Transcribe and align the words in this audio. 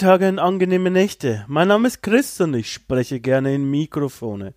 Tage 0.00 0.30
und 0.30 0.38
angenehme 0.38 0.90
Nächte. 0.90 1.44
Mein 1.46 1.68
Name 1.68 1.86
ist 1.86 2.02
Chris 2.02 2.40
und 2.40 2.54
ich 2.54 2.72
spreche 2.72 3.20
gerne 3.20 3.54
in 3.54 3.70
Mikrofone. 3.70 4.54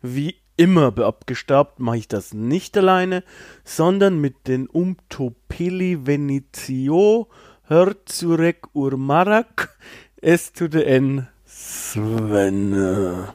Wie 0.00 0.36
immer 0.56 0.92
beabgestaubt 0.92 1.80
mache 1.80 1.96
ich 1.96 2.06
das 2.06 2.32
nicht 2.32 2.76
alleine, 2.76 3.24
sondern 3.64 4.20
mit 4.20 4.46
den 4.46 4.68
Umtopeli 4.68 6.06
Venitio 6.06 7.28
Herzurek 7.64 8.68
Urmarak 8.72 9.76
S 10.22 10.52
to 10.52 10.68
the 10.70 10.84
N 10.84 11.26
Sven. 11.44 13.26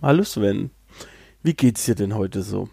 Hallo 0.00 0.22
Sven. 0.22 0.70
Wie 1.42 1.54
geht's 1.54 1.84
dir 1.86 1.96
denn 1.96 2.14
heute 2.14 2.42
so? 2.42 2.68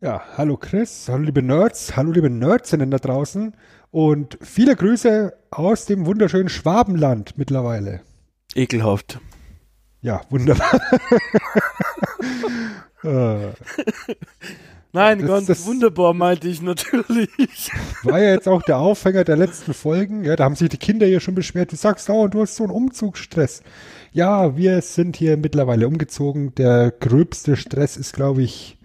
Ja, 0.00 0.20
hallo 0.36 0.56
Chris, 0.56 1.08
hallo 1.08 1.22
liebe 1.22 1.42
Nerds, 1.42 1.96
hallo 1.96 2.10
liebe 2.10 2.28
Nerdsinnen 2.28 2.90
da 2.90 2.98
draußen 2.98 3.54
und 3.90 4.38
viele 4.40 4.76
Grüße 4.76 5.32
aus 5.50 5.86
dem 5.86 6.06
wunderschönen 6.06 6.48
Schwabenland 6.48 7.36
mittlerweile. 7.36 8.00
Ekelhaft. 8.54 9.20
Ja, 10.00 10.22
wunderbar. 10.30 10.80
Äh. 13.04 13.52
Nein, 14.92 15.18
das, 15.18 15.28
ganz 15.28 15.46
das 15.46 15.66
wunderbar 15.66 16.14
meinte 16.14 16.48
ich 16.48 16.62
natürlich. 16.62 17.28
War 18.02 18.20
ja 18.20 18.30
jetzt 18.30 18.48
auch 18.48 18.62
der 18.62 18.78
Aufhänger 18.78 19.24
der 19.24 19.36
letzten 19.36 19.74
Folgen. 19.74 20.24
Ja, 20.24 20.36
da 20.36 20.44
haben 20.44 20.56
sich 20.56 20.70
die 20.70 20.78
Kinder 20.78 21.06
ja 21.06 21.20
schon 21.20 21.34
beschwert. 21.34 21.70
Du 21.70 21.76
sagst, 21.76 22.08
oh, 22.08 22.28
du 22.28 22.40
hast 22.40 22.56
so 22.56 22.64
einen 22.64 22.72
Umzugsstress. 22.72 23.62
Ja, 24.12 24.56
wir 24.56 24.80
sind 24.80 25.16
hier 25.16 25.36
mittlerweile 25.36 25.86
umgezogen. 25.86 26.54
Der 26.54 26.90
gröbste 26.90 27.56
Stress 27.56 27.98
ist, 27.98 28.14
glaube 28.14 28.42
ich, 28.42 28.78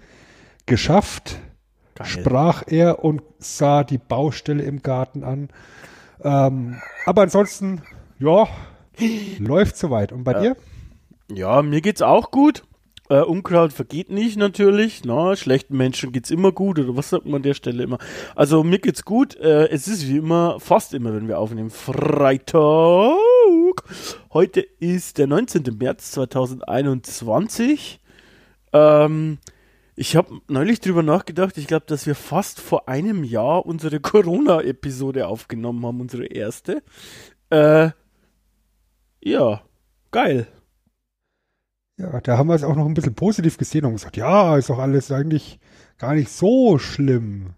geschafft. 0.66 1.40
Geil. 2.04 2.24
Sprach 2.24 2.64
er 2.68 3.04
und 3.04 3.22
sah 3.40 3.84
die 3.84 3.98
Baustelle 3.98 4.64
im 4.64 4.82
Garten 4.82 5.24
an. 5.24 5.50
Ähm, 6.24 6.82
aber 7.06 7.24
ansonsten, 7.24 7.82
ja, 8.20 8.48
läuft 9.40 9.78
soweit. 9.78 10.12
Und 10.12 10.24
bei 10.24 10.34
ja. 10.34 10.42
dir? 10.42 10.58
Ja, 11.32 11.62
mir 11.62 11.82
geht's 11.82 12.02
auch 12.02 12.32
gut. 12.32 12.64
Äh, 13.10 13.22
Unkraut 13.24 13.74
vergeht 13.74 14.10
nicht 14.10 14.38
natürlich. 14.38 15.04
Na, 15.04 15.36
schlechten 15.36 15.76
Menschen 15.76 16.14
geht's 16.14 16.32
immer 16.32 16.54
gut. 16.54 16.80
Oder 16.80 16.96
was 16.96 17.10
sagt 17.10 17.26
man 17.26 17.36
an 17.36 17.44
der 17.44 17.54
Stelle 17.56 17.84
immer? 17.84 17.98
Also 18.36 18.64
mir 18.64 18.80
geht's 18.80 19.04
gut. 19.04 19.36
Äh, 19.36 19.68
es 19.68 19.90
ist 19.90 20.08
wie 20.08 20.18
immer, 20.18 20.62
fast 20.62 20.94
immer, 20.94 21.14
wenn 21.14 21.28
wir 21.28 21.38
aufnehmen, 21.38 21.72
Freitag. 21.72 23.12
Heute 24.34 24.62
ist 24.80 25.18
der 25.18 25.28
19. 25.28 25.64
März 25.78 26.12
2021. 26.12 28.00
Ähm, 28.72 29.40
ich 30.02 30.16
habe 30.16 30.42
neulich 30.48 30.80
drüber 30.80 31.04
nachgedacht, 31.04 31.60
ich 31.60 31.68
glaube, 31.68 31.86
dass 31.86 32.08
wir 32.08 32.16
fast 32.16 32.60
vor 32.60 32.90
einem 32.90 33.24
Jahr 33.24 33.68
unsere 33.68 34.00
Corona-Episode 34.02 35.28
aufgenommen 35.28 35.86
haben, 35.86 36.02
unsere 36.02 36.26
erste. 36.26 36.82
Äh, 37.52 37.92
ja, 39.24 39.62
geil. 40.10 40.48
Ja, 41.98 42.20
da 42.20 42.36
haben 42.36 42.48
wir 42.48 42.56
es 42.56 42.64
auch 42.64 42.76
noch 42.76 42.88
ein 42.88 42.96
bisschen 42.96 43.14
positiv 43.14 43.60
gesehen 43.60 43.86
und 43.86 43.94
gesagt, 43.94 44.18
ja, 44.18 44.58
ist 44.58 44.72
doch 44.72 44.80
alles 44.80 45.12
eigentlich 45.12 45.60
gar 46.00 46.16
nicht 46.16 46.31
so 46.31 46.80
schlimm. 46.80 47.54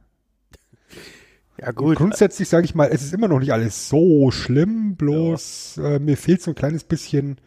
Ja, 1.62 1.72
gut. 1.72 1.92
Und 1.92 1.96
grundsätzlich 1.96 2.50
sage 2.50 2.66
ich 2.66 2.76
mal, 2.76 2.90
es 2.92 3.04
ist 3.04 3.14
immer 3.14 3.30
noch 3.30 3.40
nicht 3.40 3.54
alles 3.54 3.88
so 3.88 4.32
schlimm, 4.32 4.98
bloß 4.98 5.78
ja. 5.78 5.92
äh, 5.92 6.00
mir 6.00 6.18
fehlt 6.18 6.42
so 6.42 6.52
ein 6.52 6.56
kleines 6.56 6.84
bisschen 6.84 7.38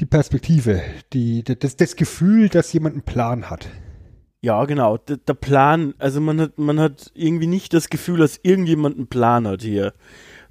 die 0.00 0.06
Perspektive, 0.06 0.82
die, 1.12 1.44
das, 1.44 1.76
das 1.76 1.94
Gefühl, 1.94 2.48
dass 2.48 2.72
jemand 2.72 2.94
einen 2.94 3.02
Plan 3.02 3.50
hat. 3.50 3.68
Ja, 4.40 4.64
genau. 4.64 4.96
Der, 4.96 5.18
der, 5.18 5.34
Plan, 5.34 5.94
also 5.98 6.20
man 6.22 6.40
hat, 6.40 6.58
man 6.58 6.80
hat 6.80 7.10
irgendwie 7.14 7.46
nicht 7.46 7.74
das 7.74 7.90
Gefühl, 7.90 8.18
dass 8.18 8.40
irgendjemand 8.42 8.96
einen 8.96 9.08
Plan 9.08 9.46
hat 9.46 9.60
hier. 9.60 9.92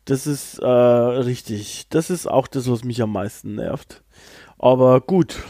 Das 0.05 0.27
ist 0.27 0.59
äh, 0.59 0.67
richtig. 0.67 1.88
Das 1.89 2.11
ist 2.11 2.27
auch 2.27 2.47
das, 2.47 2.69
was 2.69 2.83
mich 2.83 3.01
am 3.01 3.11
meisten 3.11 3.55
nervt. 3.55 4.03
Aber 4.59 5.01
gut. 5.01 5.43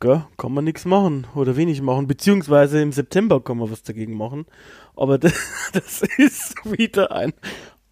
Gell, 0.00 0.24
kann 0.36 0.52
man 0.52 0.62
nichts 0.62 0.84
machen 0.84 1.26
oder 1.34 1.56
wenig 1.56 1.82
machen. 1.82 2.06
Beziehungsweise 2.06 2.80
im 2.80 2.92
September 2.92 3.40
kann 3.40 3.58
man 3.58 3.72
was 3.72 3.82
dagegen 3.82 4.16
machen. 4.16 4.46
Aber 4.94 5.18
das, 5.18 5.34
das 5.72 6.02
ist 6.18 6.54
wieder 6.64 7.10
ein 7.10 7.32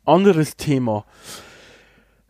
anderes 0.05 0.57
Thema. 0.57 1.05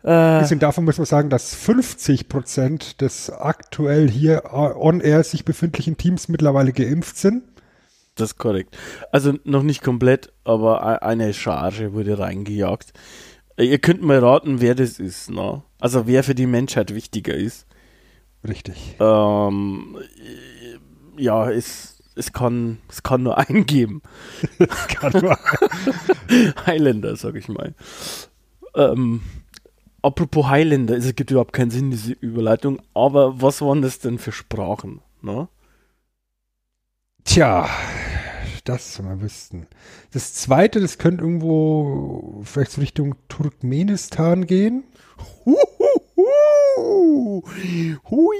Äh, 0.06 0.38
bisschen 0.38 0.60
davon 0.60 0.84
muss 0.84 0.98
man 0.98 1.04
sagen, 1.04 1.30
dass 1.30 1.52
50 1.56 2.28
Prozent 2.28 3.00
des 3.00 3.28
aktuell 3.28 4.08
hier 4.08 4.52
on-air 4.52 5.24
sich 5.24 5.44
befindlichen 5.44 5.96
Teams 5.96 6.28
mittlerweile 6.28 6.72
geimpft 6.72 7.16
sind. 7.16 7.42
Das 8.14 8.30
ist 8.30 8.38
korrekt. 8.38 8.78
Also 9.10 9.34
noch 9.42 9.64
nicht 9.64 9.82
komplett, 9.82 10.32
aber 10.44 11.02
eine 11.02 11.34
Charge 11.34 11.92
wurde 11.92 12.20
reingejagt. 12.20 12.92
Ihr 13.58 13.78
könnt 13.78 14.02
mal 14.02 14.20
raten, 14.20 14.60
wer 14.60 14.76
das 14.76 15.00
ist, 15.00 15.28
ne? 15.28 15.62
Also 15.80 16.06
wer 16.06 16.22
für 16.22 16.36
die 16.36 16.46
Menschheit 16.46 16.94
wichtiger 16.94 17.34
ist. 17.34 17.66
Richtig. 18.46 18.94
Ähm, 19.00 19.98
ja, 21.18 21.50
es, 21.50 22.04
es, 22.14 22.32
kann, 22.32 22.78
es 22.88 23.02
kann 23.02 23.24
nur 23.24 23.38
einen 23.38 23.66
geben. 23.66 24.02
kann 24.88 25.20
nur 25.20 25.36
Highlander, 26.66 27.16
sag 27.16 27.34
ich 27.34 27.48
mal. 27.48 27.74
Ähm, 28.76 29.22
apropos 30.02 30.48
Highlander, 30.48 30.96
es 30.96 31.14
gibt 31.14 31.30
überhaupt 31.30 31.52
keinen 31.52 31.70
Sinn, 31.70 31.90
diese 31.90 32.12
Überleitung, 32.12 32.80
aber 32.94 33.40
was 33.40 33.62
waren 33.62 33.82
das 33.82 33.98
denn 33.98 34.18
für 34.18 34.32
Sprachen? 34.32 35.00
Ne? 35.22 35.48
Tja, 37.24 37.68
das 38.64 39.02
wir 39.02 39.20
wüssten. 39.20 39.66
Das 40.12 40.34
zweite, 40.34 40.80
das 40.80 40.98
könnte 40.98 41.24
irgendwo 41.24 42.42
vielleicht 42.44 42.72
so 42.72 42.80
Richtung 42.80 43.16
Turkmenistan 43.28 44.46
gehen. 44.46 44.84
Hui, 45.44 45.56
hui, 48.08 48.36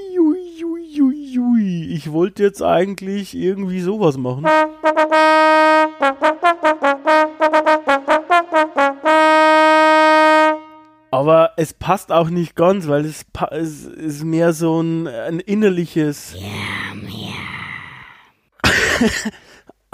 hui, 0.63 0.99
hui, 0.99 1.37
hui. 1.37 1.85
Ich 1.95 2.13
wollte 2.13 2.43
jetzt 2.43 2.63
eigentlich 2.63 3.35
irgendwie 3.35 3.81
sowas 3.81 4.17
machen. 4.17 4.47
Aber 11.17 11.53
es 11.57 11.73
passt 11.73 12.13
auch 12.13 12.29
nicht 12.29 12.55
ganz, 12.57 12.89
weil 12.89 13.07
es, 13.07 13.25
es 13.51 13.85
ist 13.87 14.23
mehr 14.23 14.53
so 14.53 14.83
ein, 14.83 15.09
ein 15.09 15.41
innerliches. 15.41 16.35
Ja, 16.35 16.47
ja. 18.63 19.09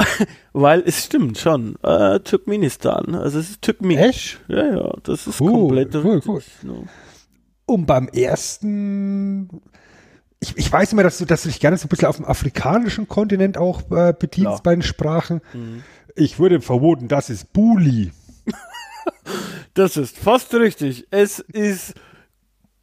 weil 0.52 0.82
es 0.84 1.04
stimmt 1.04 1.38
schon. 1.38 1.76
Äh, 1.84 2.18
Turkmenistan. 2.20 3.14
Also 3.14 3.38
es 3.38 3.50
ist 3.50 3.62
Turkmenisch. 3.62 4.40
Ja, 4.48 4.66
ja, 4.66 4.92
das 5.04 5.28
ist 5.28 5.40
cool, 5.40 5.52
komplett. 5.52 5.94
Cool, 5.94 6.20
cool. 6.26 6.42
No. 6.64 6.86
Und 7.66 7.86
beim 7.86 8.08
ersten 8.08 9.48
ich, 10.40 10.56
ich 10.56 10.72
weiß 10.72 10.92
immer, 10.92 11.04
dass 11.04 11.18
du, 11.18 11.24
dass 11.24 11.44
du 11.44 11.50
dich 11.50 11.60
gerne 11.60 11.76
so 11.76 11.86
ein 11.86 11.88
bisschen 11.88 12.08
auf 12.08 12.16
dem 12.16 12.24
afrikanischen 12.24 13.06
Kontinent 13.06 13.56
auch 13.58 13.82
äh, 13.92 14.12
bedienst 14.12 14.48
Klar. 14.48 14.60
bei 14.64 14.74
den 14.74 14.82
Sprachen. 14.82 15.40
Mhm. 15.52 15.84
Ich 16.16 16.40
würde 16.40 16.60
vermuten, 16.60 17.06
das 17.06 17.30
ist 17.30 17.52
Buli. 17.52 18.10
Das 19.74 19.96
ist 19.96 20.18
fast 20.18 20.52
richtig. 20.54 21.06
Es 21.10 21.38
ist 21.38 21.94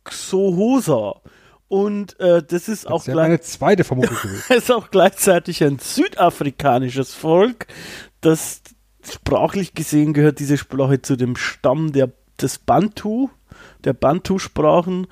Xohosa. 0.04 1.22
Und 1.68 2.20
äh, 2.20 2.42
das 2.42 2.68
ist 2.68 2.86
das 2.86 2.92
auch 2.92 3.08
ist 3.08 3.16
eine 3.16 3.42
zweite 3.42 3.84
Vermutung 3.84 4.18
ist 4.50 4.72
auch 4.72 4.90
gleichzeitig 4.90 5.64
ein 5.64 5.78
südafrikanisches 5.78 7.14
Volk, 7.14 7.68
das 8.22 8.64
sprachlich 9.08 9.76
gesehen 9.76 10.14
gehört 10.14 10.40
diese 10.40 10.58
Sprache 10.58 11.02
zu 11.02 11.16
dem 11.16 11.36
Stamm 11.36 11.92
der, 11.92 12.12
des 12.42 12.58
Bantu, 12.58 13.30
der 13.84 13.94
Bantu-Sprachen. 13.94 15.08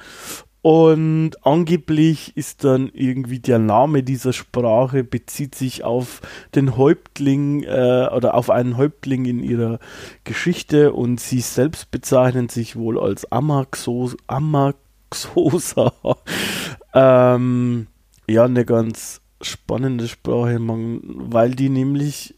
Und 0.61 1.45
angeblich 1.45 2.35
ist 2.35 2.63
dann 2.63 2.89
irgendwie 2.93 3.39
der 3.39 3.59
Name 3.59 4.03
dieser 4.03 4.33
Sprache 4.33 5.03
bezieht 5.03 5.55
sich 5.55 5.83
auf 5.83 6.21
den 6.55 6.75
Häuptling 6.75 7.63
äh, 7.63 8.09
oder 8.13 8.33
auf 8.33 8.49
einen 8.49 8.75
Häuptling 8.75 9.25
in 9.25 9.41
ihrer 9.41 9.79
Geschichte 10.23 10.93
und 10.93 11.19
sie 11.19 11.41
selbst 11.41 11.91
bezeichnen 11.91 12.49
sich 12.49 12.75
wohl 12.75 12.99
als 12.99 13.31
Amaxos, 13.31 14.17
Amaxosa. 14.27 15.93
ähm, 16.93 17.87
ja, 18.27 18.43
eine 18.43 18.65
ganz 18.65 19.21
spannende 19.41 20.07
Sprache, 20.07 20.57
weil 20.59 21.51
die 21.51 21.69
nämlich 21.69 22.35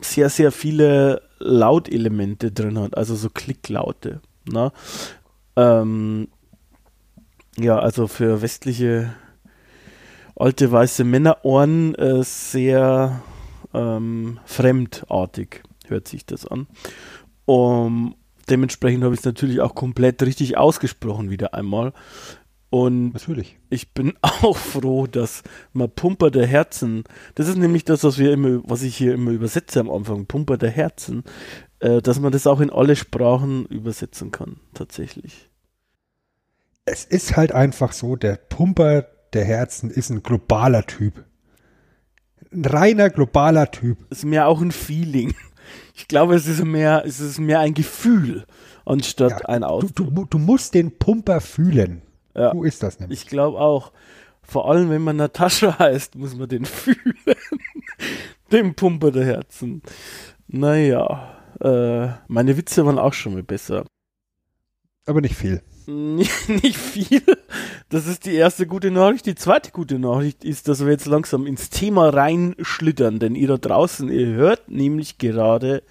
sehr, 0.00 0.28
sehr 0.28 0.52
viele 0.52 1.22
Lautelemente 1.38 2.52
drin 2.52 2.78
hat, 2.78 2.96
also 2.96 3.14
so 3.14 3.30
Klicklaute. 3.30 4.20
Ne? 4.50 4.72
Ähm, 5.56 6.28
ja, 7.58 7.78
also 7.78 8.06
für 8.06 8.42
westliche 8.42 9.14
alte 10.36 10.72
weiße 10.72 11.04
Männerohren 11.04 11.94
äh, 11.94 12.22
sehr 12.22 13.22
ähm, 13.74 14.40
fremdartig 14.44 15.62
hört 15.86 16.08
sich 16.08 16.26
das 16.26 16.46
an. 16.46 16.66
Um, 17.44 18.14
dementsprechend 18.48 19.04
habe 19.04 19.14
ich 19.14 19.20
es 19.20 19.26
natürlich 19.26 19.60
auch 19.60 19.74
komplett 19.74 20.22
richtig 20.22 20.56
ausgesprochen 20.56 21.30
wieder 21.30 21.54
einmal. 21.54 21.92
Und 22.70 23.12
Natürlich. 23.12 23.58
ich 23.68 23.92
bin 23.92 24.14
auch 24.22 24.56
froh, 24.56 25.06
dass 25.06 25.42
man 25.74 25.90
Pumper 25.90 26.30
der 26.30 26.46
Herzen, 26.46 27.04
das 27.34 27.48
ist 27.48 27.58
nämlich 27.58 27.84
das, 27.84 28.02
was 28.02 28.16
wir 28.16 28.32
immer, 28.32 28.62
was 28.64 28.82
ich 28.82 28.96
hier 28.96 29.12
immer 29.12 29.30
übersetze 29.30 29.80
am 29.80 29.90
Anfang, 29.90 30.26
Pumper 30.26 30.56
der 30.56 30.70
Herzen, 30.70 31.24
äh, 31.80 32.00
dass 32.00 32.18
man 32.18 32.32
das 32.32 32.46
auch 32.46 32.60
in 32.60 32.70
alle 32.70 32.96
Sprachen 32.96 33.66
übersetzen 33.66 34.30
kann, 34.30 34.56
tatsächlich. 34.72 35.50
Es 36.84 37.04
ist 37.04 37.36
halt 37.36 37.52
einfach 37.52 37.92
so, 37.92 38.16
der 38.16 38.36
Pumper 38.36 39.06
der 39.32 39.44
Herzen 39.44 39.90
ist 39.90 40.10
ein 40.10 40.22
globaler 40.22 40.84
Typ. 40.84 41.24
Ein 42.52 42.64
reiner 42.64 43.08
globaler 43.08 43.70
Typ. 43.70 43.98
ist 44.10 44.24
mehr 44.24 44.46
auch 44.48 44.60
ein 44.60 44.72
Feeling. 44.72 45.34
Ich 45.94 46.08
glaube, 46.08 46.34
es 46.34 46.46
ist 46.46 46.64
mehr, 46.64 47.04
es 47.06 47.20
ist 47.20 47.38
mehr 47.38 47.60
ein 47.60 47.72
Gefühl 47.74 48.46
anstatt 48.84 49.40
Ja, 49.42 49.46
ein 49.48 49.60
Du, 49.62 49.66
Ausdruck. 49.68 50.14
du, 50.14 50.24
du 50.26 50.38
musst 50.38 50.74
den 50.74 50.98
Pumper 50.98 51.40
fühlen. 51.40 52.02
Ja. 52.34 52.52
So 52.52 52.64
ist 52.64 52.82
das 52.82 52.98
nämlich. 52.98 53.22
Ich 53.22 53.26
glaube 53.28 53.58
auch. 53.60 53.92
Vor 54.42 54.68
allem, 54.68 54.90
wenn 54.90 55.02
man 55.02 55.16
Natascha 55.16 55.78
heißt, 55.78 56.16
muss 56.16 56.34
man 56.36 56.48
den 56.48 56.64
fühlen. 56.66 57.14
den 58.50 58.74
Pumper 58.74 59.12
der 59.12 59.24
Herzen. 59.24 59.82
Naja, 60.48 61.38
äh, 61.60 62.08
meine 62.26 62.56
Witze 62.56 62.84
waren 62.84 62.98
auch 62.98 63.14
schon 63.14 63.34
mal 63.34 63.42
besser. 63.44 63.84
Aber 65.06 65.20
nicht 65.20 65.36
viel. 65.36 65.62
Nicht, 65.86 66.76
viel. 66.76 67.22
Das 67.88 68.06
ist 68.06 68.26
die 68.26 68.34
erste 68.34 68.66
gute 68.66 68.90
Nachricht. 68.90 69.26
Die 69.26 69.34
zweite 69.34 69.70
gute 69.70 69.98
Nachricht 69.98 70.44
ist, 70.44 70.68
dass 70.68 70.84
wir 70.84 70.92
jetzt 70.92 71.06
langsam 71.06 71.46
ins 71.46 71.70
Thema 71.70 72.10
reinschlittern, 72.10 73.18
denn 73.18 73.34
ihr 73.34 73.48
da 73.48 73.58
draußen, 73.58 74.08
ihr 74.08 74.28
hört 74.28 74.70
nämlich 74.70 75.18
gerade 75.18 75.82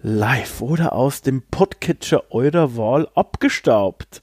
live 0.00 0.60
oder 0.60 0.92
aus 0.92 1.22
dem 1.22 1.42
Podcatcher 1.42 2.30
eurer 2.30 2.76
Wahl 2.76 3.08
abgestaubt. 3.14 4.22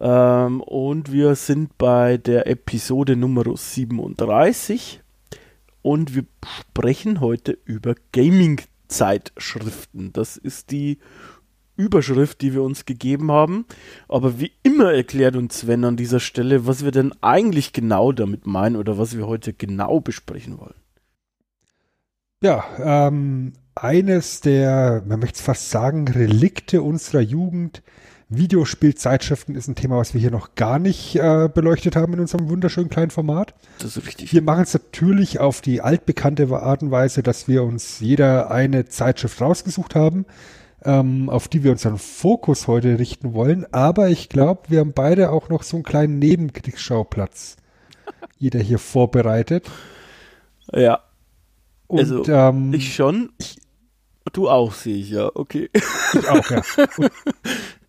Ähm, 0.00 0.62
und 0.62 1.12
wir 1.12 1.34
sind 1.34 1.76
bei 1.78 2.16
der 2.16 2.46
Episode 2.46 3.16
Nummer 3.16 3.56
37 3.56 5.00
und 5.82 6.14
wir 6.14 6.24
sprechen 6.44 7.20
heute 7.20 7.58
über 7.64 7.96
Gaming-Zeitschriften. 8.12 10.12
Das 10.12 10.36
ist 10.36 10.70
die 10.70 10.98
Überschrift, 11.76 12.40
die 12.40 12.52
wir 12.52 12.62
uns 12.62 12.84
gegeben 12.84 13.30
haben. 13.30 13.66
Aber 14.08 14.40
wie 14.40 14.52
immer 14.62 14.92
erklärt 14.92 15.36
uns 15.36 15.60
Sven 15.60 15.84
an 15.84 15.96
dieser 15.96 16.20
Stelle, 16.20 16.66
was 16.66 16.84
wir 16.84 16.90
denn 16.90 17.12
eigentlich 17.20 17.72
genau 17.72 18.12
damit 18.12 18.46
meinen 18.46 18.76
oder 18.76 18.98
was 18.98 19.16
wir 19.16 19.26
heute 19.26 19.52
genau 19.52 20.00
besprechen 20.00 20.58
wollen. 20.58 20.74
Ja, 22.42 22.64
ähm, 22.78 23.54
eines 23.74 24.40
der, 24.40 25.02
man 25.06 25.20
möchte 25.20 25.36
es 25.36 25.42
fast 25.42 25.70
sagen, 25.70 26.08
Relikte 26.08 26.82
unserer 26.82 27.20
Jugend. 27.20 27.82
Videospielzeitschriften 28.28 29.54
ist 29.54 29.68
ein 29.68 29.76
Thema, 29.76 29.98
was 29.98 30.12
wir 30.12 30.20
hier 30.20 30.32
noch 30.32 30.56
gar 30.56 30.80
nicht 30.80 31.14
äh, 31.14 31.48
beleuchtet 31.52 31.94
haben 31.94 32.14
in 32.14 32.20
unserem 32.20 32.48
wunderschönen 32.48 32.90
kleinen 32.90 33.12
Format. 33.12 33.54
Das 33.78 33.96
ist 33.96 34.06
richtig. 34.06 34.32
Wir 34.32 34.42
machen 34.42 34.64
es 34.64 34.74
natürlich 34.74 35.38
auf 35.38 35.60
die 35.60 35.80
altbekannte 35.80 36.48
Art 36.50 36.82
und 36.82 36.90
Weise, 36.90 37.22
dass 37.22 37.46
wir 37.46 37.62
uns 37.62 38.00
jeder 38.00 38.50
eine 38.50 38.86
Zeitschrift 38.86 39.40
rausgesucht 39.40 39.94
haben, 39.94 40.26
ähm, 40.84 41.30
auf 41.30 41.48
die 41.48 41.64
wir 41.64 41.72
unseren 41.72 41.98
Fokus 41.98 42.68
heute 42.68 42.98
richten 42.98 43.34
wollen. 43.34 43.66
Aber 43.72 44.08
ich 44.08 44.28
glaube, 44.28 44.62
wir 44.68 44.80
haben 44.80 44.92
beide 44.92 45.30
auch 45.30 45.48
noch 45.48 45.62
so 45.62 45.76
einen 45.76 45.84
kleinen 45.84 46.18
Nebenkriegsschauplatz. 46.18 47.56
Jeder 48.38 48.60
hier 48.60 48.78
vorbereitet. 48.78 49.70
Ja, 50.72 51.00
Und 51.86 52.00
Also, 52.00 52.24
ähm, 52.26 52.72
ich 52.74 52.94
schon. 52.94 53.30
Du 54.32 54.48
auch, 54.48 54.72
sehe 54.72 54.96
ich, 54.96 55.10
ja, 55.10 55.30
okay. 55.34 55.70
Ich 56.12 56.28
auch, 56.28 56.50
ja. 56.50 56.62
Und 56.96 57.10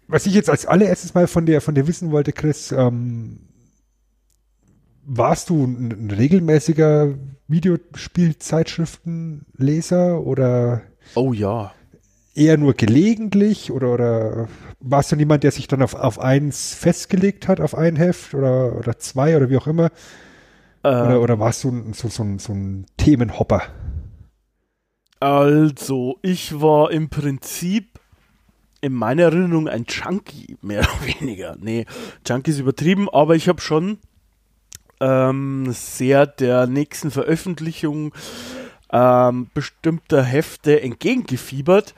was 0.07 0.25
ich 0.25 0.33
jetzt 0.33 0.50
als 0.50 0.66
allererstes 0.66 1.13
mal 1.13 1.28
von 1.28 1.45
dir, 1.45 1.62
von 1.62 1.75
dir 1.75 1.88
wissen 1.88 2.12
wollte, 2.12 2.31
Chris, 2.31 2.72
ähm, 2.72 3.42
warst 5.04 5.50
du 5.50 5.66
ein, 5.66 5.92
ein 5.92 6.12
regelmäßiger 6.12 7.16
Videospielzeitschriftenleser 7.48 10.22
oder 10.22 10.81
Oh 11.16 11.33
ja. 11.33 11.74
Eher 12.38 12.57
nur 12.57 12.74
gelegentlich 12.74 13.72
oder, 13.72 13.94
oder 13.94 14.48
warst 14.80 15.12
du 15.12 15.16
jemand, 15.16 15.44
der 15.44 15.51
sich 15.51 15.68
dann 15.68 15.81
auf, 15.81 15.95
auf 15.95 16.19
eins 16.19 16.74
festgelegt 16.75 17.48
hat, 17.48 17.60
auf 17.62 17.75
ein 17.75 17.95
Heft 17.95 18.34
oder, 18.36 18.75
oder 18.78 19.00
zwei 19.00 19.36
oder 19.38 19.50
wie 19.50 19.57
auch 19.57 19.68
immer? 19.68 19.92
Oder, 21.00 21.16
Äh, 21.16 21.18
oder 21.19 21.39
warst 21.39 21.63
du 21.63 21.92
so, 21.94 22.07
so, 22.07 22.24
ein- 22.24 22.39
so 22.39 22.54
ein 22.54 22.86
Themenhopper? 22.98 23.63
also, 25.19 26.19
ich 26.22 26.62
war 26.62 26.92
im 26.92 27.10
Prinzip 27.10 28.00
in 28.81 28.94
meiner 28.94 29.24
Erinnerung 29.24 29.68
ein 29.69 29.86
Junkie, 29.90 30.57
mehr 30.62 30.81
oder 30.81 31.19
weniger. 31.22 31.57
Nee, 31.60 31.86
Junkie 32.28 32.51
ist 32.51 32.60
übertrieben, 32.60 33.10
aber 33.10 33.36
ich 33.36 33.50
habe 33.50 33.62
schon 33.62 34.00
ähm, 35.00 35.68
sehr 35.72 36.25
der 36.25 36.68
nächsten 36.68 37.12
Veröffentlichung 37.12 38.13
ähm, 38.92 39.50
bestimmter 39.54 40.24
Hefte 40.24 40.81
entgegengefiebert. 40.81 41.94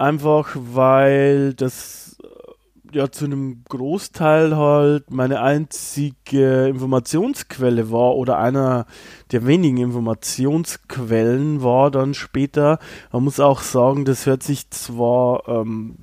Einfach 0.00 0.56
weil 0.56 1.52
das 1.52 2.16
äh, 2.22 2.96
ja 2.96 3.10
zu 3.10 3.26
einem 3.26 3.64
Großteil 3.68 4.56
halt 4.56 5.10
meine 5.10 5.42
einzige 5.42 6.68
Informationsquelle 6.68 7.90
war 7.90 8.16
oder 8.16 8.38
einer 8.38 8.86
der 9.30 9.46
wenigen 9.46 9.76
Informationsquellen 9.76 11.62
war 11.62 11.90
dann 11.90 12.14
später. 12.14 12.78
Man 13.12 13.24
muss 13.24 13.40
auch 13.40 13.60
sagen, 13.60 14.06
das 14.06 14.24
hört 14.24 14.42
sich 14.42 14.70
zwar 14.70 15.46
ähm, 15.46 15.96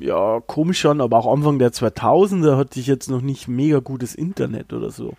ja 0.00 0.40
komisch 0.40 0.86
an, 0.86 1.02
aber 1.02 1.18
auch 1.18 1.30
Anfang 1.30 1.58
der 1.58 1.72
2000er 1.72 2.56
hatte 2.56 2.80
ich 2.80 2.86
jetzt 2.86 3.10
noch 3.10 3.20
nicht 3.20 3.46
mega 3.46 3.80
gutes 3.80 4.14
Internet 4.14 4.72
oder 4.72 4.90
so. 4.90 5.12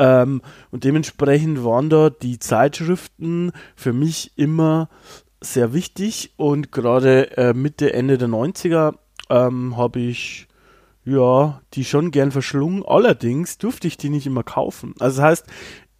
Ähm, 0.00 0.42
und 0.72 0.82
dementsprechend 0.82 1.64
waren 1.64 1.88
da 1.88 2.10
die 2.10 2.40
Zeitschriften 2.40 3.52
für 3.76 3.92
mich 3.92 4.32
immer 4.34 4.88
sehr 5.44 5.72
wichtig 5.72 6.32
und 6.36 6.72
gerade 6.72 7.36
äh, 7.36 7.54
Mitte, 7.54 7.92
Ende 7.92 8.18
der 8.18 8.28
90er 8.28 8.94
ähm, 9.30 9.76
habe 9.76 10.00
ich 10.00 10.48
ja 11.04 11.60
die 11.74 11.84
schon 11.84 12.10
gern 12.10 12.32
verschlungen. 12.32 12.84
Allerdings 12.84 13.58
durfte 13.58 13.86
ich 13.86 13.96
die 13.96 14.10
nicht 14.10 14.26
immer 14.26 14.42
kaufen. 14.42 14.94
Also 14.98 15.18
das 15.18 15.24
heißt, 15.24 15.46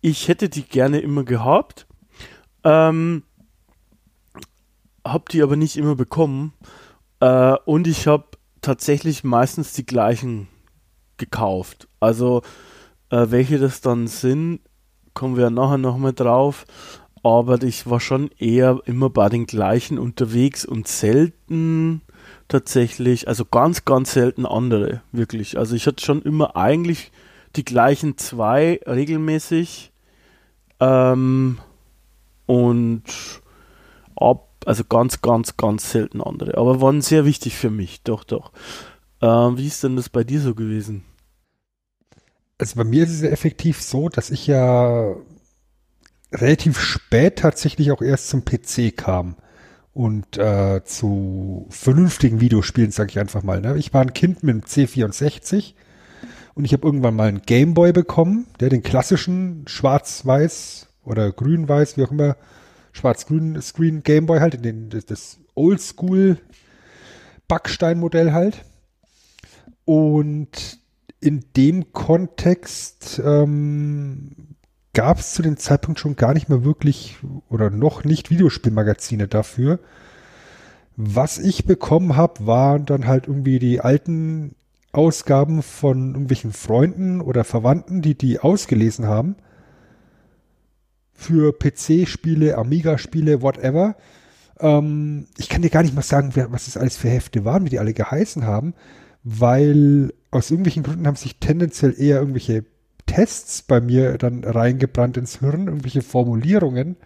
ich 0.01 0.29
hätte 0.29 0.49
die 0.49 0.63
gerne 0.63 1.01
immer 1.01 1.25
gehabt, 1.25 1.87
ähm, 2.63 3.23
habe 5.07 5.25
die 5.31 5.43
aber 5.43 5.57
nicht 5.57 5.77
immer 5.77 5.95
bekommen 5.95 6.53
äh, 7.21 7.57
und 7.65 7.87
ich 7.87 8.07
habe 8.07 8.25
tatsächlich 8.61 9.25
meistens 9.25 9.73
die 9.73 9.87
gleichen 9.87 10.49
gekauft. 11.17 11.89
Also 12.01 12.43
äh, 13.11 13.27
welche 13.29 13.59
das 13.59 13.81
dann 13.81 14.07
sind, 14.07 14.61
kommen 15.13 15.37
wir 15.37 15.51
nachher 15.51 15.79
nochmal 15.79 16.13
drauf. 16.13 16.67
Aber 17.25 17.63
ich 17.63 17.89
war 17.89 18.01
schon 18.01 18.31
eher 18.39 18.81
immer 18.85 19.09
bei 19.09 19.31
den 19.31 19.47
gleichen 19.47 19.99
unterwegs 19.99 20.67
und 20.67 20.87
selten 20.87 22.03
tatsächlich, 22.49 23.29
also 23.29 23.47
ganz, 23.47 23.87
ganz 23.87 24.13
selten 24.13 24.45
andere, 24.45 25.01
wirklich. 25.11 25.57
Also 25.57 25.75
ich 25.75 25.87
hatte 25.87 26.05
schon 26.05 26.21
immer 26.21 26.55
eigentlich 26.55 27.13
die 27.57 27.65
gleichen 27.65 28.19
zwei 28.19 28.79
regelmäßig. 28.87 29.91
Ähm, 30.81 31.59
und 32.45 33.05
ab, 34.17 34.49
also 34.67 34.85
ganz, 34.85 35.23
ganz, 35.23 35.57
ganz 35.57 35.91
selten 35.91 36.21
andere. 36.21 36.59
Aber 36.59 36.83
waren 36.83 37.01
sehr 37.01 37.25
wichtig 37.25 37.57
für 37.57 37.71
mich, 37.71 38.03
doch, 38.03 38.25
doch. 38.25 38.53
Ähm, 39.23 39.57
wie 39.57 39.67
ist 39.67 39.83
denn 39.83 39.97
das 39.97 40.11
bei 40.11 40.25
dir 40.25 40.43
so 40.43 40.55
gewesen? 40.55 41.05
Also 42.59 42.77
bei 42.77 42.85
mir 42.85 43.05
ist 43.05 43.13
es 43.15 43.23
effektiv 43.23 43.81
so, 43.81 44.11
dass 44.11 44.31
ich 44.31 44.47
ja 44.47 45.17
relativ 46.35 46.81
spät 46.81 47.37
tatsächlich 47.37 47.93
auch 47.93 48.03
erst 48.03 48.29
zum 48.29 48.45
PC 48.45 48.97
kam 48.97 49.37
und 49.93 50.37
äh, 50.37 50.83
zu 50.85 51.67
vernünftigen 51.71 52.41
Videospielen, 52.41 52.91
sage 52.91 53.11
ich 53.11 53.19
einfach 53.19 53.43
mal. 53.43 53.61
Ne? 53.61 53.77
Ich 53.79 53.95
war 53.95 54.03
ein 54.03 54.13
Kind 54.13 54.43
mit 54.43 54.55
einem 54.55 54.65
C64 54.65 55.75
und 56.55 56.65
ich 56.65 56.73
habe 56.73 56.87
irgendwann 56.87 57.15
mal 57.15 57.29
einen 57.29 57.43
Gameboy 57.43 57.93
bekommen, 57.93 58.47
der 58.61 58.69
den 58.69 58.83
klassischen 58.83 59.65
Schwarz-Weiß 59.67 60.89
oder 61.05 61.31
Grün-Weiß, 61.33 61.97
wie 61.97 62.05
auch 62.05 62.11
immer, 62.11 62.37
Schwarz-Grün 62.93 63.61
Screen 63.63 64.03
Gameboy 64.03 64.41
halt, 64.41 64.65
den, 64.65 64.91
das, 64.91 65.07
das 65.07 65.39
Oldschool 65.55 66.39
Backstein-Modell 67.49 68.33
halt. 68.33 68.65
Und 69.85 70.79
in 71.21 71.45
dem 71.57 71.93
Kontext 71.93 73.21
ähm, 73.25 74.54
gab 74.95 75.19
es 75.19 75.35
zu 75.35 75.43
dem 75.43 75.57
Zeitpunkt 75.57 76.01
schon 76.01 76.17
gar 76.17 76.33
nicht 76.33 76.49
mehr 76.49 76.65
wirklich 76.65 77.19
oder 77.51 77.71
noch 77.71 78.05
nicht 78.05 78.31
Videospielmagazine 78.31 79.29
dafür. 79.29 79.81
Was 80.97 81.39
ich 81.39 81.67
bekommen 81.67 82.17
habe, 82.17 82.47
waren 82.47 82.87
dann 82.87 83.07
halt 83.07 83.27
irgendwie 83.27 83.59
die 83.59 83.81
alten 83.81 84.55
Ausgaben 84.93 85.63
von 85.63 86.11
irgendwelchen 86.13 86.53
Freunden 86.53 87.21
oder 87.21 87.43
Verwandten, 87.43 88.01
die 88.01 88.17
die 88.17 88.39
ausgelesen 88.39 89.07
haben. 89.07 89.35
Für 91.13 91.53
PC-Spiele, 91.53 92.57
Amiga-Spiele, 92.57 93.43
whatever. 93.43 93.97
Ähm, 94.61 95.27
ich 95.37 95.49
kann 95.49 95.63
dir 95.63 95.71
gar 95.71 95.83
nicht 95.83 95.95
mal 95.95 96.03
sagen, 96.03 96.31
wer, 96.35 96.53
was 96.53 96.67
das 96.67 96.77
alles 96.77 96.97
für 96.97 97.09
Hefte 97.09 97.45
waren, 97.45 97.65
wie 97.65 97.71
die 97.71 97.79
alle 97.81 97.95
geheißen 97.95 98.45
haben, 98.45 98.75
weil 99.25 100.13
aus 100.31 100.51
irgendwelchen 100.51 100.85
Gründen 100.85 101.07
haben 101.07 101.17
sich 101.17 101.39
tendenziell 101.39 101.95
eher 101.99 102.19
irgendwelche 102.19 102.65
Tests 103.07 103.63
bei 103.63 103.81
mir 103.81 104.19
dann 104.19 104.45
reingebrannt 104.45 105.17
ins 105.17 105.41
Hirn, 105.41 105.69
irgendwelche 105.69 106.03
Formulierungen, 106.03 106.97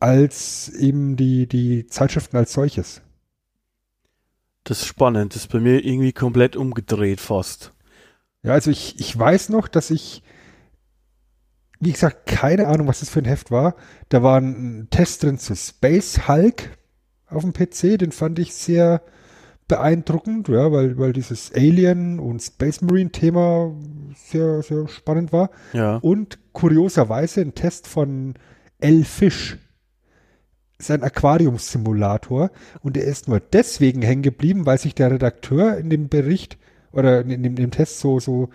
als 0.00 0.68
eben 0.68 1.16
die, 1.16 1.46
die 1.46 1.86
Zeitschriften 1.86 2.36
als 2.36 2.52
solches. 2.52 3.02
Das 4.64 4.80
ist 4.80 4.86
spannend. 4.86 5.34
Das 5.34 5.42
ist 5.42 5.52
bei 5.52 5.60
mir 5.60 5.84
irgendwie 5.84 6.12
komplett 6.12 6.56
umgedreht 6.56 7.20
fast. 7.20 7.72
Ja, 8.42 8.52
also 8.52 8.70
ich, 8.70 8.98
ich 8.98 9.16
weiß 9.18 9.50
noch, 9.50 9.68
dass 9.68 9.90
ich, 9.90 10.22
wie 11.80 11.92
gesagt, 11.92 12.26
keine 12.26 12.66
Ahnung, 12.68 12.86
was 12.86 13.00
das 13.00 13.10
für 13.10 13.20
ein 13.20 13.26
Heft 13.26 13.50
war. 13.50 13.76
Da 14.08 14.22
war 14.22 14.40
ein 14.40 14.88
Test 14.90 15.22
drin 15.22 15.38
zu 15.38 15.54
Space 15.54 16.28
Hulk 16.28 16.78
auf 17.26 17.42
dem 17.42 17.52
PC, 17.52 17.98
den 17.98 18.12
fand 18.12 18.38
ich 18.38 18.54
sehr 18.54 19.02
beeindruckend, 19.68 20.48
ja, 20.48 20.70
weil, 20.72 20.98
weil 20.98 21.12
dieses 21.12 21.52
Alien 21.54 22.18
und 22.18 22.42
Space 22.42 22.82
Marine 22.82 23.10
Thema 23.10 23.74
sehr, 24.16 24.62
sehr 24.62 24.88
spannend 24.88 25.32
war. 25.32 25.50
Ja. 25.72 25.96
Und 25.96 26.38
kurioserweise 26.52 27.40
ein 27.40 27.54
Test 27.54 27.86
von 27.86 28.34
L. 28.80 29.04
Fish. 29.04 29.58
Sein 30.78 31.02
Aquariumssimulator. 31.02 32.50
Und 32.80 32.96
er 32.96 33.04
ist 33.04 33.28
nur 33.28 33.40
deswegen 33.40 34.02
hängen 34.02 34.22
geblieben, 34.22 34.66
weil 34.66 34.78
sich 34.78 34.94
der 34.94 35.10
Redakteur 35.10 35.76
in 35.76 35.90
dem 35.90 36.08
Bericht 36.08 36.58
oder 36.92 37.20
in 37.20 37.28
dem, 37.28 37.44
in 37.44 37.56
dem 37.56 37.70
Test 37.70 38.00
so, 38.00 38.20
so 38.20 38.50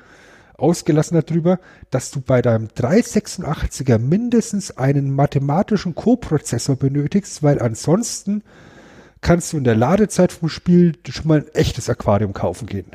ausgelassen 0.57 1.17
hat 1.17 1.29
drüber, 1.29 1.59
dass 1.89 2.11
du 2.11 2.21
bei 2.21 2.41
deinem 2.41 2.67
386er 2.67 3.97
mindestens 3.97 4.77
einen 4.77 5.13
mathematischen 5.13 5.95
Koprozessor 5.95 6.75
benötigst, 6.75 7.43
weil 7.43 7.61
ansonsten 7.61 8.43
kannst 9.21 9.53
du 9.53 9.57
in 9.57 9.63
der 9.63 9.75
Ladezeit 9.75 10.31
vom 10.31 10.49
Spiel 10.49 10.93
schon 11.09 11.27
mal 11.27 11.39
ein 11.39 11.53
echtes 11.53 11.89
Aquarium 11.89 12.33
kaufen 12.33 12.67
gehen. 12.67 12.91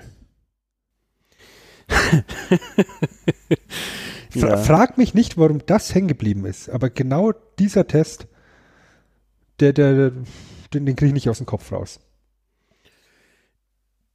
Fra 4.30 4.48
Ja. 4.48 4.56
Frag 4.56 4.98
mich 4.98 5.14
nicht, 5.14 5.38
warum 5.38 5.64
das 5.64 5.94
hängen 5.94 6.08
geblieben 6.08 6.44
ist, 6.44 6.68
aber 6.68 6.90
genau 6.90 7.32
dieser 7.58 7.86
Test, 7.86 8.26
der, 9.60 9.72
der, 9.72 10.10
den, 10.72 10.86
den 10.86 10.96
kriege 10.96 11.08
ich 11.08 11.12
nicht 11.14 11.28
aus 11.28 11.38
dem 11.38 11.46
Kopf 11.46 11.70
raus. 11.70 12.00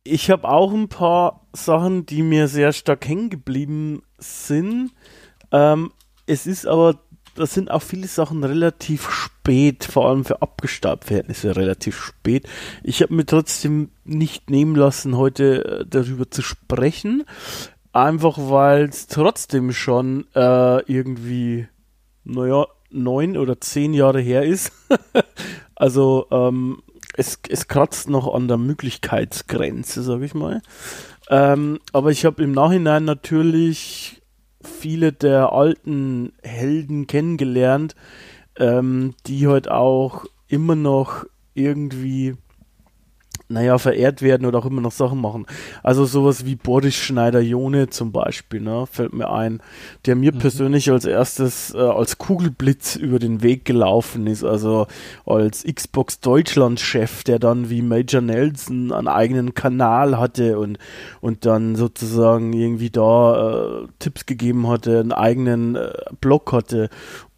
Ich 0.03 0.29
habe 0.29 0.47
auch 0.47 0.73
ein 0.73 0.89
paar 0.89 1.47
Sachen, 1.53 2.05
die 2.05 2.23
mir 2.23 2.47
sehr 2.47 2.73
stark 2.73 3.07
hängen 3.07 3.29
geblieben 3.29 4.01
sind. 4.17 4.91
Ähm, 5.51 5.91
es 6.25 6.47
ist 6.47 6.65
aber, 6.65 6.99
das 7.39 7.53
sind 7.53 7.71
auch 7.71 7.81
viele 7.81 8.07
Sachen 8.07 8.43
relativ 8.43 9.09
spät, 9.09 9.85
vor 9.85 10.07
allem 10.07 10.25
für 10.25 10.41
Abgestaubt-Verhältnisse 10.41 11.55
relativ 11.55 11.97
spät. 11.99 12.47
Ich 12.83 13.01
habe 13.01 13.13
mir 13.13 13.25
trotzdem 13.25 13.89
nicht 14.03 14.49
nehmen 14.49 14.75
lassen, 14.75 15.17
heute 15.17 15.65
äh, 15.65 15.85
darüber 15.87 16.29
zu 16.29 16.41
sprechen. 16.41 17.23
Einfach 17.93 18.37
weil 18.37 18.83
es 18.83 19.07
trotzdem 19.07 19.71
schon 19.71 20.27
äh, 20.35 20.83
irgendwie, 20.91 21.67
naja, 22.23 22.67
neun 22.91 23.37
oder 23.37 23.59
zehn 23.59 23.93
Jahre 23.93 24.19
her 24.19 24.43
ist. 24.43 24.71
also 25.75 26.27
ähm, 26.31 26.81
es, 27.15 27.39
es 27.49 27.67
kratzt 27.67 28.09
noch 28.09 28.33
an 28.33 28.47
der 28.47 28.57
Möglichkeitsgrenze, 28.57 30.03
sag 30.03 30.21
ich 30.21 30.33
mal. 30.33 30.61
Ähm, 31.29 31.79
aber 31.93 32.11
ich 32.11 32.25
habe 32.25 32.43
im 32.43 32.51
Nachhinein 32.51 33.05
natürlich 33.05 34.18
viele 34.69 35.11
der 35.11 35.51
alten 35.51 36.33
Helden 36.43 37.07
kennengelernt, 37.07 37.95
ähm, 38.57 39.15
die 39.25 39.47
heute 39.47 39.73
auch 39.73 40.25
immer 40.47 40.75
noch 40.75 41.25
irgendwie, 41.53 42.35
naja, 43.49 43.79
verehrt 43.79 44.21
werden 44.21 44.45
oder 44.45 44.59
auch 44.59 44.65
immer 44.67 44.79
noch 44.81 44.91
Sachen 44.91 45.19
machen. 45.19 45.47
Also 45.81 46.05
sowas 46.05 46.45
wie 46.45 46.55
Boris 46.55 46.95
Schneider-Jone 46.95 47.89
zum 47.89 48.11
Beispiel, 48.11 48.61
ne, 48.61 48.85
fällt 48.85 49.13
mir 49.13 49.31
ein, 49.31 49.59
der 50.05 50.15
mir 50.15 50.31
persönlich 50.31 50.91
als 50.91 51.05
erstes 51.05 51.73
äh, 51.73 51.79
als 51.79 52.19
Kugelblitz 52.19 52.95
über 52.95 53.17
den 53.17 53.41
Weg 53.41 53.65
gelaufen 53.65 54.27
ist, 54.27 54.43
also 54.43 54.85
als 55.25 55.63
Xbox 55.63 56.19
Deutschland-Chef, 56.19 57.23
der 57.23 57.39
dann 57.39 57.71
wie 57.71 57.81
Major 57.81 58.21
Nelson 58.21 58.91
einen 58.91 59.07
eigenen 59.07 59.55
Kanal 59.55 60.19
hatte 60.19 60.59
und, 60.59 60.77
und 61.19 61.47
dann 61.47 61.75
sozusagen 61.75 62.53
irgendwie 62.53 62.91
da 62.91 63.81
äh, 63.81 63.87
Tipps 63.97 64.27
gegeben 64.27 64.67
hatte, 64.67 64.99
einen 64.99 65.11
eigenen 65.11 65.75
äh, 65.75 65.91
Blog 66.21 66.51
hatte 66.51 66.89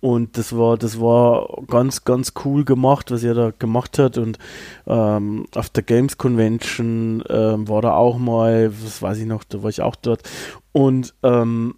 und 0.02 0.36
das 0.36 0.58
war, 0.58 0.78
das 0.78 1.00
war 1.00 1.64
ganz, 1.68 2.04
ganz 2.04 2.34
cool 2.44 2.66
gemacht, 2.66 3.12
was 3.12 3.24
er 3.24 3.36
da 3.36 3.52
gemacht 3.58 4.00
hat. 4.00 4.18
Und 4.18 4.40
ähm, 4.88 5.46
auf 5.54 5.70
der 5.70 5.84
Games 5.84 6.18
Convention 6.18 7.24
ähm, 7.30 7.70
war 7.70 7.84
da 7.84 7.94
auch 7.94 8.18
mal, 8.18 8.74
was 8.84 9.04
weiß 9.04 9.20
ich 9.20 9.28
noch, 9.28 9.44
da 9.44 9.62
war 9.62 9.70
ich 9.70 9.84
auch 9.84 9.96
dort. 9.96 10.24
Und 10.72 11.14
ähm, 11.22 11.76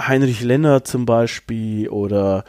Heinrich 0.00 0.42
Lenner 0.42 0.82
zum 0.82 1.04
Beispiel 1.04 1.90
oder 1.90 2.44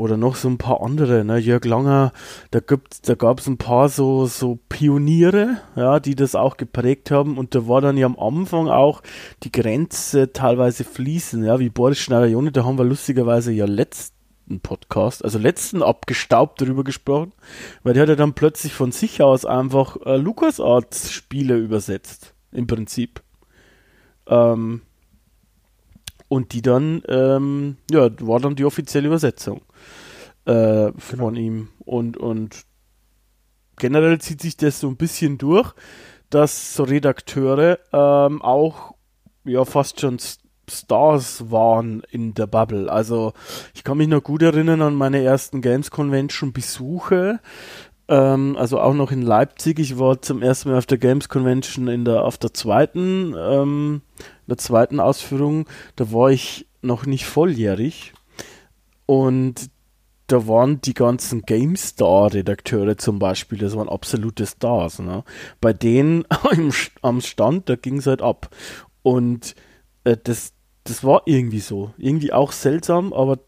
oder 0.00 0.16
noch 0.16 0.34
so 0.34 0.48
ein 0.48 0.56
paar 0.56 0.82
andere, 0.82 1.24
ne? 1.24 1.38
Jörg 1.38 1.64
Langer, 1.64 2.12
da 2.50 2.60
da 2.60 3.14
gab's 3.14 3.46
ein 3.46 3.58
paar 3.58 3.90
so, 3.90 4.24
so 4.26 4.58
Pioniere, 4.68 5.58
ja, 5.76 6.00
die 6.00 6.14
das 6.14 6.34
auch 6.34 6.56
geprägt 6.56 7.10
haben 7.10 7.36
und 7.36 7.54
da 7.54 7.68
war 7.68 7.82
dann 7.82 7.98
ja 7.98 8.06
am 8.06 8.18
Anfang 8.18 8.68
auch 8.68 9.02
die 9.42 9.52
Grenze 9.52 10.32
teilweise 10.32 10.84
fließen, 10.84 11.44
ja, 11.44 11.60
wie 11.60 11.68
Boris 11.68 11.98
Schneider-Jone, 11.98 12.50
da 12.50 12.64
haben 12.64 12.78
wir 12.78 12.84
lustigerweise 12.84 13.52
ja 13.52 13.66
letzten 13.66 14.60
Podcast, 14.62 15.22
also 15.22 15.38
letzten 15.38 15.82
abgestaubt 15.82 16.62
darüber 16.62 16.82
gesprochen, 16.82 17.32
weil 17.82 17.92
der 17.92 18.02
hat 18.02 18.08
ja 18.08 18.16
dann 18.16 18.32
plötzlich 18.32 18.72
von 18.72 18.92
sich 18.92 19.22
aus 19.22 19.44
einfach 19.44 19.98
äh, 20.06 20.16
LucasArts 20.16 21.12
Spiele 21.12 21.58
übersetzt, 21.58 22.34
im 22.52 22.66
Prinzip. 22.66 23.22
Ähm, 24.26 24.80
und 26.30 26.52
die 26.52 26.62
dann, 26.62 27.02
ähm, 27.08 27.76
ja, 27.90 28.08
war 28.20 28.38
dann 28.38 28.54
die 28.54 28.64
offizielle 28.64 29.08
Übersetzung 29.08 29.62
äh, 30.44 30.92
von 30.96 31.34
ihm. 31.34 31.70
Und, 31.80 32.16
und 32.16 32.62
generell 33.76 34.20
zieht 34.20 34.40
sich 34.40 34.56
das 34.56 34.78
so 34.78 34.86
ein 34.86 34.96
bisschen 34.96 35.38
durch, 35.38 35.74
dass 36.30 36.76
so 36.76 36.84
Redakteure 36.84 37.80
ähm, 37.92 38.40
auch 38.42 38.94
ja 39.44 39.64
fast 39.64 40.00
schon 40.00 40.18
Stars 40.70 41.50
waren 41.50 42.04
in 42.12 42.32
der 42.34 42.46
Bubble. 42.46 42.88
Also 42.88 43.32
ich 43.74 43.82
kann 43.82 43.98
mich 43.98 44.06
noch 44.06 44.22
gut 44.22 44.42
erinnern 44.42 44.82
an 44.82 44.94
meine 44.94 45.24
ersten 45.24 45.60
Games 45.60 45.90
Convention 45.90 46.52
Besuche. 46.52 47.40
Ähm, 48.10 48.56
also 48.58 48.80
auch 48.80 48.92
noch 48.92 49.12
in 49.12 49.22
Leipzig. 49.22 49.78
Ich 49.78 49.98
war 49.98 50.20
zum 50.20 50.42
ersten 50.42 50.70
Mal 50.70 50.78
auf 50.78 50.86
der 50.86 50.98
Games 50.98 51.28
Convention 51.28 51.86
in 51.86 52.04
der 52.04 52.24
auf 52.24 52.36
der 52.36 52.52
zweiten 52.52 53.34
ähm, 53.38 54.02
der 54.48 54.58
zweiten 54.58 54.98
Ausführung. 55.00 55.66
Da 55.96 56.12
war 56.12 56.30
ich 56.30 56.66
noch 56.82 57.06
nicht 57.06 57.24
volljährig 57.24 58.12
und 59.06 59.70
da 60.26 60.46
waren 60.46 60.80
die 60.80 60.94
ganzen 60.94 61.42
GameStar-Redakteure 61.42 62.96
zum 62.96 63.18
Beispiel, 63.18 63.58
das 63.58 63.76
waren 63.76 63.88
absolute 63.88 64.46
Stars. 64.46 65.00
Ne? 65.00 65.24
Bei 65.60 65.72
denen 65.72 66.24
am 67.02 67.20
Stand, 67.20 67.68
da 67.68 67.76
ging 67.76 67.98
es 67.98 68.06
halt 68.06 68.22
ab. 68.22 68.48
Und 69.02 69.56
äh, 70.04 70.16
das, 70.22 70.52
das 70.84 71.02
war 71.02 71.22
irgendwie 71.26 71.60
so. 71.60 71.92
Irgendwie 71.98 72.32
auch 72.32 72.52
seltsam, 72.52 73.12
aber 73.12 73.40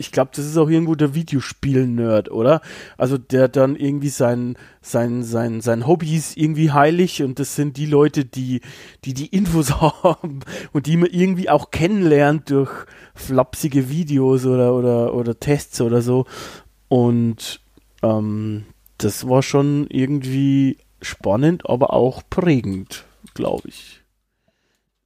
ich 0.00 0.12
glaube, 0.12 0.30
das 0.34 0.46
ist 0.46 0.56
auch 0.56 0.70
irgendwo 0.70 0.94
der 0.94 1.14
Videospiel-Nerd, 1.14 2.30
oder? 2.30 2.62
Also 2.96 3.18
der 3.18 3.48
dann 3.48 3.76
irgendwie 3.76 4.08
sein, 4.08 4.56
sein, 4.80 5.22
sein, 5.22 5.60
sein 5.60 5.86
Hobby 5.86 6.16
ist 6.16 6.38
irgendwie 6.38 6.72
heilig 6.72 7.22
und 7.22 7.38
das 7.38 7.54
sind 7.54 7.76
die 7.76 7.84
Leute, 7.84 8.24
die, 8.24 8.62
die 9.04 9.12
die 9.12 9.26
Infos 9.26 9.78
haben 9.80 10.40
und 10.72 10.86
die 10.86 10.96
man 10.96 11.10
irgendwie 11.10 11.50
auch 11.50 11.70
kennenlernt 11.70 12.48
durch 12.48 12.70
flapsige 13.14 13.90
Videos 13.90 14.46
oder, 14.46 14.74
oder, 14.74 15.14
oder 15.14 15.38
Tests 15.38 15.82
oder 15.82 16.00
so. 16.00 16.24
Und 16.88 17.60
ähm, 18.02 18.64
das 18.96 19.28
war 19.28 19.42
schon 19.42 19.86
irgendwie 19.90 20.78
spannend, 21.02 21.68
aber 21.68 21.92
auch 21.92 22.22
prägend, 22.30 23.04
glaube 23.34 23.68
ich. 23.68 24.00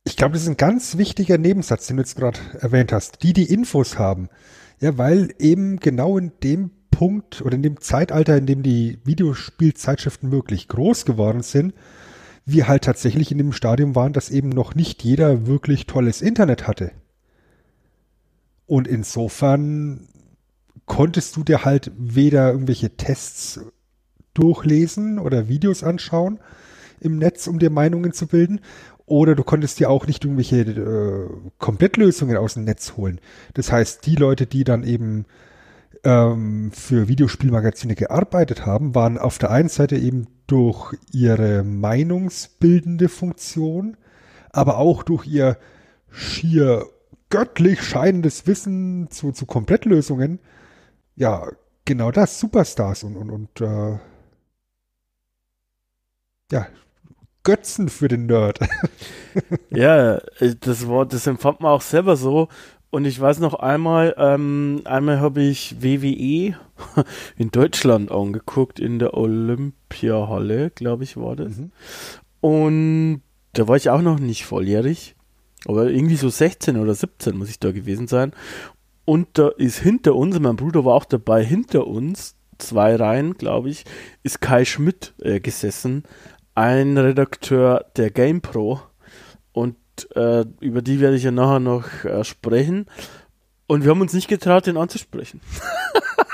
Ich 0.04 0.16
glaube, 0.16 0.34
das 0.34 0.42
ist 0.42 0.48
ein 0.48 0.56
ganz 0.56 0.98
wichtiger 0.98 1.36
Nebensatz, 1.36 1.88
den 1.88 1.96
du 1.96 2.02
jetzt 2.02 2.14
gerade 2.14 2.38
erwähnt 2.60 2.92
hast. 2.92 3.24
Die, 3.24 3.32
die 3.32 3.52
Infos 3.52 3.98
haben. 3.98 4.28
Ja, 4.84 4.98
weil 4.98 5.34
eben 5.38 5.78
genau 5.78 6.18
in 6.18 6.32
dem 6.42 6.70
Punkt 6.90 7.40
oder 7.40 7.54
in 7.54 7.62
dem 7.62 7.80
Zeitalter, 7.80 8.36
in 8.36 8.44
dem 8.44 8.62
die 8.62 8.98
Videospielzeitschriften 9.02 10.30
wirklich 10.30 10.68
groß 10.68 11.06
geworden 11.06 11.42
sind, 11.42 11.72
wir 12.44 12.68
halt 12.68 12.84
tatsächlich 12.84 13.32
in 13.32 13.38
dem 13.38 13.54
Stadium 13.54 13.94
waren, 13.94 14.12
dass 14.12 14.28
eben 14.28 14.50
noch 14.50 14.74
nicht 14.74 15.02
jeder 15.02 15.46
wirklich 15.46 15.86
tolles 15.86 16.20
Internet 16.20 16.68
hatte. 16.68 16.92
Und 18.66 18.86
insofern 18.86 20.06
konntest 20.84 21.36
du 21.36 21.44
dir 21.44 21.64
halt 21.64 21.90
weder 21.96 22.52
irgendwelche 22.52 22.94
Tests 22.94 23.60
durchlesen 24.34 25.18
oder 25.18 25.48
Videos 25.48 25.82
anschauen. 25.82 26.40
im 27.00 27.16
Netz, 27.16 27.46
um 27.46 27.58
dir 27.58 27.70
Meinungen 27.70 28.12
zu 28.12 28.26
bilden. 28.26 28.60
Oder 29.06 29.34
du 29.34 29.44
konntest 29.44 29.78
dir 29.80 29.90
auch 29.90 30.06
nicht 30.06 30.24
irgendwelche 30.24 30.60
äh, 30.60 31.28
Komplettlösungen 31.58 32.36
aus 32.36 32.54
dem 32.54 32.64
Netz 32.64 32.96
holen. 32.96 33.20
Das 33.52 33.70
heißt, 33.70 34.06
die 34.06 34.16
Leute, 34.16 34.46
die 34.46 34.64
dann 34.64 34.82
eben 34.82 35.26
ähm, 36.04 36.70
für 36.72 37.08
Videospielmagazine 37.08 37.94
gearbeitet 37.94 38.64
haben, 38.64 38.94
waren 38.94 39.18
auf 39.18 39.38
der 39.38 39.50
einen 39.50 39.68
Seite 39.68 39.96
eben 39.96 40.26
durch 40.46 40.94
ihre 41.12 41.64
meinungsbildende 41.64 43.08
Funktion, 43.08 43.96
aber 44.50 44.78
auch 44.78 45.02
durch 45.02 45.26
ihr 45.26 45.58
schier 46.10 46.86
göttlich 47.30 47.82
scheinendes 47.82 48.46
Wissen 48.46 49.10
zu, 49.10 49.32
zu 49.32 49.46
Komplettlösungen, 49.46 50.38
ja, 51.16 51.48
genau 51.84 52.10
das, 52.10 52.38
Superstars 52.38 53.04
und, 53.04 53.16
und, 53.16 53.30
und 53.30 53.60
äh, 53.60 53.98
ja, 56.52 56.66
Götzen 57.44 57.88
für 57.88 58.08
den 58.08 58.26
Nerd. 58.26 58.58
ja, 59.70 60.16
äh, 60.16 60.54
das 60.58 60.86
Wort, 60.88 61.12
das 61.12 61.26
empfand 61.26 61.60
man 61.60 61.70
auch 61.70 61.82
selber 61.82 62.16
so. 62.16 62.48
Und 62.90 63.06
ich 63.06 63.20
weiß 63.20 63.40
noch 63.40 63.54
einmal, 63.54 64.14
ähm, 64.18 64.82
einmal 64.84 65.20
habe 65.20 65.42
ich 65.42 65.82
WWE 65.82 66.56
in 67.36 67.50
Deutschland 67.50 68.10
angeguckt, 68.12 68.78
in 68.78 68.98
der 68.98 69.14
Olympiahalle, 69.14 70.70
glaube 70.70 71.04
ich, 71.04 71.16
war 71.16 71.36
das. 71.36 71.56
Mhm. 71.56 71.72
Und 72.40 73.22
da 73.52 73.68
war 73.68 73.76
ich 73.76 73.90
auch 73.90 74.02
noch 74.02 74.18
nicht 74.18 74.44
volljährig, 74.44 75.16
aber 75.66 75.90
irgendwie 75.90 76.16
so 76.16 76.28
16 76.28 76.76
oder 76.76 76.94
17 76.94 77.36
muss 77.36 77.48
ich 77.48 77.58
da 77.58 77.72
gewesen 77.72 78.06
sein. 78.06 78.32
Und 79.04 79.26
da 79.34 79.48
ist 79.48 79.78
hinter 79.78 80.14
uns, 80.14 80.38
mein 80.38 80.56
Bruder 80.56 80.84
war 80.84 80.94
auch 80.94 81.04
dabei, 81.04 81.44
hinter 81.44 81.86
uns, 81.86 82.36
zwei 82.58 82.96
Reihen, 82.96 83.34
glaube 83.34 83.70
ich, 83.70 83.84
ist 84.22 84.40
Kai 84.40 84.64
Schmidt 84.64 85.14
äh, 85.20 85.40
gesessen, 85.40 86.04
ein 86.54 86.96
Redakteur 86.96 87.86
der 87.96 88.10
GamePro. 88.10 88.80
Und 89.52 89.76
äh, 90.14 90.44
über 90.60 90.82
die 90.82 91.00
werde 91.00 91.16
ich 91.16 91.22
ja 91.22 91.30
nachher 91.30 91.60
noch 91.60 92.04
äh, 92.04 92.24
sprechen. 92.24 92.86
Und 93.66 93.84
wir 93.84 93.90
haben 93.90 94.00
uns 94.00 94.12
nicht 94.12 94.28
getraut, 94.28 94.66
den 94.66 94.76
anzusprechen. 94.76 95.40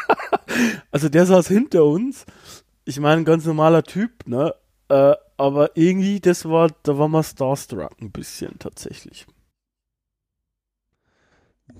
also 0.90 1.08
der 1.08 1.26
saß 1.26 1.48
hinter 1.48 1.84
uns. 1.84 2.24
Ich 2.84 2.98
meine, 2.98 3.20
ein 3.20 3.24
ganz 3.24 3.44
normaler 3.44 3.82
Typ, 3.82 4.26
ne? 4.26 4.54
Äh, 4.88 5.14
aber 5.36 5.76
irgendwie, 5.76 6.20
das 6.20 6.44
war, 6.44 6.68
da 6.82 6.98
war 6.98 7.08
man 7.08 7.22
starstruck 7.22 7.92
ein 8.00 8.10
bisschen 8.10 8.58
tatsächlich. 8.58 9.26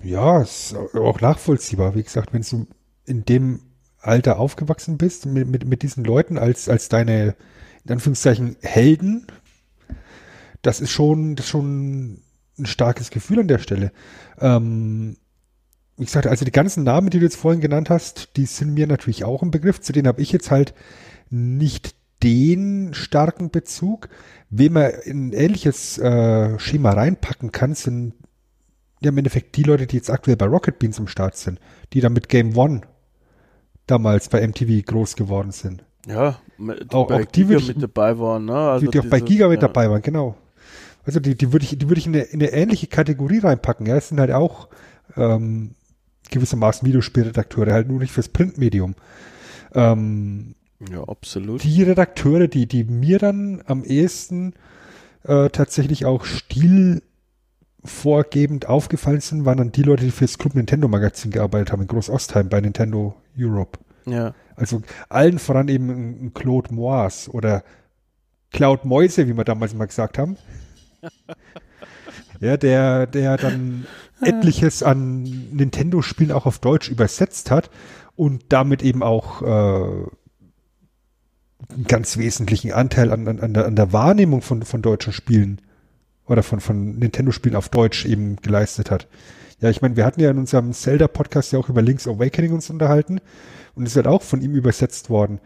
Ja, 0.01 0.41
ist 0.41 0.75
auch 0.75 1.19
nachvollziehbar. 1.19 1.95
Wie 1.95 2.03
gesagt, 2.03 2.33
wenn 2.33 2.41
du 2.41 2.67
in 3.05 3.25
dem 3.25 3.61
Alter 3.99 4.39
aufgewachsen 4.39 4.97
bist, 4.97 5.25
mit, 5.25 5.47
mit, 5.47 5.65
mit 5.65 5.83
diesen 5.83 6.03
Leuten 6.03 6.37
als, 6.37 6.69
als 6.69 6.89
deine, 6.89 7.35
in 7.85 7.91
Anführungszeichen, 7.91 8.57
Helden, 8.61 9.27
das 10.61 10.79
ist 10.79 10.91
schon, 10.91 11.35
das 11.35 11.45
ist 11.45 11.51
schon 11.51 12.21
ein 12.57 12.65
starkes 12.65 13.09
Gefühl 13.09 13.39
an 13.39 13.47
der 13.47 13.59
Stelle. 13.59 13.91
Ähm, 14.39 15.17
wie 15.97 16.05
gesagt, 16.05 16.27
also 16.27 16.45
die 16.45 16.51
ganzen 16.51 16.83
Namen, 16.83 17.09
die 17.09 17.19
du 17.19 17.25
jetzt 17.25 17.35
vorhin 17.37 17.61
genannt 17.61 17.89
hast, 17.89 18.35
die 18.37 18.45
sind 18.45 18.73
mir 18.73 18.87
natürlich 18.87 19.23
auch 19.23 19.43
ein 19.43 19.51
Begriff. 19.51 19.81
Zu 19.81 19.93
denen 19.93 20.07
habe 20.07 20.21
ich 20.21 20.31
jetzt 20.31 20.51
halt 20.51 20.73
nicht 21.29 21.95
den 22.23 22.93
starken 22.93 23.51
Bezug. 23.51 24.09
Wem 24.49 24.73
man 24.73 24.91
in 25.03 25.29
ein 25.29 25.33
ähnliches 25.33 25.97
äh, 25.97 26.57
Schema 26.59 26.91
reinpacken 26.91 27.51
kann, 27.51 27.73
sind 27.73 28.13
ja 29.01 29.09
im 29.09 29.17
Endeffekt 29.17 29.55
die 29.55 29.63
Leute, 29.63 29.87
die 29.87 29.95
jetzt 29.95 30.09
aktuell 30.09 30.37
bei 30.37 30.45
Rocket 30.45 30.77
Beans 30.79 30.99
im 30.99 31.07
Start 31.07 31.35
sind, 31.35 31.59
die 31.93 32.01
dann 32.01 32.13
mit 32.13 32.29
Game 32.29 32.55
One 32.55 32.81
damals 33.87 34.29
bei 34.29 34.45
MTV 34.45 34.85
groß 34.85 35.15
geworden 35.15 35.51
sind. 35.51 35.83
Ja, 36.07 36.39
auch, 36.89 37.11
auch 37.11 37.25
die 37.25 37.45
Giga 37.45 37.59
mit 37.59 37.81
dabei 37.81 38.17
waren, 38.17 38.45
ne? 38.45 38.53
Also 38.53 38.85
die, 38.85 38.91
die 38.91 38.99
auch 38.99 39.09
bei 39.09 39.19
Giga 39.19 39.47
mit 39.47 39.61
ja. 39.61 39.67
dabei 39.67 39.89
waren, 39.89 40.01
genau. 40.01 40.35
Also 41.05 41.19
die, 41.19 41.35
die 41.35 41.51
würde 41.51 41.65
ich, 41.65 41.77
die 41.77 41.89
würde 41.89 41.99
ich 41.99 42.07
in 42.07 42.15
eine, 42.15 42.23
in 42.23 42.41
eine 42.41 42.51
ähnliche 42.51 42.87
Kategorie 42.87 43.39
reinpacken. 43.39 43.85
Ja, 43.85 43.97
es 43.97 44.09
sind 44.09 44.19
halt 44.19 44.31
auch 44.31 44.67
ähm, 45.15 45.75
gewissermaßen 46.29 46.87
Videospielredakteure, 46.87 47.73
halt 47.73 47.87
nur 47.87 47.99
nicht 47.99 48.11
fürs 48.11 48.29
Printmedium. 48.29 48.95
Ähm, 49.73 50.55
ja, 50.91 51.03
absolut. 51.03 51.63
Die 51.63 51.83
Redakteure, 51.83 52.47
die, 52.47 52.65
die 52.67 52.83
mir 52.83 53.19
dann 53.19 53.61
am 53.65 53.83
ehesten 53.83 54.53
äh, 55.23 55.49
tatsächlich 55.49 56.05
auch 56.05 56.25
stilvorgebend 56.25 58.67
aufgefallen 58.67 59.21
sind, 59.21 59.45
waren 59.45 59.57
dann 59.57 59.71
die 59.71 59.83
Leute, 59.83 60.05
die 60.05 60.11
fürs 60.11 60.39
Club 60.39 60.55
Nintendo 60.55 60.87
Magazin 60.87 61.31
gearbeitet 61.31 61.71
haben 61.71 61.83
in 61.83 61.87
Groß-Ostheim 61.87 62.49
bei 62.49 62.59
Nintendo 62.61 63.15
Europe. 63.37 63.77
Ja. 64.05 64.33
Also 64.55 64.81
allen 65.09 65.39
voran 65.39 65.67
eben 65.67 65.89
ein 65.89 66.33
Claude 66.33 66.73
Moise 66.73 67.31
oder 67.31 67.63
Cloud 68.51 68.85
Mäuse, 68.85 69.27
wie 69.27 69.35
wir 69.35 69.43
damals 69.43 69.73
mal 69.73 69.85
gesagt 69.85 70.17
haben. 70.17 70.37
ja, 72.39 72.57
der, 72.57 73.07
der 73.07 73.37
dann 73.37 73.85
etliches 74.21 74.83
an 74.83 75.23
Nintendo-Spielen 75.51 76.31
auch 76.31 76.45
auf 76.45 76.59
Deutsch 76.59 76.89
übersetzt 76.89 77.49
hat 77.49 77.69
und 78.15 78.45
damit 78.49 78.83
eben 78.83 79.03
auch 79.03 79.41
äh, 79.41 80.05
einen 81.73 81.85
ganz 81.87 82.17
wesentlichen 82.17 82.73
Anteil 82.73 83.11
an, 83.11 83.27
an, 83.27 83.53
der, 83.53 83.65
an 83.65 83.75
der 83.75 83.93
Wahrnehmung 83.93 84.41
von, 84.41 84.63
von 84.63 84.81
deutschen 84.81 85.13
Spielen 85.13 85.61
oder 86.27 86.43
von, 86.43 86.59
von 86.59 86.99
Nintendo-Spielen 86.99 87.55
auf 87.55 87.69
Deutsch 87.69 88.05
eben 88.05 88.35
geleistet 88.37 88.91
hat. 88.91 89.07
Ja, 89.59 89.69
ich 89.69 89.81
meine, 89.81 89.95
wir 89.95 90.05
hatten 90.05 90.21
ja 90.21 90.31
in 90.31 90.37
unserem 90.37 90.73
Zelda-Podcast 90.73 91.53
ja 91.53 91.59
auch 91.59 91.69
über 91.69 91.81
Link's 91.81 92.07
Awakening 92.07 92.51
uns 92.51 92.69
unterhalten 92.69 93.21
und 93.75 93.87
es 93.87 93.95
wird 93.95 94.07
auch 94.07 94.21
von 94.21 94.41
ihm 94.41 94.55
übersetzt 94.55 95.09
worden. 95.09 95.39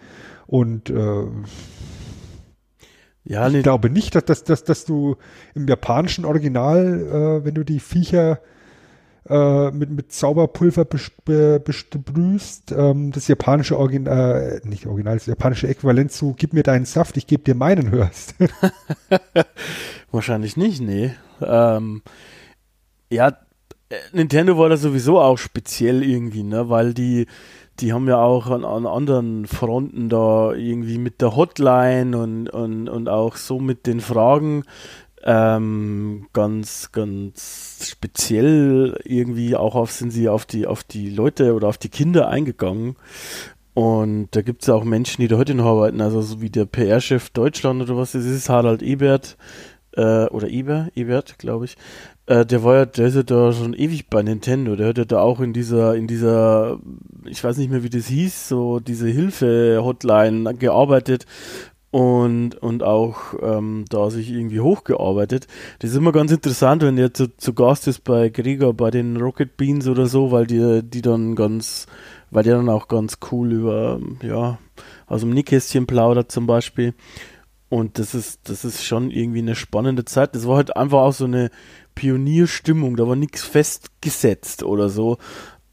Und 0.47 0.89
äh, 0.89 1.25
ja, 3.23 3.47
ich 3.47 3.53
nee. 3.53 3.61
glaube 3.61 3.89
nicht, 3.89 4.13
dass, 4.15 4.25
dass, 4.25 4.43
dass, 4.43 4.63
dass 4.63 4.85
du 4.85 5.15
im 5.55 5.67
japanischen 5.67 6.25
Original, 6.25 7.41
äh, 7.41 7.45
wenn 7.45 7.55
du 7.55 7.63
die 7.63 7.79
Viecher 7.79 8.39
äh, 9.27 9.71
mit, 9.71 9.89
mit 9.89 10.11
Zauberpulver 10.11 10.85
besprühst, 10.85 12.71
ähm, 12.71 13.11
das 13.11 13.27
japanische 13.27 13.77
Original, 13.77 14.61
äh, 14.63 14.67
nicht 14.67 14.85
Original, 14.85 15.15
das 15.15 15.25
japanische 15.25 15.67
Äquivalent 15.67 16.11
zu 16.11 16.35
gib 16.37 16.53
mir 16.53 16.61
deinen 16.61 16.85
Saft, 16.85 17.17
ich 17.17 17.25
gebe 17.25 17.43
dir 17.43 17.55
meinen 17.55 17.89
hörst. 17.89 18.35
Wahrscheinlich 20.11 20.57
nicht, 20.57 20.79
nee. 20.79 21.15
Ähm, 21.41 22.03
ja, 23.09 23.29
äh, 23.89 23.95
Nintendo 24.13 24.59
war 24.59 24.69
da 24.69 24.77
sowieso 24.77 25.19
auch 25.19 25.37
speziell 25.37 26.03
irgendwie, 26.03 26.43
ne, 26.43 26.69
weil 26.69 26.93
die 26.93 27.25
die 27.79 27.93
haben 27.93 28.07
ja 28.07 28.17
auch 28.17 28.47
an, 28.47 28.63
an 28.63 28.85
anderen 28.85 29.45
Fronten 29.45 30.09
da 30.09 30.53
irgendwie 30.53 30.97
mit 30.97 31.21
der 31.21 31.35
Hotline 31.35 32.17
und, 32.17 32.49
und, 32.49 32.87
und 32.87 33.09
auch 33.09 33.35
so 33.35 33.59
mit 33.59 33.85
den 33.85 33.99
Fragen 33.99 34.63
ähm, 35.23 36.27
ganz, 36.33 36.91
ganz 36.91 37.89
speziell 37.91 38.99
irgendwie 39.03 39.55
auch 39.55 39.75
auf 39.75 39.91
sind 39.91 40.11
sie 40.11 40.29
auf 40.29 40.45
die, 40.45 40.67
auf 40.67 40.83
die 40.83 41.09
Leute 41.09 41.53
oder 41.53 41.67
auf 41.67 41.77
die 41.77 41.89
Kinder 41.89 42.29
eingegangen. 42.29 42.95
Und 43.73 44.29
da 44.31 44.41
gibt 44.41 44.61
es 44.61 44.67
ja 44.67 44.75
auch 44.75 44.85
Menschen, 44.85 45.21
die 45.21 45.27
da 45.27 45.37
heute 45.37 45.53
noch 45.53 45.65
arbeiten, 45.65 45.99
also 45.99 46.21
so 46.21 46.41
wie 46.41 46.49
der 46.49 46.65
PR-Chef 46.65 47.31
Deutschland 47.31 47.81
oder 47.81 47.97
was 47.97 48.13
das 48.13 48.23
ist, 48.23 48.47
Harald 48.47 48.81
Ebert, 48.81 49.35
äh, 49.97 50.25
oder 50.27 50.47
Eber, 50.47 50.87
Ebert, 50.95 51.39
glaube 51.39 51.65
ich, 51.65 51.75
äh, 52.27 52.45
der 52.45 52.63
war 52.63 52.75
ja, 52.75 52.85
der 52.85 53.07
ist 53.07 53.15
ja 53.15 53.23
da 53.23 53.53
schon 53.53 53.73
ewig 53.73 54.09
bei 54.09 54.23
Nintendo. 54.23 54.75
Der 54.75 54.87
hat 54.87 54.97
ja 54.97 55.05
da 55.05 55.19
auch 55.19 55.39
in 55.39 55.53
dieser, 55.53 55.95
in 55.95 56.07
dieser, 56.07 56.79
ich 57.25 57.43
weiß 57.43 57.57
nicht 57.57 57.69
mehr, 57.69 57.83
wie 57.83 57.89
das 57.89 58.07
hieß, 58.07 58.49
so 58.49 58.79
diese 58.79 59.07
Hilfe-Hotline 59.07 60.55
gearbeitet 60.55 61.25
und, 61.91 62.55
und 62.55 62.83
auch 62.83 63.35
ähm, 63.41 63.85
da 63.89 64.09
sich 64.09 64.31
irgendwie 64.31 64.59
hochgearbeitet. 64.59 65.47
Das 65.79 65.91
ist 65.91 65.95
immer 65.95 66.11
ganz 66.11 66.31
interessant, 66.31 66.81
wenn 66.81 66.95
der 66.95 67.13
zu, 67.13 67.35
zu 67.37 67.53
Gast 67.53 67.87
ist 67.87 68.03
bei 68.03 68.29
Gregor, 68.29 68.73
bei 68.73 68.91
den 68.91 69.17
Rocket 69.17 69.55
Beans 69.55 69.87
oder 69.87 70.07
so, 70.07 70.31
weil 70.31 70.47
die, 70.47 70.81
die 70.83 71.01
dann 71.01 71.35
ganz, 71.35 71.85
weil 72.31 72.43
der 72.43 72.57
dann 72.57 72.69
auch 72.69 72.87
ganz 72.87 73.19
cool 73.31 73.53
über, 73.53 74.01
ja, 74.23 74.57
aus 75.07 75.21
dem 75.21 75.29
Nickkästchen 75.29 75.85
plaudert 75.85 76.31
zum 76.31 76.47
Beispiel. 76.47 76.95
Und 77.69 77.97
das 77.97 78.13
ist, 78.13 78.49
das 78.49 78.65
ist 78.65 78.83
schon 78.83 79.09
irgendwie 79.09 79.39
eine 79.39 79.55
spannende 79.55 80.05
Zeit. 80.05 80.35
Das 80.35 80.47
war 80.47 80.57
halt 80.57 80.75
einfach 80.75 80.99
auch 80.99 81.13
so 81.13 81.25
eine 81.25 81.49
Pionierstimmung, 81.95 82.95
da 82.97 83.07
war 83.07 83.15
nichts 83.15 83.43
festgesetzt 83.43 84.63
oder 84.63 84.89
so. 84.89 85.17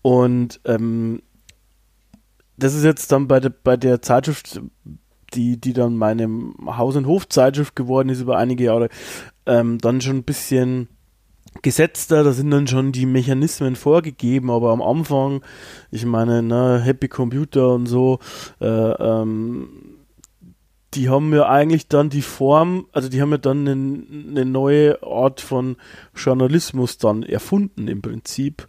Und 0.00 0.60
ähm, 0.64 1.20
das 2.56 2.74
ist 2.74 2.84
jetzt 2.84 3.12
dann 3.12 3.28
bei 3.28 3.40
der, 3.40 3.50
bei 3.50 3.76
der 3.76 4.02
Zeitschrift, 4.02 4.60
die, 5.34 5.60
die 5.60 5.72
dann 5.72 5.96
meine 5.96 6.28
Haus- 6.66 6.96
und 6.96 7.06
Hofzeitschrift 7.06 7.74
geworden 7.76 8.08
ist 8.08 8.20
über 8.20 8.38
einige 8.38 8.64
Jahre, 8.64 8.88
ähm, 9.46 9.78
dann 9.78 10.00
schon 10.00 10.18
ein 10.18 10.24
bisschen 10.24 10.88
gesetzter, 11.60 12.24
da 12.24 12.32
sind 12.32 12.50
dann 12.50 12.66
schon 12.66 12.92
die 12.92 13.04
Mechanismen 13.04 13.76
vorgegeben, 13.76 14.50
aber 14.50 14.70
am 14.70 14.80
Anfang, 14.80 15.42
ich 15.90 16.06
meine, 16.06 16.42
ne, 16.42 16.80
Happy 16.82 17.08
Computer 17.08 17.74
und 17.74 17.86
so, 17.86 18.20
äh, 18.60 18.66
ähm, 18.66 19.68
die 20.94 21.08
haben 21.08 21.32
ja 21.34 21.48
eigentlich 21.48 21.88
dann 21.88 22.10
die 22.10 22.22
Form, 22.22 22.86
also 22.92 23.08
die 23.08 23.22
haben 23.22 23.30
ja 23.30 23.38
dann 23.38 23.66
eine, 23.66 23.72
eine 24.28 24.44
neue 24.44 25.02
Art 25.02 25.40
von 25.40 25.76
Journalismus 26.14 26.98
dann 26.98 27.22
erfunden 27.22 27.88
im 27.88 28.02
Prinzip. 28.02 28.68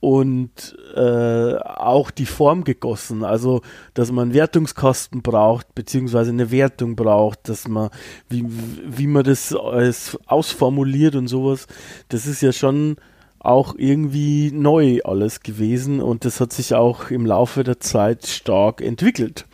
und 0.00 0.78
äh, 0.96 1.56
auch 1.56 2.10
die 2.10 2.24
Form 2.24 2.64
gegossen. 2.64 3.22
Also, 3.22 3.60
dass 3.92 4.10
man 4.10 4.22
einen 4.28 4.34
Wertungskasten 4.34 5.20
braucht, 5.20 5.74
beziehungsweise 5.74 6.30
eine 6.30 6.50
Wertung 6.50 6.96
braucht, 6.96 7.50
dass 7.50 7.68
man, 7.68 7.90
wie, 8.28 8.46
wie 8.86 9.06
man 9.06 9.24
das 9.24 9.54
alles 9.54 10.18
ausformuliert 10.26 11.16
und 11.16 11.28
sowas, 11.28 11.66
das 12.08 12.26
ist 12.26 12.40
ja 12.40 12.52
schon 12.52 12.96
auch 13.38 13.74
irgendwie 13.76 14.50
neu 14.52 15.00
alles 15.04 15.40
gewesen 15.40 16.00
und 16.00 16.24
das 16.24 16.40
hat 16.40 16.52
sich 16.52 16.74
auch 16.74 17.10
im 17.10 17.26
Laufe 17.26 17.62
der 17.62 17.80
Zeit 17.80 18.26
stark 18.26 18.80
entwickelt. 18.80 19.46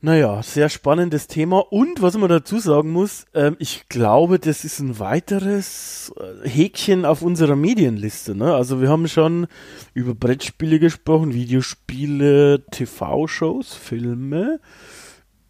Naja, 0.00 0.44
sehr 0.44 0.68
spannendes 0.68 1.26
Thema. 1.26 1.58
Und 1.72 2.02
was 2.02 2.16
man 2.16 2.28
dazu 2.28 2.60
sagen 2.60 2.90
muss, 2.90 3.26
ähm, 3.34 3.56
ich 3.58 3.88
glaube, 3.88 4.38
das 4.38 4.64
ist 4.64 4.78
ein 4.78 5.00
weiteres 5.00 6.12
äh, 6.44 6.48
Häkchen 6.48 7.04
auf 7.04 7.20
unserer 7.20 7.56
Medienliste. 7.56 8.36
Ne? 8.36 8.54
Also 8.54 8.80
wir 8.80 8.90
haben 8.90 9.08
schon 9.08 9.48
über 9.94 10.14
Brettspiele 10.14 10.78
gesprochen, 10.78 11.34
Videospiele, 11.34 12.64
TV-Shows, 12.70 13.74
Filme, 13.74 14.60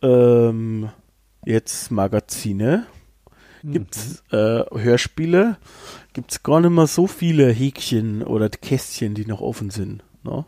ähm, 0.00 0.88
jetzt 1.44 1.90
Magazine, 1.90 2.86
mhm. 3.62 3.72
gibt's 3.72 4.22
äh, 4.30 4.62
Hörspiele, 4.72 5.58
gibt's 6.14 6.42
gar 6.42 6.62
nicht 6.62 6.70
mehr 6.70 6.86
so 6.86 7.06
viele 7.06 7.50
Häkchen 7.52 8.22
oder 8.22 8.48
Kästchen, 8.48 9.12
die 9.12 9.26
noch 9.26 9.42
offen 9.42 9.68
sind. 9.68 10.04
Ne? 10.22 10.46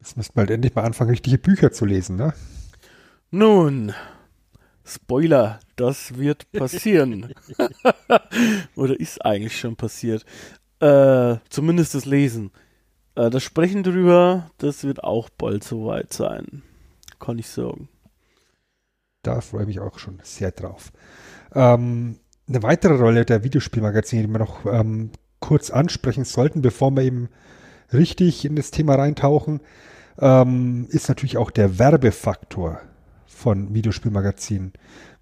Jetzt 0.00 0.16
müssten 0.16 0.36
wir 0.36 0.40
halt 0.40 0.50
endlich 0.50 0.74
mal 0.74 0.84
anfangen, 0.84 1.10
richtige 1.10 1.38
Bücher 1.38 1.72
zu 1.72 1.84
lesen, 1.84 2.16
ne? 2.16 2.32
Nun, 3.30 3.92
Spoiler, 4.84 5.60
das 5.76 6.18
wird 6.18 6.50
passieren. 6.52 7.32
Oder 8.76 8.98
ist 8.98 9.24
eigentlich 9.24 9.58
schon 9.58 9.76
passiert. 9.76 10.24
Äh, 10.80 11.36
zumindest 11.48 11.94
das 11.94 12.06
Lesen. 12.06 12.50
Äh, 13.14 13.30
das 13.30 13.42
Sprechen 13.42 13.82
drüber, 13.82 14.50
das 14.58 14.84
wird 14.84 15.04
auch 15.04 15.28
bald 15.30 15.62
soweit 15.62 16.12
sein. 16.12 16.62
Kann 17.18 17.38
ich 17.38 17.48
sagen. 17.48 17.88
Da 19.22 19.40
freue 19.42 19.62
ich 19.62 19.68
mich 19.68 19.80
auch 19.80 19.98
schon 19.98 20.18
sehr 20.22 20.50
drauf. 20.50 20.92
Ähm, 21.54 22.18
eine 22.48 22.62
weitere 22.62 22.94
Rolle 22.94 23.24
der 23.24 23.44
Videospielmagazine, 23.44 24.26
die 24.26 24.32
wir 24.32 24.38
noch 24.38 24.64
ähm, 24.64 25.10
kurz 25.38 25.70
ansprechen 25.70 26.24
sollten, 26.24 26.62
bevor 26.62 26.90
wir 26.92 27.02
eben 27.02 27.28
richtig 27.92 28.44
in 28.44 28.56
das 28.56 28.70
Thema 28.70 28.94
reintauchen, 28.94 29.60
ähm, 30.20 30.86
ist 30.90 31.08
natürlich 31.08 31.36
auch 31.36 31.50
der 31.50 31.78
Werbefaktor 31.78 32.80
von 33.26 33.74
Videospielmagazinen. 33.74 34.72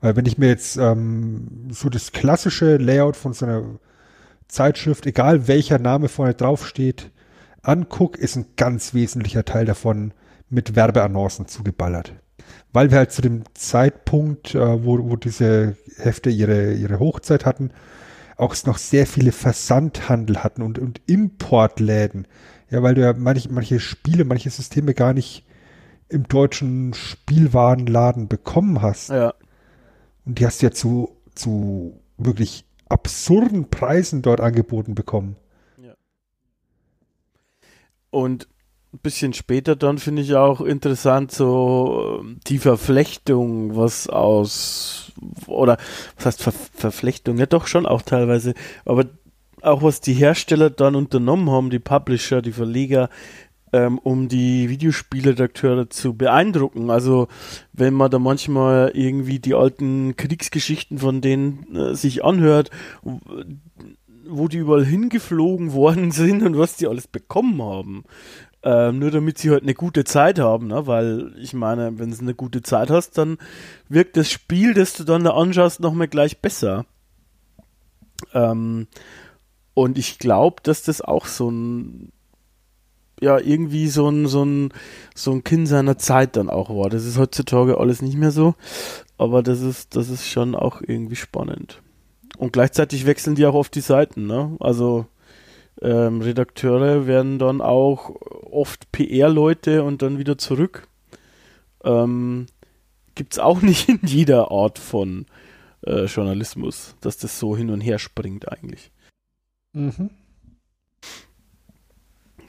Weil 0.01 0.17
wenn 0.17 0.27
ich 0.27 0.39
mir 0.39 0.49
jetzt 0.49 0.77
ähm, 0.77 1.69
so 1.71 1.89
das 1.89 2.13
klassische 2.13 2.77
Layout 2.77 3.17
von 3.17 3.33
so 3.33 3.47
einer 3.47 3.63
Zeitschrift, 4.49 5.07
egal 5.07 5.47
welcher 5.49 5.79
Name 5.79 6.09
vorne 6.09 6.35
draufsteht, 6.35 7.11
angucke, 7.63 8.21
ist 8.21 8.37
ein 8.37 8.47
ganz 8.57 8.95
wesentlicher 8.95 9.45
Teil 9.45 9.67
davon 9.67 10.13
mit 10.49 10.75
Werbeannoncen 10.77 11.47
zugeballert. 11.47 12.15
Weil 12.73 12.91
wir 12.91 12.99
halt 12.99 13.13
zu 13.13 13.23
dem 13.23 13.43
Zeitpunkt, 13.55 14.55
äh, 14.55 14.85
wo, 14.85 15.11
wo 15.11 15.17
diese 15.17 15.77
Hefte 15.97 16.31
ihre, 16.31 16.73
ihre 16.73 16.99
Hochzeit 16.99 17.45
hatten, 17.45 17.71
auch 18.37 18.55
noch 18.65 18.79
sehr 18.79 19.07
viele 19.07 19.33
Versandhandel 19.33 20.43
hatten 20.45 20.63
und, 20.63 20.79
und 20.79 21.01
Importläden. 21.07 22.27
Ja, 22.71 22.83
weil 22.83 22.95
du 22.95 23.01
ja 23.01 23.15
manche, 23.15 23.51
manche 23.53 23.81
Spiele, 23.81 24.25
manche 24.25 24.51
Systeme 24.51 24.95
gar 24.95 25.15
nicht 25.15 25.45
im 26.09 26.29
deutschen 26.29 26.95
Spielwarenladen 26.95 28.29
bekommen 28.29 28.83
hast. 28.83 29.11
Ja. 29.11 29.35
Und 30.25 30.39
die 30.39 30.47
hast 30.47 30.61
du 30.61 30.67
ja 30.67 30.73
zu, 30.73 31.17
zu 31.35 32.01
wirklich 32.17 32.65
absurden 32.89 33.71
Preisen 33.71 34.23
dort 34.23 34.41
angeboten 34.41 34.95
bekommen. 34.95 35.37
Ja. 35.83 35.95
Und 38.11 38.49
ein 38.93 39.01
bisschen 39.01 39.35
später 39.35 39.77
dann 39.77 39.99
finde 39.99 40.23
ich 40.23 40.35
auch 40.35 40.63
interessant 40.63 41.31
so 41.31 42.21
ähm, 42.21 42.41
die 42.47 42.59
Verflechtung, 42.59 43.77
was 43.77 44.09
aus 44.09 45.13
oder 45.47 45.77
was 46.17 46.27
heißt 46.27 46.43
Ver 46.43 46.53
Verflechtung, 46.53 47.37
ja 47.37 47.47
doch 47.47 47.67
schon 47.67 47.85
auch 47.85 48.03
teilweise, 48.03 48.55
aber 48.87 49.05
auch 49.63 49.83
was 49.83 50.01
die 50.01 50.15
Hersteller 50.15 50.71
dann 50.71 50.95
unternommen 50.95 51.51
haben, 51.51 51.71
die 51.71 51.79
Publisher, 51.79 52.43
die 52.43 52.53
Verleger, 52.53 53.09
ähm, 53.73 53.99
um 53.99 54.29
die 54.29 54.69
Videospielredakteure 54.69 55.91
zu 55.91 56.15
beeindrucken. 56.15 56.91
Also 56.91 57.29
wenn 57.73 57.95
man 57.95 58.11
da 58.11 58.19
manchmal 58.19 58.93
irgendwie 58.95 59.39
die 59.39 59.55
alten 59.55 60.17
Kriegsgeschichten 60.17 60.99
von 60.99 61.21
denen 61.21 61.75
äh, 61.75 61.95
sich 61.95 62.25
anhört, 62.25 62.71
wo 64.27 64.49
die 64.49 64.59
überall 64.59 64.85
hingeflogen 64.85 65.73
worden 65.73 66.11
sind 66.11 66.43
und 66.43 66.59
was 66.59 66.77
die 66.77 66.87
alles 66.87 67.07
bekommen 67.07 67.63
haben. 67.63 68.05
Ähm, 68.65 68.99
nur 68.99 69.13
damit 69.13 69.39
sie 69.39 69.51
halt 69.51 69.63
eine 69.63 69.75
gute 69.75 70.03
Zeit 70.03 70.41
haben, 70.41 70.67
ne? 70.67 70.89
weil 70.89 71.33
ich 71.39 71.55
meine, 71.55 71.97
wenn 72.01 72.11
du 72.11 72.19
eine 72.19 72.35
gute 72.35 72.61
Zeit 72.61 72.91
hast, 72.91 73.17
dann 73.17 73.39
wirkt 73.89 74.17
das 74.17 74.33
Spiel, 74.33 74.75
das 74.75 74.95
du 74.95 75.05
dann 75.05 75.23
da 75.23 75.31
anschaust, 75.31 75.79
nochmal 75.79 76.09
gleich 76.09 76.41
besser. 76.41 76.85
Ähm, 78.35 78.89
und 79.79 79.97
ich 79.97 80.19
glaube, 80.19 80.57
dass 80.65 80.83
das 80.83 81.01
auch 81.01 81.27
so 81.27 81.49
ein 81.53 82.11
ja 83.21 83.39
irgendwie 83.39 83.87
so 83.87 84.09
ein, 84.09 84.27
so 84.27 84.45
ein, 84.45 84.73
so 85.15 85.31
ein 85.31 85.45
Kind 85.45 85.69
seiner 85.69 85.99
Zeit 85.99 86.35
dann 86.35 86.51
auch 86.51 86.69
war. 86.71 86.91
Das 86.91 87.05
ist 87.05 87.17
heutzutage 87.17 87.79
alles 87.79 88.03
nicht 88.03 88.17
mehr 88.17 88.33
so, 88.33 88.57
aber 89.19 89.45
das 89.45 89.61
ist, 89.61 89.95
das 89.95 90.09
ist 90.09 90.29
schon 90.29 90.57
auch 90.57 90.83
irgendwie 90.85 91.15
spannend. 91.15 91.81
Und 92.39 92.53
gleichzeitig 92.53 93.07
wechseln 93.07 93.37
die 93.37 93.47
auch 93.47 93.55
auf 93.55 93.69
die 93.69 93.81
Seiten, 93.81 94.27
ne? 94.27 94.57
Also 94.59 95.07
ähm, 95.81 96.23
Redakteure 96.23 97.07
werden 97.07 97.39
dann 97.39 97.61
auch 97.61 98.17
oft 98.51 98.91
PR-Leute 98.91 99.85
und 99.85 100.03
dann 100.03 100.19
wieder 100.19 100.39
zurück. 100.39 100.89
Ähm, 101.85 102.47
Gibt 103.15 103.35
es 103.35 103.39
auch 103.39 103.63
nicht 103.63 103.89
in 103.89 104.01
jeder 104.03 104.51
Art 104.51 104.81
von 104.81 105.27
äh, 105.87 106.07
Journalismus, 106.07 106.97
dass 107.01 107.17
das 107.17 107.39
so 107.39 107.57
hin 107.57 107.71
und 107.71 107.81
her 107.81 108.01
springt 108.01 108.51
eigentlich. 108.51 108.91
Mhm. 109.79 110.11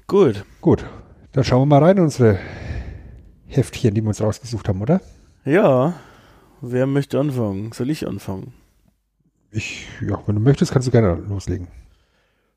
Gut. 0.07 0.43
Gut. 0.61 0.83
Dann 1.31 1.43
schauen 1.43 1.61
wir 1.61 1.65
mal 1.67 1.83
rein 1.83 1.97
in 1.97 2.03
unsere 2.03 2.39
Heftchen, 3.45 3.93
die 3.93 4.01
wir 4.01 4.07
uns 4.07 4.19
rausgesucht 4.19 4.67
haben, 4.67 4.81
oder? 4.81 4.99
Ja. 5.45 5.93
Wer 6.61 6.87
möchte 6.87 7.19
anfangen? 7.19 7.71
Soll 7.71 7.91
ich 7.91 8.07
anfangen? 8.07 8.53
Ich, 9.51 9.85
ja, 10.01 10.19
wenn 10.25 10.35
du 10.35 10.41
möchtest, 10.41 10.71
kannst 10.71 10.87
du 10.87 10.91
gerne 10.91 11.21
loslegen. 11.29 11.67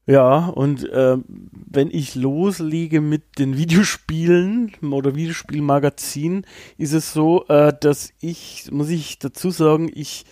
Ja, 0.07 0.47
und 0.47 0.89
äh, 0.89 1.19
wenn 1.29 1.91
ich 1.91 2.15
loslege 2.15 3.03
mit 3.03 3.39
den 3.39 3.59
Videospielen 3.59 4.73
oder 4.91 5.15
Videospielmagazin, 5.15 6.47
ist 6.79 6.95
es 6.95 7.13
so, 7.13 7.47
äh, 7.49 7.75
dass 7.79 8.13
ich, 8.21 8.71
muss 8.73 8.89
ich 8.89 9.19
dazu 9.19 9.51
sagen, 9.51 9.91
ich 9.95 10.25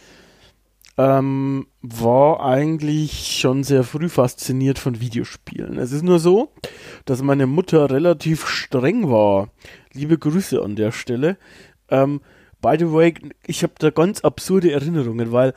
ähm, 1.00 1.66
war 1.80 2.44
eigentlich 2.44 3.38
schon 3.38 3.64
sehr 3.64 3.84
früh 3.84 4.10
fasziniert 4.10 4.78
von 4.78 5.00
Videospielen. 5.00 5.78
Es 5.78 5.92
ist 5.92 6.02
nur 6.02 6.18
so, 6.18 6.52
dass 7.06 7.22
meine 7.22 7.46
Mutter 7.46 7.90
relativ 7.90 8.46
streng 8.46 9.10
war. 9.10 9.48
Liebe 9.94 10.18
Grüße 10.18 10.60
an 10.62 10.76
der 10.76 10.92
Stelle. 10.92 11.38
Ähm, 11.88 12.20
by 12.60 12.76
the 12.78 12.92
way, 12.92 13.14
ich 13.46 13.62
habe 13.62 13.72
da 13.78 13.88
ganz 13.88 14.20
absurde 14.20 14.72
Erinnerungen, 14.72 15.32
weil 15.32 15.54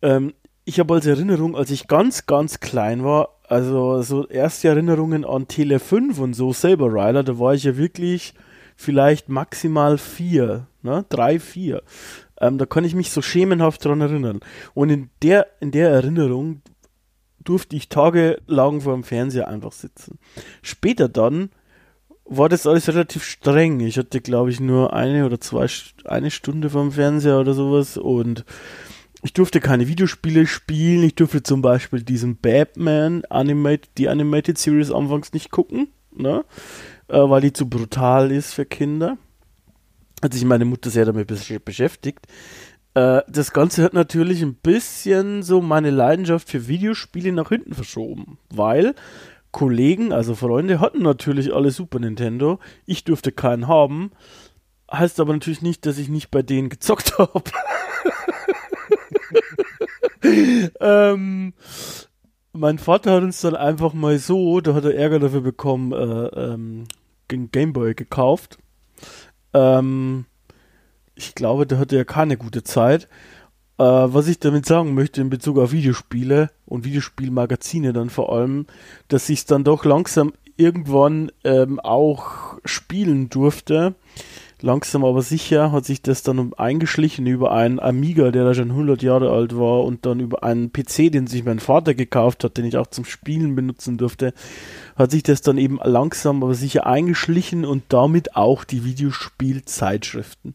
ähm, 0.00 0.32
ich 0.64 0.80
habe 0.80 0.94
als 0.94 1.04
Erinnerung, 1.04 1.56
als 1.56 1.70
ich 1.70 1.88
ganz, 1.88 2.24
ganz 2.24 2.60
klein 2.60 3.04
war, 3.04 3.36
also 3.48 4.00
so 4.00 4.26
erste 4.26 4.68
Erinnerungen 4.68 5.26
an 5.26 5.46
Tele 5.46 5.78
5 5.78 6.18
und 6.18 6.32
so, 6.32 6.54
Saber 6.54 6.86
Rider, 6.86 7.22
da 7.22 7.38
war 7.38 7.52
ich 7.52 7.64
ja 7.64 7.76
wirklich 7.76 8.32
vielleicht 8.76 9.28
maximal 9.28 9.98
vier, 9.98 10.68
ne? 10.82 11.04
drei, 11.10 11.38
vier. 11.38 11.82
Ähm, 12.40 12.58
da 12.58 12.66
kann 12.66 12.84
ich 12.84 12.94
mich 12.94 13.10
so 13.10 13.22
schemenhaft 13.22 13.84
dran 13.84 14.00
erinnern. 14.00 14.40
Und 14.74 14.90
in 14.90 15.10
der, 15.22 15.46
in 15.60 15.70
der 15.70 15.90
Erinnerung 15.90 16.62
durfte 17.42 17.76
ich 17.76 17.88
tagelang 17.88 18.80
vor 18.80 18.94
dem 18.94 19.04
Fernseher 19.04 19.48
einfach 19.48 19.72
sitzen. 19.72 20.18
Später 20.62 21.08
dann 21.08 21.50
war 22.24 22.48
das 22.48 22.66
alles 22.66 22.88
relativ 22.88 23.22
streng. 23.24 23.80
Ich 23.80 23.98
hatte, 23.98 24.20
glaube 24.20 24.50
ich, 24.50 24.60
nur 24.60 24.92
eine 24.92 25.24
oder 25.24 25.40
zwei, 25.40 25.66
eine 26.04 26.30
Stunde 26.30 26.70
vor 26.70 26.82
dem 26.82 26.92
Fernseher 26.92 27.38
oder 27.38 27.54
sowas 27.54 27.96
und 27.96 28.44
ich 29.22 29.32
durfte 29.32 29.60
keine 29.60 29.88
Videospiele 29.88 30.46
spielen. 30.46 31.02
Ich 31.02 31.14
durfte 31.14 31.42
zum 31.42 31.62
Beispiel 31.62 32.02
diesen 32.02 32.36
Batman 32.36 33.24
Animated, 33.30 33.90
die 33.96 34.08
Animated 34.08 34.58
Series 34.58 34.90
anfangs 34.90 35.32
nicht 35.32 35.50
gucken, 35.50 35.88
ne? 36.14 36.44
Äh, 37.08 37.18
weil 37.18 37.40
die 37.40 37.52
zu 37.52 37.68
brutal 37.68 38.30
ist 38.30 38.52
für 38.52 38.66
Kinder 38.66 39.16
hat 40.22 40.32
sich 40.32 40.44
meine 40.44 40.64
Mutter 40.64 40.90
sehr 40.90 41.04
damit 41.04 41.28
beschäftigt. 41.64 42.26
Äh, 42.94 43.22
das 43.28 43.52
Ganze 43.52 43.82
hat 43.82 43.92
natürlich 43.92 44.42
ein 44.42 44.54
bisschen 44.54 45.42
so 45.42 45.60
meine 45.60 45.90
Leidenschaft 45.90 46.48
für 46.48 46.66
Videospiele 46.66 47.32
nach 47.32 47.50
hinten 47.50 47.74
verschoben, 47.74 48.38
weil 48.48 48.94
Kollegen, 49.52 50.12
also 50.12 50.34
Freunde, 50.34 50.80
hatten 50.80 51.02
natürlich 51.02 51.54
alle 51.54 51.70
Super 51.70 51.98
Nintendo. 51.98 52.58
Ich 52.84 53.04
durfte 53.04 53.32
keinen 53.32 53.68
haben. 53.68 54.10
Heißt 54.90 55.18
aber 55.20 55.32
natürlich 55.32 55.62
nicht, 55.62 55.84
dass 55.86 55.98
ich 55.98 56.08
nicht 56.08 56.30
bei 56.30 56.42
denen 56.42 56.68
gezockt 56.68 57.18
habe. 57.18 57.42
ähm, 60.80 61.54
mein 62.52 62.78
Vater 62.78 63.12
hat 63.12 63.22
uns 63.22 63.40
dann 63.40 63.56
einfach 63.56 63.92
mal 63.92 64.18
so, 64.18 64.60
da 64.60 64.74
hat 64.74 64.84
er 64.84 64.94
Ärger 64.94 65.18
dafür 65.18 65.42
bekommen, 65.42 65.92
äh, 65.92 66.52
ähm, 66.52 66.84
Gameboy 67.28 67.94
gekauft. 67.94 68.58
Ähm, 69.56 70.26
ich 71.14 71.34
glaube, 71.34 71.66
da 71.66 71.78
hatte 71.78 71.96
er 71.96 72.04
keine 72.04 72.36
gute 72.36 72.62
Zeit. 72.62 73.08
Äh, 73.78 73.84
was 73.84 74.28
ich 74.28 74.38
damit 74.38 74.66
sagen 74.66 74.94
möchte 74.94 75.20
in 75.20 75.30
Bezug 75.30 75.58
auf 75.58 75.72
Videospiele 75.72 76.50
und 76.66 76.84
Videospielmagazine 76.84 77.92
dann 77.92 78.10
vor 78.10 78.32
allem, 78.32 78.66
dass 79.08 79.28
ich 79.28 79.40
es 79.40 79.46
dann 79.46 79.64
doch 79.64 79.84
langsam 79.84 80.32
irgendwann 80.56 81.32
ähm, 81.44 81.80
auch 81.80 82.58
spielen 82.64 83.28
durfte. 83.28 83.94
Langsam 84.62 85.04
aber 85.04 85.20
sicher 85.20 85.70
hat 85.70 85.84
sich 85.84 86.00
das 86.00 86.22
dann 86.22 86.54
eingeschlichen 86.54 87.26
über 87.26 87.52
einen 87.52 87.78
Amiga, 87.78 88.30
der 88.30 88.44
da 88.44 88.54
schon 88.54 88.70
100 88.70 89.02
Jahre 89.02 89.30
alt 89.30 89.56
war 89.58 89.84
und 89.84 90.06
dann 90.06 90.18
über 90.18 90.44
einen 90.44 90.72
PC, 90.72 91.12
den 91.12 91.26
sich 91.26 91.44
mein 91.44 91.58
Vater 91.58 91.94
gekauft 91.94 92.42
hat, 92.42 92.56
den 92.56 92.64
ich 92.64 92.78
auch 92.78 92.86
zum 92.86 93.04
Spielen 93.04 93.54
benutzen 93.54 93.98
durfte, 93.98 94.32
hat 94.96 95.10
sich 95.10 95.22
das 95.22 95.42
dann 95.42 95.58
eben 95.58 95.78
langsam 95.82 96.42
aber 96.42 96.54
sicher 96.54 96.86
eingeschlichen 96.86 97.66
und 97.66 97.84
damit 97.88 98.34
auch 98.34 98.64
die 98.64 98.84
Videospielzeitschriften. 98.84 100.54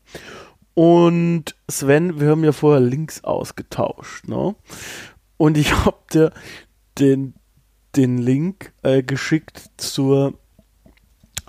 Und 0.74 1.56
Sven, 1.70 2.20
wir 2.20 2.30
haben 2.30 2.44
ja 2.44 2.54
vorher 2.54 2.82
Links 2.82 3.24
ausgetauscht, 3.24 4.28
ne? 4.28 4.56
Und 5.38 5.58
ich 5.58 5.76
habe 5.86 5.98
dir 6.12 6.32
den, 6.98 7.36
den 7.96 8.18
Link 8.18 8.74
äh, 8.82 9.04
geschickt 9.04 9.70
zur 9.78 10.34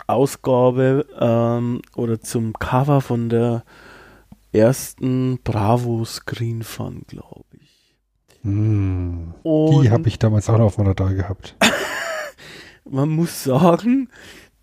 Ausgabe 0.06 1.06
ähm, 1.18 1.82
oder 1.96 2.20
zum 2.20 2.52
Cover 2.54 3.00
von 3.00 3.28
der 3.28 3.64
ersten 4.52 5.38
Bravo 5.42 6.04
Screen 6.04 6.62
Fun, 6.62 7.02
glaube 7.06 7.44
ich. 7.58 7.96
Mm, 8.42 9.34
die 9.44 9.90
habe 9.90 10.08
ich 10.08 10.18
damals 10.18 10.50
auch 10.50 10.58
noch 10.58 10.66
auf 10.66 10.78
meiner 10.78 10.94
da 10.94 11.08
gehabt. 11.12 11.56
man 12.90 13.08
muss 13.08 13.44
sagen, 13.44 14.08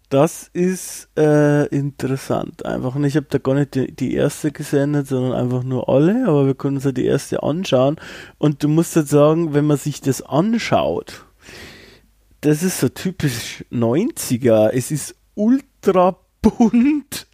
das 0.10 0.50
ist 0.54 1.08
äh, 1.18 1.68
interessant. 1.68 2.66
Einfach, 2.66 2.96
und 2.96 3.04
ich 3.04 3.16
habe 3.16 3.28
da 3.30 3.38
gar 3.38 3.54
nicht 3.54 3.76
die, 3.76 3.96
die, 3.96 4.16
erste 4.16 4.52
gesendet, 4.52 5.08
sondern 5.08 5.34
einfach 5.34 5.64
nur 5.64 5.88
alle, 5.88 6.28
aber 6.28 6.48
wir 6.48 6.56
können 6.56 6.78
uns 6.78 6.86
ja 6.86 6.92
die 6.92 7.06
erste 7.06 7.44
anschauen. 7.44 7.98
Und 8.38 8.64
du 8.64 8.68
musst 8.68 8.96
jetzt 8.96 9.10
sagen, 9.10 9.54
wenn 9.54 9.66
man 9.66 9.78
sich 9.78 10.02
das 10.02 10.22
anschaut, 10.24 11.26
das 12.42 12.64
ist 12.64 12.80
so 12.80 12.90
typisch 12.90 13.66
90er. 13.72 14.70
Es 14.70 14.92
ist 14.92 15.16
ultra 15.40 16.18
bunt. 16.42 17.28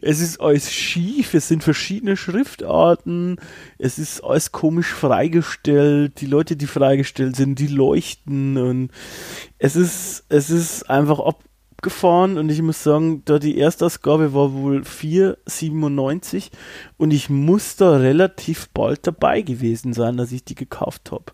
Es 0.00 0.20
ist 0.20 0.40
alles 0.40 0.72
schief, 0.72 1.34
es 1.34 1.48
sind 1.48 1.64
verschiedene 1.64 2.16
Schriftarten, 2.16 3.36
es 3.78 3.98
ist 3.98 4.22
alles 4.22 4.52
komisch 4.52 4.92
freigestellt, 4.92 6.20
die 6.20 6.26
Leute, 6.26 6.54
die 6.54 6.68
freigestellt 6.68 7.34
sind, 7.34 7.58
die 7.58 7.66
leuchten 7.66 8.56
und 8.56 8.90
es 9.58 9.74
ist, 9.74 10.24
es 10.28 10.50
ist 10.50 10.88
einfach 10.88 11.18
ab, 11.18 11.42
gefahren 11.82 12.38
und 12.38 12.48
ich 12.48 12.62
muss 12.62 12.84
sagen, 12.84 13.22
da 13.24 13.40
die 13.40 13.58
Erstausgabe 13.58 14.34
war 14.34 14.52
wohl 14.52 14.82
4,97 14.82 16.50
und 16.96 17.10
ich 17.10 17.28
muss 17.28 17.74
da 17.74 17.96
relativ 17.96 18.68
bald 18.68 19.04
dabei 19.04 19.42
gewesen 19.42 19.94
sein, 19.94 20.16
dass 20.16 20.30
ich 20.30 20.44
die 20.44 20.54
gekauft 20.54 21.10
habe, 21.10 21.24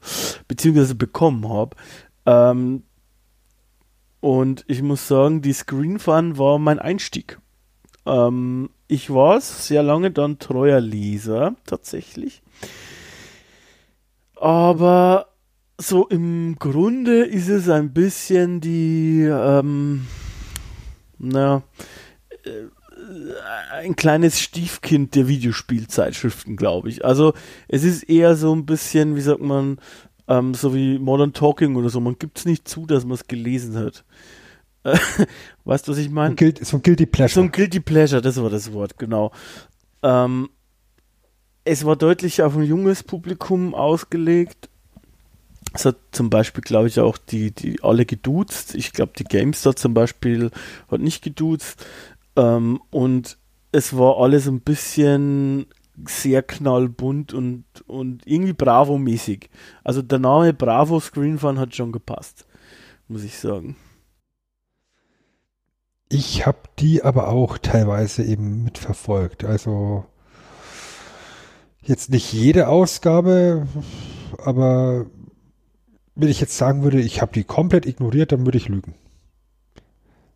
beziehungsweise 0.48 0.94
bekommen 0.94 1.48
habe. 1.50 1.76
Ähm, 2.24 2.84
und 4.26 4.64
ich 4.66 4.82
muss 4.82 5.06
sagen, 5.06 5.40
die 5.40 5.52
Screen 5.52 6.00
Fun 6.00 6.36
war 6.36 6.58
mein 6.58 6.80
Einstieg. 6.80 7.38
Ähm, 8.06 8.70
ich 8.88 9.08
war 9.08 9.40
sehr 9.40 9.84
lange 9.84 10.10
dann 10.10 10.40
treuer 10.40 10.80
Leser, 10.80 11.54
tatsächlich. 11.64 12.42
Aber 14.34 15.28
so 15.78 16.08
im 16.08 16.56
Grunde 16.58 17.22
ist 17.22 17.48
es 17.48 17.68
ein 17.68 17.92
bisschen 17.92 18.60
die, 18.60 19.22
ähm, 19.30 20.08
na, 21.18 21.62
äh, 22.42 22.64
ein 23.72 23.94
kleines 23.94 24.40
Stiefkind 24.40 25.14
der 25.14 25.28
Videospielzeitschriften, 25.28 26.56
glaube 26.56 26.88
ich. 26.88 27.04
Also 27.04 27.32
es 27.68 27.84
ist 27.84 28.02
eher 28.02 28.34
so 28.34 28.52
ein 28.52 28.66
bisschen, 28.66 29.14
wie 29.14 29.20
sagt 29.20 29.40
man, 29.40 29.78
ähm, 30.28 30.54
so 30.54 30.74
wie 30.74 30.98
Modern 30.98 31.32
Talking 31.32 31.76
oder 31.76 31.88
so. 31.88 32.00
Man 32.00 32.18
gibt 32.18 32.38
es 32.38 32.44
nicht 32.44 32.68
zu, 32.68 32.86
dass 32.86 33.04
man 33.04 33.14
es 33.14 33.26
gelesen 33.26 33.76
hat. 33.76 34.04
weißt 35.64 35.88
du, 35.88 35.92
was 35.92 35.98
ich 35.98 36.10
meine? 36.10 36.36
So 36.62 36.76
ein 36.76 36.82
Guilty 36.82 37.06
Pleasure. 37.06 37.34
So 37.34 37.40
ein 37.40 37.52
Guilty 37.52 37.80
Pleasure, 37.80 38.22
das 38.22 38.40
war 38.40 38.50
das 38.50 38.72
Wort, 38.72 38.98
genau. 38.98 39.32
Ähm, 40.02 40.48
es 41.64 41.84
war 41.84 41.96
deutlich 41.96 42.42
auf 42.42 42.56
ein 42.56 42.62
junges 42.62 43.02
Publikum 43.02 43.74
ausgelegt 43.74 44.68
es 45.76 45.84
hat 45.84 45.96
zum 46.12 46.30
Beispiel, 46.30 46.62
glaube 46.62 46.88
ich, 46.88 46.98
auch 47.00 47.18
die, 47.18 47.50
die 47.50 47.82
alle 47.82 48.06
geduzt. 48.06 48.74
Ich 48.74 48.92
glaube, 48.92 49.12
die 49.18 49.24
GameStar 49.24 49.76
zum 49.76 49.94
Beispiel 49.94 50.50
hat 50.90 51.00
nicht 51.00 51.22
geduzt. 51.22 51.84
Ähm, 52.36 52.80
und 52.90 53.36
es 53.72 53.96
war 53.96 54.18
alles 54.18 54.46
ein 54.46 54.60
bisschen 54.60 55.66
sehr 56.06 56.42
knallbunt 56.42 57.32
und, 57.32 57.64
und 57.86 58.26
irgendwie 58.26 58.52
Bravo-mäßig. 58.52 59.48
Also 59.84 60.02
der 60.02 60.18
Name 60.18 60.52
Bravo 60.52 61.00
Screen 61.00 61.38
Fun 61.38 61.58
hat 61.58 61.74
schon 61.74 61.92
gepasst, 61.92 62.46
muss 63.08 63.24
ich 63.24 63.38
sagen. 63.38 63.76
Ich 66.08 66.46
habe 66.46 66.58
die 66.78 67.02
aber 67.02 67.28
auch 67.28 67.58
teilweise 67.58 68.22
eben 68.22 68.62
mitverfolgt. 68.64 69.44
Also 69.44 70.04
jetzt 71.82 72.10
nicht 72.10 72.32
jede 72.32 72.68
Ausgabe, 72.68 73.66
aber 74.38 75.06
wenn 76.14 76.28
ich 76.28 76.40
jetzt 76.40 76.56
sagen 76.56 76.82
würde, 76.82 77.00
ich 77.00 77.20
habe 77.22 77.32
die 77.32 77.44
komplett 77.44 77.86
ignoriert, 77.86 78.32
dann 78.32 78.44
würde 78.44 78.58
ich 78.58 78.68
lügen. 78.68 78.94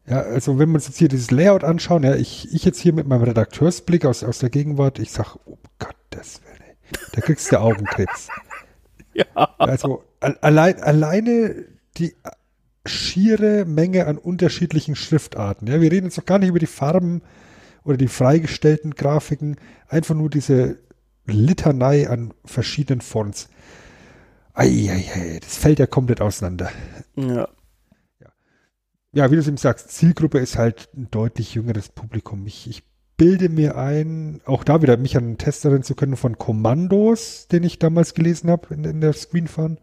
Ja, 0.06 0.20
also 0.22 0.58
wenn 0.58 0.70
wir 0.70 0.76
uns 0.76 0.86
jetzt 0.86 0.98
hier 0.98 1.08
dieses 1.08 1.30
Layout 1.30 1.64
anschauen, 1.64 2.02
ja, 2.02 2.14
ich, 2.14 2.52
ich 2.52 2.64
jetzt 2.64 2.80
hier 2.80 2.92
mit 2.92 3.06
meinem 3.06 3.22
Redakteursblick 3.22 4.04
aus, 4.04 4.24
aus 4.24 4.38
der 4.38 4.50
Gegenwart, 4.50 4.98
ich 4.98 5.12
sag, 5.12 5.36
oh 5.44 5.58
Gottes 5.78 6.40
Willen, 6.44 6.76
da 7.12 7.20
kriegst 7.20 7.52
du 7.52 7.60
Augenkrebs. 7.60 8.28
ja. 9.14 9.24
Also 9.58 10.04
allein, 10.40 10.82
alleine 10.82 11.64
die 11.96 12.14
schiere 12.86 13.64
Menge 13.66 14.06
an 14.06 14.18
unterschiedlichen 14.18 14.96
Schriftarten. 14.96 15.68
Ja, 15.68 15.80
wir 15.80 15.92
reden 15.92 16.06
jetzt 16.06 16.18
doch 16.18 16.24
gar 16.24 16.38
nicht 16.38 16.48
über 16.48 16.58
die 16.58 16.66
Farben 16.66 17.22
oder 17.84 17.96
die 17.96 18.08
freigestellten 18.08 18.94
Grafiken, 18.94 19.56
einfach 19.88 20.14
nur 20.14 20.30
diese 20.30 20.78
Litanei 21.26 22.08
an 22.08 22.32
verschiedenen 22.44 23.00
Fonts. 23.00 23.48
Eieiei, 24.54 25.38
das 25.40 25.56
fällt 25.56 25.78
ja 25.78 25.86
komplett 25.86 26.20
auseinander. 26.20 26.70
Ja. 27.16 27.48
Ja, 29.12 29.31
wie 29.31 29.35
du 29.35 29.40
es 29.40 29.49
eben 29.49 29.57
sagst, 29.57 29.90
Zielgruppe 29.90 30.38
ist 30.38 30.57
halt 30.57 30.88
ein 30.96 31.09
deutlich 31.11 31.55
jüngeres 31.55 31.88
Publikum. 31.88 32.46
Ich, 32.46 32.68
ich 32.68 32.85
bilde 33.16 33.49
mir 33.49 33.77
ein, 33.77 34.40
auch 34.44 34.62
da 34.62 34.83
wieder 34.83 34.96
mich 34.96 35.16
an 35.16 35.25
einen 35.25 35.38
Test 35.38 35.64
erinnern 35.64 35.83
zu 35.83 35.94
können 35.94 36.16
von 36.16 36.38
Kommandos, 36.38 37.49
den 37.49 37.64
ich 37.64 37.79
damals 37.79 38.14
gelesen 38.14 38.51
habe 38.51 38.73
in, 38.73 38.85
in 38.85 39.01
der 39.01 39.12
Screenfun. 39.12 39.79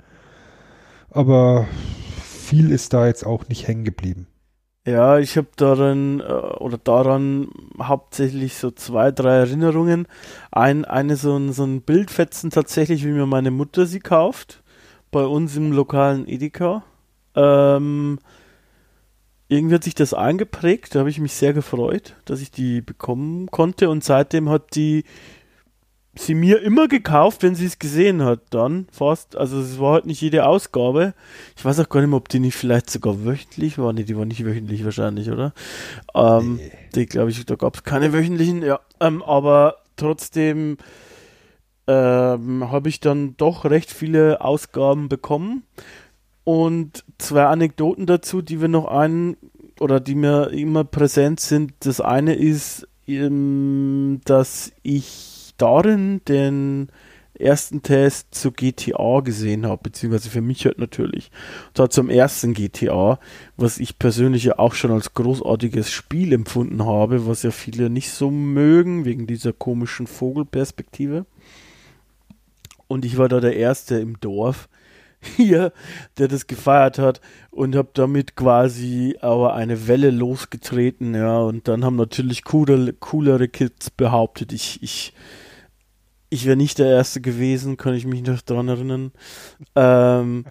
Aber 1.10 1.68
viel 2.24 2.72
ist 2.72 2.94
da 2.94 3.06
jetzt 3.06 3.26
auch 3.26 3.48
nicht 3.50 3.68
hängen 3.68 3.84
geblieben. 3.84 4.28
Ja, 4.88 5.20
ich 5.20 5.36
habe 5.36 5.50
daran 5.58 6.22
äh, 6.22 6.24
oder 6.24 6.78
daran 6.78 7.50
hauptsächlich 7.82 8.56
so 8.56 8.72
zwei, 8.72 9.12
drei 9.12 9.36
Erinnerungen. 9.36 10.08
Ein, 10.50 10.86
eine 10.86 11.18
so 11.18 11.36
ein, 11.36 11.52
so 11.52 11.66
ein 11.66 11.82
Bildfetzen 11.82 12.50
tatsächlich, 12.50 13.04
wie 13.04 13.12
mir 13.12 13.26
meine 13.26 13.52
Mutter 13.52 13.86
sie 13.86 14.00
kauft, 14.00 14.64
bei 15.12 15.26
uns 15.26 15.58
im 15.58 15.74
lokalen 15.74 16.26
Edeka. 16.26 16.84
Ähm, 17.36 18.20
irgendwie 19.48 19.76
hat 19.76 19.84
sich 19.84 19.96
das 19.96 20.14
eingeprägt, 20.14 20.94
da 20.94 21.00
habe 21.00 21.10
ich 21.10 21.20
mich 21.20 21.34
sehr 21.34 21.54
gefreut, 21.54 22.16
dass 22.26 22.42
ich 22.42 22.52
die 22.52 22.82
bekommen 22.82 23.48
konnte 23.50 23.90
und 23.90 24.04
seitdem 24.04 24.50
hat 24.50 24.76
die 24.76 25.04
sie 26.20 26.34
mir 26.34 26.62
immer 26.62 26.88
gekauft, 26.88 27.44
wenn 27.44 27.56
sie 27.56 27.66
es 27.66 27.80
gesehen 27.80 28.24
hat, 28.24 28.42
dann 28.50 28.88
fast. 28.92 29.36
Also 29.38 29.60
es 29.60 29.80
war 29.80 29.94
halt 29.94 30.06
nicht 30.06 30.22
jede 30.22 30.46
Ausgabe. 30.46 31.14
Ich 31.56 31.64
weiß 31.64 31.80
auch 31.80 31.90
gar 31.90 32.02
nicht 32.02 32.10
mehr, 32.10 32.18
ob 32.18 32.30
die 32.30 32.40
nicht 32.40 32.56
vielleicht 32.56 32.90
sogar 32.90 33.26
wöchentlich 33.26 33.78
war. 33.78 33.94
Nee, 33.94 34.04
die 34.04 34.18
war 34.18 34.26
nicht 34.26 34.44
wöchentlich 34.46 34.84
wahrscheinlich, 34.84 35.30
oder? 35.30 35.54
Ähm, 36.16 36.56
nee. 36.56 36.72
Die 36.96 37.06
glaube 37.06 37.30
ich, 37.30 37.46
da 37.46 37.56
gab 37.56 37.76
es 37.76 37.84
keine 37.84 38.14
wöchentlichen, 38.14 38.64
ja. 38.64 38.80
Ähm, 39.00 39.22
aber 39.24 39.78
trotzdem 39.96 40.78
ähm, 41.88 42.70
habe 42.70 42.90
ich 42.90 43.00
dann 43.00 43.36
doch 43.38 43.66
recht 43.66 43.92
viele 43.92 44.42
Ausgaben 44.42 45.10
bekommen. 45.10 45.64
Und 46.48 47.04
zwei 47.18 47.44
Anekdoten 47.48 48.06
dazu, 48.06 48.42
die 48.42 48.62
wir 48.62 48.70
noch 48.70 48.88
ein 48.88 49.36
oder 49.82 50.00
die 50.00 50.16
mir 50.16 50.50
immer 50.52 50.86
präsent 50.86 51.42
sind. 51.42 51.74
Das 51.82 52.00
eine 52.00 52.36
ist, 52.36 52.88
ähm, 53.06 54.22
dass 54.24 54.72
ich 54.82 55.54
darin 55.58 56.22
den 56.26 56.88
ersten 57.38 57.82
Test 57.82 58.34
zu 58.34 58.54
GTA 58.54 59.20
gesehen 59.26 59.66
habe, 59.66 59.82
beziehungsweise 59.84 60.30
für 60.30 60.40
mich 60.40 60.64
halt 60.64 60.80
natürlich. 60.80 61.32
Und 61.68 61.76
zwar 61.76 61.90
zum 61.90 62.10
ersten 62.10 62.54
GTA, 62.54 63.20
was 63.58 63.78
ich 63.78 64.00
persönlich 64.00 64.46
ja 64.46 64.58
auch 64.58 64.74
schon 64.74 64.92
als 64.92 65.14
großartiges 65.14 65.92
Spiel 65.92 66.32
empfunden 66.32 66.86
habe, 66.86 67.28
was 67.28 67.44
ja 67.44 67.52
viele 67.52 67.90
nicht 67.90 68.10
so 68.10 68.32
mögen, 68.32 69.04
wegen 69.04 69.28
dieser 69.28 69.52
komischen 69.52 70.08
Vogelperspektive. 70.08 71.26
Und 72.88 73.04
ich 73.04 73.18
war 73.18 73.28
da 73.28 73.42
der 73.42 73.58
Erste 73.58 74.00
im 74.00 74.18
Dorf. 74.22 74.70
Hier, 75.36 75.72
der 76.18 76.28
das 76.28 76.48
gefeiert 76.48 77.00
hat 77.00 77.22
und 77.52 77.76
habe 77.76 77.90
damit 77.94 78.36
quasi 78.36 79.18
aber 79.22 79.54
eine 79.54 79.88
Welle 79.88 80.12
losgetreten, 80.12 81.16
ja, 81.16 81.40
und 81.40 81.68
dann 81.68 81.84
haben 81.84 81.96
natürlich 81.96 82.44
coolere, 82.44 82.94
coolere 82.94 83.48
Kids 83.48 83.90
behauptet, 83.90 84.54
ich, 84.54 84.82
ich, 84.82 85.14
ich 86.30 86.46
wäre 86.46 86.58
nicht 86.58 86.80
der 86.80 86.88
Erste 86.88 87.22
gewesen, 87.22 87.78
kann 87.78 87.94
ich 87.94 88.06
mich 88.06 88.24
noch 88.24 88.42
dran 88.42 88.68
erinnern. 88.68 89.12
Ähm, 89.76 90.46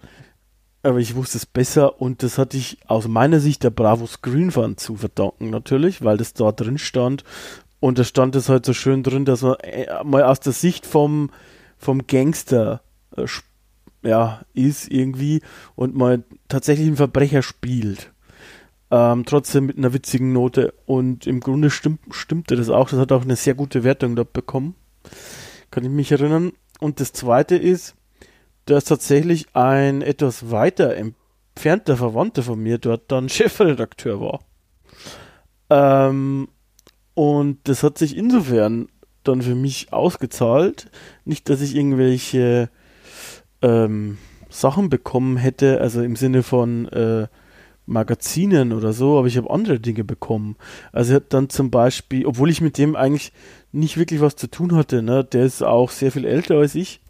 aber 0.83 0.99
ich 0.99 1.15
wusste 1.15 1.37
es 1.37 1.45
besser 1.45 2.01
und 2.01 2.23
das 2.23 2.37
hatte 2.37 2.55
ich 2.55 2.77
aus 2.87 3.07
meiner 3.07 3.39
Sicht 3.39 3.63
der 3.63 3.71
Bravo 3.71 4.07
Screen 4.07 4.51
Fun 4.51 4.77
zu 4.77 4.95
verdanken, 4.95 5.49
natürlich, 5.49 6.03
weil 6.03 6.17
das 6.17 6.33
da 6.33 6.51
drin 6.51 6.77
stand. 6.77 7.23
Und 7.79 7.99
da 7.99 8.03
stand 8.03 8.35
es 8.35 8.49
halt 8.49 8.65
so 8.65 8.73
schön 8.73 9.03
drin, 9.03 9.25
dass 9.25 9.41
man 9.41 9.55
äh, 9.61 9.85
mal 10.03 10.23
aus 10.23 10.39
der 10.39 10.53
Sicht 10.53 10.85
vom, 10.85 11.29
vom 11.77 12.07
Gangster 12.07 12.81
äh, 13.15 13.27
ja, 14.07 14.41
ist 14.53 14.91
irgendwie 14.91 15.41
und 15.75 15.95
mal 15.95 16.23
tatsächlich 16.47 16.87
einen 16.87 16.97
Verbrecher 16.97 17.41
spielt. 17.41 18.11
Ähm, 18.89 19.25
trotzdem 19.25 19.65
mit 19.65 19.77
einer 19.77 19.93
witzigen 19.93 20.31
Note. 20.31 20.73
Und 20.85 21.27
im 21.27 21.39
Grunde 21.41 21.69
stimmt, 21.69 21.99
stimmte 22.11 22.55
das 22.55 22.69
auch. 22.69 22.89
Das 22.89 22.99
hat 22.99 23.11
auch 23.11 23.23
eine 23.23 23.35
sehr 23.35 23.53
gute 23.53 23.83
Wertung 23.83 24.15
dort 24.15 24.33
bekommen. 24.33 24.75
Kann 25.71 25.83
ich 25.83 25.89
mich 25.89 26.11
erinnern. 26.11 26.53
Und 26.79 26.99
das 26.99 27.11
zweite 27.11 27.55
ist, 27.55 27.95
dass 28.65 28.85
tatsächlich 28.85 29.47
ein 29.53 30.01
etwas 30.01 30.51
weiter 30.51 30.95
entfernter 30.95 31.97
Verwandter 31.97 32.43
von 32.43 32.59
mir 32.59 32.77
dort 32.77 33.11
dann 33.11 33.29
Chefredakteur 33.29 34.21
war. 34.21 34.39
Ähm, 35.69 36.47
und 37.13 37.59
das 37.63 37.83
hat 37.83 37.97
sich 37.97 38.15
insofern 38.15 38.87
dann 39.23 39.41
für 39.41 39.55
mich 39.55 39.91
ausgezahlt. 39.91 40.89
Nicht, 41.25 41.49
dass 41.49 41.61
ich 41.61 41.75
irgendwelche 41.75 42.69
ähm, 43.61 44.17
Sachen 44.49 44.89
bekommen 44.89 45.37
hätte, 45.37 45.81
also 45.81 46.01
im 46.01 46.15
Sinne 46.15 46.43
von 46.43 46.87
äh, 46.89 47.27
Magazinen 47.85 48.73
oder 48.73 48.91
so, 48.93 49.17
aber 49.17 49.27
ich 49.27 49.37
habe 49.37 49.49
andere 49.49 49.79
Dinge 49.79 50.03
bekommen. 50.03 50.57
Also 50.91 51.15
hat 51.15 51.33
dann 51.33 51.49
zum 51.49 51.71
Beispiel, 51.71 52.25
obwohl 52.25 52.49
ich 52.49 52.61
mit 52.61 52.77
dem 52.77 52.95
eigentlich 52.95 53.31
nicht 53.71 53.97
wirklich 53.97 54.21
was 54.21 54.35
zu 54.35 54.47
tun 54.47 54.75
hatte, 54.75 55.01
ne, 55.01 55.23
der 55.23 55.45
ist 55.45 55.63
auch 55.63 55.89
sehr 55.89 56.11
viel 56.11 56.25
älter 56.25 56.55
als 56.55 56.75
ich. 56.75 57.01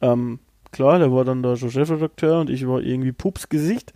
Ähm, 0.00 0.40
klar, 0.72 0.98
der 0.98 1.12
war 1.12 1.24
dann 1.24 1.42
da 1.42 1.56
schon 1.56 1.70
Chefredakteur 1.70 2.40
und 2.40 2.50
ich 2.50 2.66
war 2.66 2.80
irgendwie 2.80 3.12
Pupsgesicht. 3.12 3.92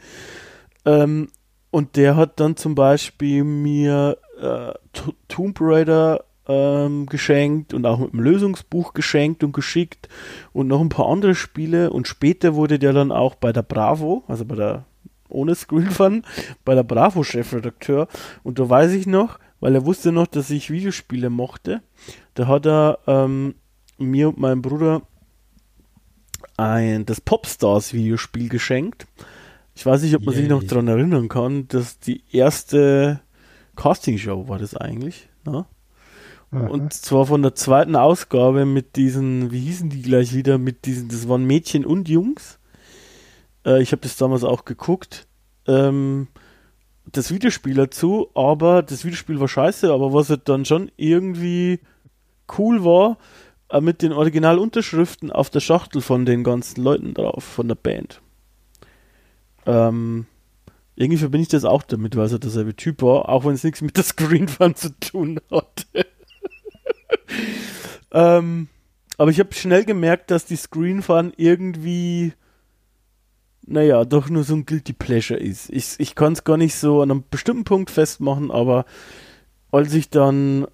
Ähm, 0.84 1.28
und 1.70 1.96
der 1.96 2.16
hat 2.16 2.40
dann 2.40 2.56
zum 2.56 2.74
Beispiel 2.74 3.44
mir 3.44 4.18
äh, 4.40 4.72
Tomb 5.28 5.58
Raider 5.60 6.24
ähm, 6.50 7.06
geschenkt 7.06 7.72
und 7.72 7.86
auch 7.86 7.98
mit 7.98 8.12
einem 8.12 8.22
Lösungsbuch 8.22 8.92
geschenkt 8.92 9.44
und 9.44 9.52
geschickt 9.52 10.08
und 10.52 10.66
noch 10.66 10.80
ein 10.80 10.88
paar 10.88 11.08
andere 11.08 11.36
Spiele. 11.36 11.90
Und 11.90 12.08
später 12.08 12.54
wurde 12.56 12.78
der 12.78 12.92
dann 12.92 13.12
auch 13.12 13.36
bei 13.36 13.52
der 13.52 13.62
Bravo, 13.62 14.24
also 14.26 14.44
bei 14.44 14.56
der 14.56 14.84
ohne 15.28 15.54
Screen 15.54 15.90
Fun, 15.90 16.24
bei 16.64 16.74
der 16.74 16.82
Bravo 16.82 17.22
Chefredakteur. 17.22 18.08
Und 18.42 18.58
da 18.58 18.68
weiß 18.68 18.92
ich 18.92 19.06
noch, 19.06 19.38
weil 19.60 19.74
er 19.76 19.86
wusste 19.86 20.10
noch, 20.10 20.26
dass 20.26 20.50
ich 20.50 20.70
Videospiele 20.70 21.30
mochte, 21.30 21.82
da 22.34 22.48
hat 22.48 22.66
er 22.66 22.98
ähm, 23.06 23.54
mir 23.98 24.28
und 24.28 24.38
meinem 24.38 24.62
Bruder 24.62 25.02
ein 26.56 27.06
das 27.06 27.20
Popstars 27.20 27.94
Videospiel 27.94 28.48
geschenkt. 28.48 29.06
Ich 29.76 29.86
weiß 29.86 30.02
nicht, 30.02 30.16
ob 30.16 30.24
man 30.24 30.34
Yay. 30.34 30.42
sich 30.42 30.50
noch 30.50 30.64
daran 30.64 30.88
erinnern 30.88 31.28
kann, 31.28 31.68
dass 31.68 32.00
die 32.00 32.24
erste 32.32 33.20
Castingshow 33.76 34.48
war 34.48 34.58
das 34.58 34.76
eigentlich. 34.76 35.28
Und 36.52 36.92
zwar 36.92 37.26
von 37.26 37.42
der 37.42 37.54
zweiten 37.54 37.94
Ausgabe 37.94 38.64
mit 38.64 38.96
diesen, 38.96 39.52
wie 39.52 39.60
hießen 39.60 39.88
die 39.88 40.02
gleich 40.02 40.34
wieder, 40.34 40.58
mit 40.58 40.84
diesen, 40.84 41.08
das 41.08 41.28
waren 41.28 41.44
Mädchen 41.44 41.86
und 41.86 42.08
Jungs. 42.08 42.58
Äh, 43.64 43.82
ich 43.82 43.92
habe 43.92 44.02
das 44.02 44.16
damals 44.16 44.42
auch 44.42 44.64
geguckt. 44.64 45.28
Ähm, 45.68 46.26
das 47.12 47.30
Videospiel 47.32 47.74
dazu, 47.74 48.30
aber 48.34 48.82
das 48.82 49.04
Videospiel 49.04 49.38
war 49.38 49.48
scheiße, 49.48 49.92
aber 49.92 50.12
was 50.12 50.30
halt 50.30 50.48
dann 50.48 50.64
schon 50.64 50.90
irgendwie 50.96 51.80
cool 52.58 52.84
war, 52.84 53.18
äh, 53.68 53.80
mit 53.80 54.02
den 54.02 54.12
Originalunterschriften 54.12 55.30
auf 55.30 55.50
der 55.50 55.60
Schachtel 55.60 56.02
von 56.02 56.26
den 56.26 56.42
ganzen 56.42 56.82
Leuten 56.82 57.14
drauf, 57.14 57.44
von 57.44 57.68
der 57.68 57.76
Band. 57.76 58.20
Ähm, 59.66 60.26
irgendwie 60.96 61.18
verbinde 61.18 61.42
ich 61.42 61.48
das 61.48 61.64
auch 61.64 61.84
damit, 61.84 62.16
weil 62.16 62.26
es 62.26 62.32
halt 62.32 62.44
derselbe 62.44 62.74
Typ 62.74 63.02
war, 63.02 63.28
auch 63.28 63.44
wenn 63.44 63.54
es 63.54 63.64
nichts 63.64 63.82
mit 63.82 63.96
der 63.96 64.04
Screen 64.04 64.48
Fun 64.48 64.74
zu 64.74 64.98
tun 64.98 65.40
hatte. 65.50 66.06
Ähm, 68.12 68.68
aber 69.18 69.30
ich 69.30 69.38
habe 69.38 69.54
schnell 69.54 69.84
gemerkt, 69.84 70.30
dass 70.30 70.46
die 70.46 70.56
Screen 70.56 71.02
Fun 71.02 71.32
irgendwie, 71.36 72.32
naja, 73.66 74.04
doch 74.04 74.30
nur 74.30 74.44
so 74.44 74.54
ein 74.54 74.64
Guilty 74.64 74.94
Pleasure 74.94 75.38
ist. 75.38 75.68
Ich, 75.70 75.96
ich 75.98 76.14
kann 76.14 76.32
es 76.32 76.44
gar 76.44 76.56
nicht 76.56 76.74
so 76.74 77.02
an 77.02 77.10
einem 77.10 77.24
bestimmten 77.30 77.64
Punkt 77.64 77.90
festmachen, 77.90 78.50
aber 78.50 78.86
als 79.70 79.92
ich 79.92 80.08
dann 80.10 80.66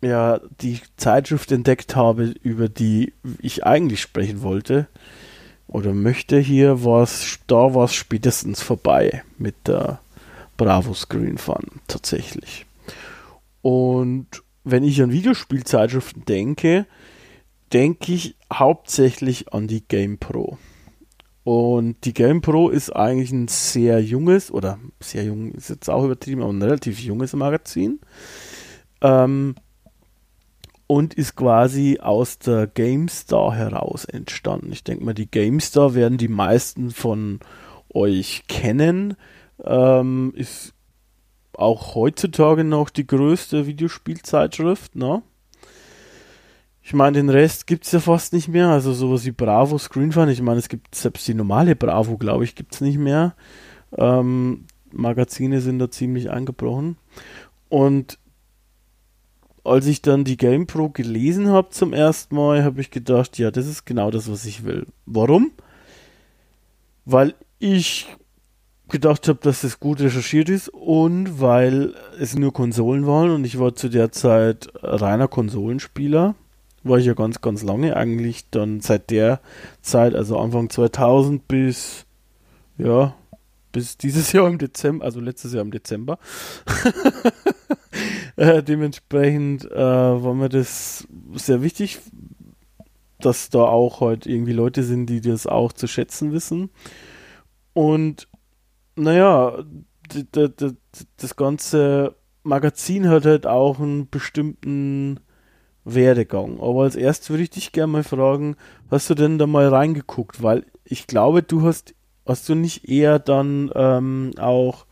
ja 0.00 0.40
die 0.60 0.80
Zeitschrift 0.96 1.52
entdeckt 1.52 1.96
habe, 1.96 2.34
über 2.42 2.68
die 2.68 3.12
ich 3.40 3.64
eigentlich 3.66 4.00
sprechen 4.00 4.42
wollte 4.42 4.88
oder 5.66 5.92
möchte 5.92 6.38
hier, 6.38 6.84
war's, 6.84 7.38
da 7.46 7.74
war 7.74 7.84
es 7.84 7.94
spätestens 7.94 8.62
vorbei 8.62 9.22
mit 9.38 9.54
der 9.66 10.00
Bravo 10.56 10.94
Screen 10.94 11.38
Fun 11.38 11.80
tatsächlich. 11.88 12.66
Und 13.62 14.42
wenn 14.66 14.82
ich 14.82 15.00
an 15.00 15.12
Videospielzeitschriften 15.12 16.24
denke, 16.24 16.86
denke 17.72 18.12
ich 18.12 18.36
hauptsächlich 18.52 19.52
an 19.52 19.68
die 19.68 19.86
Game 19.86 20.18
Pro. 20.18 20.58
Und 21.44 22.04
die 22.04 22.12
Game 22.12 22.40
Pro 22.40 22.68
ist 22.68 22.90
eigentlich 22.90 23.30
ein 23.30 23.46
sehr 23.46 24.02
junges, 24.02 24.50
oder 24.50 24.80
sehr 24.98 25.22
jung 25.22 25.52
ist 25.52 25.70
jetzt 25.70 25.88
auch 25.88 26.04
übertrieben, 26.04 26.42
aber 26.42 26.52
ein 26.52 26.60
relativ 26.60 26.98
junges 26.98 27.32
Magazin. 27.34 28.00
Ähm, 29.00 29.54
und 30.88 31.14
ist 31.14 31.36
quasi 31.36 31.98
aus 32.00 32.40
der 32.40 32.66
GameStar 32.66 33.54
heraus 33.54 34.04
entstanden. 34.04 34.72
Ich 34.72 34.82
denke 34.82 35.04
mal, 35.04 35.14
die 35.14 35.30
GameStar 35.30 35.94
werden 35.94 36.18
die 36.18 36.28
meisten 36.28 36.90
von 36.90 37.38
euch 37.94 38.44
kennen. 38.48 39.16
Ähm, 39.64 40.32
ist 40.34 40.74
auch 41.56 41.94
heutzutage 41.94 42.64
noch 42.64 42.90
die 42.90 43.06
größte 43.06 43.66
Videospielzeitschrift, 43.66 44.94
ne? 44.96 45.22
Ich 46.82 46.94
meine, 46.94 47.18
den 47.18 47.30
Rest 47.30 47.66
gibt 47.66 47.84
es 47.84 47.90
ja 47.90 47.98
fast 47.98 48.32
nicht 48.32 48.46
mehr. 48.46 48.68
Also 48.68 48.92
sowas 48.92 49.24
wie 49.24 49.32
Bravo, 49.32 49.76
Screenfun. 49.76 50.28
Ich 50.28 50.40
meine, 50.40 50.60
es 50.60 50.68
gibt 50.68 50.94
selbst 50.94 51.26
die 51.26 51.34
normale 51.34 51.74
Bravo, 51.74 52.16
glaube 52.16 52.44
ich, 52.44 52.54
gibt 52.54 52.74
es 52.74 52.80
nicht 52.80 52.96
mehr. 52.96 53.34
Ähm, 53.98 54.66
Magazine 54.92 55.60
sind 55.60 55.80
da 55.80 55.90
ziemlich 55.90 56.30
eingebrochen. 56.30 56.96
Und 57.68 58.20
als 59.64 59.86
ich 59.86 60.00
dann 60.00 60.22
die 60.22 60.36
GamePro 60.36 60.90
gelesen 60.90 61.48
habe 61.48 61.70
zum 61.70 61.92
ersten 61.92 62.36
Mal, 62.36 62.62
habe 62.62 62.80
ich 62.80 62.92
gedacht, 62.92 63.36
ja, 63.36 63.50
das 63.50 63.66
ist 63.66 63.84
genau 63.84 64.12
das, 64.12 64.30
was 64.30 64.44
ich 64.44 64.64
will. 64.64 64.86
Warum? 65.06 65.50
Weil 67.04 67.34
ich 67.58 68.06
gedacht 68.88 69.28
habe, 69.28 69.40
dass 69.42 69.62
das 69.62 69.80
gut 69.80 70.00
recherchiert 70.00 70.48
ist 70.48 70.68
und 70.68 71.40
weil 71.40 71.94
es 72.20 72.36
nur 72.36 72.52
Konsolen 72.52 73.06
waren 73.06 73.30
und 73.30 73.44
ich 73.44 73.58
war 73.58 73.74
zu 73.74 73.88
der 73.88 74.12
Zeit 74.12 74.68
reiner 74.82 75.28
Konsolenspieler. 75.28 76.34
War 76.84 76.98
ich 76.98 77.06
ja 77.06 77.14
ganz, 77.14 77.40
ganz 77.40 77.64
lange 77.64 77.96
eigentlich 77.96 78.48
dann 78.50 78.80
seit 78.80 79.10
der 79.10 79.40
Zeit, 79.82 80.14
also 80.14 80.38
Anfang 80.38 80.70
2000 80.70 81.48
bis, 81.48 82.06
ja, 82.78 83.14
bis 83.72 83.96
dieses 83.96 84.30
Jahr 84.32 84.46
im 84.46 84.58
Dezember, 84.58 85.04
also 85.04 85.20
letztes 85.20 85.52
Jahr 85.52 85.62
im 85.62 85.72
Dezember. 85.72 86.18
äh, 88.36 88.62
dementsprechend 88.62 89.68
äh, 89.70 89.76
war 89.76 90.34
mir 90.34 90.48
das 90.48 91.08
sehr 91.34 91.60
wichtig, 91.60 91.98
dass 93.18 93.50
da 93.50 93.64
auch 93.64 93.98
heute 93.98 94.30
irgendwie 94.30 94.52
Leute 94.52 94.84
sind, 94.84 95.06
die 95.06 95.20
das 95.20 95.48
auch 95.48 95.72
zu 95.72 95.88
schätzen 95.88 96.32
wissen. 96.32 96.70
Und 97.72 98.28
naja, 98.96 99.64
das 101.16 101.36
ganze 101.36 102.14
Magazin 102.42 103.08
hat 103.08 103.24
halt 103.24 103.46
auch 103.46 103.80
einen 103.80 104.08
bestimmten 104.08 105.20
Werdegang. 105.84 106.60
Aber 106.60 106.82
als 106.82 106.96
erstes 106.96 107.30
würde 107.30 107.44
ich 107.44 107.50
dich 107.50 107.72
gerne 107.72 107.92
mal 107.92 108.04
fragen, 108.04 108.56
hast 108.90 109.08
du 109.10 109.14
denn 109.14 109.38
da 109.38 109.46
mal 109.46 109.68
reingeguckt? 109.68 110.42
Weil 110.42 110.64
ich 110.84 111.06
glaube, 111.06 111.42
du 111.42 111.62
hast, 111.62 111.94
hast 112.26 112.48
du 112.48 112.54
nicht 112.54 112.88
eher 112.88 113.18
dann 113.18 113.70
ähm, 113.74 114.32
auch 114.38 114.86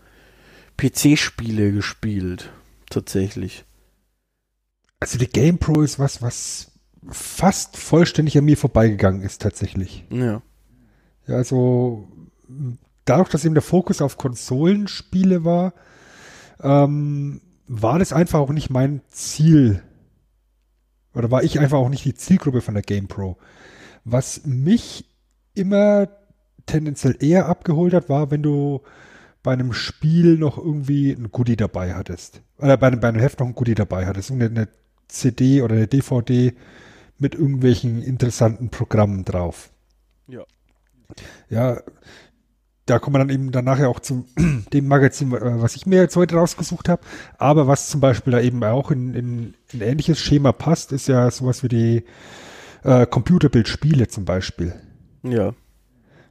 PC-Spiele 0.77 1.73
gespielt, 1.73 2.51
tatsächlich. 2.91 3.65
Also 5.01 5.19
die 5.19 5.29
Game 5.29 5.59
Pro 5.59 5.83
ist 5.83 5.99
was, 5.99 6.23
was 6.23 6.73
fast 7.09 7.77
vollständig 7.77 8.39
an 8.39 8.45
mir 8.45 8.57
vorbeigegangen 8.57 9.23
ist, 9.23 9.43
tatsächlich. 9.43 10.05
Ja. 10.11 10.43
Ja, 11.27 11.37
also 11.37 12.09
dadurch, 13.05 13.29
dass 13.29 13.45
eben 13.45 13.55
der 13.55 13.63
Fokus 13.63 14.01
auf 14.03 14.17
Konsolenspiele 14.17 15.45
war, 15.45 15.75
ähm, 16.61 17.41
war 17.67 17.99
das 17.99 18.13
einfach 18.13 18.39
auch 18.39 18.53
nicht 18.53 18.71
mein 18.71 19.01
Ziel. 19.09 19.83
Oder 21.15 21.31
war 21.31 21.43
ich 21.43 21.61
einfach 21.61 21.79
auch 21.79 21.89
nicht 21.89 22.05
die 22.05 22.15
Zielgruppe 22.15 22.61
von 22.61 22.75
der 22.75 22.83
Game 22.83 23.07
Pro. 23.07 23.37
Was 24.05 24.45
mich 24.45 25.07
immer 25.55 26.09
tendenziell 26.67 27.17
eher 27.21 27.47
abgeholt 27.47 27.95
hat, 27.95 28.09
war, 28.09 28.31
wenn 28.31 28.43
du 28.43 28.83
bei 29.43 29.53
einem 29.53 29.73
Spiel 29.73 30.39
noch 30.39 30.59
irgendwie 30.59 31.13
ein 31.13 31.31
Goodie 31.31 31.57
dabei 31.57 31.95
hattest. 31.95 32.43
Oder 32.59 32.77
bei 32.77 32.89
einem, 32.89 33.01
bei 33.01 33.09
einem 33.09 33.21
Heft 33.21 33.41
noch 33.41 33.47
ein 33.47 33.55
Goodie 33.55 33.75
dabei 33.75 34.07
hattest. 34.07 34.31
Eine 34.31 34.69
CD 35.09 35.63
oder 35.63 35.75
eine 35.75 35.87
DVD 35.87 36.55
mit 37.19 37.35
irgendwelchen 37.35 38.03
interessanten 38.03 38.71
Programmen 38.71 39.25
drauf. 39.25 39.71
Ja. 40.27 40.45
Ja, 41.49 41.81
da 42.87 42.99
kommen 42.99 43.14
wir 43.14 43.18
dann 43.20 43.30
eben 43.30 43.51
dann 43.51 43.64
nachher 43.64 43.89
auch 43.89 44.01
zu 44.01 44.26
dem 44.72 44.87
Magazin, 44.87 45.32
äh, 45.32 45.62
was 45.62 45.76
ich 45.76 45.87
mir 45.87 46.01
jetzt 46.01 46.16
heute 46.16 46.37
rausgesucht 46.37 46.89
habe. 46.89 47.03
Aber 47.39 47.66
was 47.66 47.89
zum 47.89 48.01
Beispiel 48.01 48.32
da 48.32 48.41
eben 48.41 48.62
auch 48.64 48.91
in, 48.91 49.14
in, 49.14 49.55
in 49.72 49.80
ähnliches 49.80 50.20
Schema 50.20 50.53
passt, 50.53 50.93
ist 50.93 51.09
ja 51.09 51.30
sowas 51.30 51.62
wie 51.62 51.68
die 51.68 52.05
äh, 52.82 53.07
Computerbildspiele 53.07 54.09
zum 54.09 54.24
Beispiel. 54.24 54.74
Ja. 55.22 55.55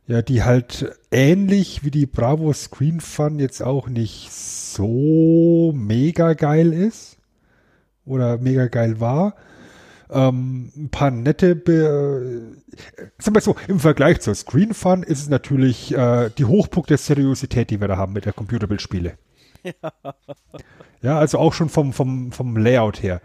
Ja, 0.05 0.21
die 0.21 0.43
halt 0.43 0.91
ähnlich 1.11 1.85
wie 1.85 1.91
die 1.91 2.05
Bravo 2.05 2.51
Screen 2.51 2.99
Fun 2.99 3.39
jetzt 3.39 3.63
auch 3.63 3.87
nicht 3.87 4.31
so 4.33 5.71
mega 5.73 6.33
geil 6.33 6.73
ist 6.73 7.17
oder 8.05 8.37
mega 8.37 8.67
geil 8.67 8.99
war. 8.99 9.35
Ähm, 10.13 10.71
ein 10.75 10.89
paar 10.89 11.09
nette, 11.09 11.55
Be 11.55 12.53
äh, 12.97 13.01
sagen 13.17 13.35
wir 13.35 13.41
so, 13.41 13.55
im 13.67 13.79
Vergleich 13.79 14.21
zur 14.21 14.35
Screen 14.35 14.75
Fun 14.75 15.01
ist 15.01 15.21
es 15.21 15.29
natürlich 15.29 15.93
äh, 15.95 16.29
die 16.37 16.45
Hochpunkt 16.45 16.91
der 16.91 16.99
Seriosität, 16.99 17.71
die 17.71 17.81
wir 17.81 17.87
da 17.87 17.97
haben 17.97 18.13
mit 18.13 18.25
der 18.25 18.33
Computerbildspiele. 18.33 19.17
Ja. 19.63 20.13
ja, 21.01 21.19
also 21.19 21.39
auch 21.39 21.53
schon 21.53 21.69
vom, 21.69 21.93
vom, 21.93 22.31
vom 22.31 22.57
Layout 22.57 23.01
her. 23.01 23.21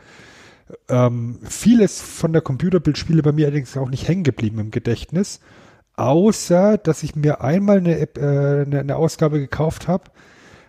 Ähm, 0.88 1.40
vieles 1.42 2.00
von 2.00 2.32
der 2.32 2.42
Computerbildspiele 2.42 3.22
bei 3.22 3.32
mir 3.32 3.46
allerdings 3.46 3.76
auch 3.76 3.90
nicht 3.90 4.06
hängen 4.08 4.24
geblieben 4.24 4.58
im 4.58 4.70
Gedächtnis, 4.70 5.40
außer 5.96 6.78
dass 6.78 7.02
ich 7.02 7.16
mir 7.16 7.40
einmal 7.42 7.78
eine, 7.78 7.98
äh, 7.98 8.62
eine, 8.62 8.80
eine 8.80 8.96
Ausgabe 8.96 9.40
gekauft 9.40 9.88
habe, 9.88 10.04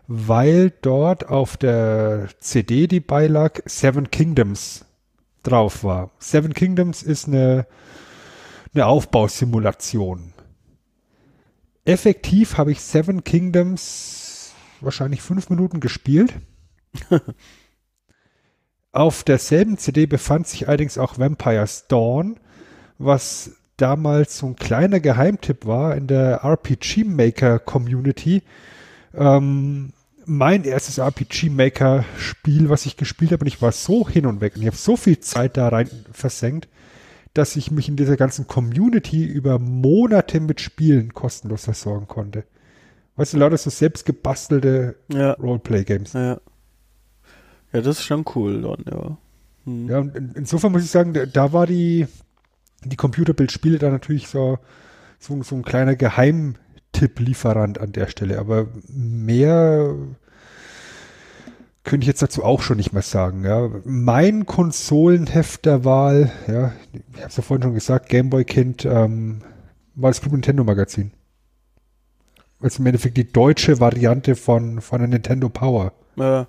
weil 0.07 0.73
dort 0.81 1.29
auf 1.29 1.55
der 1.55 2.29
CD, 2.39 2.87
die 2.87 2.99
beilag, 2.99 3.59
Seven 3.65 4.09
Kingdoms 4.09 4.85
drauf 5.49 5.83
war. 5.83 6.11
Seven 6.19 6.53
Kingdoms 6.53 7.03
ist 7.03 7.27
eine, 7.27 7.67
eine 8.73 8.85
Aufbausimulation. 8.85 10.33
Effektiv 11.85 12.57
habe 12.57 12.71
ich 12.71 12.81
Seven 12.81 13.23
Kingdoms 13.23 14.53
wahrscheinlich 14.81 15.21
fünf 15.21 15.49
Minuten 15.49 15.79
gespielt. 15.79 16.33
Auf 18.91 19.23
derselben 19.23 19.77
CD 19.77 20.05
befand 20.05 20.47
sich 20.47 20.67
allerdings 20.67 20.97
auch 20.97 21.19
Vampire's 21.19 21.87
Dawn, 21.87 22.39
was 22.97 23.51
damals 23.77 24.37
so 24.37 24.47
ein 24.47 24.55
kleiner 24.55 24.99
Geheimtipp 24.99 25.65
war 25.65 25.95
in 25.95 26.07
der 26.07 26.43
RPG 26.43 27.03
Maker 27.03 27.59
Community. 27.59 28.43
Ähm, 29.13 29.93
mein 30.25 30.63
erstes 30.63 30.97
RPG 30.97 31.49
Maker 31.49 32.05
Spiel, 32.17 32.69
was 32.69 32.85
ich 32.85 32.97
gespielt 32.97 33.31
habe, 33.31 33.41
und 33.41 33.47
ich 33.47 33.61
war 33.61 33.71
so 33.71 34.07
hin 34.07 34.25
und 34.25 34.41
weg 34.41 34.55
und 34.55 34.61
ich 34.61 34.67
habe 34.67 34.77
so 34.77 34.95
viel 34.95 35.19
Zeit 35.19 35.57
da 35.57 35.69
rein 35.69 35.89
versenkt, 36.11 36.67
dass 37.33 37.55
ich 37.55 37.71
mich 37.71 37.87
in 37.89 37.95
dieser 37.95 38.17
ganzen 38.17 38.47
Community 38.47 39.25
über 39.25 39.59
Monate 39.59 40.39
mit 40.39 40.61
Spielen 40.61 41.13
kostenlos 41.13 41.65
versorgen 41.65 42.07
konnte. 42.07 42.43
Weißt 43.15 43.33
du, 43.33 43.37
lauter 43.37 43.57
so 43.57 43.69
selbst 43.69 44.05
gebastelte 44.05 44.95
Ja. 45.11 45.33
Roleplay-Games. 45.33 46.13
Ja. 46.13 46.39
Ja, 47.71 47.81
das 47.81 47.99
ist 47.99 48.05
schon 48.05 48.25
cool 48.35 48.61
dann, 48.61 48.83
ja. 48.89 49.17
Hm. 49.65 49.89
Ja, 49.89 49.99
und 49.99 50.15
in, 50.15 50.31
insofern 50.35 50.71
muss 50.71 50.83
ich 50.83 50.89
sagen, 50.89 51.13
da, 51.13 51.25
da 51.25 51.53
war 51.53 51.67
die, 51.67 52.07
die 52.83 52.95
Computerbildspiele 52.95 53.77
da 53.77 53.89
natürlich 53.89 54.27
so, 54.27 54.57
so, 55.19 55.43
so 55.43 55.55
ein 55.55 55.63
kleiner 55.63 55.95
Geheimtipp-Lieferant 56.99 57.79
an 57.79 57.91
der 57.91 58.07
Stelle. 58.07 58.39
Aber 58.39 58.67
mehr 58.87 59.95
könnte 61.83 62.03
ich 62.03 62.07
jetzt 62.07 62.21
dazu 62.21 62.43
auch 62.43 62.61
schon 62.61 62.77
nicht 62.77 62.93
mehr 62.93 63.01
sagen. 63.01 63.43
Ja. 63.45 63.69
Mein 63.85 64.45
Konsolenheft 64.45 65.65
der 65.65 65.85
Wahl, 65.85 66.31
ja, 66.47 66.73
ich 66.93 67.19
habe 67.19 67.27
es 67.27 67.37
ja 67.37 67.43
vorhin 67.43 67.63
schon 67.63 67.73
gesagt, 67.73 68.09
Gameboy-Kind, 68.09 68.85
ähm, 68.85 69.41
war 69.95 70.09
das 70.11 70.21
Club 70.21 70.33
Nintendo 70.33 70.63
Magazin. 70.63 71.11
Also 72.61 72.81
im 72.81 72.87
Endeffekt 72.87 73.17
die 73.17 73.31
deutsche 73.31 73.79
Variante 73.79 74.35
von, 74.35 74.81
von 74.81 74.99
der 74.99 75.07
Nintendo 75.07 75.49
Power. 75.49 75.93
Ja. 76.17 76.47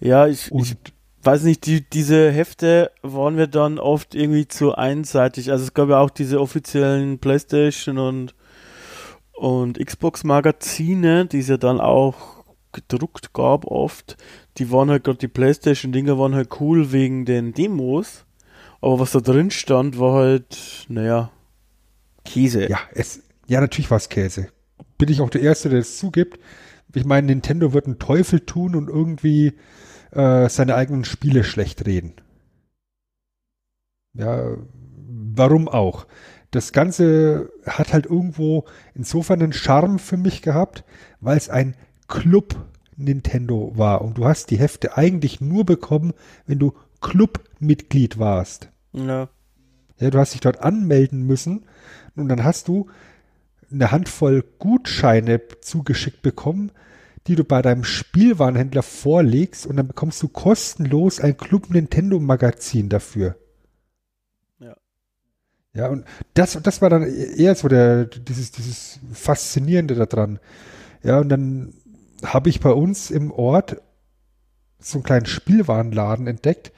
Ja, 0.00 0.26
ich, 0.26 0.50
Und 0.50 0.62
ich 0.62 0.76
weiß 1.22 1.44
nicht, 1.44 1.64
die, 1.64 1.88
diese 1.88 2.32
Hefte 2.32 2.90
waren 3.02 3.36
wir 3.36 3.46
dann 3.46 3.78
oft 3.78 4.16
irgendwie 4.16 4.48
zu 4.48 4.74
einseitig. 4.74 5.52
Also 5.52 5.62
es 5.62 5.74
gab 5.74 5.88
ja 5.88 5.98
auch 5.98 6.10
diese 6.10 6.40
offiziellen 6.40 7.20
PlayStation 7.20 7.98
und, 7.98 8.34
und 9.42 9.84
Xbox 9.84 10.22
Magazine, 10.22 11.26
die 11.26 11.40
es 11.40 11.48
ja 11.48 11.56
dann 11.56 11.80
auch 11.80 12.44
gedruckt 12.70 13.32
gab 13.32 13.64
oft. 13.64 14.16
Die 14.58 14.70
waren 14.70 14.88
halt 14.88 15.02
gerade 15.02 15.18
die 15.18 15.26
PlayStation 15.26 15.90
Dinger 15.90 16.16
waren 16.16 16.36
halt 16.36 16.60
cool 16.60 16.92
wegen 16.92 17.24
den 17.24 17.52
Demos. 17.52 18.24
Aber 18.80 19.00
was 19.00 19.10
da 19.10 19.18
drin 19.18 19.50
stand, 19.50 19.98
war 19.98 20.14
halt, 20.14 20.86
naja, 20.88 21.32
Käse. 22.24 22.68
Ja, 22.70 22.78
es, 22.94 23.20
ja, 23.48 23.60
natürlich 23.60 23.90
war 23.90 23.96
es 23.96 24.08
Käse. 24.08 24.46
Bin 24.96 25.08
ich 25.08 25.20
auch 25.20 25.30
der 25.30 25.42
Erste, 25.42 25.70
der 25.70 25.80
es 25.80 25.98
zugibt. 25.98 26.38
Ich 26.94 27.04
meine, 27.04 27.26
Nintendo 27.26 27.72
wird 27.72 27.86
einen 27.86 27.98
Teufel 27.98 28.40
tun 28.40 28.76
und 28.76 28.88
irgendwie 28.88 29.54
äh, 30.12 30.48
seine 30.48 30.76
eigenen 30.76 31.04
Spiele 31.04 31.42
schlecht 31.42 31.84
reden. 31.84 32.14
Ja, 34.14 34.56
warum 35.34 35.68
auch? 35.68 36.06
Das 36.52 36.72
Ganze 36.72 37.50
hat 37.66 37.92
halt 37.92 38.06
irgendwo 38.06 38.66
insofern 38.94 39.42
einen 39.42 39.52
Charme 39.52 39.98
für 39.98 40.16
mich 40.16 40.42
gehabt, 40.42 40.84
weil 41.20 41.36
es 41.36 41.48
ein 41.48 41.74
Club 42.08 42.54
Nintendo 42.96 43.72
war. 43.74 44.02
Und 44.02 44.18
du 44.18 44.26
hast 44.26 44.50
die 44.50 44.58
Hefte 44.58 44.96
eigentlich 44.96 45.40
nur 45.40 45.64
bekommen, 45.64 46.12
wenn 46.46 46.58
du 46.58 46.74
Clubmitglied 47.00 48.18
warst. 48.18 48.68
Ja. 48.92 49.28
Ja, 49.98 50.10
du 50.10 50.18
hast 50.18 50.34
dich 50.34 50.40
dort 50.40 50.60
anmelden 50.62 51.26
müssen 51.26 51.64
und 52.16 52.28
dann 52.28 52.44
hast 52.44 52.68
du 52.68 52.88
eine 53.70 53.90
Handvoll 53.90 54.44
Gutscheine 54.58 55.40
zugeschickt 55.60 56.22
bekommen, 56.22 56.70
die 57.26 57.36
du 57.36 57.44
bei 57.44 57.62
deinem 57.62 57.84
Spielwarenhändler 57.84 58.82
vorlegst 58.82 59.66
und 59.66 59.76
dann 59.76 59.86
bekommst 59.86 60.22
du 60.22 60.28
kostenlos 60.28 61.20
ein 61.20 61.36
Club 61.36 61.70
Nintendo 61.70 62.18
Magazin 62.18 62.88
dafür. 62.88 63.36
Ja. 65.74 65.88
Und 65.88 66.04
das, 66.34 66.58
das 66.62 66.82
war 66.82 66.90
dann 66.90 67.02
eher 67.02 67.54
so 67.54 67.68
der, 67.68 68.04
dieses, 68.04 68.52
dieses 68.52 69.00
Faszinierende 69.12 69.94
daran. 69.94 70.38
Ja, 71.02 71.18
und 71.18 71.28
dann 71.28 71.74
habe 72.24 72.48
ich 72.48 72.60
bei 72.60 72.70
uns 72.70 73.10
im 73.10 73.32
Ort 73.32 73.80
so 74.78 74.98
einen 74.98 75.04
kleinen 75.04 75.26
Spielwarenladen 75.26 76.26
entdeckt 76.26 76.72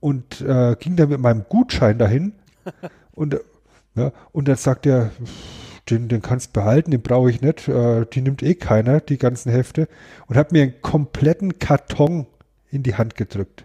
und 0.00 0.40
äh, 0.40 0.76
ging 0.78 0.96
dann 0.96 1.08
mit 1.08 1.20
meinem 1.20 1.44
Gutschein 1.48 1.98
dahin 1.98 2.34
und, 3.12 3.38
ja, 3.94 4.12
und 4.32 4.48
dann 4.48 4.56
sagt 4.56 4.86
er, 4.86 5.10
den, 5.90 6.08
den 6.08 6.22
kannst 6.22 6.52
behalten, 6.52 6.90
den 6.90 7.02
brauche 7.02 7.30
ich 7.30 7.40
nicht, 7.40 7.68
äh, 7.68 8.06
die 8.06 8.20
nimmt 8.20 8.42
eh 8.42 8.54
keiner, 8.54 9.00
die 9.00 9.18
ganzen 9.18 9.50
Hefte 9.50 9.88
und 10.26 10.36
hat 10.36 10.52
mir 10.52 10.62
einen 10.62 10.80
kompletten 10.80 11.58
Karton 11.58 12.26
in 12.70 12.82
die 12.82 12.94
Hand 12.94 13.16
gedrückt. 13.16 13.64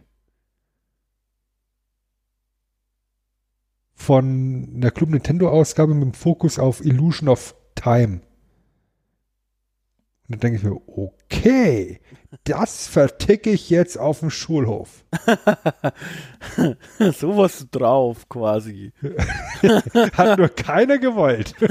Von 4.00 4.70
einer 4.76 4.91
Club 4.91 5.10
Nintendo 5.10 5.50
Ausgabe 5.50 5.93
mit 5.93 6.04
dem 6.04 6.14
Fokus 6.14 6.60
auf 6.60 6.86
Illusion 6.86 7.28
of 7.28 7.56
Time. 7.76 8.22
Und 10.30 10.36
dann 10.36 10.39
denke 10.39 10.58
ich 10.58 10.64
mir, 10.64 10.80
okay, 10.88 12.00
das 12.43 12.88
verticke 12.88 13.50
ich 13.50 13.70
jetzt 13.70 13.98
auf 13.98 14.20
dem 14.20 14.30
Schulhof. 14.30 15.04
Sowas 17.00 17.68
drauf 17.72 18.30
quasi. 18.30 18.91
Hat 20.14 20.38
nur 20.38 20.50
keiner 20.50 20.98
gewollt. 21.00 21.56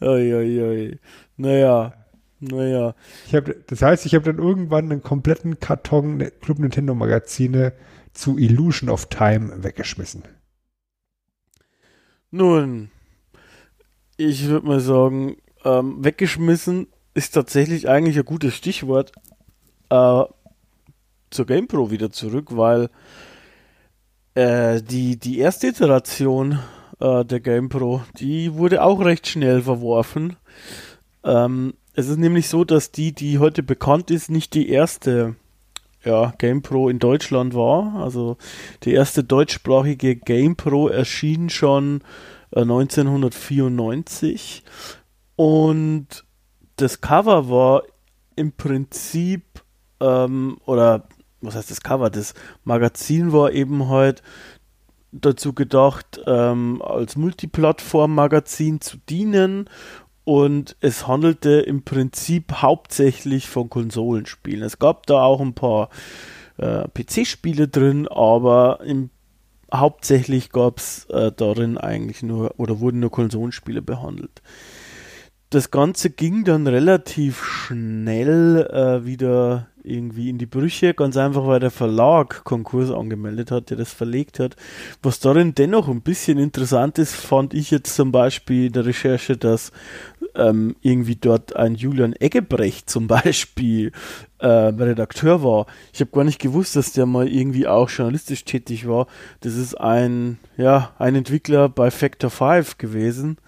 Oi, 0.00 0.34
oi, 0.34 0.62
oi. 0.62 0.98
Naja, 1.36 1.94
naja. 2.40 2.94
Ich 3.26 3.34
hab, 3.34 3.48
das 3.68 3.82
heißt, 3.82 4.06
ich 4.06 4.16
habe 4.16 4.24
dann 4.24 4.38
irgendwann 4.38 4.90
einen 4.90 5.02
kompletten 5.02 5.60
Karton 5.60 6.18
Club 6.40 6.58
Nintendo 6.58 6.94
Magazine 6.94 7.72
zu 8.12 8.38
Illusion 8.38 8.88
of 8.88 9.06
Time 9.06 9.62
weggeschmissen. 9.62 10.22
Nun, 12.30 12.90
ich 14.16 14.46
würde 14.46 14.66
mal 14.66 14.80
sagen, 14.80 15.36
ähm, 15.64 16.04
weggeschmissen 16.04 16.86
ist 17.14 17.34
tatsächlich 17.34 17.88
eigentlich 17.88 18.18
ein 18.18 18.24
gutes 18.24 18.54
Stichwort 18.54 19.12
äh, 19.90 20.24
zur 21.30 21.46
GamePro 21.46 21.90
wieder 21.90 22.10
zurück, 22.10 22.48
weil 22.50 22.88
äh, 24.34 24.80
die, 24.82 25.18
die 25.18 25.38
erste 25.38 25.68
Iteration 25.68 26.58
äh, 27.00 27.24
der 27.24 27.40
GamePro, 27.40 28.02
die 28.18 28.54
wurde 28.54 28.82
auch 28.82 29.00
recht 29.04 29.26
schnell 29.26 29.62
verworfen. 29.62 30.36
Ähm, 31.24 31.74
es 31.94 32.08
ist 32.08 32.18
nämlich 32.18 32.48
so, 32.48 32.64
dass 32.64 32.90
die, 32.90 33.12
die 33.12 33.38
heute 33.38 33.62
bekannt 33.62 34.10
ist, 34.10 34.30
nicht 34.30 34.54
die 34.54 34.70
erste 34.70 35.36
ja, 36.04 36.32
GamePro 36.38 36.88
in 36.88 36.98
Deutschland 36.98 37.54
war. 37.54 37.94
Also 37.96 38.36
die 38.82 38.92
erste 38.92 39.24
deutschsprachige 39.24 40.16
GamePro 40.16 40.88
erschien 40.88 41.50
schon 41.50 42.02
äh, 42.52 42.60
1994 42.60 44.62
und 45.36 46.24
das 46.76 47.00
Cover 47.00 47.48
war 47.48 47.82
im 48.36 48.52
Prinzip 48.52 49.62
ähm, 50.00 50.58
oder 50.66 51.08
was 51.40 51.56
heißt 51.56 51.70
das 51.70 51.82
Cover? 51.82 52.10
Das 52.10 52.34
Magazin 52.64 53.32
war 53.32 53.52
eben 53.52 53.88
halt 53.88 54.22
dazu 55.12 55.52
gedacht, 55.52 56.20
ähm, 56.26 56.82
als 56.82 57.16
Multiplattform-Magazin 57.16 58.80
zu 58.80 58.96
dienen 59.08 59.68
und 60.24 60.76
es 60.80 61.06
handelte 61.06 61.50
im 61.60 61.82
Prinzip 61.82 62.52
hauptsächlich 62.62 63.48
von 63.48 63.68
Konsolenspielen. 63.68 64.62
Es 64.62 64.78
gab 64.78 65.06
da 65.06 65.22
auch 65.22 65.40
ein 65.40 65.54
paar 65.54 65.88
äh, 66.58 66.86
PC-Spiele 66.88 67.68
drin, 67.68 68.06
aber 68.08 68.80
im, 68.84 69.10
hauptsächlich 69.72 70.50
gab 70.50 70.78
es 70.78 71.06
äh, 71.06 71.32
darin 71.32 71.78
eigentlich 71.78 72.22
nur 72.22 72.54
oder 72.58 72.80
wurden 72.80 73.00
nur 73.00 73.10
Konsolenspiele 73.10 73.82
behandelt. 73.82 74.42
Das 75.50 75.70
Ganze 75.70 76.08
ging 76.08 76.44
dann 76.44 76.66
relativ 76.66 77.44
schnell 77.44 78.66
äh, 78.72 79.04
wieder 79.04 79.68
irgendwie 79.84 80.30
in 80.30 80.38
die 80.38 80.46
Brüche, 80.46 80.94
ganz 80.94 81.16
einfach, 81.16 81.46
weil 81.46 81.60
der 81.60 81.70
Verlag 81.70 82.44
Konkurs 82.44 82.90
angemeldet 82.90 83.50
hat, 83.50 83.70
der 83.70 83.76
das 83.76 83.92
verlegt 83.92 84.38
hat. 84.38 84.56
Was 85.02 85.20
darin 85.20 85.54
dennoch 85.54 85.88
ein 85.88 86.02
bisschen 86.02 86.38
interessant 86.38 86.98
ist, 86.98 87.14
fand 87.14 87.54
ich 87.54 87.70
jetzt 87.70 87.94
zum 87.94 88.12
Beispiel 88.12 88.66
in 88.66 88.72
der 88.72 88.86
Recherche, 88.86 89.36
dass 89.36 89.72
ähm, 90.34 90.76
irgendwie 90.80 91.16
dort 91.16 91.56
ein 91.56 91.74
Julian 91.74 92.14
Eggebrecht 92.14 92.88
zum 92.88 93.06
Beispiel 93.08 93.92
äh, 94.38 94.46
Redakteur 94.46 95.42
war. 95.42 95.66
Ich 95.92 96.00
habe 96.00 96.10
gar 96.10 96.24
nicht 96.24 96.40
gewusst, 96.40 96.76
dass 96.76 96.92
der 96.92 97.06
mal 97.06 97.28
irgendwie 97.28 97.66
auch 97.66 97.88
journalistisch 97.88 98.44
tätig 98.44 98.86
war. 98.86 99.06
Das 99.40 99.54
ist 99.54 99.74
ein, 99.74 100.38
ja, 100.56 100.92
ein 100.98 101.14
Entwickler 101.14 101.68
bei 101.68 101.90
Factor 101.90 102.30
5 102.30 102.78
gewesen, 102.78 103.38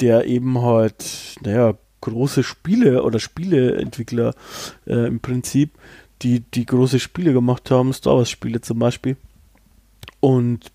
der 0.00 0.26
eben 0.26 0.60
halt, 0.62 1.36
naja, 1.42 1.74
große 2.00 2.42
Spiele 2.42 3.04
oder 3.04 3.20
Spieleentwickler 3.20 4.34
äh, 4.86 5.06
im 5.06 5.20
Prinzip, 5.20 5.70
die, 6.22 6.40
die 6.40 6.66
große 6.66 6.98
Spiele 6.98 7.32
gemacht 7.32 7.70
haben, 7.70 7.92
Star 7.92 8.16
Wars 8.16 8.30
Spiele 8.30 8.60
zum 8.60 8.78
Beispiel. 8.78 9.16
Und 10.20 10.71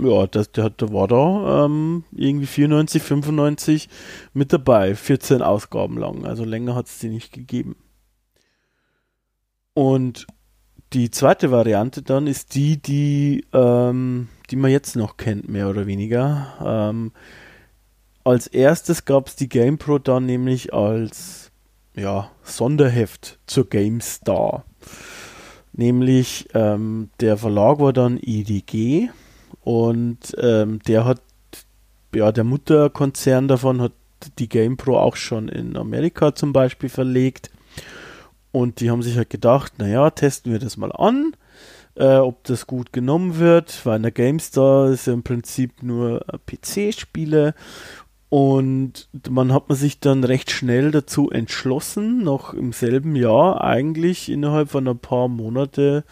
ja, 0.00 0.26
das, 0.26 0.50
der, 0.52 0.70
der 0.70 0.92
war 0.92 1.08
da 1.08 1.64
ähm, 1.64 2.04
irgendwie 2.12 2.46
94, 2.46 3.02
95 3.02 3.88
mit 4.32 4.52
dabei, 4.52 4.94
14 4.94 5.42
Ausgaben 5.42 5.98
lang. 5.98 6.24
Also 6.24 6.44
länger 6.44 6.74
hat 6.74 6.86
es 6.86 6.98
die 6.98 7.08
nicht 7.08 7.32
gegeben. 7.32 7.76
Und 9.72 10.26
die 10.92 11.10
zweite 11.10 11.50
Variante 11.50 12.02
dann 12.02 12.26
ist 12.26 12.54
die, 12.54 12.80
die, 12.80 13.44
ähm, 13.52 14.28
die 14.50 14.56
man 14.56 14.70
jetzt 14.70 14.96
noch 14.96 15.16
kennt, 15.16 15.48
mehr 15.48 15.68
oder 15.68 15.86
weniger. 15.86 16.54
Ähm, 16.64 17.12
als 18.24 18.46
erstes 18.46 19.04
gab 19.04 19.28
es 19.28 19.36
die 19.36 19.48
GamePro 19.48 19.98
dann 19.98 20.26
nämlich 20.26 20.72
als 20.72 21.50
ja, 21.94 22.30
Sonderheft 22.42 23.38
zur 23.46 23.68
GameStar. 23.68 24.64
Nämlich 25.72 26.48
ähm, 26.54 27.10
der 27.20 27.36
Verlag 27.36 27.80
war 27.80 27.92
dann 27.92 28.18
IDG 28.18 29.10
und 29.64 30.36
ähm, 30.38 30.78
der 30.86 31.06
hat, 31.06 31.22
ja, 32.14 32.30
der 32.32 32.44
Mutterkonzern 32.44 33.48
davon 33.48 33.80
hat 33.80 33.92
die 34.38 34.48
GamePro 34.48 34.98
auch 34.98 35.16
schon 35.16 35.48
in 35.48 35.76
Amerika 35.76 36.34
zum 36.34 36.52
Beispiel 36.52 36.90
verlegt. 36.90 37.50
Und 38.52 38.80
die 38.80 38.90
haben 38.90 39.02
sich 39.02 39.16
halt 39.16 39.30
gedacht, 39.30 39.78
naja, 39.78 40.10
testen 40.10 40.52
wir 40.52 40.58
das 40.58 40.76
mal 40.76 40.92
an, 40.92 41.34
äh, 41.96 42.16
ob 42.16 42.44
das 42.44 42.66
gut 42.66 42.92
genommen 42.92 43.38
wird, 43.38 43.84
weil 43.84 43.96
in 43.96 44.02
der 44.02 44.12
GameStar 44.12 44.90
ist 44.90 45.06
ja 45.06 45.12
im 45.14 45.22
Prinzip 45.22 45.82
nur 45.82 46.24
PC-Spiele 46.46 47.54
und 48.28 49.08
man 49.30 49.52
hat 49.52 49.68
man 49.68 49.78
sich 49.78 50.00
dann 50.00 50.24
recht 50.24 50.50
schnell 50.50 50.90
dazu 50.90 51.30
entschlossen, 51.30 52.24
noch 52.24 52.52
im 52.52 52.72
selben 52.72 53.14
Jahr 53.14 53.62
eigentlich 53.62 54.28
innerhalb 54.28 54.70
von 54.70 54.88
ein 54.88 54.98
paar 54.98 55.28
Monate 55.28 56.04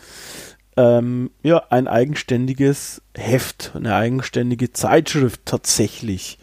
ähm, 0.76 1.30
ja, 1.42 1.62
ein 1.70 1.86
eigenständiges 1.86 3.02
Heft, 3.14 3.72
eine 3.74 3.94
eigenständige 3.94 4.72
Zeitschrift 4.72 5.42
tatsächlich 5.44 6.38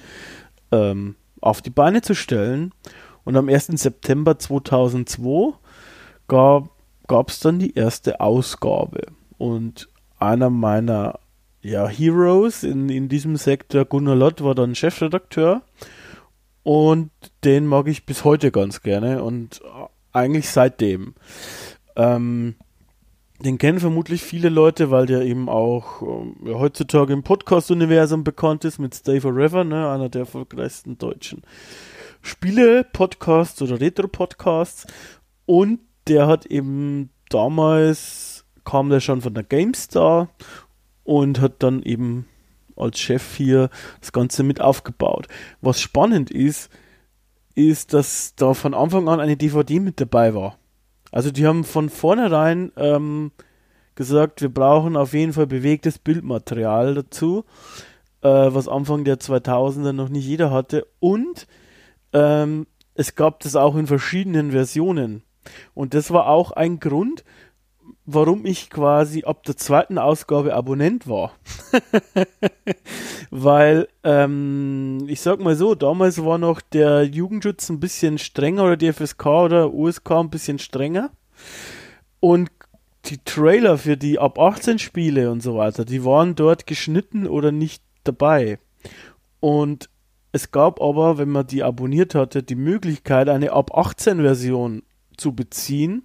ähm, 0.71 1.15
auf 1.41 1.61
die 1.61 1.71
Beine 1.71 2.01
zu 2.01 2.13
stellen. 2.13 2.73
Und 3.23 3.35
am 3.37 3.49
1. 3.49 3.67
September 3.67 4.37
2002 4.37 5.53
gab 6.27 7.29
es 7.29 7.39
dann 7.39 7.59
die 7.59 7.75
erste 7.75 8.19
Ausgabe. 8.19 9.07
Und 9.37 9.89
einer 10.19 10.49
meiner 10.49 11.19
ja, 11.61 11.87
Heroes 11.87 12.63
in, 12.63 12.89
in 12.89 13.09
diesem 13.09 13.35
Sektor. 13.35 13.85
Gunnar 13.85 14.15
Lott 14.15 14.43
war 14.43 14.55
dann 14.55 14.75
Chefredakteur 14.75 15.61
und 16.63 17.11
den 17.43 17.65
mag 17.65 17.87
ich 17.87 18.05
bis 18.05 18.23
heute 18.23 18.51
ganz 18.51 18.81
gerne 18.81 19.23
und 19.23 19.61
eigentlich 20.11 20.49
seitdem. 20.49 21.15
Ähm, 21.95 22.55
den 23.43 23.57
kennen 23.57 23.79
vermutlich 23.79 24.21
viele 24.21 24.49
Leute, 24.49 24.91
weil 24.91 25.05
der 25.05 25.21
eben 25.21 25.47
auch 25.47 26.01
ja, 26.43 26.55
heutzutage 26.55 27.13
im 27.13 27.23
Podcast-Universum 27.23 28.23
bekannt 28.23 28.65
ist 28.65 28.79
mit 28.79 28.93
Stay 28.93 29.21
Forever, 29.21 29.63
ne, 29.63 29.89
einer 29.89 30.09
der 30.09 30.21
erfolgreichsten 30.21 30.97
deutschen 30.97 31.43
Spiele-Podcasts 32.21 33.61
oder 33.61 33.79
Retro-Podcasts. 33.79 34.87
Und 35.45 35.79
der 36.07 36.27
hat 36.27 36.45
eben 36.47 37.11
damals, 37.29 38.45
kam 38.65 38.89
der 38.89 38.99
schon 38.99 39.21
von 39.21 39.33
der 39.33 39.43
GameStar 39.43 40.29
und 41.03 41.39
hat 41.39 41.63
dann 41.63 41.81
eben 41.83 42.25
als 42.75 42.99
Chef 42.99 43.35
hier 43.35 43.69
das 44.01 44.11
Ganze 44.11 44.43
mit 44.43 44.59
aufgebaut. 44.59 45.27
Was 45.61 45.79
spannend 45.79 46.29
ist, 46.29 46.69
ist, 47.55 47.93
dass 47.93 48.35
da 48.35 48.53
von 48.53 48.73
Anfang 48.73 49.07
an 49.07 49.19
eine 49.19 49.37
DVD 49.37 49.79
mit 49.79 49.99
dabei 49.99 50.33
war. 50.33 50.57
Also 51.11 51.31
die 51.31 51.47
haben 51.47 51.63
von 51.63 51.89
vornherein 51.89 52.71
ähm, 52.75 53.31
gesagt, 53.95 54.41
wir 54.41 54.49
brauchen 54.49 54.95
auf 54.95 55.13
jeden 55.13 55.33
Fall 55.33 55.47
bewegtes 55.47 55.99
Bildmaterial 55.99 56.93
dazu, 56.93 57.45
äh, 58.21 58.27
was 58.27 58.67
Anfang 58.67 59.03
der 59.03 59.19
2000er 59.19 59.91
noch 59.91 60.09
nicht 60.09 60.25
jeder 60.25 60.51
hatte. 60.51 60.87
Und 60.99 61.47
ähm, 62.13 62.67
es 62.93 63.15
gab 63.15 63.39
das 63.41 63.55
auch 63.55 63.75
in 63.75 63.87
verschiedenen 63.87 64.51
Versionen. 64.51 65.23
Und 65.73 65.93
das 65.93 66.11
war 66.11 66.27
auch 66.27 66.51
ein 66.51 66.79
Grund, 66.79 67.23
warum 68.11 68.45
ich 68.45 68.71
quasi 68.71 69.23
ab 69.23 69.43
der 69.43 69.55
zweiten 69.55 69.99
Ausgabe 69.99 70.55
Abonnent 70.55 71.07
war. 71.07 71.33
Weil, 73.29 73.87
ähm, 74.03 75.05
ich 75.07 75.21
sag 75.21 75.39
mal 75.39 75.55
so, 75.55 75.75
damals 75.75 76.23
war 76.25 76.39
noch 76.39 76.59
der 76.59 77.03
Jugendschutz 77.03 77.69
ein 77.69 77.79
bisschen 77.79 78.17
strenger 78.17 78.63
oder 78.63 78.77
die 78.77 78.91
FSK 78.91 79.25
oder 79.25 79.73
USK 79.73 80.11
ein 80.11 80.29
bisschen 80.31 80.57
strenger. 80.57 81.11
Und 82.19 82.49
die 83.05 83.19
Trailer 83.23 83.77
für 83.77 83.95
die 83.95 84.17
ab 84.17 84.39
18 84.39 84.79
Spiele 84.79 85.29
und 85.29 85.43
so 85.43 85.55
weiter, 85.55 85.85
die 85.85 86.03
waren 86.03 86.33
dort 86.33 86.65
geschnitten 86.65 87.27
oder 87.27 87.51
nicht 87.51 87.83
dabei. 88.03 88.57
Und 89.39 89.87
es 90.31 90.49
gab 90.49 90.81
aber, 90.81 91.19
wenn 91.19 91.29
man 91.29 91.45
die 91.45 91.61
abonniert 91.61 92.15
hatte, 92.15 92.41
die 92.41 92.55
Möglichkeit, 92.55 93.29
eine 93.29 93.51
ab 93.51 93.77
18 93.77 94.21
Version 94.21 94.81
zu 95.15 95.33
beziehen 95.33 96.03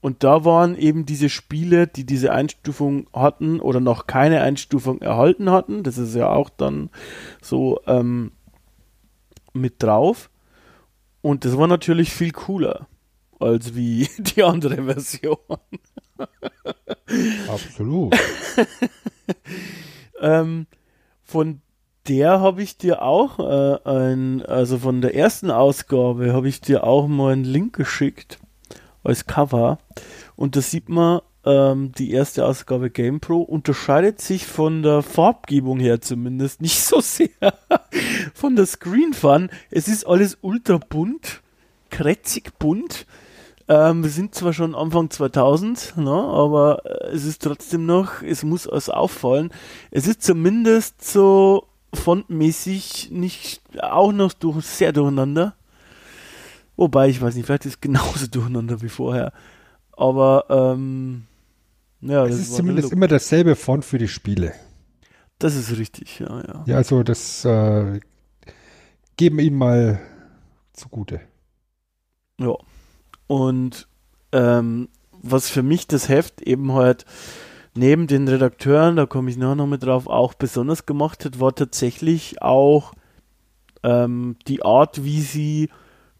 und 0.00 0.22
da 0.22 0.44
waren 0.44 0.76
eben 0.76 1.06
diese 1.06 1.28
Spiele, 1.28 1.86
die 1.86 2.04
diese 2.04 2.32
Einstufung 2.32 3.08
hatten 3.12 3.60
oder 3.60 3.80
noch 3.80 4.06
keine 4.06 4.40
Einstufung 4.42 5.00
erhalten 5.00 5.50
hatten. 5.50 5.82
Das 5.82 5.98
ist 5.98 6.14
ja 6.14 6.30
auch 6.30 6.50
dann 6.50 6.90
so 7.42 7.80
ähm, 7.86 8.32
mit 9.52 9.82
drauf. 9.82 10.30
Und 11.22 11.44
das 11.44 11.58
war 11.58 11.66
natürlich 11.66 12.12
viel 12.12 12.30
cooler 12.30 12.86
als 13.40 13.74
wie 13.74 14.08
die 14.18 14.42
andere 14.42 14.84
Version. 14.84 15.38
Absolut. 17.48 18.14
ähm, 20.20 20.66
von 21.24 21.62
der 22.06 22.40
habe 22.40 22.62
ich 22.62 22.78
dir 22.78 23.02
auch 23.02 23.40
äh, 23.40 23.90
ein, 23.90 24.42
also 24.46 24.78
von 24.78 25.00
der 25.00 25.16
ersten 25.16 25.50
Ausgabe 25.50 26.32
habe 26.32 26.48
ich 26.48 26.60
dir 26.60 26.84
auch 26.84 27.08
mal 27.08 27.32
einen 27.32 27.44
Link 27.44 27.74
geschickt 27.74 28.38
als 29.06 29.26
Cover. 29.26 29.78
Und 30.36 30.56
da 30.56 30.60
sieht 30.60 30.88
man, 30.88 31.20
ähm, 31.44 31.92
die 31.92 32.10
erste 32.10 32.44
Ausgabe 32.44 32.90
GamePro 32.90 33.40
unterscheidet 33.40 34.20
sich 34.20 34.46
von 34.46 34.82
der 34.82 35.02
Farbgebung 35.02 35.78
her 35.78 36.00
zumindest 36.00 36.60
nicht 36.60 36.82
so 36.82 37.00
sehr 37.00 37.28
von 38.34 38.56
der 38.56 38.66
Screen 38.66 39.14
Fun. 39.14 39.48
Es 39.70 39.88
ist 39.88 40.06
alles 40.06 40.38
ultra 40.42 40.78
bunt, 40.78 41.42
krätzig 41.90 42.58
bunt. 42.58 43.06
Ähm, 43.68 44.02
wir 44.02 44.10
sind 44.10 44.34
zwar 44.34 44.52
schon 44.52 44.74
Anfang 44.74 45.10
2000, 45.10 45.96
ne, 45.96 46.10
aber 46.10 46.84
äh, 46.84 47.14
es 47.14 47.24
ist 47.24 47.42
trotzdem 47.42 47.84
noch, 47.86 48.22
es 48.22 48.44
muss 48.44 48.68
alles 48.68 48.90
auffallen. 48.90 49.50
Es 49.90 50.06
ist 50.06 50.22
zumindest 50.22 51.04
so 51.04 51.66
fontmäßig 51.92 53.10
nicht 53.10 53.62
auch 53.80 54.12
noch 54.12 54.32
durch, 54.32 54.66
sehr 54.66 54.92
durcheinander. 54.92 55.55
Wobei, 56.76 57.08
ich 57.08 57.20
weiß 57.20 57.34
nicht, 57.34 57.46
vielleicht 57.46 57.66
ist 57.66 57.74
es 57.74 57.80
genauso 57.80 58.26
durcheinander 58.30 58.82
wie 58.82 58.88
vorher. 58.88 59.32
Aber 59.92 60.44
ähm, 60.50 61.24
ja, 62.00 62.26
es 62.26 62.38
ist 62.38 62.54
zumindest 62.54 62.92
immer 62.92 63.08
dasselbe 63.08 63.56
Font 63.56 63.84
für 63.84 63.98
die 63.98 64.08
Spiele. 64.08 64.52
Das 65.38 65.54
ist 65.54 65.76
richtig, 65.76 66.20
ja, 66.20 66.42
ja. 66.42 66.64
Ja, 66.66 66.76
also 66.76 67.02
das 67.02 67.44
äh, 67.44 68.00
geben 69.16 69.38
ihm 69.38 69.58
mal 69.58 70.00
zugute. 70.72 71.20
Ja. 72.38 72.54
Und 73.26 73.88
ähm, 74.32 74.88
was 75.10 75.50
für 75.50 75.62
mich 75.62 75.86
das 75.86 76.08
Heft 76.08 76.42
eben 76.42 76.72
halt 76.72 77.04
neben 77.74 78.06
den 78.06 78.28
Redakteuren, 78.28 78.96
da 78.96 79.06
komme 79.06 79.30
ich 79.30 79.36
nachher 79.36 79.56
noch 79.56 79.66
mit 79.66 79.82
drauf, 79.82 80.06
auch 80.06 80.34
besonders 80.34 80.86
gemacht 80.86 81.24
hat, 81.24 81.40
war 81.40 81.54
tatsächlich 81.54 82.40
auch 82.42 82.92
ähm, 83.82 84.36
die 84.46 84.64
Art, 84.64 85.04
wie 85.04 85.20
sie 85.20 85.70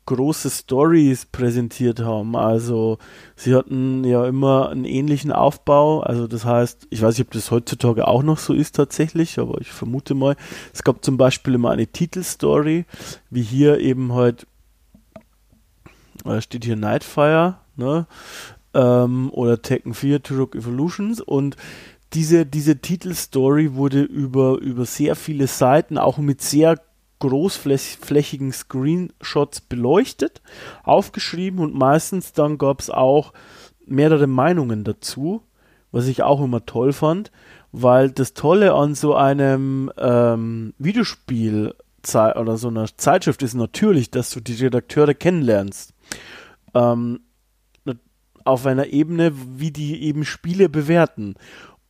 große 0.07 0.51
Stories 0.51 1.27
präsentiert 1.27 2.01
haben. 2.01 2.37
Also 2.37 2.99
sie 3.35 3.55
hatten 3.55 4.05
ja 4.05 4.27
immer 4.27 4.71
einen 4.71 4.85
ähnlichen 4.85 5.33
Aufbau. 5.33 6.01
Also 6.01 6.27
das 6.27 6.45
heißt, 6.45 6.87
ich 6.91 7.03
weiß 7.03 7.19
nicht, 7.19 7.27
ob 7.27 7.33
das 7.33 7.51
heutzutage 7.51 8.09
auch 8.09 8.23
noch 8.23 8.39
so 8.39 8.55
ist 8.55 8.77
tatsächlich, 8.77 9.39
aber 9.39 9.61
ich 9.61 9.71
vermute 9.71 10.15
mal, 10.15 10.37
es 10.73 10.83
gab 10.83 11.05
zum 11.05 11.17
Beispiel 11.17 11.55
immer 11.55 11.71
eine 11.71 11.87
Titelstory, 11.87 12.87
wie 13.31 13.43
hier 13.43 13.81
eben 13.81 14.15
halt, 14.15 14.47
da 16.25 16.41
steht 16.41 16.65
hier 16.65 16.77
Nightfire, 16.77 17.57
ne? 17.77 18.07
Ähm, 18.75 19.31
oder 19.33 19.63
Tekken 19.63 19.95
4 19.95 20.23
Turok 20.23 20.55
Evolutions 20.55 21.21
und 21.21 21.57
diese, 22.13 22.47
diese 22.47 22.79
Titelstory 22.79 23.75
wurde 23.75 24.03
über, 24.03 24.59
über 24.59 24.85
sehr 24.85 25.17
viele 25.17 25.47
Seiten, 25.47 25.99
auch 25.99 26.19
mit 26.19 26.41
sehr 26.41 26.77
großflächigen 27.19 28.53
Screenshots 28.53 29.61
beleuchtet, 29.61 30.43
aufgeschrieben 30.83 31.61
und 31.61 31.75
meistens 31.75 32.33
dann 32.33 32.59
gab 32.59 32.81
es 32.81 32.91
auch 32.91 33.33
mehrere 33.87 34.27
Meinungen 34.27 34.85
dazu, 34.85 35.43
was 35.93 36.07
ich 36.07 36.23
auch 36.23 36.43
immer 36.43 36.67
toll 36.67 36.93
fand, 36.93 37.31
weil 37.73 38.11
das 38.11 38.35
Tolle 38.35 38.75
an 38.75 38.95
so 38.95 39.15
einem 39.15 39.91
ähm, 39.97 40.75
Videospiel 40.79 41.75
oder 42.15 42.57
so 42.57 42.69
einer 42.69 42.87
Zeitschrift 42.97 43.43
ist 43.43 43.55
natürlich, 43.55 44.11
dass 44.11 44.31
du 44.31 44.41
die 44.41 44.55
Redakteure 44.55 45.15
kennenlernst. 45.15 45.93
Ähm, 46.73 47.21
auf 48.47 48.65
einer 48.65 48.87
Ebene, 48.87 49.33
wie 49.59 49.73
die 49.73 50.03
eben 50.05 50.25
Spiele 50.25 50.69
bewerten. 50.69 51.35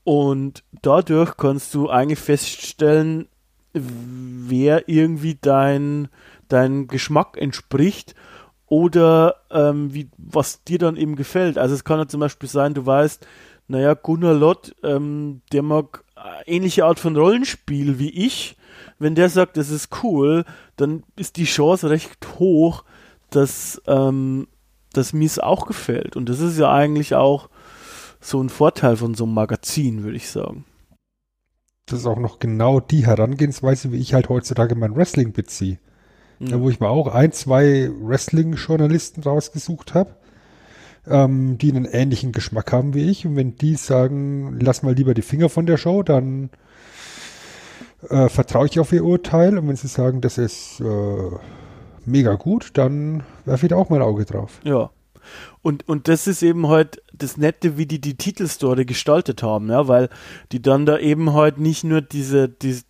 Und 0.05 0.65
dadurch 0.83 1.37
kannst 1.37 1.75
du 1.75 1.91
eigentlich 1.91 2.19
feststellen, 2.19 3.29
wer 3.83 4.89
irgendwie 4.89 5.37
dein, 5.41 6.09
dein 6.49 6.87
Geschmack 6.87 7.37
entspricht 7.37 8.15
oder 8.67 9.37
ähm, 9.51 9.93
wie, 9.95 10.09
was 10.17 10.65
dir 10.65 10.79
dann 10.79 10.97
eben 10.97 11.17
gefällt. 11.17 11.59
Also 11.59 11.75
es 11.75 11.85
kann 11.85 11.99
ja 11.99 12.09
zum 12.09 12.21
Beispiel 12.21 12.49
sein, 12.49 12.75
du 12.75 12.85
weißt, 12.85 13.27
naja, 13.69 13.95
Gunnar 13.95 14.35
Lott, 14.35 14.75
ähm, 14.83 15.43
der 15.53 15.63
mag 15.63 16.05
ähnliche 16.47 16.85
Art 16.85 16.99
von 16.99 17.17
Rollenspiel 17.17 17.99
wie 17.99 18.11
ich. 18.11 18.57
Wenn 18.99 19.15
der 19.15 19.29
sagt, 19.29 19.57
das 19.57 19.71
ist 19.71 20.03
cool, 20.03 20.45
dann 20.77 21.03
ist 21.17 21.37
die 21.37 21.45
Chance 21.45 21.91
recht 21.91 22.39
hoch, 22.39 22.85
dass, 23.31 23.81
ähm, 23.87 24.49
dass 24.93 25.13
mir 25.13 25.27
es 25.27 25.39
auch 25.39 25.67
gefällt. 25.67 26.17
Und 26.17 26.29
das 26.29 26.41
ist 26.41 26.59
ja 26.59 26.73
eigentlich 26.73 27.15
auch 27.15 27.49
so 28.21 28.43
ein 28.43 28.49
Vorteil 28.49 28.97
von 28.97 29.15
so 29.15 29.25
einem 29.25 29.35
Magazin, 29.35 30.03
würde 30.03 30.17
ich 30.17 30.31
sagen 30.31 30.65
das 31.87 32.01
ist 32.01 32.07
auch 32.07 32.19
noch 32.19 32.41
genau 32.41 32.81
die 32.81 33.07
Herangehensweise, 33.07 33.93
wie 33.93 33.99
ich 33.99 34.13
halt 34.13 34.29
heutzutage 34.29 34.75
mein 34.75 34.97
Wrestling 34.97 35.33
beziehe. 35.33 35.79
Mhm. 36.41 36.47
Ja, 36.49 36.61
wo 36.61 36.69
ich 36.69 36.81
mir 36.81 36.89
auch 36.89 37.07
ein, 37.07 37.33
zwei 37.33 37.89
Wrestling-Journalisten 38.01 39.23
rausgesucht 39.23 39.95
habe, 39.95 40.17
ähm, 41.07 41.59
die 41.59 41.71
einen 41.71 41.85
ähnlichen 41.85 42.33
Geschmack 42.33 42.73
haben 42.73 42.95
wie 42.95 43.09
ich. 43.09 43.25
Und 43.25 43.37
wenn 43.37 43.57
die 43.57 43.77
sagen, 43.77 44.59
lass 44.61 44.83
mal 44.83 44.95
lieber 44.95 45.15
die 45.15 45.23
Finger 45.23 45.49
von 45.49 45.67
der 45.67 45.77
Show, 45.77 46.03
dann 46.03 46.51
äh, 48.09 48.29
vertraue 48.29 48.67
ich 48.67 48.81
auf 48.81 48.93
ihr 48.93 49.05
Urteil. 49.05 49.57
Und 49.57 49.69
wenn 49.69 49.77
sie 49.77 49.89
sagen, 49.89 50.21
das 50.21 50.39
ist 50.39 50.81
äh, 50.81 51.31
mega 52.05 52.35
gut, 52.35 52.71
dann 52.75 53.23
werfe 53.45 53.67
ich 53.67 53.71
da 53.71 53.77
auch 53.77 53.91
mal 53.91 53.97
ein 53.97 54.03
Auge 54.03 54.25
drauf. 54.25 54.61
Ja. 54.65 54.91
Und, 55.63 55.89
und 55.89 56.09
das 56.09 56.27
ist 56.27 56.43
eben 56.43 56.69
halt 56.69 57.03
das 57.19 57.37
Nette, 57.37 57.77
wie 57.77 57.87
die 57.87 58.01
die 58.01 58.17
Titelstory 58.17 58.85
gestaltet 58.85 59.43
haben, 59.43 59.71
ja, 59.71 59.89
weil 59.89 60.09
die 60.53 60.63
dann 60.63 60.87
da 60.87 60.99
eben 60.99 61.33
halt 61.33 61.59
nicht 61.59 61.85
nur 61.85 62.01
diese, 62.01 62.49
die, 62.49 62.81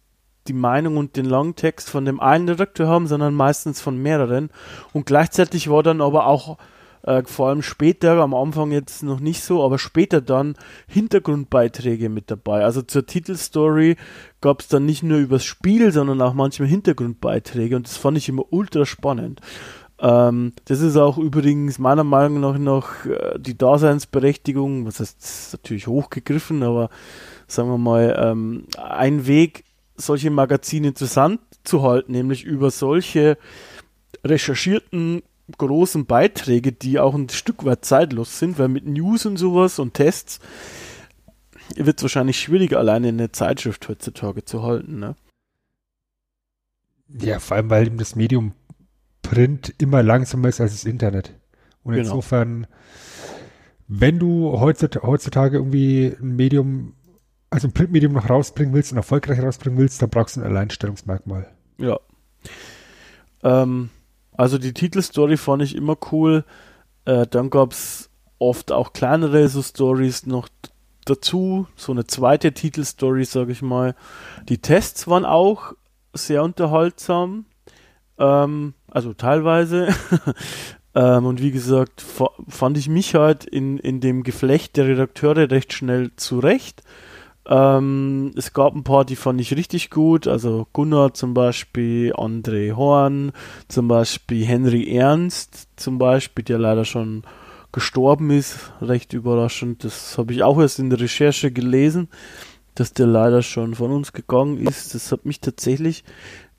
die 0.49 0.53
Meinung 0.53 0.97
und 0.97 1.17
den 1.17 1.27
Longtext 1.27 1.91
von 1.91 2.05
dem 2.05 2.21
einen 2.21 2.49
Redakteur 2.49 2.89
haben, 2.89 3.07
sondern 3.07 3.35
meistens 3.35 3.81
von 3.81 3.99
mehreren. 3.99 4.51
Und 4.93 5.07
gleichzeitig 5.07 5.69
war 5.71 5.83
dann 5.83 6.01
aber 6.01 6.27
auch 6.27 6.59
äh, 7.07 7.23
vor 7.25 7.49
allem 7.49 7.63
später, 7.63 8.21
am 8.21 8.35
Anfang 8.35 8.73
jetzt 8.73 9.03
noch 9.03 9.21
nicht 9.21 9.43
so, 9.43 9.65
aber 9.65 9.79
später 9.79 10.21
dann 10.21 10.57
Hintergrundbeiträge 10.89 12.09
mit 12.09 12.31
dabei. 12.31 12.65
Also 12.65 12.83
zur 12.83 13.07
Titelstory 13.07 13.97
gab 14.41 14.61
es 14.61 14.69
dann 14.69 14.85
nicht 14.85 15.03
nur 15.03 15.19
übers 15.19 15.45
Spiel, 15.45 15.93
sondern 15.93 16.21
auch 16.21 16.35
manchmal 16.35 16.69
Hintergrundbeiträge 16.69 17.77
und 17.77 17.87
das 17.87 17.97
fand 17.97 18.19
ich 18.19 18.29
immer 18.29 18.45
ultra 18.51 18.85
spannend. 18.85 19.41
Ähm, 19.99 20.53
das 20.67 20.81
ist 20.81 20.97
auch 20.97 21.17
übrigens 21.17 21.79
meiner 21.79 22.05
Meinung 22.05 22.41
nach 22.41 22.59
noch 22.59 23.07
äh, 23.07 23.39
die 23.39 23.57
Daseinsberechtigung, 23.57 24.87
was 24.87 25.01
heißt, 25.01 25.55
natürlich 25.55 25.87
hochgegriffen, 25.87 26.63
aber 26.63 26.91
sagen 27.47 27.71
wir 27.71 27.79
mal, 27.79 28.15
ähm, 28.19 28.67
ein 28.77 29.27
Weg, 29.27 29.65
solche 29.97 30.31
Magazine 30.31 30.89
interessant 30.89 31.41
zu 31.65 31.83
halten, 31.83 32.13
nämlich 32.13 32.45
über 32.45 32.71
solche 32.71 33.39
recherchierten 34.25 35.23
großen 35.57 36.07
Beiträge, 36.07 36.73
die 36.73 36.99
auch 36.99 37.15
ein 37.15 37.29
Stück 37.29 37.65
weit 37.65 37.85
zeitlos 37.85 38.39
sind, 38.39 38.59
weil 38.59 38.69
mit 38.69 38.87
News 38.87 39.27
und 39.27 39.37
sowas 39.37 39.79
und 39.79 39.95
Tests 39.95 40.41
wird 41.75 41.99
es 41.99 42.03
wahrscheinlich 42.03 42.39
schwieriger, 42.39 42.79
alleine 42.79 43.09
eine 43.09 43.33
Zeitschrift 43.33 43.89
heutzutage 43.89 44.45
zu 44.45 44.63
halten. 44.63 44.99
Ne? 44.99 45.17
Ja, 47.09 47.39
vor 47.39 47.57
allem, 47.57 47.71
weil 47.71 47.91
das 47.91 48.17
Medium 48.17 48.53
Print 49.29 49.75
immer 49.79 50.03
langsamer 50.03 50.49
ist 50.49 50.61
als 50.61 50.73
das 50.73 50.85
Internet. 50.85 51.35
Und 51.83 51.95
genau. 51.95 52.09
insofern, 52.09 52.67
wenn 53.89 54.19
du 54.19 54.61
heutzutage 54.61 55.59
irgendwie 55.59 56.17
ein 56.21 56.37
Medium, 56.37 56.95
also 57.51 57.69
ein 57.69 57.73
Printmedium 57.73 58.13
noch 58.13 58.31
rausbringen 58.31 58.75
willst 58.75 58.93
und 58.93 58.99
erfolgreich 58.99 59.41
rausbringen 59.43 59.79
willst, 59.79 60.01
dann 60.03 60.11
brauchst 60.11 60.37
du 60.37 60.41
ein 60.41 60.47
Alleinstellungsmerkmal. 60.47 61.49
Ja. 61.79 61.99
Ähm, 63.43 63.91
also 64.33 64.59
die 64.59 64.73
Titelstory 64.73 65.37
fand 65.37 65.63
ich 65.63 65.75
immer 65.75 65.97
cool. 66.13 66.45
Äh, 67.05 67.27
dann 67.27 67.51
gab 67.51 67.73
es 67.73 68.11
oft 68.39 68.73
auch 68.73 68.93
kleinere 68.93 69.49
so 69.49 69.63
Stories 69.63 70.27
noch 70.27 70.49
dazu, 71.05 71.67
so 71.77 71.93
eine 71.93 72.07
zweite 72.07 72.53
Titelstory, 72.53 73.25
sage 73.25 73.53
ich 73.53 73.63
mal. 73.63 73.95
Die 74.49 74.59
Tests 74.59 75.09
waren 75.09 75.25
auch 75.25 75.73
sehr 76.13 76.43
unterhaltsam. 76.43 77.47
Ähm, 78.19 78.75
also 78.91 79.13
teilweise. 79.13 79.89
ähm, 80.95 81.27
und 81.27 81.43
wie 81.43 81.51
gesagt, 81.51 82.03
fand 82.49 82.79
ich 82.79 82.89
mich 82.89 83.15
halt 83.15 83.45
in, 83.45 83.79
in 83.79 84.01
dem 84.01 84.23
Geflecht 84.23 84.77
der 84.77 84.87
Redakteure 84.87 85.51
recht 85.51 85.73
schnell 85.73 86.11
zurecht. 86.17 86.83
Ähm, 87.49 88.33
es 88.37 88.53
gab 88.53 88.75
ein 88.75 88.83
paar, 88.83 89.05
die 89.05 89.15
fand 89.15 89.41
ich 89.41 89.55
richtig 89.55 89.91
gut, 89.91 90.27
also 90.27 90.67
Gunnar 90.73 91.15
zum 91.15 91.33
Beispiel, 91.33 92.13
André 92.15 92.75
Horn, 92.75 93.31
zum 93.69 93.87
Beispiel 93.87 94.45
Henry 94.45 94.97
Ernst, 94.97 95.69
zum 95.77 95.99
Beispiel, 95.99 96.45
der 96.45 96.59
leider 96.59 96.85
schon 96.85 97.23
gestorben 97.71 98.31
ist, 98.31 98.73
recht 98.81 99.13
überraschend. 99.13 99.85
Das 99.85 100.19
habe 100.19 100.33
ich 100.33 100.43
auch 100.43 100.59
erst 100.59 100.81
in 100.81 100.91
der 100.91 100.99
Recherche 100.99 101.53
gelesen, 101.53 102.09
dass 102.77 102.93
der 102.93 103.07
leider 103.07 103.43
schon 103.43 103.75
von 103.75 103.91
uns 103.91 104.13
gegangen 104.13 104.65
ist. 104.67 104.95
Das 104.95 105.11
hat 105.11 105.27
mich 105.27 105.41
tatsächlich 105.41 106.05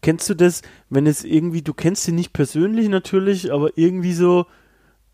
Kennst 0.01 0.29
du 0.29 0.35
das, 0.35 0.61
wenn 0.89 1.07
es 1.07 1.23
irgendwie, 1.23 1.61
du 1.61 1.73
kennst 1.73 2.07
ihn 2.07 2.15
nicht 2.15 2.31
persönlich 2.31 2.87
natürlich, 2.87 3.51
aber 3.51 3.77
irgendwie 3.77 4.13
so, 4.13 4.45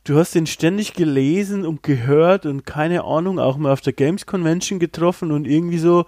du 0.04 0.18
hast 0.18 0.36
ihn 0.36 0.46
ständig 0.46 0.94
gelesen 0.94 1.66
und 1.66 1.84
gehört 1.84 2.46
und 2.46 2.66
keine 2.66 3.06
Ahnung, 3.06 3.40
auch 3.40 3.58
mal 3.58 3.72
auf 3.72 3.82
der 3.82 3.94
Games 3.94 4.26
Convention 4.26 4.80
getroffen 4.80 5.32
und 5.32 5.48
irgendwie 5.48 5.78
so, 5.78 6.06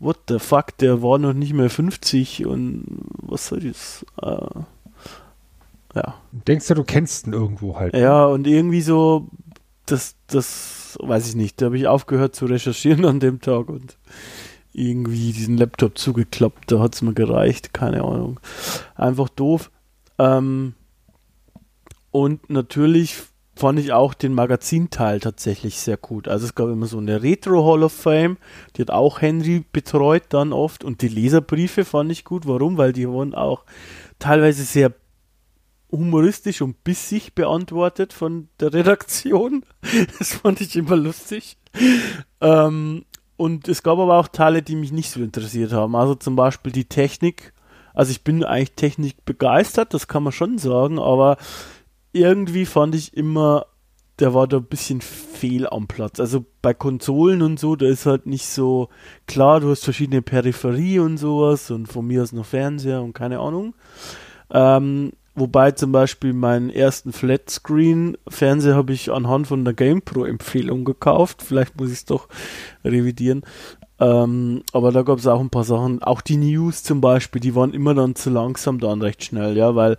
what 0.00 0.18
the 0.28 0.40
fuck, 0.40 0.76
der 0.78 1.00
war 1.00 1.18
noch 1.18 1.32
nicht 1.32 1.52
mehr 1.52 1.70
50 1.70 2.44
und 2.46 2.84
was 3.22 3.46
soll 3.46 3.60
das? 3.60 4.04
Äh, 4.20 4.60
ja. 5.94 6.14
Denkst 6.32 6.66
du, 6.66 6.74
du 6.74 6.84
kennst 6.84 7.28
ihn 7.28 7.32
irgendwo 7.32 7.78
halt? 7.78 7.94
Ja, 7.94 8.26
und 8.26 8.48
irgendwie 8.48 8.82
so, 8.82 9.28
das, 9.86 10.16
das 10.26 10.77
weiß 11.00 11.28
ich 11.28 11.36
nicht, 11.36 11.60
da 11.60 11.66
habe 11.66 11.76
ich 11.76 11.86
aufgehört 11.86 12.34
zu 12.34 12.46
recherchieren 12.46 13.04
an 13.04 13.20
dem 13.20 13.40
Tag 13.40 13.68
und 13.68 13.96
irgendwie 14.72 15.32
diesen 15.32 15.56
Laptop 15.56 15.98
zugeklappt, 15.98 16.70
da 16.70 16.78
hat 16.78 16.94
es 16.94 17.02
mir 17.02 17.14
gereicht, 17.14 17.74
keine 17.74 18.02
Ahnung. 18.02 18.38
Einfach 18.94 19.28
doof. 19.28 19.70
Ähm, 20.18 20.74
und 22.10 22.48
natürlich 22.50 23.16
fand 23.56 23.80
ich 23.80 23.92
auch 23.92 24.14
den 24.14 24.32
Magazinteil 24.34 25.18
tatsächlich 25.20 25.78
sehr 25.80 25.96
gut. 25.96 26.28
Also 26.28 26.46
es 26.46 26.54
gab 26.54 26.68
immer 26.68 26.86
so 26.86 26.98
eine 26.98 27.22
Retro 27.22 27.66
Hall 27.66 27.82
of 27.82 27.92
Fame, 27.92 28.36
die 28.76 28.82
hat 28.82 28.90
auch 28.90 29.20
Henry 29.20 29.64
betreut 29.72 30.24
dann 30.28 30.52
oft 30.52 30.84
und 30.84 31.02
die 31.02 31.08
Leserbriefe 31.08 31.84
fand 31.84 32.12
ich 32.12 32.24
gut. 32.24 32.46
Warum? 32.46 32.78
Weil 32.78 32.92
die 32.92 33.08
waren 33.08 33.34
auch 33.34 33.64
teilweise 34.20 34.62
sehr 34.62 34.92
humoristisch 35.90 36.60
und 36.60 36.84
bissig 36.84 37.34
beantwortet 37.34 38.12
von 38.12 38.48
der 38.60 38.72
Redaktion. 38.72 39.64
Das 40.18 40.34
fand 40.34 40.60
ich 40.60 40.76
immer 40.76 40.96
lustig. 40.96 41.56
Ähm, 42.40 43.04
und 43.36 43.68
es 43.68 43.82
gab 43.82 43.98
aber 43.98 44.18
auch 44.18 44.28
Teile, 44.28 44.62
die 44.62 44.76
mich 44.76 44.92
nicht 44.92 45.10
so 45.10 45.20
interessiert 45.20 45.72
haben. 45.72 45.94
Also 45.94 46.14
zum 46.14 46.36
Beispiel 46.36 46.72
die 46.72 46.86
Technik. 46.86 47.54
Also 47.94 48.10
ich 48.10 48.22
bin 48.22 48.44
eigentlich 48.44 48.72
Technik 48.72 49.24
begeistert, 49.24 49.94
das 49.94 50.06
kann 50.06 50.22
man 50.22 50.32
schon 50.32 50.58
sagen, 50.58 51.00
aber 51.00 51.36
irgendwie 52.12 52.64
fand 52.64 52.94
ich 52.94 53.16
immer, 53.16 53.66
der 54.18 54.34
war 54.34 54.46
da 54.46 54.58
ein 54.58 54.66
bisschen 54.66 55.00
fehl 55.00 55.66
am 55.66 55.88
Platz. 55.88 56.20
Also 56.20 56.44
bei 56.62 56.74
Konsolen 56.74 57.42
und 57.42 57.58
so, 57.58 57.76
da 57.76 57.86
ist 57.86 58.06
halt 58.06 58.26
nicht 58.26 58.46
so 58.46 58.88
klar, 59.26 59.60
du 59.60 59.70
hast 59.70 59.84
verschiedene 59.84 60.22
Peripherie 60.22 61.00
und 61.00 61.16
sowas 61.16 61.70
und 61.70 61.86
von 61.86 62.06
mir 62.06 62.22
aus 62.22 62.32
noch 62.32 62.46
Fernseher 62.46 63.02
und 63.02 63.14
keine 63.14 63.40
Ahnung. 63.40 63.74
Ähm, 64.50 65.12
wobei 65.38 65.72
zum 65.72 65.92
Beispiel 65.92 66.32
meinen 66.32 66.70
ersten 66.70 67.12
Flatscreen-Fernseher 67.12 68.74
habe 68.74 68.92
ich 68.92 69.10
anhand 69.12 69.46
von 69.46 69.64
der 69.64 69.74
GamePro-Empfehlung 69.74 70.84
gekauft. 70.84 71.42
Vielleicht 71.42 71.78
muss 71.78 71.88
ich 71.88 71.98
es 71.98 72.04
doch 72.04 72.28
revidieren. 72.84 73.42
Ähm, 74.00 74.62
aber 74.72 74.92
da 74.92 75.02
gab 75.02 75.18
es 75.18 75.26
auch 75.26 75.40
ein 75.40 75.50
paar 75.50 75.64
Sachen, 75.64 76.02
auch 76.02 76.20
die 76.20 76.36
News 76.36 76.82
zum 76.84 77.00
Beispiel, 77.00 77.40
die 77.40 77.54
waren 77.54 77.74
immer 77.74 77.94
dann 77.94 78.14
zu 78.14 78.30
langsam 78.30 78.78
dann 78.78 79.02
recht 79.02 79.24
schnell, 79.24 79.56
ja, 79.56 79.74
weil 79.74 79.96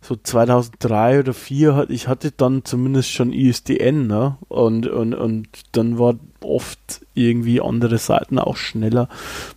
so 0.00 0.16
2003 0.16 1.20
oder 1.20 1.32
2004 1.32 1.74
hat 1.76 1.90
ich 1.90 2.08
hatte 2.08 2.32
dann 2.32 2.64
zumindest 2.64 3.10
schon 3.10 3.32
ISDN, 3.32 4.06
ne? 4.06 4.36
Und, 4.48 4.86
und, 4.86 5.14
und 5.14 5.48
dann 5.72 5.98
war 5.98 6.14
oft 6.40 7.06
irgendwie 7.14 7.60
andere 7.60 7.98
Seiten 7.98 8.38
auch 8.38 8.56
schneller 8.56 9.08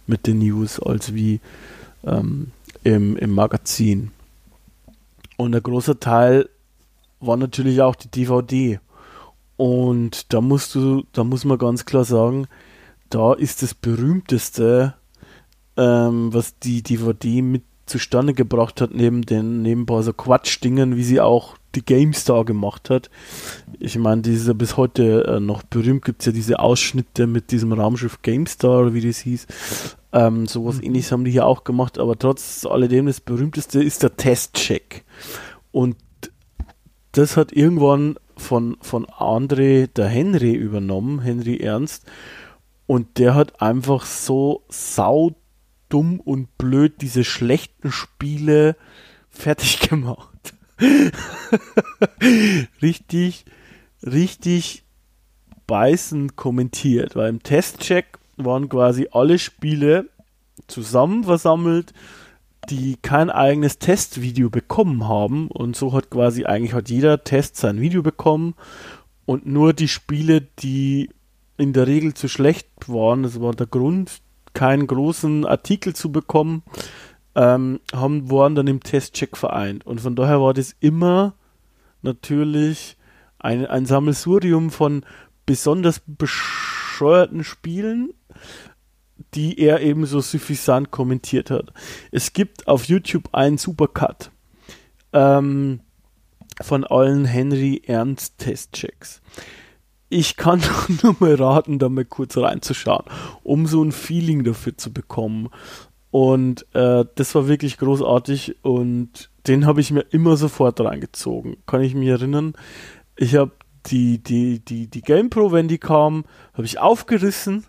mit 0.06 0.28
den 0.28 0.40
News 0.40 0.80
als 0.80 1.16
wie 1.16 1.40
ähm, 2.06 2.52
im, 2.86 3.18
im 3.18 3.32
Magazin. 3.32 4.12
Und 5.38 5.52
der 5.52 5.62
große 5.62 6.00
Teil 6.00 6.48
war 7.20 7.36
natürlich 7.36 7.82
auch 7.82 7.96
die 7.96 8.10
DVD. 8.10 8.80
Und 9.58 10.32
da 10.34 10.40
musst 10.40 10.76
du, 10.76 11.04
da 11.12 11.24
muss 11.24 11.44
man 11.44 11.58
ganz 11.58 11.86
klar 11.86 12.06
sagen, 12.06 12.48
da 13.10 13.34
ist 13.34 13.64
das 13.64 13.74
berühmteste, 13.74 14.94
ähm, 15.78 16.34
was 16.34 16.60
die 16.60 16.84
DVD 16.84 17.42
mit 17.42 17.64
zustande 17.86 18.34
gebracht 18.34 18.82
hat, 18.82 18.94
neben 18.94 19.24
den 19.24 19.62
nebenbei 19.62 20.02
so 20.02 20.14
Quatschdingen, 20.14 20.96
wie 20.96 21.04
sie 21.04 21.22
auch 21.22 21.58
die 21.76 21.86
GameStar 21.86 22.46
gemacht 22.46 22.90
hat. 22.90 23.10
Ich 23.80 23.98
meine, 23.98 24.22
die 24.22 24.34
ist 24.34 24.48
ja 24.48 24.54
bis 24.54 24.78
heute 24.78 25.26
äh, 25.26 25.40
noch 25.40 25.64
berühmt, 25.64 26.06
gibt 26.06 26.22
es 26.22 26.26
ja 26.28 26.32
diese 26.32 26.60
Ausschnitte 26.60 27.28
mit 27.28 27.52
diesem 27.52 27.74
Raumschiff 27.74 28.22
GameStar, 28.22 28.94
wie 28.94 29.02
das 29.02 29.20
hieß. 29.20 29.48
Ähm, 30.16 30.48
sowas 30.48 30.78
mhm. 30.78 30.84
ähnliches 30.84 31.12
haben 31.12 31.26
die 31.26 31.32
hier 31.32 31.46
auch 31.46 31.66
gemacht, 31.66 32.00
aber 32.00 32.18
trotz 32.18 32.66
alledem 32.66 33.06
das 33.08 33.20
berühmteste 33.20 33.84
ist 33.84 34.02
der 34.02 34.16
Testcheck. 34.16 35.04
Und 35.74 35.98
das 37.12 37.36
hat 37.36 37.52
irgendwann 37.52 38.16
von, 38.38 38.78
von 38.80 39.06
André 39.08 39.88
der 39.88 40.08
Henry 40.08 40.54
übernommen, 40.54 41.20
Henry 41.20 41.58
Ernst. 41.58 42.06
Und 42.88 43.18
der 43.18 43.36
hat 43.36 43.62
einfach 43.62 44.06
so 44.06 44.64
sau 44.70 45.36
dumm 45.90 46.22
und 46.22 46.58
blöd 46.58 47.02
diese 47.02 47.26
schlechten 47.26 47.92
Spiele 47.92 48.78
fertig 49.30 49.82
gemacht. 49.82 50.54
richtig, 52.82 53.44
richtig 54.02 54.86
beißend 55.68 56.38
kommentiert, 56.38 57.18
weil 57.18 57.30
im 57.30 57.44
Testcheck 57.44 58.18
waren 58.38 58.70
quasi 58.70 59.08
alle 59.12 59.40
Spiele 59.40 60.10
zusammen 60.68 61.24
versammelt, 61.24 61.94
die 62.70 62.98
kein 63.02 63.30
eigenes 63.30 63.78
Testvideo 63.78 64.50
bekommen 64.50 65.08
haben 65.08 65.50
und 65.50 65.76
so 65.76 65.94
hat 65.94 66.10
quasi 66.10 66.46
eigentlich 66.46 66.74
hat 66.74 66.90
jeder 66.90 67.24
Test 67.24 67.58
sein 67.58 67.80
Video 67.80 68.02
bekommen 68.02 68.56
und 69.26 69.46
nur 69.46 69.74
die 69.74 69.88
Spiele, 69.88 70.42
die 70.60 71.10
in 71.58 71.74
der 71.74 71.88
Regel 71.88 72.14
zu 72.14 72.28
schlecht 72.28 72.68
waren, 72.88 73.24
das 73.24 73.40
war 73.40 73.54
der 73.54 73.68
Grund, 73.68 74.22
keinen 74.54 74.88
großen 74.88 75.46
Artikel 75.46 75.96
zu 75.96 76.12
bekommen, 76.12 76.64
ähm, 77.36 77.80
haben, 77.94 78.32
waren 78.32 78.56
dann 78.56 78.68
im 78.68 78.82
Testcheck 78.82 79.38
vereint. 79.38 79.86
Und 79.86 80.02
von 80.02 80.16
daher 80.16 80.42
war 80.42 80.54
das 80.54 80.76
immer 80.80 81.34
natürlich 82.02 82.98
ein, 83.40 83.66
ein 83.66 83.86
Sammelsurium 83.86 84.72
von 84.72 85.06
besonders 85.46 86.02
bescheuerten 86.06 87.44
Spielen, 87.44 88.14
die 89.34 89.60
er 89.60 89.82
eben 89.82 90.06
so 90.06 90.20
suffisant 90.20 90.92
kommentiert 90.92 91.52
hat. 91.52 91.72
Es 92.12 92.34
gibt 92.34 92.68
auf 92.68 92.86
YouTube 92.86 93.34
einen 93.34 93.58
Supercut 93.58 94.32
ähm, 95.14 95.82
von 96.62 96.84
allen 96.84 97.26
Henry 97.26 97.82
Ernst 97.86 98.38
Testchecks 98.38 99.22
ich 100.10 100.38
kann 100.38 100.62
nur 101.04 101.16
mal 101.20 101.36
raten, 101.36 101.80
da 101.80 101.90
mal 101.90 102.06
kurz 102.06 102.38
reinzuschauen, 102.38 103.06
um 103.44 103.68
so 103.68 103.84
ein 103.84 103.92
Feeling 103.92 104.44
dafür 104.44 104.78
zu 104.78 104.94
bekommen. 104.94 105.50
Und 106.12 106.66
äh, 106.74 107.04
das 107.16 107.36
war 107.36 107.48
wirklich 107.48 107.78
großartig 107.78 108.64
und 108.64 109.30
den 109.48 109.66
habe 109.66 109.82
ich 109.82 109.92
mir 109.92 110.06
immer 110.12 110.38
sofort 110.38 110.80
reingezogen. 110.80 111.58
Kann 111.66 111.82
ich 111.82 111.94
mich 111.94 112.08
erinnern? 112.08 112.54
Ich 113.18 113.36
habe 113.36 113.52
die, 113.88 114.24
die, 114.24 114.64
die, 114.64 114.88
die 114.88 115.02
GamePro, 115.02 115.52
wenn 115.52 115.68
die 115.68 115.78
kam, 115.78 116.24
habe 116.54 116.66
ich 116.66 116.80
aufgerissen, 116.80 117.66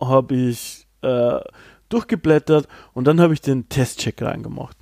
habe 0.00 0.34
ich 0.34 0.86
äh, 1.02 1.40
durchgeblättert 1.88 2.68
und 2.92 3.06
dann 3.06 3.20
habe 3.20 3.34
ich 3.34 3.40
den 3.40 3.68
Testcheck 3.68 4.20
reingemacht. 4.22 4.76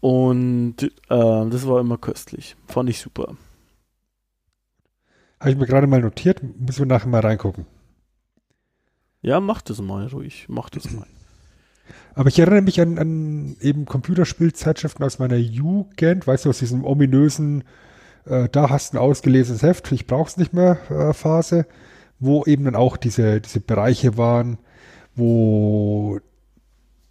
Und 0.00 0.82
äh, 0.82 0.88
das 1.08 1.66
war 1.66 1.80
immer 1.80 1.98
köstlich. 1.98 2.56
Fand 2.66 2.90
ich 2.90 3.00
super. 3.00 3.36
Habe 5.38 5.50
ich 5.50 5.56
mir 5.56 5.66
gerade 5.66 5.86
mal 5.86 6.00
notiert, 6.00 6.42
müssen 6.42 6.80
wir 6.80 6.86
nachher 6.86 7.08
mal 7.08 7.20
reingucken. 7.20 7.66
Ja, 9.22 9.38
mach 9.40 9.62
das 9.62 9.80
mal 9.80 10.06
ruhig, 10.06 10.46
mach 10.48 10.70
das 10.70 10.90
mal. 10.90 11.06
Aber 12.14 12.28
ich 12.28 12.38
erinnere 12.38 12.62
mich 12.62 12.80
an, 12.80 12.98
an 12.98 13.56
eben 13.60 13.86
Computerspielzeitschriften 13.86 15.04
aus 15.04 15.18
meiner 15.18 15.36
Jugend, 15.36 16.26
weißt 16.26 16.44
du, 16.44 16.50
aus 16.50 16.58
diesem 16.58 16.84
ominösen, 16.84 17.64
äh, 18.24 18.48
da 18.50 18.70
hast 18.70 18.92
du 18.92 18.98
ein 18.98 19.02
ausgelesenes 19.02 19.62
Heft, 19.62 19.90
ich 19.92 20.06
brauch's 20.06 20.36
nicht 20.36 20.52
mehr 20.52 20.78
äh, 20.90 21.12
Phase, 21.12 21.66
wo 22.22 22.44
eben 22.44 22.64
dann 22.64 22.76
auch 22.76 22.96
diese, 22.96 23.40
diese 23.40 23.60
Bereiche 23.60 24.16
waren, 24.16 24.58
wo 25.14 26.20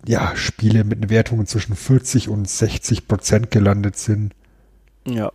ja, 0.07 0.35
Spiele 0.35 0.83
mit 0.83 1.09
Wertungen 1.09 1.45
zwischen 1.45 1.75
40 1.75 2.29
und 2.29 2.49
60 2.49 3.07
Prozent 3.07 3.51
gelandet 3.51 3.97
sind. 3.97 4.33
Ja 5.05 5.31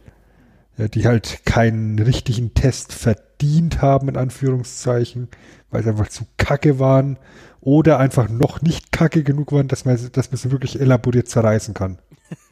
ja, 0.78 0.88
die 0.88 1.06
halt 1.06 1.44
keinen 1.44 1.98
richtigen 1.98 2.54
Test 2.54 2.92
verdient 2.92 3.80
haben, 3.82 4.08
in 4.08 4.16
Anführungszeichen, 4.16 5.28
weil 5.70 5.82
sie 5.82 5.90
einfach 5.90 6.08
zu 6.08 6.24
kacke 6.36 6.78
waren 6.78 7.18
oder 7.60 7.98
einfach 7.98 8.28
noch 8.28 8.62
nicht 8.62 8.92
kacke 8.92 9.22
genug 9.22 9.52
waren, 9.52 9.68
dass 9.68 9.84
man, 9.84 9.98
dass 10.12 10.30
man 10.30 10.38
sie 10.38 10.50
wirklich 10.50 10.80
elaboriert 10.80 11.28
zerreißen 11.28 11.74
kann. 11.74 11.98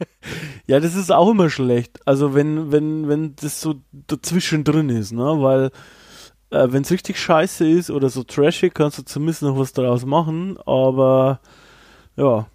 ja, 0.67 0.79
das 0.79 0.95
ist 0.95 1.11
auch 1.11 1.29
immer 1.29 1.49
schlecht. 1.49 1.99
Also 2.05 2.33
wenn, 2.33 2.71
wenn, 2.71 3.07
wenn 3.07 3.35
das 3.35 3.61
so 3.61 3.75
dazwischen 3.91 4.63
drin 4.63 4.89
ist, 4.89 5.11
ne, 5.11 5.23
weil 5.23 5.71
äh, 6.51 6.67
wenn 6.69 6.83
es 6.83 6.91
richtig 6.91 7.19
scheiße 7.19 7.67
ist 7.67 7.89
oder 7.91 8.09
so 8.09 8.23
trashig, 8.23 8.73
kannst 8.73 8.97
du 8.97 9.03
zumindest 9.03 9.41
noch 9.41 9.57
was 9.57 9.73
daraus 9.73 10.05
machen, 10.05 10.57
aber 10.65 11.39
ja, 12.15 12.47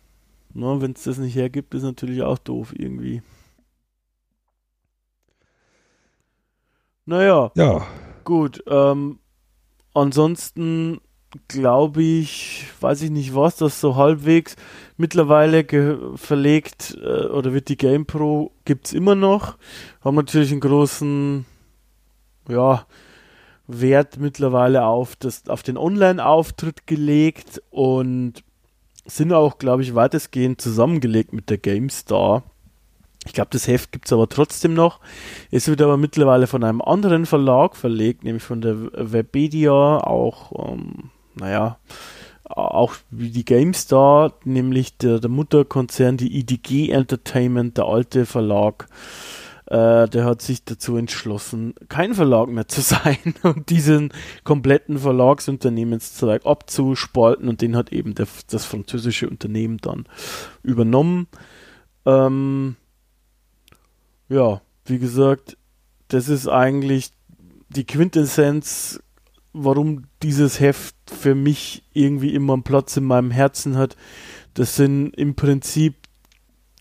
ne, 0.54 0.80
wenn 0.80 0.92
es 0.92 1.04
das 1.04 1.18
nicht 1.18 1.34
hergibt, 1.34 1.74
ist 1.74 1.82
natürlich 1.82 2.22
auch 2.22 2.38
doof 2.38 2.72
irgendwie. 2.76 3.22
Naja. 7.06 7.50
Ja. 7.56 7.86
Gut. 8.24 8.62
Ähm, 8.68 9.18
ansonsten 9.94 11.00
glaube 11.48 12.02
ich, 12.02 12.66
weiß 12.80 13.02
ich 13.02 13.10
nicht 13.10 13.34
was, 13.34 13.56
das 13.56 13.80
so 13.80 13.96
halbwegs 13.96 14.56
mittlerweile 14.96 15.64
verlegt 16.16 16.96
äh, 17.00 17.26
oder 17.26 17.52
wird 17.52 17.68
die 17.68 17.76
GamePro 17.76 18.52
gibt 18.64 18.86
es 18.86 18.92
immer 18.92 19.14
noch. 19.14 19.56
Haben 20.02 20.16
natürlich 20.16 20.52
einen 20.52 20.60
großen, 20.60 21.46
ja, 22.48 22.86
Wert 23.72 24.18
mittlerweile 24.18 24.84
auf, 24.84 25.16
das, 25.16 25.48
auf 25.48 25.62
den 25.62 25.76
Online-Auftritt 25.76 26.86
gelegt 26.86 27.62
und 27.70 28.42
sind 29.06 29.32
auch, 29.32 29.58
glaube 29.58 29.82
ich, 29.82 29.94
weitestgehend 29.94 30.60
zusammengelegt 30.60 31.32
mit 31.32 31.50
der 31.50 31.58
GameStar. 31.58 32.42
Ich 33.26 33.34
glaube, 33.34 33.50
das 33.52 33.66
Heft 33.66 33.92
gibt 33.92 34.06
es 34.06 34.12
aber 34.12 34.28
trotzdem 34.28 34.74
noch. 34.74 35.00
Es 35.50 35.68
wird 35.68 35.82
aber 35.82 35.96
mittlerweile 35.96 36.46
von 36.46 36.64
einem 36.64 36.80
anderen 36.80 37.26
Verlag 37.26 37.76
verlegt, 37.76 38.24
nämlich 38.24 38.42
von 38.42 38.60
der 38.60 38.76
Webedia, 38.92 39.98
auch, 39.98 40.72
ähm, 40.72 41.10
naja, 41.34 41.78
auch 42.44 42.94
wie 43.10 43.30
die 43.30 43.44
GameStar, 43.44 44.32
nämlich 44.44 44.96
der, 44.96 45.20
der 45.20 45.30
Mutterkonzern, 45.30 46.16
die 46.16 46.38
IDG 46.38 46.90
Entertainment, 46.90 47.76
der 47.76 47.84
alte 47.84 48.26
Verlag, 48.26 48.88
äh, 49.70 50.08
der 50.08 50.24
hat 50.24 50.42
sich 50.42 50.64
dazu 50.64 50.96
entschlossen, 50.96 51.74
kein 51.88 52.14
Verlag 52.14 52.48
mehr 52.48 52.66
zu 52.66 52.80
sein 52.80 53.34
und 53.42 53.70
diesen 53.70 54.12
kompletten 54.44 54.98
Verlagsunternehmenszweig 54.98 56.44
abzuspalten 56.44 57.48
und 57.48 57.62
den 57.62 57.76
hat 57.76 57.92
eben 57.92 58.14
der, 58.14 58.26
das 58.48 58.64
französische 58.64 59.30
Unternehmen 59.30 59.78
dann 59.78 60.06
übernommen. 60.64 61.28
Ähm, 62.04 62.76
ja, 64.28 64.60
wie 64.86 64.98
gesagt, 64.98 65.56
das 66.08 66.28
ist 66.28 66.48
eigentlich 66.48 67.12
die 67.68 67.84
Quintessenz, 67.84 69.00
warum 69.52 70.04
dieses 70.22 70.58
Heft 70.58 70.96
für 71.06 71.36
mich 71.36 71.84
irgendwie 71.92 72.34
immer 72.34 72.54
einen 72.54 72.64
Platz 72.64 72.96
in 72.96 73.04
meinem 73.04 73.30
Herzen 73.30 73.76
hat. 73.76 73.96
Das 74.54 74.74
sind 74.74 75.10
im 75.16 75.36
Prinzip 75.36 75.94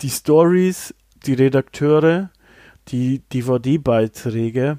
die 0.02 0.10
Stories, 0.10 0.92
die 1.26 1.34
Redakteure, 1.34 2.30
die 2.90 3.20
DVD-Beiträge 3.32 4.78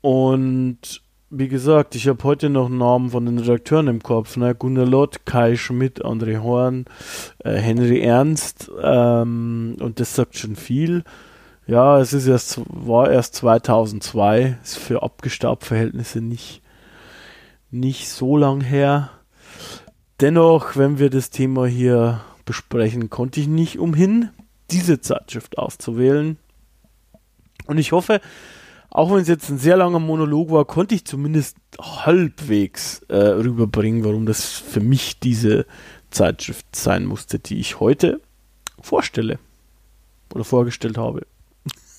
und 0.00 1.02
wie 1.30 1.48
gesagt, 1.48 1.96
ich 1.96 2.06
habe 2.06 2.22
heute 2.22 2.48
noch 2.48 2.68
Namen 2.68 3.10
von 3.10 3.26
den 3.26 3.38
Redakteuren 3.38 3.88
im 3.88 4.02
Kopf. 4.02 4.36
Ne? 4.36 4.54
Gunnar 4.54 4.86
Lott, 4.86 5.26
Kai 5.26 5.56
Schmidt, 5.56 6.04
André 6.04 6.40
Horn, 6.40 6.84
äh, 7.42 7.54
Henry 7.54 8.00
Ernst 8.00 8.70
ähm, 8.80 9.76
und 9.80 9.98
das 9.98 10.14
sagt 10.14 10.38
schon 10.38 10.54
viel. 10.54 11.02
Ja, 11.66 11.98
es 11.98 12.12
ist 12.12 12.28
erst, 12.28 12.60
war 12.68 13.10
erst 13.10 13.34
2002, 13.34 14.58
ist 14.62 14.78
für 14.78 15.02
Abgestaubt-Verhältnisse 15.02 16.20
nicht, 16.20 16.62
nicht 17.72 18.08
so 18.08 18.36
lang 18.36 18.60
her. 18.60 19.10
Dennoch, 20.20 20.76
wenn 20.76 21.00
wir 21.00 21.10
das 21.10 21.30
Thema 21.30 21.66
hier 21.66 22.20
besprechen, 22.44 23.10
konnte 23.10 23.40
ich 23.40 23.48
nicht 23.48 23.80
umhin, 23.80 24.30
diese 24.70 25.00
Zeitschrift 25.00 25.58
auszuwählen. 25.58 26.38
Und 27.66 27.78
ich 27.78 27.92
hoffe, 27.92 28.20
auch 28.90 29.10
wenn 29.10 29.20
es 29.20 29.28
jetzt 29.28 29.50
ein 29.50 29.58
sehr 29.58 29.76
langer 29.76 29.98
Monolog 29.98 30.50
war, 30.50 30.64
konnte 30.64 30.94
ich 30.94 31.04
zumindest 31.04 31.56
halbwegs 31.80 33.00
äh, 33.08 33.16
rüberbringen, 33.16 34.04
warum 34.04 34.26
das 34.26 34.46
für 34.52 34.80
mich 34.80 35.20
diese 35.20 35.66
Zeitschrift 36.10 36.74
sein 36.74 37.04
musste, 37.04 37.38
die 37.38 37.58
ich 37.58 37.80
heute 37.80 38.20
vorstelle 38.80 39.38
oder 40.34 40.44
vorgestellt 40.44 40.96
habe. 40.98 41.26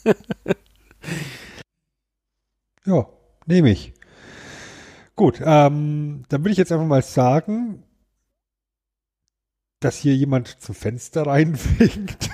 ja, 2.85 3.05
nehme 3.45 3.71
ich. 3.71 3.93
Gut, 5.15 5.41
ähm, 5.43 6.23
dann 6.29 6.41
würde 6.41 6.51
ich 6.51 6.57
jetzt 6.57 6.71
einfach 6.71 6.85
mal 6.85 7.01
sagen, 7.01 7.83
dass 9.79 9.97
hier 9.97 10.15
jemand 10.15 10.61
zum 10.61 10.75
Fenster 10.75 11.27
reinwinkt 11.27 12.29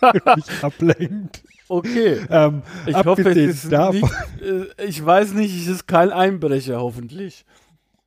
und 0.00 0.36
mich 0.36 0.50
ablenkt. 0.62 1.44
Okay. 1.72 2.20
Ähm, 2.30 2.62
ich 2.86 2.96
hoffe, 2.96 3.30
es 3.30 3.64
ist 3.64 3.72
davon, 3.72 4.00
nicht, 4.00 4.42
äh, 4.42 4.84
ich 4.84 5.04
weiß 5.04 5.32
nicht, 5.32 5.54
es 5.58 5.68
ist 5.68 5.86
kein 5.86 6.10
Einbrecher, 6.10 6.80
hoffentlich. 6.80 7.46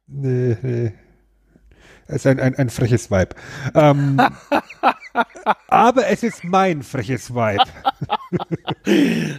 Nee, 0.07 0.55
nee. 0.61 0.93
Es 2.07 2.17
ist 2.17 2.27
ein, 2.27 2.39
ein, 2.39 2.55
ein 2.55 2.69
freches 2.69 3.09
Weib. 3.09 3.35
Ähm, 3.73 4.19
aber 5.67 6.07
es 6.07 6.21
ist 6.21 6.43
mein 6.43 6.83
freches 6.83 7.33
Weib. 7.33 7.61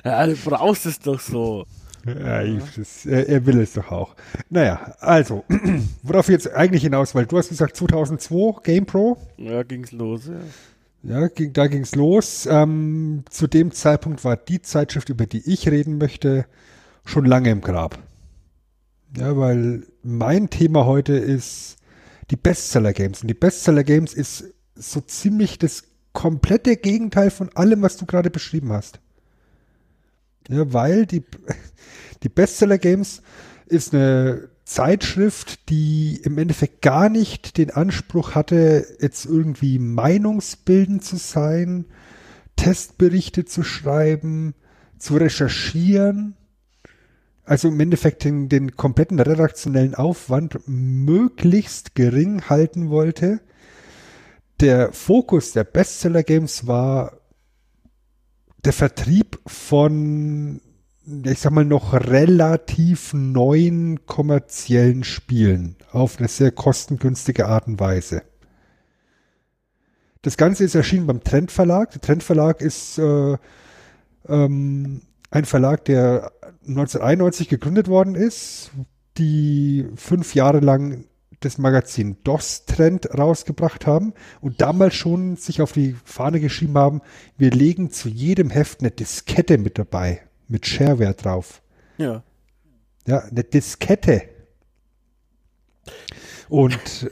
ja, 0.04 0.26
du 0.26 0.36
brauchst 0.44 0.86
es 0.86 0.98
doch 0.98 1.20
so. 1.20 1.64
Ja, 2.04 2.42
das, 2.76 3.06
er, 3.06 3.46
will 3.46 3.60
es 3.60 3.74
doch 3.74 3.90
auch. 3.92 4.16
Naja, 4.50 4.94
also, 5.00 5.44
worauf 6.02 6.28
jetzt 6.28 6.52
eigentlich 6.52 6.82
hinaus, 6.82 7.14
weil 7.14 7.26
du 7.26 7.38
hast 7.38 7.48
gesagt 7.48 7.76
2002 7.76 8.60
GamePro. 8.62 9.18
Ja, 9.36 9.62
ging's 9.62 9.92
los, 9.92 10.26
ja. 10.26 10.34
Ja, 11.06 11.28
ging, 11.28 11.52
da 11.52 11.68
ging's 11.68 11.94
los. 11.94 12.48
Ähm, 12.50 13.22
zu 13.30 13.46
dem 13.46 13.70
Zeitpunkt 13.70 14.24
war 14.24 14.36
die 14.36 14.60
Zeitschrift, 14.60 15.08
über 15.08 15.26
die 15.26 15.48
ich 15.50 15.68
reden 15.68 15.98
möchte, 15.98 16.46
schon 17.04 17.24
lange 17.24 17.50
im 17.50 17.60
Grab. 17.60 17.98
Ja, 19.16 19.36
weil 19.36 19.86
mein 20.02 20.50
Thema 20.50 20.84
heute 20.84 21.12
ist 21.12 21.76
die 22.30 22.36
Bestseller 22.36 22.92
Games. 22.92 23.22
Und 23.22 23.28
die 23.28 23.34
Bestseller 23.34 23.84
Games 23.84 24.14
ist 24.14 24.52
so 24.74 25.00
ziemlich 25.00 25.58
das 25.58 25.84
komplette 26.12 26.76
Gegenteil 26.76 27.30
von 27.30 27.50
allem, 27.54 27.82
was 27.82 27.96
du 27.98 28.06
gerade 28.06 28.30
beschrieben 28.30 28.72
hast. 28.72 28.98
Ja, 30.48 30.72
weil 30.72 31.06
die, 31.06 31.22
die 32.24 32.28
Bestseller 32.28 32.78
Games 32.78 33.22
ist 33.66 33.94
eine 33.94 34.48
Zeitschrift, 34.66 35.70
die 35.70 36.20
im 36.24 36.38
Endeffekt 36.38 36.82
gar 36.82 37.08
nicht 37.08 37.56
den 37.56 37.70
Anspruch 37.70 38.34
hatte, 38.34 38.84
jetzt 39.00 39.24
irgendwie 39.24 39.78
meinungsbildend 39.78 41.04
zu 41.04 41.16
sein, 41.16 41.86
Testberichte 42.56 43.44
zu 43.44 43.62
schreiben, 43.62 44.54
zu 44.98 45.16
recherchieren, 45.16 46.34
also 47.44 47.68
im 47.68 47.78
Endeffekt 47.78 48.24
den, 48.24 48.48
den 48.48 48.74
kompletten 48.74 49.20
redaktionellen 49.20 49.94
Aufwand 49.94 50.58
möglichst 50.66 51.94
gering 51.94 52.42
halten 52.48 52.90
wollte. 52.90 53.40
Der 54.58 54.92
Fokus 54.92 55.52
der 55.52 55.62
Bestseller 55.62 56.24
Games 56.24 56.66
war 56.66 57.20
der 58.64 58.72
Vertrieb 58.72 59.38
von 59.46 60.60
ich 61.06 61.38
sag 61.38 61.52
mal, 61.52 61.64
noch 61.64 61.92
relativ 61.92 63.14
neuen 63.14 64.06
kommerziellen 64.06 65.04
Spielen 65.04 65.76
auf 65.92 66.18
eine 66.18 66.28
sehr 66.28 66.50
kostengünstige 66.50 67.46
Art 67.46 67.68
und 67.68 67.78
Weise. 67.78 68.22
Das 70.22 70.36
Ganze 70.36 70.64
ist 70.64 70.74
erschienen 70.74 71.06
beim 71.06 71.22
Trend 71.22 71.52
Verlag. 71.52 71.92
Der 71.92 72.00
Trend 72.00 72.24
Verlag 72.24 72.60
ist 72.60 72.98
äh, 72.98 73.36
ähm, 74.28 75.02
ein 75.30 75.44
Verlag, 75.44 75.84
der 75.84 76.32
1991 76.66 77.48
gegründet 77.48 77.86
worden 77.86 78.16
ist, 78.16 78.72
die 79.18 79.86
fünf 79.94 80.34
Jahre 80.34 80.58
lang 80.58 81.04
das 81.40 81.58
Magazin 81.58 82.16
DOS 82.24 82.64
Trend 82.64 83.16
rausgebracht 83.16 83.86
haben 83.86 84.14
und 84.40 84.60
damals 84.60 84.94
schon 84.94 85.36
sich 85.36 85.62
auf 85.62 85.70
die 85.70 85.94
Fahne 86.04 86.40
geschrieben 86.40 86.76
haben, 86.76 87.02
wir 87.38 87.50
legen 87.52 87.92
zu 87.92 88.08
jedem 88.08 88.50
Heft 88.50 88.80
eine 88.80 88.90
Diskette 88.90 89.58
mit 89.58 89.78
dabei 89.78 90.22
mit 90.48 90.66
Shareware 90.66 91.14
drauf. 91.14 91.62
Ja. 91.98 92.22
Ja, 93.06 93.20
eine 93.20 93.44
Diskette. 93.44 94.22
Und 96.48 97.08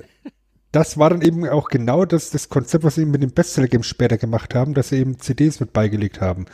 das 0.72 0.99
war 0.99 1.11
dann 1.11 1.22
eben 1.22 1.49
auch 1.49 1.68
genau 1.68 2.05
das, 2.05 2.30
das 2.30 2.49
Konzept, 2.49 2.82
was 2.82 2.97
sie 2.97 3.03
eben 3.03 3.12
mit 3.12 3.22
dem 3.22 3.30
Bestseller-Game 3.30 3.85
später 3.85 4.18
gemacht 4.18 4.57
haben, 4.57 4.74
dass 4.74 4.89
sie 4.89 4.97
eben 4.97 5.20
CDs 5.20 5.61
mit 5.61 5.72
beigelegt 5.72 6.20
haben. 6.20 6.47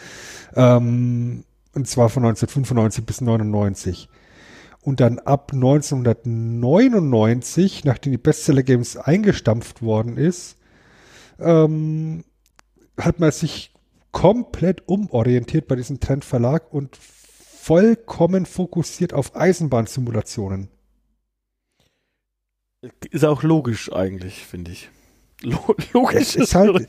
Ähm, 0.54 1.44
und 1.72 1.88
zwar 1.88 2.10
von 2.10 2.24
1995 2.24 3.06
bis 3.06 3.22
99. 3.22 4.10
Und 4.82 5.00
dann 5.00 5.18
ab 5.18 5.52
1999, 5.54 7.84
nachdem 7.84 8.12
die 8.12 8.18
Bestseller 8.18 8.62
Games 8.62 8.96
eingestampft 8.96 9.82
worden 9.82 10.16
ist, 10.18 10.56
ähm, 11.38 12.24
hat 12.98 13.20
man 13.20 13.30
sich 13.30 13.74
komplett 14.12 14.88
umorientiert 14.88 15.68
bei 15.68 15.76
diesem 15.76 16.00
Trendverlag 16.00 16.72
und 16.72 16.96
vollkommen 16.96 18.46
fokussiert 18.46 19.12
auf 19.12 19.36
Eisenbahnsimulationen. 19.36 20.68
Ist 23.10 23.24
auch 23.24 23.42
logisch 23.42 23.92
eigentlich, 23.92 24.46
finde 24.46 24.72
ich. 24.72 24.90
Lo 25.42 25.76
logisch 25.92 26.36
ist 26.36 26.54
halt. 26.54 26.88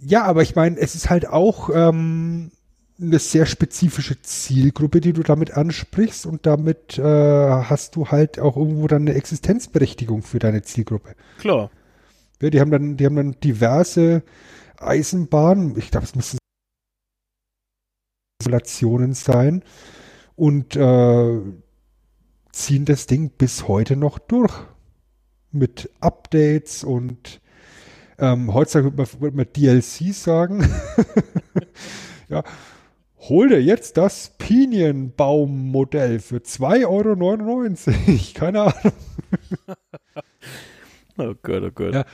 Ja, 0.00 0.24
aber 0.24 0.42
ich 0.42 0.54
meine, 0.54 0.78
es 0.78 0.94
ist 0.94 1.10
halt 1.10 1.26
auch 1.26 1.70
ähm, 1.72 2.52
eine 3.00 3.18
sehr 3.18 3.46
spezifische 3.46 4.20
Zielgruppe, 4.22 5.00
die 5.00 5.12
du 5.12 5.22
damit 5.22 5.52
ansprichst 5.52 6.26
und 6.26 6.46
damit 6.46 6.98
äh, 6.98 7.02
hast 7.02 7.96
du 7.96 8.08
halt 8.08 8.38
auch 8.38 8.56
irgendwo 8.56 8.86
dann 8.86 9.02
eine 9.02 9.14
Existenzberechtigung 9.14 10.22
für 10.22 10.38
deine 10.38 10.62
Zielgruppe. 10.62 11.14
Klar. 11.38 11.70
Ja, 12.40 12.50
die 12.50 12.60
haben 12.60 12.70
dann, 12.70 12.96
die 12.96 13.06
haben 13.06 13.16
dann 13.16 13.40
diverse 13.42 14.22
Eisenbahn, 14.78 15.74
ich 15.76 15.90
glaube, 15.90 16.06
es 16.06 16.14
müssen 16.14 16.38
Simulationen 18.42 19.14
sein 19.14 19.62
und 20.36 20.76
äh, 20.76 21.40
ziehen 22.52 22.84
das 22.84 23.06
Ding 23.06 23.30
bis 23.30 23.68
heute 23.68 23.96
noch 23.96 24.18
durch. 24.18 24.52
Mit 25.52 25.90
Updates 26.00 26.84
und 26.84 27.40
ähm, 28.18 28.52
heutzutage 28.52 28.86
würde 28.86 28.96
man, 28.96 29.20
würde 29.20 29.36
man 29.36 29.46
DLC 29.52 30.14
sagen. 30.14 30.68
ja, 32.28 32.42
hol 33.28 33.48
dir 33.48 33.62
jetzt 33.62 33.96
das 33.96 34.34
Pinienbaummodell 34.38 36.18
für 36.20 36.38
2,99 36.38 36.84
Euro. 36.86 38.20
Keine 38.34 38.62
Ahnung. 38.62 38.92
oh 41.18 41.34
Gott, 41.42 41.62
oh 41.62 41.70
Gott. 41.74 41.94
Ja, 41.94 42.04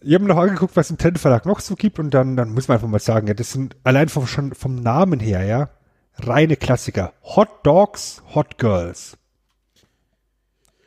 ich 0.00 0.14
habe 0.14 0.24
noch 0.24 0.38
angeguckt, 0.38 0.76
was 0.76 0.90
im 0.90 0.98
Trend 0.98 1.18
Verlag 1.18 1.46
noch 1.46 1.60
so 1.60 1.76
gibt 1.76 1.98
und 1.98 2.10
dann, 2.12 2.36
dann 2.36 2.50
muss 2.50 2.68
man 2.68 2.76
einfach 2.76 2.88
mal 2.88 2.98
sagen, 2.98 3.26
ja, 3.26 3.34
das 3.34 3.52
sind 3.52 3.76
allein 3.84 4.08
vom, 4.08 4.26
schon 4.26 4.54
vom 4.54 4.76
Namen 4.76 5.20
her, 5.20 5.44
ja, 5.44 5.70
reine 6.18 6.56
Klassiker. 6.56 7.12
Hot 7.22 7.64
Dogs, 7.64 8.22
Hot 8.34 8.58
Girls. 8.58 9.16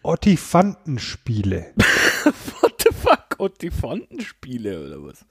Ottifantenspiele. 0.03 1.73
What 2.61 2.83
the 2.83 2.93
fuck? 2.93 3.39
Ottifantenspiele 3.39 4.85
oder 4.85 5.03
was? 5.03 5.25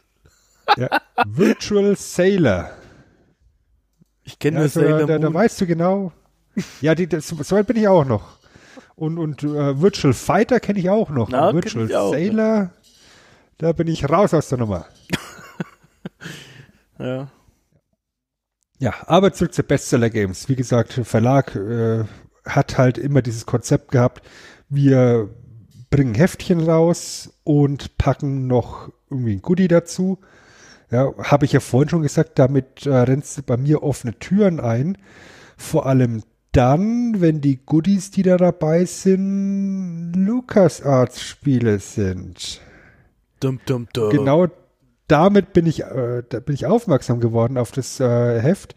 ja, 0.77 0.89
Virtual 1.27 1.97
Sailor. 1.97 2.71
Ich 4.25 4.39
kenne 4.39 4.59
ja, 4.59 4.63
das 4.65 4.77
also, 4.77 4.89
Sailor 4.89 5.07
da, 5.07 5.19
da, 5.19 5.33
weißt 5.33 5.61
du 5.61 5.67
genau. 5.67 6.13
Ja, 6.81 6.95
die, 6.95 7.07
das, 7.07 7.29
so 7.29 7.57
weit 7.57 7.67
bin 7.67 7.77
ich 7.77 7.89
auch 7.89 8.05
noch. 8.05 8.39
Und, 8.97 9.19
und 9.19 9.43
uh, 9.43 9.81
Virtual 9.81 10.15
Fighter 10.15 10.61
kenne 10.61 10.79
ich 10.79 10.89
auch 10.89 11.11
noch. 11.11 11.29
Na, 11.29 11.53
Virtual 11.53 11.93
auch, 11.95 12.13
Sailor. 12.13 12.71
Da 13.59 13.73
bin 13.73 13.89
ich 13.89 14.09
raus 14.09 14.35
aus 14.35 14.49
der 14.49 14.59
Nummer. 14.59 14.87
Ja. 16.99 17.29
Ja, 18.79 18.95
aber 19.07 19.33
zurück 19.33 19.53
zu 19.53 19.63
Bestseller 19.63 20.11
Games. 20.11 20.49
Wie 20.49 20.57
gesagt, 20.57 20.93
Verlag 20.93 21.57
äh, 21.57 22.05
hat 22.45 22.79
halt 22.79 22.99
immer 22.99 23.23
dieses 23.23 23.47
Konzept 23.47 23.91
gehabt, 23.91 24.27
wir 24.69 25.29
bringen 25.91 26.15
Heftchen 26.15 26.61
raus 26.61 27.33
und 27.45 27.99
packen 27.99 28.47
noch 28.47 28.93
irgendwie 29.11 29.35
ein 29.35 29.43
Goodie 29.43 29.69
dazu. 29.69 30.19
Ja, 30.91 31.13
habe 31.19 31.45
ich 31.47 31.53
ja 31.53 31.61
vorhin 31.61 31.89
schon 31.89 32.03
gesagt, 32.03 32.39
damit 32.39 32.87
äh, 32.87 32.95
rennst 32.95 33.39
du 33.39 33.43
bei 33.43 33.57
mir 33.57 33.83
offene 33.83 34.19
Türen 34.19 34.61
ein. 34.61 34.99
Vor 35.57 35.87
allem 35.87 36.23
dann, 36.53 37.21
wenn 37.21 37.41
die 37.41 37.65
Goodies, 37.65 38.11
die 38.11 38.23
da 38.23 38.37
dabei 38.37 38.85
sind, 38.85 40.13
LucasArts-Spiele 40.15 41.79
sind. 41.79 42.61
Dum, 43.45 43.61
dum, 43.67 43.89
dum. 43.93 44.11
Genau 44.11 44.47
damit 45.07 45.53
bin 45.53 45.67
ich, 45.67 45.83
äh, 45.83 46.23
da 46.29 46.41
bin 46.41 46.55
ich 46.55 46.67
aufmerksam 46.67 47.21
geworden 47.21 47.59
auf 47.59 47.73
das 47.73 48.01
äh, 48.01 48.41
Heft. 48.41 48.75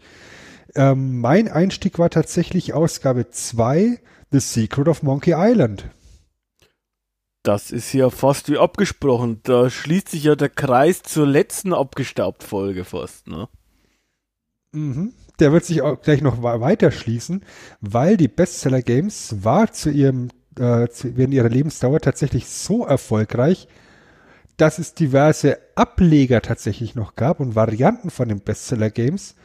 Ähm, 0.74 1.20
mein 1.20 1.48
Einstieg 1.48 1.98
war 1.98 2.10
tatsächlich 2.10 2.74
Ausgabe 2.74 3.30
2, 3.30 3.98
The 4.30 4.40
Secret 4.40 4.88
of 4.88 5.02
Monkey 5.02 5.32
Island. 5.34 5.88
Das 7.42 7.70
ist 7.70 7.92
ja 7.94 8.10
fast 8.10 8.50
wie 8.50 8.58
abgesprochen. 8.58 9.40
Da 9.42 9.70
schließt 9.70 10.10
sich 10.10 10.24
ja 10.24 10.36
der 10.36 10.50
Kreis 10.50 11.02
zur 11.02 11.26
letzten 11.26 11.72
Abgestaubt-Folge 11.72 12.84
fast, 12.84 13.26
ne? 13.26 13.48
Mhm. 14.72 15.14
Der 15.40 15.52
wird 15.52 15.64
sich 15.64 15.80
auch 15.80 16.02
gleich 16.02 16.20
noch 16.20 16.42
weiter 16.42 16.90
schließen, 16.90 17.44
weil 17.80 18.16
die 18.16 18.28
Bestseller 18.28 18.82
Games 18.82 19.36
war 19.44 19.72
zu 19.72 19.88
ihrem, 19.88 20.28
äh, 20.58 20.88
zu, 20.88 21.16
während 21.16 21.32
ihrer 21.32 21.48
Lebensdauer 21.48 22.00
tatsächlich 22.00 22.48
so 22.48 22.84
erfolgreich, 22.84 23.68
dass 24.58 24.78
es 24.78 24.92
diverse 24.92 25.58
Ableger 25.76 26.42
tatsächlich 26.42 26.94
noch 26.94 27.14
gab 27.14 27.40
und 27.40 27.54
Varianten 27.54 28.10
von 28.10 28.28
den 28.28 28.40
Bestseller 28.40 28.90
Games, 28.90 29.36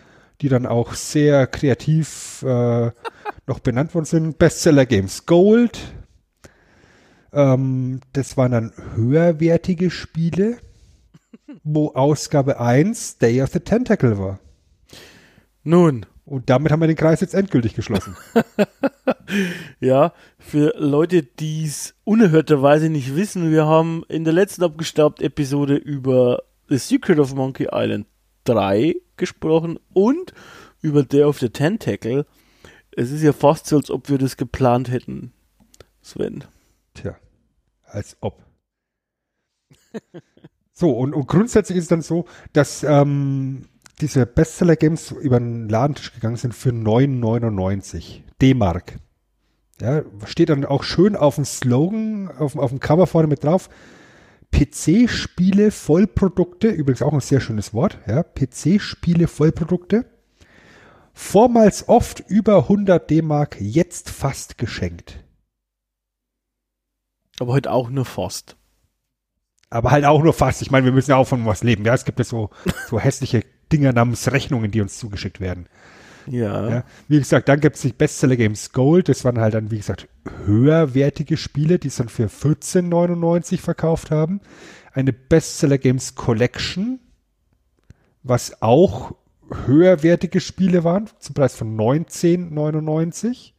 die 0.41 0.49
dann 0.49 0.65
auch 0.65 0.95
sehr 0.95 1.47
kreativ 1.47 2.43
äh, 2.43 2.91
noch 3.47 3.59
benannt 3.59 3.93
worden 3.93 4.05
sind. 4.05 4.39
Bestseller 4.39 4.85
Games 4.85 5.25
Gold. 5.25 5.79
Ähm, 7.31 8.01
das 8.13 8.37
waren 8.37 8.51
dann 8.51 8.73
höherwertige 8.95 9.91
Spiele, 9.91 10.57
wo 11.63 11.91
Ausgabe 11.93 12.59
1 12.59 13.19
Day 13.19 13.41
of 13.41 13.51
the 13.51 13.59
Tentacle 13.59 14.17
war. 14.17 14.39
Nun. 15.63 16.05
Und 16.25 16.49
damit 16.49 16.71
haben 16.71 16.79
wir 16.79 16.87
den 16.87 16.95
Kreis 16.95 17.19
jetzt 17.21 17.33
endgültig 17.33 17.73
geschlossen. 17.73 18.15
ja, 19.79 20.13
für 20.39 20.73
Leute, 20.77 21.23
die 21.23 21.65
es 21.65 21.95
unerhörterweise 22.05 22.89
nicht 22.89 23.15
wissen, 23.15 23.51
wir 23.51 23.65
haben 23.65 24.03
in 24.07 24.23
der 24.23 24.33
letzten 24.33 24.63
Abgestaubt-Episode 24.63 25.75
über 25.75 26.43
The 26.69 26.77
Secret 26.77 27.19
of 27.19 27.35
Monkey 27.35 27.67
Island 27.71 28.07
3 28.45 28.95
gesprochen 29.17 29.79
und 29.93 30.33
über 30.81 31.03
Day 31.03 31.23
of 31.23 31.39
the 31.39 31.49
Tentacle. 31.49 32.25
Es 32.95 33.11
ist 33.11 33.21
ja 33.21 33.33
fast 33.33 33.67
so, 33.67 33.77
als 33.77 33.91
ob 33.91 34.09
wir 34.09 34.17
das 34.17 34.37
geplant 34.37 34.89
hätten, 34.89 35.33
Sven. 36.01 36.45
Tja, 36.93 37.17
als 37.83 38.15
ob. 38.21 38.41
so, 40.71 40.91
und, 40.91 41.13
und 41.13 41.27
grundsätzlich 41.27 41.77
ist 41.77 41.85
es 41.85 41.89
dann 41.89 42.01
so, 42.01 42.25
dass 42.53 42.83
ähm, 42.83 43.65
diese 44.01 44.25
Bestseller-Games 44.25 45.11
über 45.11 45.39
den 45.39 45.69
Ladentisch 45.69 46.13
gegangen 46.13 46.35
sind 46.35 46.53
für 46.53 46.69
9,99 46.69 48.21
D-Mark. 48.41 48.99
Ja, 49.81 50.03
steht 50.25 50.49
dann 50.49 50.65
auch 50.65 50.83
schön 50.83 51.15
auf 51.15 51.35
dem 51.35 51.45
Slogan, 51.45 52.29
auf, 52.29 52.55
auf 52.55 52.69
dem 52.69 52.79
Cover 52.79 53.07
vorne 53.07 53.27
mit 53.27 53.43
drauf. 53.43 53.69
PC-Spiele 54.51 55.71
Vollprodukte, 55.71 56.69
übrigens 56.69 57.01
auch 57.01 57.13
ein 57.13 57.19
sehr 57.19 57.41
schönes 57.41 57.73
Wort, 57.73 57.99
ja, 58.07 58.23
PC-Spiele 58.23 59.27
Vollprodukte. 59.27 60.05
Vormals 61.13 61.89
oft 61.89 62.19
über 62.27 62.57
100 62.57 63.09
D-Mark, 63.09 63.57
jetzt 63.59 64.09
fast 64.09 64.57
geschenkt. 64.57 65.23
Aber 67.39 67.53
heute 67.53 67.71
auch 67.71 67.89
nur 67.89 68.05
fast. 68.05 68.55
Aber 69.69 69.91
halt 69.91 70.05
auch 70.05 70.21
nur 70.21 70.33
fast. 70.33 70.61
Ich 70.61 70.69
meine, 70.69 70.85
wir 70.85 70.91
müssen 70.91 71.11
ja 71.11 71.17
auch 71.17 71.27
von 71.27 71.45
was 71.45 71.63
leben. 71.63 71.83
Ja, 71.83 71.95
es 71.95 72.05
gibt 72.05 72.19
ja 72.19 72.25
so, 72.25 72.51
so 72.87 72.99
hässliche 72.99 73.43
Dinger 73.73 73.91
namens 73.91 74.31
Rechnungen, 74.31 74.71
die 74.71 74.81
uns 74.81 74.97
zugeschickt 74.97 75.41
werden. 75.41 75.67
Ja. 76.27 76.69
ja. 76.69 76.83
Wie 77.07 77.19
gesagt, 77.19 77.49
dann 77.49 77.59
gibt 77.59 77.75
es 77.75 77.81
die 77.81 77.93
Bestseller 77.93 78.35
Games 78.35 78.71
Gold. 78.71 79.09
Das 79.09 79.25
waren 79.25 79.39
halt 79.39 79.53
dann, 79.53 79.71
wie 79.71 79.77
gesagt, 79.77 80.07
höherwertige 80.45 81.37
Spiele, 81.37 81.79
die 81.79 81.89
es 81.89 81.97
dann 81.97 82.09
für 82.09 82.27
14,99 82.27 83.59
verkauft 83.59 84.11
haben. 84.11 84.41
Eine 84.93 85.11
Bestseller 85.11 85.77
Games 85.77 86.15
Collection, 86.15 86.99
was 88.21 88.61
auch 88.61 89.15
höherwertige 89.65 90.39
Spiele 90.39 90.83
waren, 90.83 91.09
zum 91.19 91.35
Preis 91.35 91.55
von 91.55 91.75
19,99. 91.75 93.51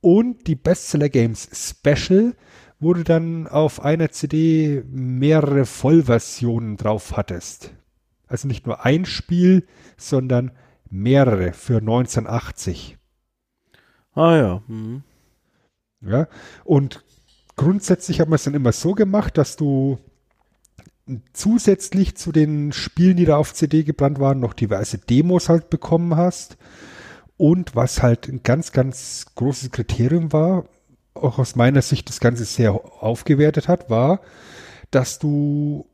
Und 0.00 0.46
die 0.46 0.54
Bestseller 0.54 1.08
Games 1.08 1.48
Special, 1.52 2.34
wo 2.78 2.94
du 2.94 3.02
dann 3.02 3.48
auf 3.48 3.82
einer 3.82 4.10
CD 4.10 4.84
mehrere 4.88 5.66
Vollversionen 5.66 6.76
drauf 6.76 7.16
hattest. 7.16 7.72
Also 8.26 8.48
nicht 8.48 8.66
nur 8.66 8.84
ein 8.84 9.04
Spiel, 9.04 9.66
sondern 9.96 10.52
mehrere 10.90 11.52
für 11.52 11.78
1980. 11.78 12.98
Ah 14.14 14.36
ja. 14.36 14.62
Mhm. 14.66 15.02
Ja, 16.00 16.28
und 16.64 17.04
grundsätzlich 17.56 18.20
hat 18.20 18.28
man 18.28 18.36
es 18.36 18.44
dann 18.44 18.54
immer 18.54 18.72
so 18.72 18.92
gemacht, 18.92 19.38
dass 19.38 19.56
du 19.56 19.98
zusätzlich 21.32 22.16
zu 22.16 22.32
den 22.32 22.72
Spielen, 22.72 23.16
die 23.16 23.24
da 23.24 23.36
auf 23.36 23.54
CD 23.54 23.84
gebrannt 23.84 24.18
waren, 24.18 24.40
noch 24.40 24.54
diverse 24.54 24.98
Demos 24.98 25.48
halt 25.48 25.70
bekommen 25.70 26.16
hast. 26.16 26.56
Und 27.36 27.76
was 27.76 28.02
halt 28.02 28.28
ein 28.28 28.42
ganz, 28.42 28.72
ganz 28.72 29.26
großes 29.34 29.70
Kriterium 29.70 30.32
war, 30.32 30.64
auch 31.14 31.38
aus 31.38 31.54
meiner 31.54 31.82
Sicht 31.82 32.08
das 32.08 32.20
Ganze 32.20 32.44
sehr 32.44 32.72
aufgewertet 32.74 33.68
hat, 33.68 33.90
war, 33.90 34.20
dass 34.90 35.18
du 35.18 35.86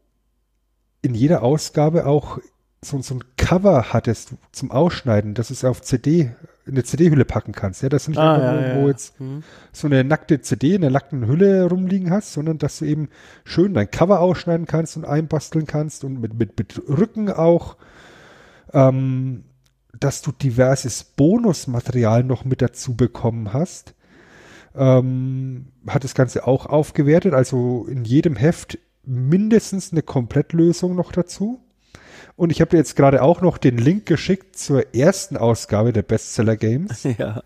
in 1.02 1.14
jeder 1.14 1.42
Ausgabe 1.42 2.06
auch 2.06 2.38
so, 2.84 3.00
so 3.00 3.14
ein 3.14 3.24
Cover 3.36 3.92
hattest 3.92 4.34
zum 4.52 4.70
Ausschneiden, 4.72 5.34
dass 5.34 5.48
du 5.48 5.54
es 5.54 5.64
auf 5.64 5.82
CD, 5.82 6.32
in 6.66 6.72
eine 6.72 6.82
CD-Hülle 6.84 7.24
packen 7.24 7.52
kannst. 7.52 7.82
Ja, 7.82 7.88
dass 7.88 8.04
du 8.06 8.10
nicht 8.10 8.18
Ah, 8.18 8.34
einfach 8.34 8.52
ja, 8.54 8.60
irgendwo 8.60 8.80
ja. 8.82 8.88
jetzt 8.88 9.20
Mhm. 9.20 9.42
so 9.72 9.86
eine 9.86 10.02
nackte 10.04 10.40
CD 10.40 10.74
in 10.74 10.82
einer 10.84 10.92
nackten 10.92 11.26
Hülle 11.26 11.68
rumliegen 11.68 12.10
hast, 12.10 12.32
sondern 12.32 12.58
dass 12.58 12.78
du 12.78 12.84
eben 12.84 13.08
schön 13.44 13.74
dein 13.74 13.90
Cover 13.90 14.20
ausschneiden 14.20 14.66
kannst 14.66 14.96
und 14.96 15.04
einbasteln 15.04 15.66
kannst 15.66 16.02
und 16.04 16.20
mit, 16.20 16.34
mit, 16.34 16.58
mit 16.58 16.82
Rücken 16.88 17.30
auch, 17.30 17.76
ähm, 18.72 19.44
dass 19.98 20.22
du 20.22 20.32
diverses 20.32 21.04
Bonusmaterial 21.04 22.24
noch 22.24 22.44
mit 22.44 22.62
dazu 22.62 22.96
bekommen 22.96 23.52
hast. 23.52 23.94
Ähm, 24.74 25.66
hat 25.86 26.02
das 26.04 26.14
Ganze 26.14 26.46
auch 26.46 26.66
aufgewertet, 26.66 27.34
also 27.34 27.86
in 27.88 28.04
jedem 28.04 28.36
Heft 28.36 28.78
mindestens 29.04 29.92
eine 29.92 30.02
Komplettlösung 30.02 30.94
noch 30.94 31.12
dazu. 31.12 31.60
Und 32.36 32.50
ich 32.50 32.60
habe 32.60 32.70
dir 32.70 32.78
jetzt 32.78 32.96
gerade 32.96 33.22
auch 33.22 33.40
noch 33.40 33.58
den 33.58 33.78
Link 33.78 34.06
geschickt 34.06 34.56
zur 34.56 34.94
ersten 34.94 35.36
Ausgabe 35.36 35.92
der 35.92 36.02
Bestseller 36.02 36.56
Games. 36.56 37.04
Ja. 37.18 37.42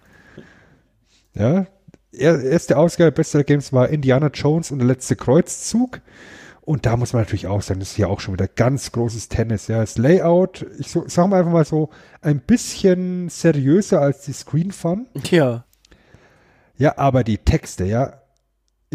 Ja, 1.34 1.66
er, 2.12 2.40
erste 2.42 2.78
Ausgabe 2.78 3.12
Bestseller 3.12 3.44
Games 3.44 3.72
war 3.74 3.90
Indiana 3.90 4.28
Jones 4.32 4.70
und 4.70 4.78
der 4.78 4.88
letzte 4.88 5.16
Kreuzzug. 5.16 6.00
Und 6.62 6.84
da 6.84 6.96
muss 6.96 7.12
man 7.12 7.22
natürlich 7.22 7.46
auch 7.46 7.62
sagen, 7.62 7.78
das 7.78 7.92
ist 7.92 7.98
ja 7.98 8.08
auch 8.08 8.20
schon 8.20 8.34
wieder 8.34 8.48
ganz 8.48 8.90
großes 8.90 9.28
Tennis. 9.28 9.68
Ja, 9.68 9.80
das 9.80 9.98
Layout, 9.98 10.66
ich 10.78 10.90
so, 10.90 11.04
sag 11.06 11.28
mal 11.28 11.38
einfach 11.38 11.52
mal 11.52 11.64
so, 11.64 11.90
ein 12.22 12.40
bisschen 12.40 13.28
seriöser 13.28 14.00
als 14.00 14.22
die 14.22 14.32
Screen 14.32 14.72
Fun. 14.72 15.06
Ja. 15.30 15.64
Ja, 16.76 16.98
aber 16.98 17.22
die 17.22 17.38
Texte, 17.38 17.84
ja. 17.84 18.20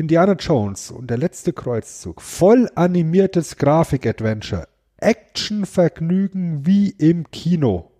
Indiana 0.01 0.33
Jones 0.33 0.89
und 0.89 1.11
der 1.11 1.19
letzte 1.19 1.53
Kreuzzug. 1.53 2.23
Voll 2.23 2.71
animiertes 2.73 3.57
Grafik-Adventure. 3.57 4.67
Actionvergnügen 4.97 6.65
wie 6.65 6.89
im 6.89 7.29
Kino. 7.29 7.91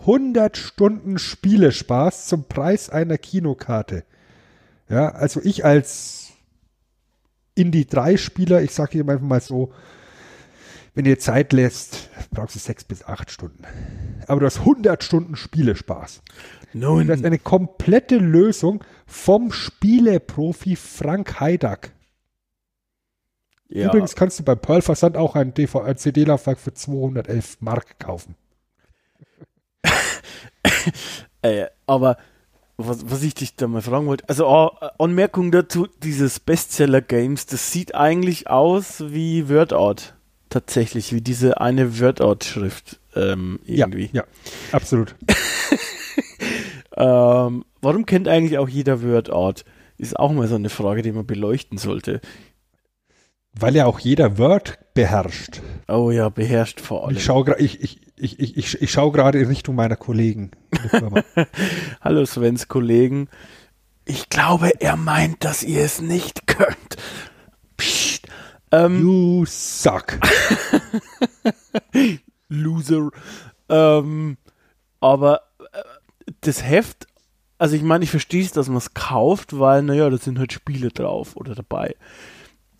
100 0.00 0.58
Stunden 0.58 1.18
Spielespaß 1.18 2.26
zum 2.26 2.44
Preis 2.44 2.90
einer 2.90 3.16
Kinokarte. 3.16 4.04
Ja, 4.90 5.08
also 5.08 5.40
ich 5.42 5.64
als 5.64 6.32
Indie 7.54 7.86
3 7.86 8.18
Spieler, 8.18 8.60
ich 8.60 8.72
sage 8.72 8.98
ihm 8.98 9.08
einfach 9.08 9.26
mal 9.26 9.40
so, 9.40 9.72
wenn 10.94 11.06
ihr 11.06 11.18
Zeit 11.18 11.54
lässt, 11.54 12.10
brauchst 12.30 12.56
du 12.56 12.58
sechs 12.58 12.84
bis 12.84 13.04
acht 13.04 13.30
Stunden. 13.30 13.64
Aber 14.26 14.40
du 14.40 14.46
hast 14.46 14.58
100 14.58 15.02
Stunden 15.02 15.34
Spielespaß. 15.34 16.20
Nun. 16.72 17.08
Das 17.08 17.20
ist 17.20 17.26
eine 17.26 17.38
komplette 17.38 18.16
Lösung 18.16 18.84
vom 19.06 19.52
Spieleprofi 19.52 20.76
Frank 20.76 21.40
Heidak. 21.40 21.92
ja. 23.68 23.88
Übrigens 23.88 24.14
kannst 24.14 24.38
du 24.38 24.44
beim 24.44 24.58
Pearl 24.58 24.82
Versand 24.82 25.16
auch 25.16 25.34
ein, 25.34 25.54
CD-Laufwerk 25.54 26.58
für 26.58 26.74
211 26.74 27.58
Mark 27.60 27.98
kaufen. 27.98 28.34
Äh, 31.42 31.66
aber 31.86 32.18
was, 32.76 33.10
was 33.10 33.22
ich 33.22 33.34
dich 33.34 33.56
da 33.56 33.66
mal 33.66 33.82
fragen 33.82 34.06
wollte, 34.06 34.28
also 34.28 34.44
äh, 34.80 34.88
Anmerkung 34.98 35.50
dazu, 35.50 35.86
dieses 36.02 36.40
Bestseller 36.40 37.00
Games, 37.00 37.46
das 37.46 37.72
sieht 37.72 37.94
eigentlich 37.94 38.48
aus 38.48 39.04
wie 39.08 39.48
WordArt. 39.48 40.14
Tatsächlich, 40.50 41.14
wie 41.14 41.20
diese 41.20 41.60
eine 41.60 42.00
Wordart-Schrift 42.00 42.98
ähm, 43.14 43.60
irgendwie. 43.64 44.10
Ja, 44.12 44.22
ja, 44.22 44.24
absolut. 44.72 45.14
ähm, 47.00 47.64
warum 47.80 48.04
kennt 48.04 48.28
eigentlich 48.28 48.58
auch 48.58 48.68
jeder 48.68 49.02
Wordart? 49.02 49.64
Ist 49.96 50.18
auch 50.18 50.32
mal 50.32 50.48
so 50.48 50.54
eine 50.54 50.68
Frage, 50.68 51.02
die 51.02 51.12
man 51.12 51.26
beleuchten 51.26 51.78
sollte. 51.78 52.20
Weil 53.52 53.74
ja 53.74 53.86
auch 53.86 53.98
jeder 53.98 54.38
Word 54.38 54.78
beherrscht. 54.94 55.60
Oh 55.88 56.10
ja, 56.10 56.28
beherrscht 56.28 56.80
vor 56.80 57.06
allem. 57.06 57.16
Ich 57.16 57.24
schaue 57.24 57.56
ich, 57.58 57.80
ich, 57.82 58.00
ich, 58.16 58.56
ich, 58.56 58.80
ich 58.82 58.90
schau 58.90 59.10
gerade 59.10 59.40
in 59.40 59.48
Richtung 59.48 59.74
meiner 59.74 59.96
Kollegen. 59.96 60.50
Hallo 62.00 62.24
Svens 62.26 62.68
Kollegen. 62.68 63.28
Ich 64.04 64.28
glaube, 64.28 64.70
er 64.80 64.96
meint, 64.96 65.44
dass 65.44 65.62
ihr 65.62 65.82
es 65.82 66.00
nicht 66.00 66.46
könnt. 66.46 66.96
Psst. 67.76 68.28
Ähm, 68.72 69.00
you 69.02 69.44
suck. 69.46 70.18
Loser. 72.48 73.10
Ähm, 73.68 74.36
aber 75.00 75.49
das 76.40 76.62
Heft, 76.62 77.06
also 77.58 77.76
ich 77.76 77.82
meine, 77.82 78.04
ich 78.04 78.10
verstehe 78.10 78.42
es, 78.42 78.52
dass 78.52 78.68
man 78.68 78.78
es 78.78 78.94
kauft, 78.94 79.58
weil, 79.58 79.82
naja, 79.82 80.08
da 80.08 80.16
sind 80.16 80.38
halt 80.38 80.52
Spiele 80.52 80.88
drauf 80.88 81.36
oder 81.36 81.54
dabei. 81.54 81.94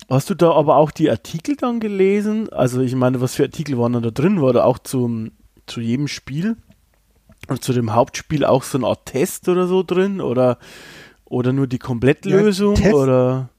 Hast 0.09 0.29
du 0.29 0.35
da 0.35 0.51
aber 0.51 0.77
auch 0.77 0.91
die 0.91 1.09
Artikel 1.09 1.55
dann 1.55 1.79
gelesen? 1.79 2.49
Also 2.49 2.81
ich 2.81 2.95
meine, 2.95 3.21
was 3.21 3.35
für 3.35 3.43
Artikel 3.43 3.77
waren 3.77 3.93
da 3.93 4.11
drin? 4.11 4.41
War 4.41 4.53
da 4.53 4.63
auch 4.63 4.79
zum, 4.79 5.31
zu 5.67 5.79
jedem 5.79 6.07
Spiel 6.07 6.57
und 7.47 7.63
zu 7.63 7.73
dem 7.73 7.93
Hauptspiel 7.93 8.43
auch 8.43 8.63
so 8.63 8.77
eine 8.77 8.87
Art 8.87 9.05
Test 9.05 9.47
oder 9.47 9.67
so 9.67 9.83
drin? 9.83 10.19
Oder, 10.19 10.57
oder 11.25 11.53
nur 11.53 11.67
die 11.67 11.79
Komplettlösung? 11.79 12.75
Ja, 12.75 12.81
Test, 12.81 12.93
oder? 12.93 13.49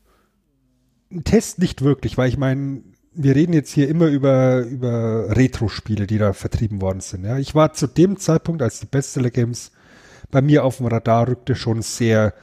Test 1.25 1.59
nicht 1.59 1.83
wirklich, 1.83 2.19
weil 2.19 2.29
ich 2.29 2.37
meine, 2.37 2.83
wir 3.15 3.35
reden 3.35 3.53
jetzt 3.53 3.73
hier 3.73 3.89
immer 3.89 4.07
über, 4.07 4.61
über 4.61 5.35
Retro-Spiele, 5.37 6.07
die 6.07 6.19
da 6.19 6.33
vertrieben 6.33 6.81
worden 6.81 7.01
sind. 7.01 7.25
Ja. 7.25 7.39
Ich 7.39 7.55
war 7.55 7.73
zu 7.73 7.87
dem 7.87 8.19
Zeitpunkt, 8.19 8.63
als 8.63 8.81
die 8.81 8.87
Bestseller 8.87 9.31
Games 9.31 9.73
bei 10.33 10.43
mir 10.43 10.65
auf 10.65 10.79
dem 10.79 10.87
Radar 10.87 11.29
rückte, 11.29 11.55
schon 11.55 11.83
sehr 11.83 12.35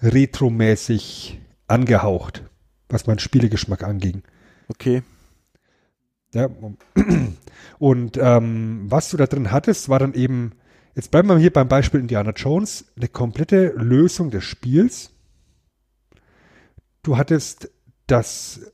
retromäßig 0.00 1.40
angehaucht 1.66 2.44
was 2.88 3.06
meinen 3.06 3.18
Spielegeschmack 3.18 3.84
anging. 3.84 4.22
Okay. 4.68 5.02
Ja, 6.34 6.48
und 7.78 8.18
ähm, 8.20 8.86
was 8.88 9.10
du 9.10 9.16
da 9.16 9.26
drin 9.26 9.50
hattest, 9.50 9.88
war 9.88 9.98
dann 9.98 10.14
eben, 10.14 10.52
jetzt 10.94 11.10
bleiben 11.10 11.28
wir 11.28 11.38
hier 11.38 11.52
beim 11.52 11.68
Beispiel 11.68 12.00
Indiana 12.00 12.32
Jones, 12.32 12.86
eine 12.96 13.08
komplette 13.08 13.68
Lösung 13.76 14.30
des 14.30 14.44
Spiels. 14.44 15.10
Du 17.02 17.16
hattest 17.16 17.70
das 18.06 18.72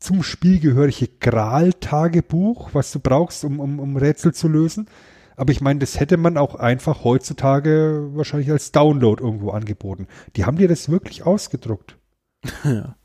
zum 0.00 0.22
Spiel 0.22 0.60
gehörige 0.60 1.08
Gral-Tagebuch, 1.08 2.70
was 2.72 2.92
du 2.92 3.00
brauchst, 3.00 3.44
um, 3.44 3.60
um, 3.60 3.78
um 3.78 3.96
Rätsel 3.96 4.32
zu 4.34 4.48
lösen. 4.48 4.88
Aber 5.38 5.52
ich 5.52 5.60
meine, 5.60 5.78
das 5.78 5.98
hätte 6.00 6.16
man 6.16 6.36
auch 6.36 6.54
einfach 6.56 7.04
heutzutage 7.04 8.08
wahrscheinlich 8.12 8.50
als 8.50 8.72
Download 8.72 9.22
irgendwo 9.22 9.50
angeboten. 9.50 10.06
Die 10.36 10.44
haben 10.44 10.58
dir 10.58 10.68
das 10.68 10.88
wirklich 10.88 11.24
ausgedruckt. 11.24 11.96
Ja 12.64 12.96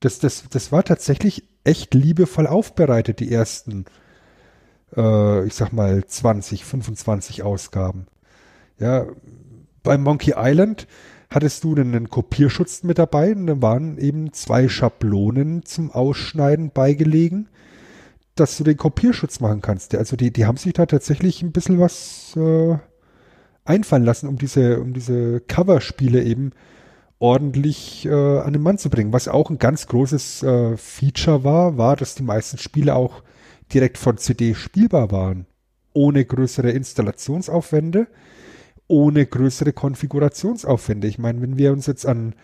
das, 0.00 0.18
das, 0.18 0.44
das 0.50 0.72
war 0.72 0.84
tatsächlich 0.84 1.44
echt 1.64 1.94
liebevoll 1.94 2.46
aufbereitet, 2.46 3.20
die 3.20 3.32
ersten, 3.32 3.86
äh, 4.96 5.46
ich 5.46 5.54
sag 5.54 5.72
mal, 5.72 6.04
20, 6.04 6.64
25 6.64 7.42
Ausgaben. 7.42 8.06
Ja, 8.78 9.06
bei 9.82 9.98
Monkey 9.98 10.34
Island 10.36 10.86
hattest 11.30 11.64
du 11.64 11.74
einen 11.74 12.08
Kopierschutz 12.08 12.82
mit 12.82 12.98
dabei 12.98 13.34
und 13.34 13.46
dann 13.46 13.62
waren 13.62 13.98
eben 13.98 14.32
zwei 14.32 14.68
Schablonen 14.68 15.64
zum 15.64 15.90
Ausschneiden 15.90 16.70
beigelegen, 16.70 17.48
dass 18.36 18.56
du 18.56 18.64
den 18.64 18.76
Kopierschutz 18.76 19.40
machen 19.40 19.62
kannst. 19.62 19.94
Also 19.94 20.16
die, 20.16 20.32
die 20.32 20.46
haben 20.46 20.56
sich 20.56 20.72
da 20.74 20.86
tatsächlich 20.86 21.42
ein 21.42 21.52
bisschen 21.52 21.80
was 21.80 22.36
äh, 22.36 22.76
einfallen 23.64 24.04
lassen, 24.04 24.28
um 24.28 24.36
diese, 24.36 24.80
um 24.80 24.92
diese 24.92 25.40
Coverspiele 25.40 26.22
eben 26.22 26.52
ordentlich 27.18 28.06
äh, 28.06 28.38
an 28.38 28.52
den 28.52 28.62
Mann 28.62 28.78
zu 28.78 28.90
bringen. 28.90 29.12
Was 29.12 29.28
auch 29.28 29.50
ein 29.50 29.58
ganz 29.58 29.86
großes 29.86 30.42
äh, 30.42 30.76
Feature 30.76 31.44
war, 31.44 31.78
war, 31.78 31.96
dass 31.96 32.14
die 32.14 32.22
meisten 32.22 32.58
Spiele 32.58 32.94
auch 32.94 33.22
direkt 33.72 33.98
von 33.98 34.18
CD 34.18 34.54
spielbar 34.54 35.10
waren. 35.10 35.46
Ohne 35.92 36.24
größere 36.24 36.70
Installationsaufwände, 36.70 38.06
ohne 38.86 39.26
größere 39.26 39.72
Konfigurationsaufwände. 39.72 41.08
Ich 41.08 41.18
meine, 41.18 41.40
wenn 41.40 41.56
wir 41.56 41.72
uns 41.72 41.86
jetzt 41.86 42.06
an 42.06 42.34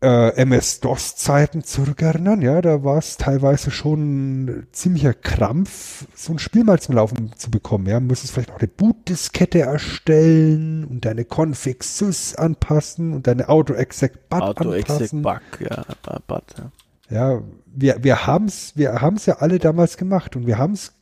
äh, 0.00 0.30
MS-DOS-Zeiten 0.36 1.64
zurückerinnern, 1.64 2.40
ja, 2.40 2.60
da 2.62 2.84
war 2.84 2.98
es 2.98 3.16
teilweise 3.16 3.70
schon 3.70 4.68
ziemlicher 4.70 5.12
Krampf, 5.12 6.06
so 6.14 6.32
ein 6.32 6.38
Spiel 6.38 6.62
mal 6.62 6.80
zum 6.80 6.94
Laufen 6.94 7.32
zu 7.36 7.50
bekommen. 7.50 7.86
Ja, 7.86 7.98
musstest 7.98 8.32
vielleicht 8.32 8.52
auch 8.52 8.60
eine 8.60 8.68
Bootdiskette 8.68 9.60
erstellen 9.60 10.84
und 10.84 11.04
deine 11.04 11.24
Config 11.24 11.82
Sys 11.82 12.36
anpassen 12.36 13.12
und 13.12 13.26
deine 13.26 13.48
Auto-Exec 13.48 14.28
Bug 14.28 14.42
Auto-Exec 14.42 15.10
Bug, 15.12 15.40
ja, 15.60 15.84
Bug, 16.26 16.42
ja. 16.56 16.70
Ja, 17.10 17.42
wir, 17.66 18.04
wir 18.04 18.26
haben's, 18.26 18.72
wir 18.76 19.00
haben's 19.00 19.26
ja 19.26 19.38
alle 19.38 19.58
damals 19.58 19.96
gemacht 19.96 20.36
und 20.36 20.46
wir 20.46 20.58
haben's, 20.58 20.92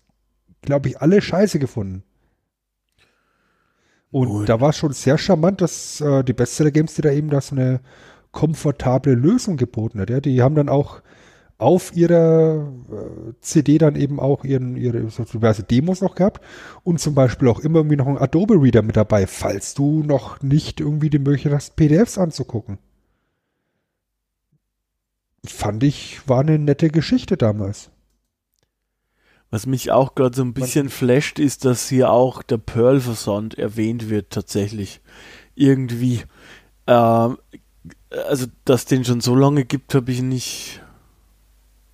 glaube 0.63 0.89
ich, 0.89 1.01
alle 1.01 1.21
scheiße 1.21 1.59
gefunden. 1.59 2.05
Und 4.11 4.29
Gut. 4.29 4.49
da 4.49 4.61
war 4.61 4.71
es 4.71 4.77
schon 4.77 4.93
sehr 4.93 5.19
charmant, 5.19 5.61
dass 5.61 6.01
äh, 6.01 6.23
die 6.23 6.33
Bestseller-Games, 6.33 6.95
die 6.95 7.03
da 7.03 7.11
eben 7.11 7.29
da 7.29 7.41
so 7.41 7.57
eine 7.57 7.81
komfortable 8.37 9.15
Lösung 9.15 9.57
geboten 9.57 9.99
hat. 9.99 10.11
Ja. 10.11 10.21
Die 10.21 10.43
haben 10.43 10.55
dann 10.55 10.69
auch 10.69 11.01
auf 11.57 11.97
ihrer 11.97 12.71
äh, 12.93 13.33
CD 13.41 13.79
dann 13.79 13.97
eben 13.97 14.21
auch 14.21 14.45
ihren, 14.45 14.77
ihre 14.77 15.09
so 15.09 15.25
diverse 15.25 15.63
Demos 15.63 16.03
noch 16.03 16.15
gehabt 16.15 16.45
und 16.85 17.01
zum 17.01 17.15
Beispiel 17.15 17.49
auch 17.49 17.61
immer 17.61 17.79
irgendwie 17.79 17.97
noch 17.97 18.07
ein 18.07 18.19
Adobe 18.19 18.61
Reader 18.61 18.83
mit 18.83 18.97
dabei, 18.97 19.27
falls 19.27 19.73
du 19.73 20.03
noch 20.03 20.43
nicht 20.43 20.81
irgendwie 20.81 21.09
die 21.09 21.19
Möglichkeit 21.19 21.55
hast, 21.55 21.77
PDFs 21.77 22.19
anzugucken. 22.19 22.77
Fand 25.47 25.83
ich, 25.83 26.21
war 26.29 26.41
eine 26.41 26.59
nette 26.59 26.91
Geschichte 26.91 27.39
damals. 27.39 27.91
Was 29.51 29.65
mich 29.65 29.93
auch 29.93 30.15
gerade 30.15 30.37
so 30.37 30.43
ein 30.43 30.53
bisschen 30.53 30.87
Man, 30.87 30.93
flasht, 30.93 31.39
ist, 31.39 31.65
dass 31.65 31.89
hier 31.89 32.11
auch 32.11 32.43
der 32.43 32.59
Pearl-Versand 32.59 33.57
erwähnt 33.57 34.11
wird, 34.11 34.31
tatsächlich. 34.31 35.01
Irgendwie. 35.55 36.25
Äh, 36.85 37.29
also, 38.11 38.47
dass 38.65 38.85
den 38.85 39.05
schon 39.05 39.21
so 39.21 39.35
lange 39.35 39.65
gibt, 39.65 39.95
habe 39.95 40.13
ich 40.13 40.23
nicht 40.23 40.83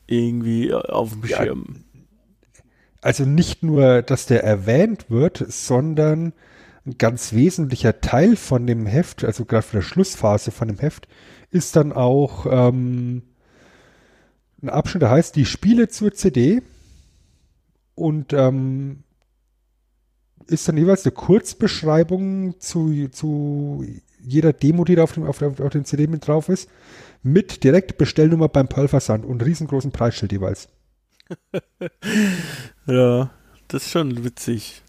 irgendwie 0.06 0.72
auf 0.74 1.10
dem 1.10 1.24
Schirm. 1.24 1.66
Ja, 1.76 2.62
also 3.00 3.24
nicht 3.24 3.62
nur, 3.62 4.02
dass 4.02 4.26
der 4.26 4.44
erwähnt 4.44 5.10
wird, 5.10 5.44
sondern 5.48 6.32
ein 6.86 6.98
ganz 6.98 7.32
wesentlicher 7.32 8.00
Teil 8.00 8.36
von 8.36 8.66
dem 8.66 8.86
Heft, 8.86 9.24
also 9.24 9.44
gerade 9.44 9.62
für 9.62 9.76
der 9.78 9.82
Schlussphase 9.82 10.50
von 10.50 10.68
dem 10.68 10.78
Heft, 10.78 11.08
ist 11.50 11.76
dann 11.76 11.92
auch 11.92 12.46
ähm, 12.48 13.22
ein 14.62 14.68
Abschnitt, 14.68 15.02
der 15.02 15.10
heißt 15.10 15.34
die 15.36 15.46
Spiele 15.46 15.88
zur 15.88 16.12
CD 16.12 16.62
und 17.94 18.32
ähm, 18.32 19.02
ist 20.46 20.68
dann 20.68 20.76
jeweils 20.76 21.04
eine 21.04 21.12
Kurzbeschreibung 21.12 22.58
zu, 22.60 23.08
zu 23.08 23.84
jeder 24.22 24.52
Demo, 24.52 24.84
die 24.84 24.94
da 24.94 25.04
auf 25.04 25.12
dem, 25.12 25.24
auf, 25.24 25.42
auf 25.42 25.70
dem 25.70 25.84
CD 25.84 26.06
mit 26.06 26.26
drauf 26.26 26.48
ist, 26.48 26.70
mit 27.22 27.64
direkt 27.64 27.98
Bestellnummer 27.98 28.48
beim 28.48 28.68
Pearl-Versand 28.68 29.24
und 29.24 29.44
riesengroßen 29.44 29.92
Preisschild 29.92 30.32
jeweils. 30.32 30.68
ja, 32.86 33.30
das 33.68 33.84
ist 33.84 33.90
schon 33.90 34.24
witzig. 34.24 34.82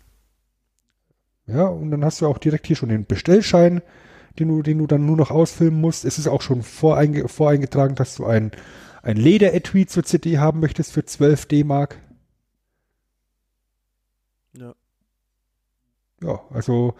Ja, 1.45 1.65
und 1.65 1.91
dann 1.91 2.05
hast 2.05 2.21
du 2.21 2.27
auch 2.27 2.37
direkt 2.37 2.67
hier 2.67 2.75
schon 2.75 2.89
den 2.89 3.05
Bestellschein, 3.05 3.81
den 4.39 4.47
du, 4.47 4.61
den 4.61 4.79
du 4.79 4.87
dann 4.87 5.05
nur 5.05 5.17
noch 5.17 5.29
ausfüllen 5.29 5.79
musst. 5.79 6.05
Es 6.05 6.17
ist 6.17 6.27
auch 6.27 6.41
schon 6.41 6.63
voreinge 6.63 7.27
voreingetragen, 7.27 7.95
dass 7.95 8.15
du 8.15 8.25
ein, 8.25 8.51
ein 9.01 9.17
Leder-Etui 9.17 9.85
zur 9.85 10.03
CD 10.03 10.37
haben 10.39 10.59
möchtest 10.59 10.91
für 10.91 11.05
12 11.05 11.45
D-Mark. 11.47 11.99
Ja. 14.57 14.73
Ja, 16.21 16.41
also 16.51 16.95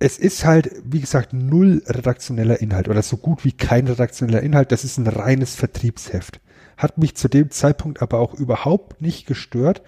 es 0.00 0.18
ist 0.18 0.46
halt, 0.46 0.72
wie 0.82 1.00
gesagt, 1.00 1.34
null 1.34 1.82
redaktioneller 1.86 2.60
Inhalt 2.60 2.88
oder 2.88 3.02
so 3.02 3.18
gut 3.18 3.44
wie 3.44 3.52
kein 3.52 3.86
redaktioneller 3.86 4.42
Inhalt. 4.42 4.72
Das 4.72 4.82
ist 4.82 4.96
ein 4.96 5.06
reines 5.06 5.54
Vertriebsheft. 5.54 6.40
Hat 6.78 6.96
mich 6.96 7.14
zu 7.16 7.28
dem 7.28 7.50
Zeitpunkt 7.50 8.00
aber 8.00 8.18
auch 8.18 8.32
überhaupt 8.32 9.02
nicht 9.02 9.26
gestört, 9.26 9.82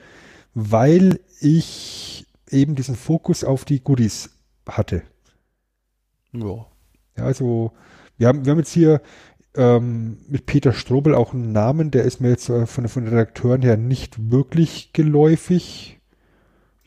weil 0.53 1.19
ich 1.41 2.27
eben 2.51 2.75
diesen 2.75 2.95
Fokus 2.95 3.43
auf 3.43 3.65
die 3.65 3.83
Goodies 3.83 4.31
hatte. 4.69 5.03
Ja. 6.33 6.67
Ja, 7.17 7.25
also 7.25 7.73
wir 8.19 8.29
haben, 8.29 8.45
wir 8.45 8.53
haben 8.53 8.59
jetzt 8.59 8.73
hier 8.73 9.01
ähm, 9.55 10.19
mit 10.29 10.45
Peter 10.45 10.75
Strobel 10.75 11.15
auch 11.15 11.33
einen 11.33 11.53
Namen, 11.53 11.91
der 11.91 12.05
ist 12.05 12.21
mir 12.21 12.29
jetzt 12.29 12.51
äh, 12.51 12.67
von, 12.67 12.87
von 12.89 13.05
den 13.05 13.15
Redakteuren 13.15 13.63
her 13.63 13.79
nicht 13.79 14.31
wirklich 14.31 14.93
geläufig. 14.93 16.01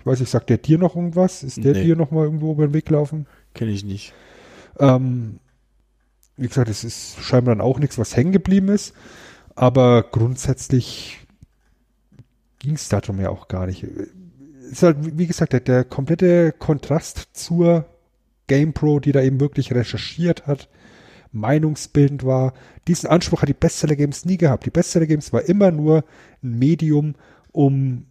Ich 0.05 0.11
weiß 0.11 0.19
nicht, 0.19 0.29
sagt 0.29 0.51
der 0.51 0.59
dir 0.59 0.77
noch 0.77 0.95
irgendwas? 0.95 1.41
Ist 1.41 1.63
der 1.63 1.73
nee. 1.73 1.83
dir 1.83 1.95
noch 1.95 2.11
mal 2.11 2.25
irgendwo 2.25 2.51
über 2.51 2.67
den 2.67 2.75
Weg 2.75 2.85
gelaufen? 2.85 3.25
Kenne 3.55 3.71
ich 3.71 3.83
nicht. 3.83 4.13
Ähm, 4.77 5.39
wie 6.37 6.47
gesagt, 6.47 6.69
es 6.69 6.83
ist 6.83 7.17
scheinbar 7.21 7.55
dann 7.55 7.65
auch 7.65 7.79
nichts, 7.79 7.97
was 7.97 8.15
hängen 8.15 8.31
geblieben 8.31 8.69
ist. 8.69 8.93
aber 9.55 10.03
grundsätzlich 10.03 11.25
ging 12.59 12.75
es 12.75 12.87
darum 12.87 13.19
ja 13.19 13.31
auch 13.31 13.47
gar 13.47 13.65
nicht. 13.65 13.83
Ist 14.69 14.83
halt, 14.83 15.17
wie 15.17 15.25
gesagt, 15.25 15.53
der, 15.53 15.61
der 15.61 15.83
komplette 15.83 16.51
Kontrast 16.51 17.29
zur 17.33 17.85
GamePro, 18.45 18.99
die 18.99 19.11
da 19.11 19.21
eben 19.21 19.39
wirklich 19.39 19.73
recherchiert 19.73 20.45
hat, 20.45 20.69
meinungsbildend 21.31 22.23
war. 22.23 22.53
Diesen 22.87 23.09
Anspruch 23.09 23.41
hat 23.41 23.49
die 23.49 23.53
Bestseller 23.53 23.95
Games 23.95 24.23
nie 24.23 24.37
gehabt. 24.37 24.67
Die 24.67 24.71
Bestseller 24.71 25.07
Games 25.07 25.33
war 25.33 25.41
immer 25.41 25.71
nur 25.71 26.03
ein 26.43 26.59
Medium, 26.59 27.15
um 27.51 28.05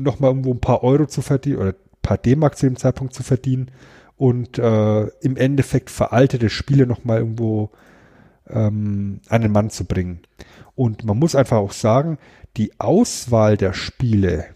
nochmal 0.00 0.30
irgendwo 0.30 0.52
ein 0.52 0.60
paar 0.60 0.82
Euro 0.82 1.06
zu 1.06 1.22
verdienen 1.22 1.58
oder 1.58 1.70
ein 1.70 2.02
paar 2.02 2.18
D-Mark 2.18 2.56
zu 2.56 2.66
dem 2.66 2.76
Zeitpunkt 2.76 3.14
zu 3.14 3.22
verdienen 3.22 3.70
und 4.16 4.58
äh, 4.58 5.02
im 5.20 5.36
Endeffekt 5.36 5.90
veraltete 5.90 6.50
Spiele 6.50 6.86
nochmal 6.86 7.18
irgendwo 7.18 7.70
ähm, 8.48 9.20
an 9.28 9.42
den 9.42 9.52
Mann 9.52 9.70
zu 9.70 9.84
bringen. 9.84 10.20
Und 10.74 11.04
man 11.04 11.18
muss 11.18 11.34
einfach 11.34 11.58
auch 11.58 11.72
sagen, 11.72 12.18
die 12.56 12.78
Auswahl 12.78 13.56
der 13.56 13.72
Spiele, 13.72 14.46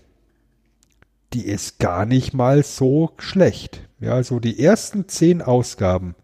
die 1.33 1.47
ist 1.47 1.79
gar 1.79 2.07
nicht 2.07 2.35
mal 2.35 2.63
so 2.63 3.13
schlecht. 3.19 3.89
Ja, 4.01 4.15
also 4.15 4.41
die 4.41 4.59
ersten 4.59 5.09
zehn 5.09 5.41
Ausgaben 5.41 6.17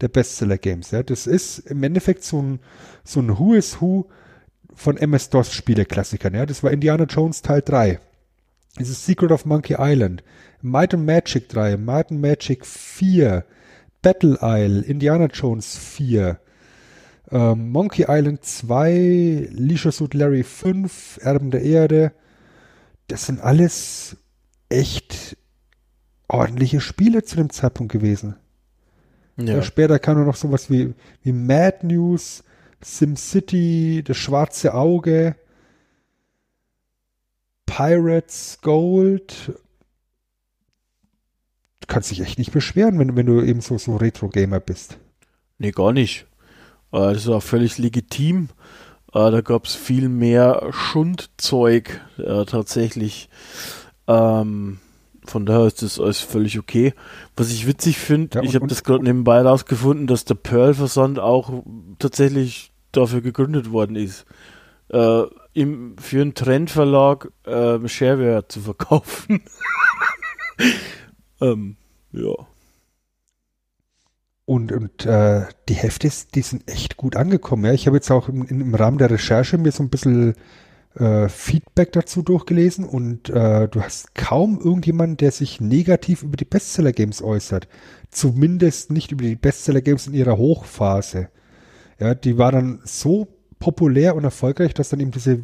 der 0.00 0.08
Bestseller 0.08 0.56
Games, 0.56 0.92
ja, 0.92 1.02
das 1.02 1.26
ist 1.26 1.58
im 1.58 1.82
Endeffekt 1.82 2.24
so 2.24 2.40
ein, 2.40 2.60
so 3.04 3.20
ein 3.20 3.38
Who 3.38 3.52
is 3.52 3.82
Who 3.82 4.06
von 4.74 4.96
MS-DOS 4.96 5.52
Spieleklassikern, 5.52 6.34
ja. 6.34 6.46
Das 6.46 6.62
war 6.62 6.70
Indiana 6.70 7.04
Jones 7.04 7.42
Teil 7.42 7.60
3. 7.60 8.00
Das 8.76 8.88
ist 8.88 9.04
Secret 9.04 9.32
of 9.32 9.44
Monkey 9.44 9.76
Island. 9.78 10.22
Might 10.62 10.94
and 10.94 11.06
Magic 11.06 11.48
3, 11.48 11.76
Might 11.76 12.10
and 12.10 12.20
Magic 12.20 12.64
4, 12.64 13.44
Battle 14.02 14.38
Isle, 14.40 14.82
Indiana 14.82 15.26
Jones 15.26 15.76
4, 15.76 16.38
ähm, 17.30 17.70
Monkey 17.70 18.06
Island 18.08 18.44
2, 18.44 19.48
Leisure 19.52 19.92
Suit 19.92 20.14
Larry 20.14 20.42
5, 20.42 21.18
Erben 21.22 21.50
der 21.50 21.62
Erde. 21.62 22.12
Das 23.08 23.26
sind 23.26 23.40
alles 23.40 24.16
echt 24.68 25.36
ordentliche 26.28 26.80
Spiele 26.80 27.24
zu 27.24 27.36
dem 27.36 27.50
Zeitpunkt 27.50 27.92
gewesen. 27.92 28.36
Ja. 29.36 29.56
ja 29.56 29.62
später 29.62 29.98
kam 29.98 30.16
nur 30.16 30.26
noch 30.26 30.36
sowas 30.36 30.70
wie, 30.70 30.94
wie 31.22 31.32
Mad 31.32 31.86
News, 31.86 32.44
SimCity, 32.82 34.02
Das 34.04 34.16
schwarze 34.16 34.74
Auge, 34.74 35.36
Pirates 37.70 38.58
Gold. 38.62 39.52
Du 41.80 41.86
kannst 41.86 42.10
dich 42.10 42.20
echt 42.20 42.38
nicht 42.38 42.52
beschweren, 42.52 42.98
wenn, 42.98 43.16
wenn 43.16 43.26
du 43.26 43.42
eben 43.42 43.60
so, 43.60 43.78
so 43.78 43.96
Retro-Gamer 43.96 44.58
bist. 44.58 44.98
Nee, 45.58 45.70
gar 45.70 45.92
nicht. 45.92 46.26
Äh, 46.92 47.12
das 47.12 47.18
ist 47.18 47.28
auch 47.28 47.42
völlig 47.42 47.78
legitim. 47.78 48.48
Äh, 49.14 49.30
da 49.30 49.40
gab 49.40 49.66
es 49.66 49.76
viel 49.76 50.08
mehr 50.08 50.68
Schundzeug 50.72 52.00
äh, 52.18 52.44
tatsächlich. 52.44 53.28
Ähm, 54.08 54.78
von 55.24 55.46
daher 55.46 55.66
ist 55.66 55.82
das 55.82 56.00
alles 56.00 56.18
völlig 56.18 56.58
okay. 56.58 56.92
Was 57.36 57.52
ich 57.52 57.68
witzig 57.68 57.98
finde, 57.98 58.38
ja, 58.38 58.42
ich 58.42 58.56
habe 58.56 58.66
das 58.66 58.82
gerade 58.82 59.04
nebenbei 59.04 59.42
rausgefunden, 59.42 60.08
dass 60.08 60.24
der 60.24 60.34
Pearl-Versand 60.34 61.20
auch 61.20 61.62
tatsächlich 62.00 62.72
dafür 62.90 63.20
gegründet 63.20 63.70
worden 63.70 63.94
ist. 63.94 64.26
Äh, 64.88 65.22
im, 65.52 65.96
für 65.98 66.20
einen 66.20 66.34
Trendverlag 66.34 67.32
äh, 67.44 67.86
Shareware 67.88 68.46
zu 68.48 68.60
verkaufen. 68.60 69.42
ähm, 71.40 71.76
ja. 72.12 72.34
Und, 74.44 74.72
und 74.72 75.06
äh, 75.06 75.46
die 75.68 75.74
Hefte, 75.74 76.10
die 76.34 76.42
sind 76.42 76.68
echt 76.68 76.96
gut 76.96 77.14
angekommen. 77.14 77.64
Ja. 77.64 77.72
Ich 77.72 77.86
habe 77.86 77.96
jetzt 77.96 78.10
auch 78.10 78.28
im, 78.28 78.46
im 78.46 78.74
Rahmen 78.74 78.98
der 78.98 79.10
Recherche 79.10 79.58
mir 79.58 79.70
so 79.70 79.82
ein 79.82 79.90
bisschen 79.90 80.34
äh, 80.96 81.28
Feedback 81.28 81.92
dazu 81.92 82.22
durchgelesen 82.22 82.84
und 82.84 83.30
äh, 83.30 83.68
du 83.68 83.80
hast 83.80 84.14
kaum 84.14 84.58
irgendjemanden, 84.58 85.16
der 85.18 85.30
sich 85.30 85.60
negativ 85.60 86.22
über 86.22 86.36
die 86.36 86.44
Bestseller-Games 86.44 87.22
äußert. 87.22 87.68
Zumindest 88.10 88.90
nicht 88.90 89.12
über 89.12 89.22
die 89.22 89.36
Bestseller-Games 89.36 90.08
in 90.08 90.14
ihrer 90.14 90.36
Hochphase. 90.36 91.28
Ja, 92.00 92.14
die 92.14 92.38
war 92.38 92.50
dann 92.50 92.80
so 92.84 93.28
populär 93.60 94.16
und 94.16 94.24
erfolgreich, 94.24 94.74
dass 94.74 94.88
dann 94.88 94.98
eben 94.98 95.12
diese 95.12 95.40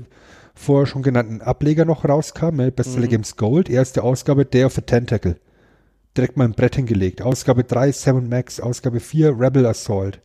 vorher 0.54 0.86
schon 0.86 1.02
genannten 1.02 1.40
Ableger 1.42 1.84
noch 1.84 2.04
rauskamen. 2.04 2.60
Ja, 2.60 2.70
Bestseller 2.70 3.06
mhm. 3.06 3.10
Games 3.10 3.36
Gold, 3.36 3.70
erste 3.70 4.02
Ausgabe 4.02 4.44
Day 4.44 4.64
of 4.64 4.74
the 4.74 4.80
Tentacle 4.80 5.38
direkt 6.16 6.36
mal 6.36 6.44
ein 6.44 6.52
Brett 6.52 6.76
hingelegt. 6.76 7.22
Ausgabe 7.22 7.64
3 7.64 7.92
Seven 7.92 8.28
Max, 8.28 8.60
Ausgabe 8.60 9.00
4 9.00 9.38
Rebel 9.38 9.66
Assault. 9.66 10.20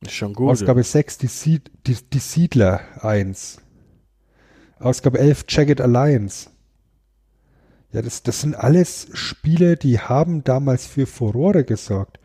Ist 0.00 0.12
schon 0.12 0.34
gut. 0.34 0.50
Ausgabe 0.50 0.80
ja. 0.80 0.84
6 0.84 1.18
die, 1.18 1.26
Sied, 1.26 1.70
die, 1.86 1.94
die 1.94 2.18
Siedler 2.18 2.80
1. 3.02 3.60
Ausgabe 4.78 5.18
11 5.18 5.44
Jagged 5.48 5.80
Alliance. 5.80 6.50
Ja, 7.92 8.02
das, 8.02 8.22
das 8.22 8.40
sind 8.40 8.54
alles 8.54 9.08
Spiele, 9.14 9.76
die 9.76 9.98
haben 9.98 10.44
damals 10.44 10.86
für 10.86 11.06
Furore 11.06 11.64
gesorgt. 11.64 12.18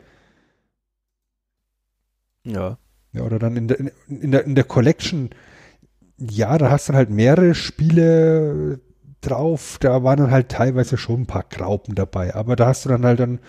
Ja. 2.44 2.78
Ja, 3.16 3.24
oder 3.24 3.40
dann 3.40 3.56
in 3.56 3.68
der, 3.68 3.80
in, 4.08 4.32
der, 4.32 4.44
in 4.46 4.56
der 4.56 4.66
Collection, 4.66 5.30
ja, 6.18 6.58
da 6.58 6.70
hast 6.70 6.88
du 6.88 6.92
dann 6.92 6.98
halt 6.98 7.10
mehrere 7.10 7.56
Spiele 7.56 8.80
drauf. 9.22 9.78
Da 9.80 10.04
waren 10.04 10.18
dann 10.18 10.32
halt 10.32 10.50
teilweise 10.50 10.98
schon 10.98 11.22
ein 11.22 11.26
paar 11.26 11.46
Graupen 11.50 11.96
dabei. 11.96 12.36
Aber 12.36 12.56
da 12.56 12.68
hast 12.68 12.86
du 12.86 12.90
dann 12.90 13.06
halt 13.06 13.20
dann 13.20 13.40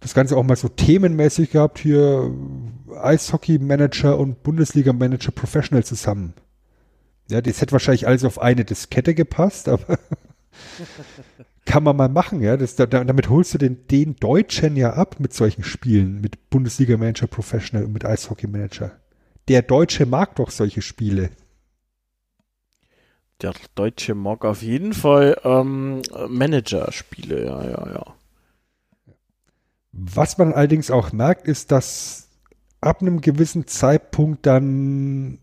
das 0.00 0.12
Ganze 0.12 0.36
auch 0.36 0.42
mal 0.42 0.56
so 0.56 0.68
themenmäßig 0.68 1.50
gehabt. 1.52 1.78
Hier 1.78 2.30
Eishockey-Manager 3.00 4.18
und 4.18 4.42
Bundesliga-Manager 4.42 5.32
Professional 5.32 5.84
zusammen. 5.84 6.34
Ja, 7.30 7.40
das 7.40 7.62
hätte 7.62 7.72
wahrscheinlich 7.72 8.06
alles 8.06 8.24
auf 8.24 8.38
eine 8.38 8.66
Diskette 8.66 9.14
gepasst, 9.14 9.68
aber 9.68 9.98
kann 11.64 11.82
man 11.82 11.96
mal 11.96 12.08
machen, 12.08 12.40
ja. 12.40 12.56
Das, 12.56 12.76
damit 12.76 13.28
holst 13.28 13.54
du 13.54 13.58
den, 13.58 13.86
den 13.88 14.16
Deutschen 14.16 14.76
ja 14.76 14.94
ab 14.94 15.16
mit 15.18 15.32
solchen 15.32 15.64
Spielen, 15.64 16.20
mit 16.20 16.50
Bundesliga-Manager 16.50 17.26
Professional 17.26 17.84
und 17.84 17.92
mit 17.92 18.04
Eishockey-Manager. 18.04 18.92
Der 19.48 19.62
Deutsche 19.62 20.06
mag 20.06 20.36
doch 20.36 20.50
solche 20.50 20.82
Spiele 20.82 21.30
der 23.44 23.54
Deutsche 23.74 24.14
mag 24.14 24.44
auf 24.44 24.62
jeden 24.62 24.92
Fall 24.92 25.38
ähm, 25.44 26.02
Manager-Spiele, 26.28 27.44
ja, 27.44 27.64
ja, 27.64 27.92
ja. 27.92 28.14
Was 29.92 30.38
man 30.38 30.52
allerdings 30.52 30.90
auch 30.90 31.12
merkt, 31.12 31.46
ist, 31.46 31.70
dass 31.70 32.28
ab 32.80 33.00
einem 33.00 33.20
gewissen 33.20 33.66
Zeitpunkt 33.66 34.46
dann 34.46 35.38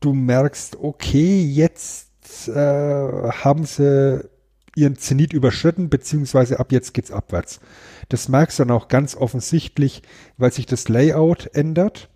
du 0.00 0.14
merkst, 0.14 0.76
okay, 0.76 1.42
jetzt 1.42 2.48
äh, 2.48 2.54
haben 2.54 3.64
sie 3.64 4.28
ihren 4.76 4.96
Zenit 4.96 5.32
überschritten, 5.32 5.88
beziehungsweise 5.88 6.60
ab 6.60 6.72
jetzt 6.72 6.94
geht's 6.94 7.10
abwärts. 7.10 7.60
Das 8.08 8.28
merkst 8.28 8.58
du 8.58 8.64
dann 8.64 8.76
auch 8.76 8.88
ganz 8.88 9.16
offensichtlich, 9.16 10.02
weil 10.36 10.52
sich 10.52 10.66
das 10.66 10.88
Layout 10.88 11.50
ändert. 11.54 12.08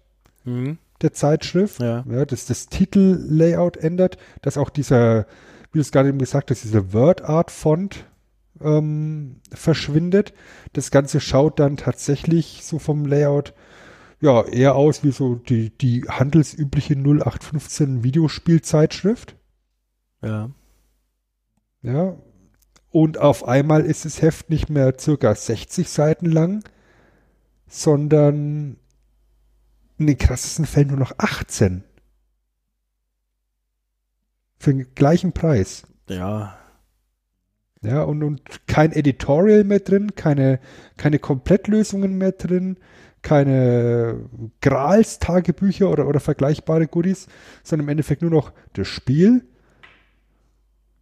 Mhm 0.44 0.78
der 1.04 1.12
Zeitschrift, 1.12 1.80
ja. 1.80 2.04
ja 2.08 2.24
dass 2.24 2.46
das 2.46 2.66
Titellayout 2.66 3.76
ändert, 3.76 4.18
dass 4.42 4.58
auch 4.58 4.70
dieser, 4.70 5.26
wie 5.70 5.78
du 5.78 5.80
es 5.80 5.92
gerade 5.92 6.08
eben 6.08 6.18
gesagt 6.18 6.50
hast, 6.50 6.64
dieser 6.64 6.92
Word-Art-Font 6.92 8.06
ähm, 8.60 9.36
verschwindet. 9.52 10.32
Das 10.72 10.90
Ganze 10.90 11.20
schaut 11.20 11.58
dann 11.60 11.76
tatsächlich 11.76 12.62
so 12.64 12.78
vom 12.78 13.06
Layout 13.06 13.54
ja 14.20 14.42
eher 14.44 14.74
aus 14.74 15.04
wie 15.04 15.12
so 15.12 15.34
die, 15.34 15.70
die 15.76 16.04
handelsübliche 16.08 16.94
0815 16.94 18.02
Videospielzeitschrift. 18.02 19.36
Ja. 20.22 20.50
Ja. 21.82 22.16
Und 22.94 23.18
auf 23.18 23.48
einmal 23.48 23.84
ist 23.84 24.04
das 24.04 24.22
Heft 24.22 24.50
nicht 24.50 24.70
mehr 24.70 24.94
circa 24.96 25.34
60 25.34 25.88
Seiten 25.88 26.26
lang, 26.26 26.62
sondern 27.66 28.76
in 29.98 30.06
den 30.06 30.16
krassesten 30.16 30.64
Fällen 30.64 30.90
nur 30.90 30.98
noch 30.98 31.12
18. 31.18 31.82
Für 34.60 34.74
den 34.74 34.94
gleichen 34.94 35.32
Preis. 35.32 35.82
Ja. 36.08 36.56
Ja, 37.82 38.04
und, 38.04 38.22
und 38.22 38.68
kein 38.68 38.92
Editorial 38.92 39.64
mehr 39.64 39.80
drin, 39.80 40.14
keine, 40.14 40.60
keine 40.96 41.18
Komplettlösungen 41.18 42.16
mehr 42.16 42.30
drin, 42.30 42.76
keine 43.22 44.30
Grals-Tagebücher 44.60 45.90
oder, 45.90 46.06
oder 46.06 46.20
vergleichbare 46.20 46.86
Goodies, 46.86 47.26
sondern 47.64 47.86
im 47.86 47.90
Endeffekt 47.90 48.22
nur 48.22 48.30
noch 48.30 48.52
das 48.74 48.86
Spiel, 48.86 49.44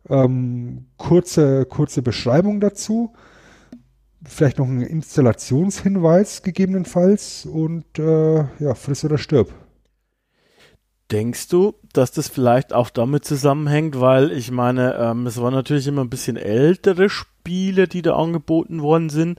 ähm, 0.08 0.86
kurze, 0.96 1.64
kurze 1.66 2.02
Beschreibung 2.02 2.60
dazu. 2.60 3.12
Vielleicht 4.24 4.58
noch 4.58 4.68
ein 4.68 4.82
Installationshinweis 4.82 6.42
gegebenenfalls 6.42 7.44
und 7.44 7.98
äh, 7.98 8.44
ja, 8.58 8.74
friss 8.74 9.04
oder 9.04 9.18
stirb. 9.18 9.52
Denkst 11.10 11.48
du, 11.48 11.74
dass 11.92 12.12
das 12.12 12.28
vielleicht 12.28 12.72
auch 12.72 12.88
damit 12.88 13.24
zusammenhängt, 13.24 14.00
weil 14.00 14.32
ich 14.32 14.50
meine, 14.50 14.94
ähm, 14.94 15.26
es 15.26 15.40
waren 15.40 15.52
natürlich 15.52 15.86
immer 15.86 16.02
ein 16.02 16.08
bisschen 16.08 16.36
ältere 16.36 17.10
Spiele, 17.10 17.86
die 17.86 18.00
da 18.00 18.16
angeboten 18.16 18.80
worden 18.80 19.10
sind. 19.10 19.38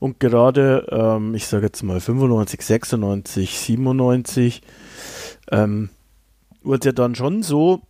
Und 0.00 0.20
gerade, 0.20 0.86
ähm, 0.90 1.34
ich 1.34 1.46
sage 1.46 1.66
jetzt 1.66 1.82
mal 1.82 2.00
95, 2.00 2.60
96, 2.60 3.58
97, 3.58 4.62
ähm, 5.50 5.88
wurde 6.62 6.88
ja 6.88 6.92
dann 6.92 7.14
schon 7.14 7.42
so, 7.42 7.80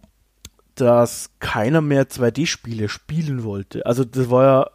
dass 0.75 1.31
keiner 1.39 1.81
mehr 1.81 2.09
2D-Spiele 2.09 2.89
spielen 2.89 3.45
wollte. 3.45 3.87
Also 3.87 4.05
das 4.05 4.31
war 4.31 4.45
ja 4.45 4.71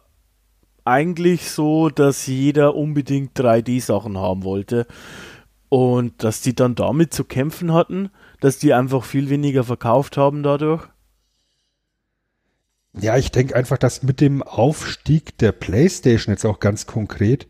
eigentlich 0.84 1.50
so, 1.50 1.88
dass 1.88 2.26
jeder 2.26 2.74
unbedingt 2.74 3.38
3D-Sachen 3.38 4.18
haben 4.18 4.44
wollte. 4.44 4.86
Und 5.68 6.24
dass 6.24 6.40
die 6.40 6.54
dann 6.54 6.74
damit 6.74 7.14
zu 7.14 7.24
kämpfen 7.24 7.72
hatten, 7.72 8.10
dass 8.40 8.58
die 8.58 8.74
einfach 8.74 9.04
viel 9.04 9.30
weniger 9.30 9.62
verkauft 9.62 10.16
haben 10.16 10.42
dadurch. 10.42 10.88
Ja, 12.98 13.16
ich 13.16 13.30
denke 13.30 13.54
einfach, 13.54 13.78
dass 13.78 14.02
mit 14.02 14.20
dem 14.20 14.42
Aufstieg 14.42 15.38
der 15.38 15.52
PlayStation 15.52 16.32
jetzt 16.32 16.44
auch 16.44 16.58
ganz 16.58 16.86
konkret 16.86 17.46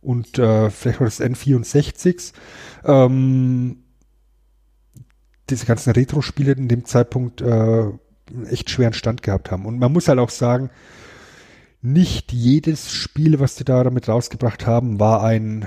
und 0.00 0.38
äh, 0.38 0.70
vielleicht 0.70 1.00
auch 1.00 1.04
des 1.04 1.20
N64s 1.20 2.32
ähm, 2.84 3.84
diese 5.50 5.66
ganzen 5.66 5.92
Retro-Spiele 5.92 6.52
in 6.52 6.68
dem 6.68 6.84
Zeitpunkt 6.84 7.40
äh, 7.40 7.44
einen 7.44 8.46
echt 8.48 8.70
schweren 8.70 8.92
Stand 8.92 9.22
gehabt 9.22 9.50
haben. 9.50 9.66
Und 9.66 9.78
man 9.78 9.92
muss 9.92 10.08
halt 10.08 10.18
auch 10.18 10.30
sagen, 10.30 10.70
nicht 11.82 12.32
jedes 12.32 12.92
Spiel, 12.92 13.40
was 13.40 13.54
die 13.54 13.64
da 13.64 13.82
damit 13.82 14.08
rausgebracht 14.08 14.66
haben, 14.66 15.00
war 15.00 15.22
ein 15.22 15.66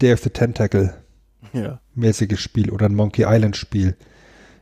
Day 0.00 0.12
of 0.12 0.20
the 0.20 0.30
Tentacle 0.30 0.94
Ja. 1.52 1.80
mäßiges 1.94 2.40
Spiel 2.40 2.70
oder 2.70 2.86
ein 2.86 2.94
Monkey 2.94 3.24
Island 3.26 3.56
Spiel. 3.56 3.96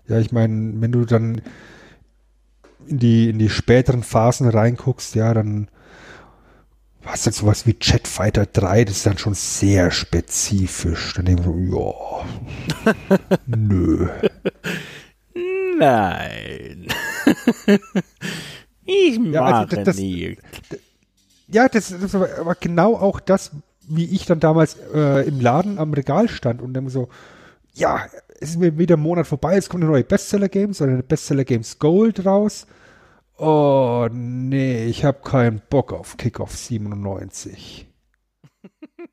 Ja, 0.08 0.18
ich 0.18 0.32
meine, 0.32 0.80
wenn 0.80 0.90
du 0.92 1.04
dann 1.04 1.40
in 2.86 2.98
die, 2.98 3.30
in 3.30 3.38
die 3.38 3.48
späteren 3.48 4.02
Phasen 4.02 4.48
reinguckst, 4.48 5.14
ja, 5.14 5.32
dann 5.32 5.68
hast 7.04 7.26
halt 7.26 7.34
sowas 7.34 7.66
wie 7.66 7.76
Jet 7.80 8.06
Fighter 8.06 8.46
3, 8.46 8.84
das 8.84 8.98
ist 8.98 9.06
dann 9.06 9.18
schon 9.18 9.34
sehr 9.34 9.90
spezifisch. 9.90 11.14
Dann 11.14 11.24
denken 11.26 11.44
wir 11.44 11.70
so, 11.70 12.24
ja, 12.86 13.28
nö. 13.46 14.08
Nein. 15.78 16.86
ich 18.84 19.18
mag 19.18 19.32
Ja, 19.32 19.42
also 19.44 19.76
das- 19.76 19.84
das- 19.84 19.96
nicht. 19.96 20.40
Ja, 21.52 21.68
das, 21.68 21.92
war 22.12 22.28
aber 22.38 22.54
genau 22.54 22.94
auch 22.96 23.18
das, 23.18 23.50
wie 23.88 24.04
ich 24.04 24.24
dann 24.24 24.38
damals 24.38 24.76
äh, 24.94 25.26
im 25.26 25.40
Laden 25.40 25.78
am 25.80 25.92
Regal 25.92 26.28
stand 26.28 26.62
und 26.62 26.74
dann 26.74 26.88
so, 26.88 27.08
ja, 27.74 28.06
es 28.40 28.50
ist 28.50 28.58
mir 28.60 28.78
wieder 28.78 28.96
ein 28.96 29.00
Monat 29.00 29.26
vorbei, 29.26 29.56
es 29.56 29.68
kommt 29.68 29.82
eine 29.82 29.90
neue 29.90 30.04
Bestseller 30.04 30.48
Games 30.48 30.80
oder 30.80 30.92
eine 30.92 31.02
Bestseller 31.02 31.44
Games 31.44 31.78
Gold 31.80 32.24
raus. 32.24 32.66
Oh, 33.42 34.06
nee, 34.12 34.84
ich 34.84 35.06
habe 35.06 35.22
keinen 35.22 35.62
Bock 35.70 35.94
auf 35.94 36.18
Kickoff 36.18 36.54
97. 36.54 37.88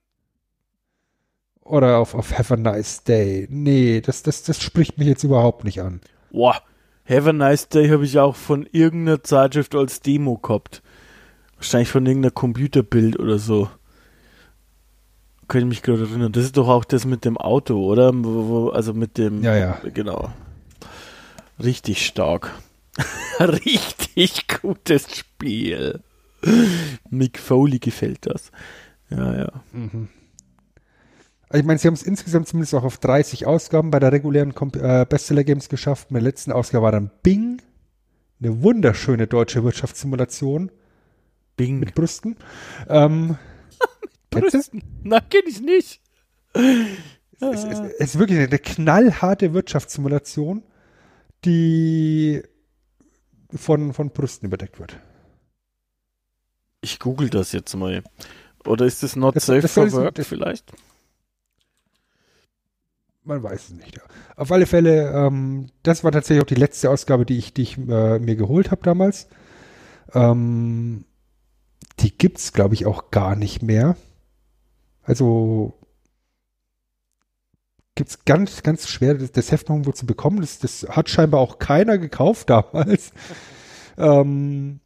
Oder 1.62 2.00
auf, 2.00 2.14
auf 2.14 2.38
Have 2.38 2.56
a 2.56 2.58
Nice 2.58 3.06
Day. 3.06 3.48
Nee, 3.50 4.02
das, 4.02 4.24
das, 4.24 4.44
das 4.44 4.62
spricht 4.62 4.98
mich 4.98 5.08
jetzt 5.08 5.24
überhaupt 5.24 5.64
nicht 5.64 5.82
an. 5.82 6.02
Boah, 6.30 6.62
Have 7.08 7.30
a 7.30 7.32
Nice 7.32 7.70
Day 7.70 7.88
habe 7.88 8.04
ich 8.04 8.20
auch 8.20 8.36
von 8.36 8.68
irgendeiner 8.70 9.24
Zeitschrift 9.24 9.74
als 9.76 10.02
Demo 10.02 10.38
gehabt. 10.38 10.84
Wahrscheinlich 11.56 11.88
von 11.88 12.06
irgendeiner 12.06 12.32
Computerbild 12.32 13.18
oder 13.20 13.40
so. 13.40 13.70
Könnte 15.48 15.68
ich 15.68 15.70
mich 15.70 15.84
gerade 15.84 16.04
erinnern. 16.04 16.34
Das 16.34 16.44
ist 16.44 16.58
doch 16.58 16.68
auch 16.68 16.84
das 16.84 17.06
mit 17.06 17.24
dem 17.24 17.38
Auto, 17.38 17.82
oder? 17.82 18.14
Also 18.74 18.94
mit 18.94 19.18
dem. 19.18 19.42
Ja, 19.42 19.56
ja. 19.56 19.80
Genau. 19.94 20.34
Richtig 21.64 22.06
stark. 22.06 22.52
Richtig 23.40 24.48
gutes 24.62 25.16
Spiel. 25.16 26.02
Mick 27.10 27.40
Foley 27.40 27.80
gefällt 27.80 28.26
das. 28.26 28.52
Ja, 29.10 29.36
ja. 29.36 29.52
Also 31.50 31.62
ich 31.62 31.64
meine, 31.66 31.80
sie 31.80 31.88
haben 31.88 31.94
es 31.94 32.04
insgesamt 32.04 32.48
zumindest 32.48 32.76
auch 32.76 32.84
auf 32.84 32.98
30 32.98 33.46
Ausgaben 33.46 33.92
bei 33.92 34.00
der 34.00 34.12
regulären 34.12 34.54
Comp 34.54 34.76
äh, 34.76 35.06
Bestseller 35.08 35.44
Games 35.44 35.70
geschafft. 35.70 36.10
In 36.10 36.16
der 36.16 36.24
letzten 36.24 36.52
Ausgabe 36.52 36.84
war 36.84 36.92
dann 36.92 37.12
Bing, 37.24 37.62
eine 38.40 38.62
wunderschöne 38.62 39.28
deutsche 39.28 39.64
Wirtschaftssimulation 39.64 40.72
Bing. 41.56 41.80
mit 41.80 41.96
Brüsten. 41.96 42.36
Ähm, 42.90 43.38
du? 44.30 44.42
Brüsten. 44.42 44.84
Na, 45.04 45.22
kenn 45.22 45.44
ich 45.48 45.62
nicht. 45.62 46.02
Es, 47.40 47.64
es, 47.64 47.80
es 47.80 48.00
ist 48.00 48.20
wirklich 48.20 48.40
eine 48.40 48.60
knallharte 48.60 49.54
Wirtschaftssimulation, 49.54 50.64
die 51.46 52.44
von, 53.56 53.94
von 53.94 54.10
Brüsten 54.10 54.48
überdeckt 54.48 54.80
wird. 54.80 54.98
Ich 56.82 57.00
google 57.00 57.30
das 57.30 57.52
jetzt 57.52 57.76
mal. 57.76 58.04
Oder 58.66 58.86
ist 58.86 59.04
das 59.04 59.16
not 59.16 59.36
Das- 59.36 59.46
safe 59.46 59.62
das 59.62 59.74
for 59.74 59.92
work 59.92 60.16
das- 60.16 60.28
vielleicht? 60.28 60.72
Man 63.24 63.44
weiß 63.44 63.70
es 63.70 63.76
nicht. 63.76 64.00
Auf 64.38 64.52
alle 64.52 64.66
Fälle, 64.66 65.12
ähm, 65.12 65.68
das 65.84 66.04
war 66.06 66.12
tatsächlich 66.14 66.42
auch 66.44 66.48
die 66.48 66.56
letzte 66.56 66.90
Ausgabe, 66.90 67.26
die 67.26 67.38
ich, 67.38 67.54
die 67.54 67.64
ich 67.64 67.78
äh, 67.78 68.20
mir 68.20 68.36
geholt 68.38 68.72
habe 68.72 68.82
damals. 68.84 69.28
Ähm, 70.14 71.04
die 72.00 72.18
gibt's, 72.18 72.54
glaube 72.54 72.74
ich, 72.76 72.86
auch 72.86 73.12
gar 73.12 73.36
nicht 73.36 73.62
mehr. 73.62 73.98
Also 75.04 75.74
gibt's 77.98 78.24
ganz, 78.24 78.64
ganz 78.64 78.88
schwer, 78.88 79.16
das, 79.16 79.32
das 79.34 79.52
Heft 79.52 79.70
irgendwo 79.70 79.92
zu 79.92 80.06
bekommen. 80.06 80.40
Das, 80.40 80.60
das 80.60 80.88
hat 80.90 81.10
scheinbar 81.10 81.42
auch 81.42 81.60
keiner 81.60 81.98
gekauft 81.98 82.50
damals. 82.50 83.12
ähm, 83.98 84.80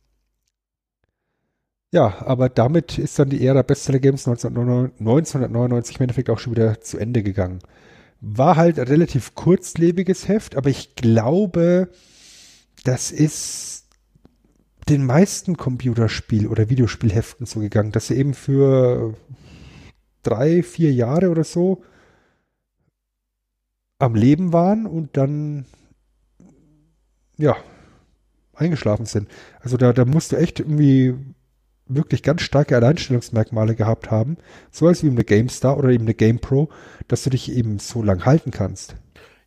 ja, 1.93 2.21
aber 2.21 2.47
damit 2.49 2.97
ist 2.97 3.19
dann 3.19 3.29
die 3.29 3.45
Ära 3.45 3.61
Bestseller 3.63 3.99
Games 3.99 4.27
1999, 4.27 5.35
1999 5.35 5.97
im 5.97 6.03
Endeffekt 6.03 6.29
auch 6.29 6.39
schon 6.39 6.53
wieder 6.53 6.79
zu 6.79 6.97
Ende 6.97 7.21
gegangen. 7.21 7.59
War 8.21 8.55
halt 8.55 8.79
ein 8.79 8.87
relativ 8.87 9.35
kurzlebiges 9.35 10.27
Heft, 10.27 10.55
aber 10.55 10.69
ich 10.69 10.95
glaube, 10.95 11.89
das 12.85 13.11
ist 13.11 13.87
den 14.87 15.05
meisten 15.05 15.57
Computerspiel- 15.57 16.47
oder 16.47 16.69
Videospielheften 16.69 17.45
so 17.45 17.59
gegangen, 17.59 17.91
dass 17.91 18.07
sie 18.07 18.15
eben 18.15 18.33
für 18.33 19.15
drei, 20.23 20.63
vier 20.63 20.93
Jahre 20.93 21.29
oder 21.29 21.43
so 21.43 21.83
am 24.01 24.15
Leben 24.15 24.53
waren 24.53 24.85
und 24.85 25.15
dann 25.17 25.65
ja 27.37 27.55
eingeschlafen 28.53 29.05
sind. 29.05 29.27
Also 29.61 29.77
da, 29.77 29.93
da 29.93 30.05
musst 30.05 30.31
du 30.31 30.35
echt 30.37 30.59
irgendwie 30.59 31.15
wirklich 31.87 32.23
ganz 32.23 32.41
starke 32.41 32.75
Alleinstellungsmerkmale 32.75 33.75
gehabt 33.75 34.11
haben, 34.11 34.37
so 34.71 34.87
als 34.87 35.03
wie 35.03 35.09
eine 35.09 35.23
GameStar 35.23 35.77
oder 35.77 35.89
eben 35.89 36.03
eine 36.05 36.13
GamePro, 36.13 36.69
dass 37.07 37.23
du 37.23 37.29
dich 37.29 37.51
eben 37.51 37.79
so 37.79 38.01
lang 38.01 38.25
halten 38.25 38.51
kannst. 38.51 38.95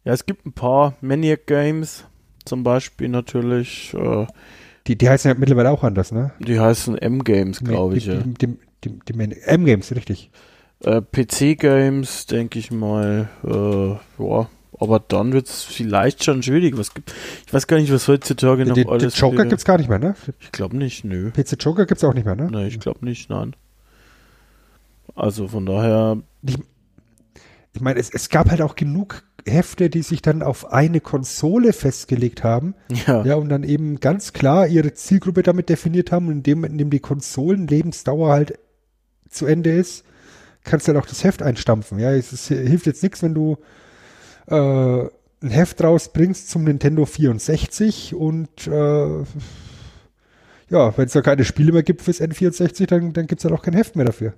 Ja, 0.05 0.13
es 0.13 0.27
gibt 0.27 0.45
ein 0.45 0.53
paar 0.53 0.95
Maniac 1.01 1.47
Games, 1.47 2.05
zum 2.45 2.63
Beispiel 2.63 3.09
natürlich. 3.09 3.95
Äh, 3.95 4.27
Die, 4.87 4.99
die 4.99 5.09
heißen 5.09 5.31
ja 5.31 5.39
mittlerweile 5.39 5.71
auch 5.71 5.83
anders, 5.85 6.13
ne? 6.13 6.33
die 6.41 6.61
heißen 6.61 6.99
M-Games, 6.99 7.61
glaube 7.61 7.97
ich. 7.97 8.05
Die, 8.05 8.11
Ja. 8.11 8.17
die, 8.21 8.35
die, 8.35 8.59
die, 8.85 8.99
die, 9.09 9.29
die 9.29 9.41
M-Games, 9.43 9.95
richtig. 9.95 10.31
Äh, 10.85 11.01
PC-Games, 11.01 12.27
denke 12.27 12.59
ich 12.59 12.71
mal. 12.71 13.29
Äh, 13.45 14.23
ja. 14.23 14.49
Aber 14.81 14.99
dann 15.01 15.33
wird 15.33 15.47
es 15.47 15.63
vielleicht 15.63 16.25
schon 16.25 16.43
schwierig. 16.43 16.77
Was 16.77 16.93
gibt, 16.95 17.15
ich 17.47 17.55
weiß 17.55 17.67
gar 17.69 17.79
nicht, 17.79 17.93
was 17.93 18.09
heutzutage 18.09 18.67
noch 18.67 18.75
Den, 18.75 18.85
den 18.85 18.93
alles. 18.93 19.19
Joker 19.19 19.43
für- 19.43 19.49
gibt's 19.49 19.65
gar 19.65 19.79
nicht 19.79 19.89
mehr, 19.89 19.99
ne? 20.01 20.15
Ich 20.41 20.51
glaube 20.53 20.77
nicht, 20.77 21.05
nö. 21.05 21.31
PC 21.31 21.57
Joker 21.63 21.87
gibt's 21.87 22.03
auch 22.05 22.13
nicht 22.13 22.25
mehr, 22.25 22.35
ne? 22.35 22.49
Nein, 22.51 22.67
ich 22.67 22.81
glaube 22.81 23.05
nicht, 23.05 23.31
nein. 23.31 23.55
Also 25.15 25.47
von 25.49 25.65
daher, 25.65 26.19
Ich 26.43 27.81
meine, 27.81 28.01
es, 28.01 28.11
es 28.11 28.29
gab 28.29 28.51
halt 28.51 28.63
auch 28.63 28.75
genug 28.75 29.23
Hefte, 29.47 29.91
die 29.91 30.03
sich 30.03 30.23
dann 30.23 30.43
auf 30.43 30.73
eine 30.73 31.01
Konsole 31.01 31.73
festgelegt 31.73 32.43
haben, 32.43 32.75
ja. 33.07 33.25
ja, 33.25 33.35
und 33.37 33.49
dann 33.51 33.63
eben 33.63 34.01
ganz 34.01 34.33
klar 34.33 34.67
ihre 34.67 34.93
Zielgruppe 34.95 35.43
damit 35.43 35.69
definiert 35.69 36.11
haben, 36.11 36.27
und 36.29 36.33
in 36.39 36.43
dem, 36.43 36.65
in 36.65 36.79
dem 36.79 36.91
die 36.91 36.99
Konsolenlebensdauer 37.01 38.31
halt 38.33 38.59
zu 39.29 39.47
Ende 39.47 39.71
ist, 39.71 40.05
kannst 40.65 40.89
du 40.89 40.93
halt 40.93 41.03
auch 41.03 41.09
das 41.09 41.23
Heft 41.25 41.43
einstampfen. 41.43 41.99
Ja, 41.99 42.13
es 42.13 42.33
ist, 42.33 42.49
hilft 42.49 42.87
jetzt 42.87 43.03
nichts, 43.03 43.23
wenn 43.23 43.35
du 43.35 43.59
äh, 44.47 44.55
ein 45.43 45.51
Heft 45.51 45.83
rausbringst 45.83 46.49
zum 46.51 46.65
Nintendo 46.65 47.05
64 47.05 48.15
und 48.15 48.67
äh, 48.67 49.19
ja, 50.71 50.97
wenn 50.97 51.07
es 51.07 51.13
da 51.13 51.21
keine 51.23 51.45
Spiele 51.45 51.73
mehr 51.73 51.83
gibt 51.83 52.03
fürs 52.03 52.21
N64, 52.21 52.87
dann, 52.87 53.13
dann 53.13 53.27
gibt 53.27 53.41
es 53.41 53.45
halt 53.45 53.55
auch 53.55 53.63
kein 53.63 53.75
Heft 53.75 53.97
mehr 53.97 54.07
dafür. 54.07 54.35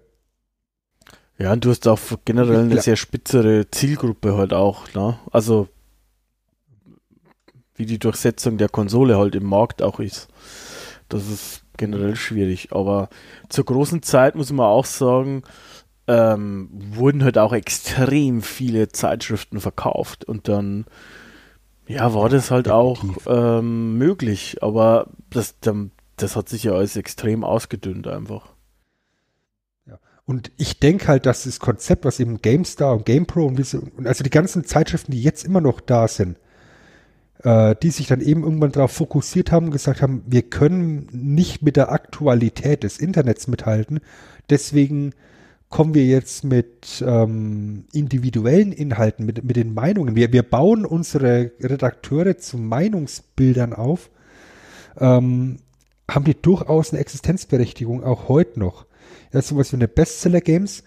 Ja, 1.38 1.52
und 1.52 1.64
du 1.64 1.70
hast 1.70 1.86
auch 1.86 2.00
generell 2.24 2.60
eine 2.62 2.74
Ja. 2.76 2.82
sehr 2.82 2.96
spitzere 2.96 3.70
Zielgruppe 3.70 4.36
halt 4.36 4.52
auch, 4.52 4.92
ne? 4.94 5.18
Also 5.30 5.68
wie 7.74 7.84
die 7.86 7.98
Durchsetzung 7.98 8.56
der 8.56 8.70
Konsole 8.70 9.18
halt 9.18 9.34
im 9.34 9.44
Markt 9.44 9.82
auch 9.82 10.00
ist. 10.00 10.28
Das 11.10 11.28
ist 11.28 11.62
generell 11.76 12.16
schwierig. 12.16 12.72
Aber 12.72 13.10
zur 13.50 13.66
großen 13.66 14.02
Zeit 14.02 14.34
muss 14.34 14.50
man 14.50 14.66
auch 14.66 14.86
sagen, 14.86 15.42
ähm, 16.08 16.68
wurden 16.72 17.24
halt 17.24 17.38
auch 17.38 17.52
extrem 17.52 18.42
viele 18.42 18.88
Zeitschriften 18.88 19.60
verkauft 19.60 20.24
und 20.24 20.48
dann 20.48 20.86
ja, 21.88 22.14
war 22.14 22.28
das 22.28 22.50
halt 22.50 22.68
auch 22.68 23.04
ähm, 23.26 23.96
möglich, 23.98 24.58
aber 24.62 25.08
das, 25.30 25.54
das 26.16 26.36
hat 26.36 26.48
sich 26.48 26.64
ja 26.64 26.72
alles 26.72 26.96
extrem 26.96 27.44
ausgedünnt 27.44 28.08
einfach. 28.08 28.56
Und 30.26 30.50
ich 30.56 30.80
denke 30.80 31.06
halt, 31.06 31.24
dass 31.24 31.44
das 31.44 31.60
Konzept, 31.60 32.04
was 32.04 32.18
eben 32.18 32.42
GameStar 32.42 32.92
und 32.92 33.06
GamePro 33.06 33.46
und, 33.46 33.74
und 33.96 34.06
also 34.06 34.24
die 34.24 34.30
ganzen 34.30 34.64
Zeitschriften, 34.64 35.12
die 35.12 35.22
jetzt 35.22 35.44
immer 35.44 35.60
noch 35.60 35.80
da 35.80 36.08
sind, 36.08 36.36
äh, 37.44 37.76
die 37.80 37.90
sich 37.90 38.08
dann 38.08 38.20
eben 38.20 38.42
irgendwann 38.42 38.72
darauf 38.72 38.90
fokussiert 38.90 39.52
haben 39.52 39.66
und 39.66 39.72
gesagt 39.72 40.02
haben, 40.02 40.24
wir 40.26 40.42
können 40.42 41.08
nicht 41.12 41.62
mit 41.62 41.76
der 41.76 41.92
Aktualität 41.92 42.82
des 42.82 42.98
Internets 42.98 43.46
mithalten. 43.46 44.00
Deswegen 44.50 45.12
kommen 45.68 45.94
wir 45.94 46.04
jetzt 46.04 46.44
mit 46.44 47.04
ähm, 47.06 47.86
individuellen 47.92 48.72
Inhalten, 48.72 49.26
mit, 49.26 49.44
mit 49.44 49.56
den 49.56 49.74
Meinungen. 49.74 50.14
Wir, 50.14 50.32
wir 50.32 50.42
bauen 50.42 50.84
unsere 50.84 51.52
Redakteure 51.60 52.38
zu 52.38 52.56
Meinungsbildern 52.56 53.72
auf, 53.72 54.10
ähm, 54.98 55.58
haben 56.08 56.24
die 56.24 56.40
durchaus 56.40 56.92
eine 56.92 57.00
Existenzberechtigung, 57.00 58.04
auch 58.04 58.28
heute 58.28 58.60
noch 58.60 58.86
ja, 59.32 59.42
sowas 59.42 59.72
wie 59.72 59.76
eine 59.76 59.88
Bestseller-Games 59.88 60.84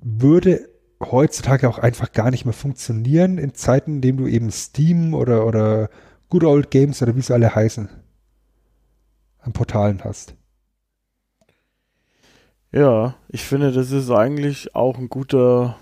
würde 0.00 0.68
heutzutage 1.00 1.68
auch 1.68 1.78
einfach 1.78 2.12
gar 2.12 2.30
nicht 2.30 2.44
mehr 2.44 2.54
funktionieren 2.54 3.38
in 3.38 3.54
Zeiten, 3.54 3.96
in 3.96 4.00
denen 4.00 4.18
du 4.18 4.26
eben 4.26 4.50
Steam 4.50 5.14
oder, 5.14 5.46
oder 5.46 5.90
Good 6.28 6.44
Old 6.44 6.70
Games 6.70 7.02
oder 7.02 7.16
wie 7.16 7.22
sie 7.22 7.34
alle 7.34 7.54
heißen 7.54 7.88
an 9.40 9.52
Portalen 9.52 10.02
hast. 10.04 10.34
Ja, 12.72 13.16
ich 13.28 13.44
finde, 13.44 13.72
das 13.72 13.90
ist 13.92 14.10
eigentlich 14.10 14.74
auch 14.74 14.98
ein 14.98 15.08
guter, 15.08 15.78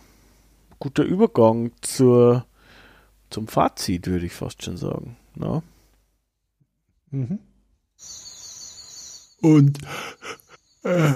guter 0.78 1.02
Übergang 1.02 1.72
zur, 1.80 2.46
zum 3.28 3.48
Fazit, 3.48 4.06
würde 4.06 4.26
ich 4.26 4.32
fast 4.32 4.62
schon 4.62 4.76
sagen. 4.76 5.16
Ne? 5.34 5.62
Mhm. 7.10 7.38
Und 9.42 9.78
äh, 10.84 11.12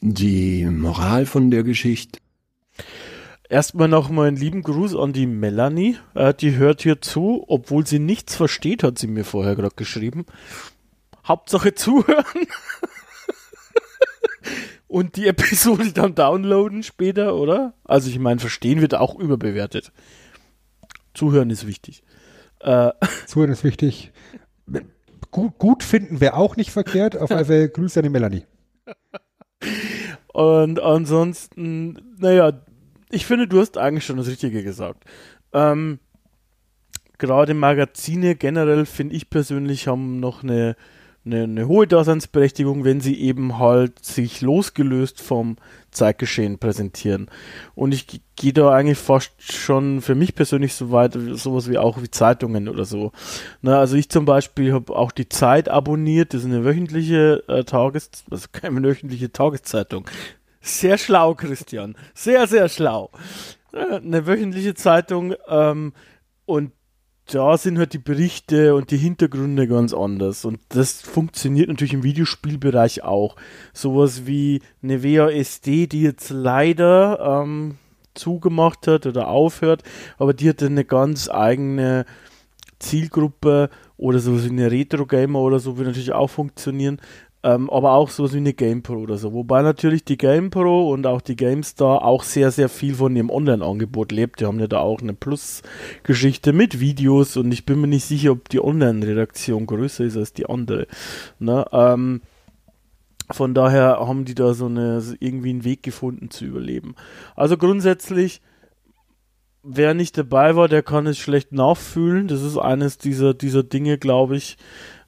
die 0.00 0.64
Moral 0.66 1.26
von 1.26 1.50
der 1.50 1.64
Geschichte. 1.64 2.20
Erstmal 3.48 3.88
noch 3.88 4.08
mal 4.08 4.28
einen 4.28 4.36
lieben 4.36 4.62
Gruß 4.62 4.96
an 4.96 5.12
die 5.12 5.26
Melanie. 5.26 5.96
Äh, 6.14 6.32
die 6.34 6.56
hört 6.56 6.82
hier 6.82 7.00
zu, 7.00 7.44
obwohl 7.48 7.86
sie 7.86 7.98
nichts 7.98 8.36
versteht, 8.36 8.82
hat 8.82 8.98
sie 8.98 9.06
mir 9.06 9.24
vorher 9.24 9.54
gerade 9.54 9.74
geschrieben. 9.76 10.26
Hauptsache 11.26 11.74
zuhören. 11.74 12.46
Und 14.86 15.16
die 15.16 15.26
Episode 15.26 15.92
dann 15.92 16.14
downloaden 16.14 16.82
später, 16.82 17.34
oder? 17.34 17.74
Also 17.84 18.10
ich 18.10 18.18
meine, 18.18 18.40
verstehen 18.40 18.80
wird 18.80 18.94
auch 18.94 19.18
überbewertet. 19.18 19.92
Zuhören 21.14 21.50
ist 21.50 21.66
wichtig. 21.66 22.04
Äh, 22.60 22.92
Zuhören 23.26 23.50
ist 23.50 23.64
wichtig. 23.64 24.12
Gut, 25.30 25.58
gut 25.58 25.82
finden 25.82 26.20
wäre 26.20 26.34
auch 26.34 26.56
nicht 26.56 26.70
verkehrt. 26.70 27.16
Auf 27.16 27.30
alle 27.30 27.44
Fälle 27.44 27.68
Grüße 27.68 27.98
an 27.98 28.04
die 28.04 28.10
Melanie. 28.10 28.44
Und 30.32 30.80
ansonsten, 30.80 31.98
naja, 32.18 32.60
ich 33.10 33.26
finde, 33.26 33.48
du 33.48 33.60
hast 33.60 33.78
eigentlich 33.78 34.04
schon 34.04 34.16
das 34.16 34.28
Richtige 34.28 34.62
gesagt. 34.62 35.04
Ähm, 35.52 35.98
gerade 37.18 37.54
Magazine 37.54 38.34
generell, 38.34 38.86
finde 38.86 39.14
ich 39.14 39.30
persönlich, 39.30 39.88
haben 39.88 40.20
noch 40.20 40.42
eine 40.42 40.76
eine, 41.24 41.44
eine 41.44 41.68
hohe 41.68 41.86
Daseinsberechtigung, 41.86 42.84
wenn 42.84 43.00
sie 43.00 43.20
eben 43.20 43.58
halt 43.58 44.04
sich 44.04 44.40
losgelöst 44.40 45.20
vom 45.20 45.56
Zeitgeschehen 45.90 46.58
präsentieren. 46.58 47.30
Und 47.74 47.94
ich 47.94 48.20
gehe 48.36 48.52
da 48.52 48.72
eigentlich 48.72 48.98
fast 48.98 49.32
schon 49.40 50.00
für 50.00 50.14
mich 50.14 50.34
persönlich 50.34 50.74
so 50.74 50.90
weit, 50.90 51.16
sowas 51.32 51.70
wie 51.70 51.78
auch 51.78 52.02
wie 52.02 52.10
Zeitungen 52.10 52.68
oder 52.68 52.84
so. 52.84 53.12
Na, 53.62 53.78
also 53.78 53.96
ich 53.96 54.08
zum 54.08 54.24
Beispiel 54.24 54.72
habe 54.72 54.94
auch 54.94 55.12
die 55.12 55.28
Zeit 55.28 55.68
abonniert, 55.68 56.34
das 56.34 56.40
ist 56.40 56.46
eine 56.46 56.64
wöchentliche 56.64 57.44
äh, 57.48 57.64
Tages, 57.64 58.10
also 58.30 58.48
keine 58.52 58.82
wöchentliche 58.82 59.32
Tageszeitung. 59.32 60.06
Sehr 60.60 60.98
schlau, 60.98 61.34
Christian. 61.34 61.94
Sehr, 62.14 62.46
sehr 62.46 62.68
schlau. 62.68 63.10
Äh, 63.72 63.96
eine 63.96 64.26
wöchentliche 64.26 64.74
Zeitung 64.74 65.34
ähm, 65.48 65.92
und 66.46 66.72
da 67.26 67.56
sind 67.56 67.78
halt 67.78 67.94
die 67.94 67.98
Berichte 67.98 68.74
und 68.74 68.90
die 68.90 68.98
Hintergründe 68.98 69.66
ganz 69.66 69.94
anders. 69.94 70.44
Und 70.44 70.60
das 70.68 71.00
funktioniert 71.00 71.68
natürlich 71.68 71.94
im 71.94 72.02
Videospielbereich 72.02 73.02
auch. 73.02 73.36
Sowas 73.72 74.26
wie 74.26 74.60
eine 74.82 75.02
WASD, 75.02 75.86
die 75.86 76.02
jetzt 76.02 76.30
leider 76.30 77.42
ähm, 77.42 77.76
zugemacht 78.14 78.86
hat 78.86 79.06
oder 79.06 79.28
aufhört, 79.28 79.82
aber 80.18 80.34
die 80.34 80.48
hat 80.48 80.62
eine 80.62 80.84
ganz 80.84 81.28
eigene 81.30 82.04
Zielgruppe 82.78 83.70
oder 83.96 84.18
sowas 84.18 84.44
wie 84.44 84.50
eine 84.50 84.70
Retro-Gamer 84.70 85.38
oder 85.40 85.58
so 85.58 85.76
würde 85.76 85.90
natürlich 85.90 86.12
auch 86.12 86.28
funktionieren. 86.28 87.00
Ähm, 87.44 87.68
aber 87.68 87.92
auch 87.92 88.08
sowas 88.08 88.32
wie 88.32 88.38
eine 88.38 88.54
GamePro 88.54 88.94
oder 88.94 89.18
so. 89.18 89.34
Wobei 89.34 89.60
natürlich 89.60 90.02
die 90.02 90.16
GamePro 90.16 90.90
und 90.90 91.06
auch 91.06 91.20
die 91.20 91.36
GameStar 91.36 92.02
auch 92.02 92.22
sehr, 92.22 92.50
sehr 92.50 92.70
viel 92.70 92.94
von 92.94 93.14
ihrem 93.14 93.28
Online-Angebot 93.28 94.12
lebt. 94.12 94.40
Die 94.40 94.46
haben 94.46 94.58
ja 94.60 94.66
da 94.66 94.78
auch 94.78 95.02
eine 95.02 95.12
Plus-Geschichte 95.12 96.54
mit 96.54 96.80
Videos 96.80 97.36
und 97.36 97.52
ich 97.52 97.66
bin 97.66 97.82
mir 97.82 97.86
nicht 97.86 98.06
sicher, 98.06 98.32
ob 98.32 98.48
die 98.48 98.64
Online-Redaktion 98.64 99.66
größer 99.66 100.04
ist 100.04 100.16
als 100.16 100.32
die 100.32 100.46
andere. 100.46 100.86
Ne? 101.38 101.66
Ähm, 101.70 102.22
von 103.30 103.52
daher 103.52 103.98
haben 104.00 104.24
die 104.24 104.34
da 104.34 104.54
so 104.54 104.64
eine 104.64 105.02
irgendwie 105.20 105.50
einen 105.50 105.64
Weg 105.64 105.82
gefunden 105.82 106.30
zu 106.30 106.46
überleben. 106.46 106.94
Also 107.36 107.58
grundsätzlich, 107.58 108.40
wer 109.62 109.92
nicht 109.92 110.16
dabei 110.16 110.56
war, 110.56 110.68
der 110.68 110.82
kann 110.82 111.06
es 111.06 111.18
schlecht 111.18 111.52
nachfühlen. 111.52 112.26
Das 112.26 112.40
ist 112.40 112.56
eines 112.56 112.96
dieser, 112.96 113.34
dieser 113.34 113.62
Dinge, 113.62 113.98
glaube 113.98 114.36
ich, 114.36 114.56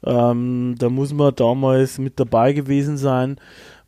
ähm, 0.07 0.77
da 0.78 0.89
muss 0.89 1.12
man 1.12 1.35
damals 1.35 1.99
mit 1.99 2.19
dabei 2.19 2.53
gewesen 2.53 2.97
sein, 2.97 3.39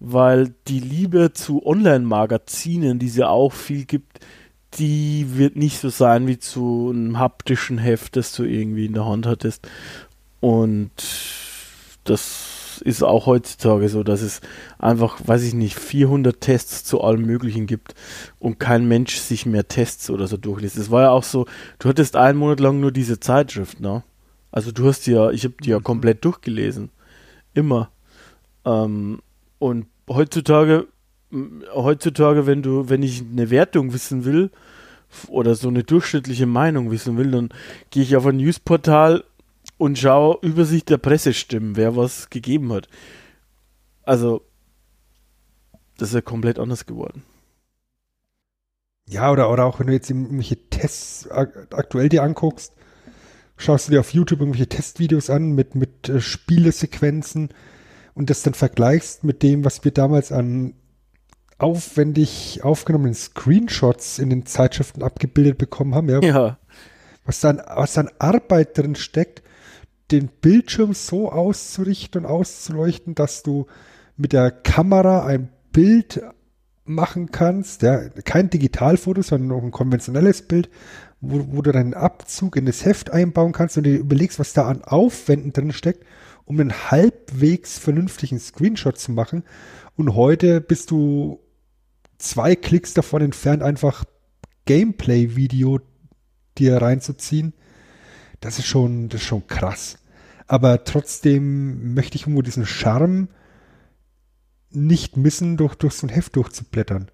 weil 0.00 0.54
die 0.66 0.80
Liebe 0.80 1.32
zu 1.32 1.64
Online-Magazinen, 1.64 2.98
die 2.98 3.06
es 3.06 3.16
ja 3.16 3.28
auch 3.28 3.52
viel 3.52 3.84
gibt, 3.84 4.20
die 4.74 5.38
wird 5.38 5.56
nicht 5.56 5.78
so 5.78 5.88
sein 5.88 6.26
wie 6.26 6.38
zu 6.38 6.90
einem 6.92 7.18
haptischen 7.18 7.78
Heft, 7.78 8.16
das 8.16 8.32
du 8.34 8.44
irgendwie 8.44 8.86
in 8.86 8.94
der 8.94 9.06
Hand 9.06 9.26
hattest. 9.26 9.68
Und 10.40 10.90
das 12.04 12.80
ist 12.84 13.02
auch 13.02 13.26
heutzutage 13.26 13.88
so, 13.88 14.02
dass 14.02 14.22
es 14.22 14.40
einfach, 14.78 15.20
weiß 15.24 15.42
ich 15.42 15.54
nicht, 15.54 15.78
400 15.78 16.40
Tests 16.40 16.84
zu 16.84 17.00
allem 17.00 17.22
Möglichen 17.22 17.66
gibt 17.66 17.94
und 18.38 18.60
kein 18.60 18.86
Mensch 18.86 19.16
sich 19.16 19.46
mehr 19.46 19.68
Tests 19.68 20.10
oder 20.10 20.26
so 20.26 20.36
durchliest. 20.36 20.76
Es 20.76 20.90
war 20.90 21.02
ja 21.02 21.10
auch 21.10 21.24
so, 21.24 21.46
du 21.78 21.88
hattest 21.88 22.16
einen 22.16 22.38
Monat 22.38 22.60
lang 22.60 22.80
nur 22.80 22.92
diese 22.92 23.20
Zeitschrift, 23.20 23.80
ne? 23.80 24.02
Also 24.50 24.72
du 24.72 24.86
hast 24.86 25.06
die 25.06 25.12
ja, 25.12 25.30
ich 25.30 25.44
habe 25.44 25.54
die 25.62 25.70
ja 25.70 25.78
mhm. 25.78 25.84
komplett 25.84 26.24
durchgelesen. 26.24 26.90
Immer. 27.54 27.90
Ähm, 28.64 29.20
und 29.58 29.86
heutzutage, 30.08 30.86
heutzutage, 31.74 32.46
wenn 32.46 32.62
du, 32.62 32.88
wenn 32.88 33.02
ich 33.02 33.22
eine 33.22 33.50
Wertung 33.50 33.92
wissen 33.92 34.24
will 34.24 34.50
oder 35.28 35.54
so 35.54 35.68
eine 35.68 35.84
durchschnittliche 35.84 36.46
Meinung 36.46 36.90
wissen 36.90 37.16
will, 37.16 37.30
dann 37.30 37.50
gehe 37.90 38.02
ich 38.02 38.16
auf 38.16 38.26
ein 38.26 38.36
Newsportal 38.36 39.24
und 39.76 39.98
schaue 39.98 40.38
Übersicht 40.42 40.90
der 40.90 40.98
Pressestimmen, 40.98 41.76
wer 41.76 41.96
was 41.96 42.30
gegeben 42.30 42.72
hat. 42.72 42.88
Also, 44.02 44.42
das 45.96 46.10
ist 46.10 46.14
ja 46.14 46.20
komplett 46.20 46.58
anders 46.58 46.86
geworden. 46.86 47.22
Ja, 49.08 49.30
oder, 49.32 49.50
oder 49.50 49.64
auch 49.64 49.80
wenn 49.80 49.86
du 49.86 49.92
jetzt 49.92 50.10
irgendwelche 50.10 50.56
Tests 50.68 51.28
aktuell 51.30 52.08
dir 52.08 52.22
anguckst, 52.22 52.74
schaust 53.58 53.88
du 53.88 53.92
dir 53.92 54.00
auf 54.00 54.14
YouTube 54.14 54.40
irgendwelche 54.40 54.68
Testvideos 54.68 55.28
an 55.28 55.52
mit, 55.52 55.74
mit 55.74 56.08
äh, 56.08 56.20
Spielesequenzen 56.20 57.50
und 58.14 58.30
das 58.30 58.42
dann 58.42 58.54
vergleichst 58.54 59.24
mit 59.24 59.42
dem, 59.42 59.64
was 59.64 59.84
wir 59.84 59.92
damals 59.92 60.32
an 60.32 60.74
aufwendig 61.58 62.60
aufgenommenen 62.62 63.14
Screenshots 63.14 64.18
in 64.18 64.30
den 64.30 64.46
Zeitschriften 64.46 65.02
abgebildet 65.02 65.58
bekommen 65.58 65.94
haben, 65.94 66.08
ja. 66.08 66.20
ja. 66.20 66.58
Was 67.24 67.40
dann, 67.40 67.60
was 67.66 67.92
dann 67.94 68.08
Arbeit 68.18 68.78
drin 68.78 68.94
steckt, 68.94 69.42
den 70.10 70.28
Bildschirm 70.28 70.94
so 70.94 71.30
auszurichten 71.30 72.24
und 72.24 72.30
auszuleuchten, 72.30 73.14
dass 73.14 73.42
du 73.42 73.66
mit 74.16 74.32
der 74.32 74.50
Kamera 74.50 75.26
ein 75.26 75.50
Bild 75.72 76.22
machen 76.84 77.30
kannst, 77.30 77.82
ja, 77.82 78.08
kein 78.24 78.48
Digitalfoto, 78.48 79.20
sondern 79.20 79.48
noch 79.48 79.62
ein 79.62 79.70
konventionelles 79.70 80.42
Bild, 80.42 80.70
wo, 81.20 81.44
wo 81.50 81.62
du 81.62 81.72
deinen 81.72 81.94
Abzug 81.94 82.56
in 82.56 82.66
das 82.66 82.84
Heft 82.84 83.10
einbauen 83.10 83.52
kannst 83.52 83.76
und 83.76 83.84
dir 83.84 83.98
überlegst, 83.98 84.38
was 84.38 84.52
da 84.52 84.68
an 84.68 84.82
Aufwänden 84.82 85.52
drin 85.52 85.72
steckt, 85.72 86.04
um 86.44 86.60
einen 86.60 86.72
halbwegs 86.90 87.78
vernünftigen 87.78 88.38
Screenshot 88.38 88.98
zu 88.98 89.12
machen. 89.12 89.44
Und 89.96 90.14
heute 90.14 90.60
bist 90.60 90.90
du 90.90 91.40
zwei 92.18 92.54
Klicks 92.56 92.94
davon 92.94 93.22
entfernt, 93.22 93.62
einfach 93.62 94.04
Gameplay-Video 94.64 95.80
dir 96.58 96.76
reinzuziehen. 96.80 97.52
Das 98.40 98.58
ist 98.58 98.66
schon, 98.66 99.08
das 99.08 99.20
ist 99.20 99.26
schon 99.26 99.46
krass. 99.46 99.98
Aber 100.46 100.84
trotzdem 100.84 101.94
möchte 101.94 102.16
ich 102.16 102.22
irgendwo 102.22 102.42
diesen 102.42 102.66
Charme 102.66 103.28
nicht 104.70 105.16
missen, 105.16 105.56
durch, 105.56 105.74
durch 105.74 105.94
so 105.94 106.06
ein 106.06 106.10
Heft 106.10 106.36
durchzublättern. 106.36 107.10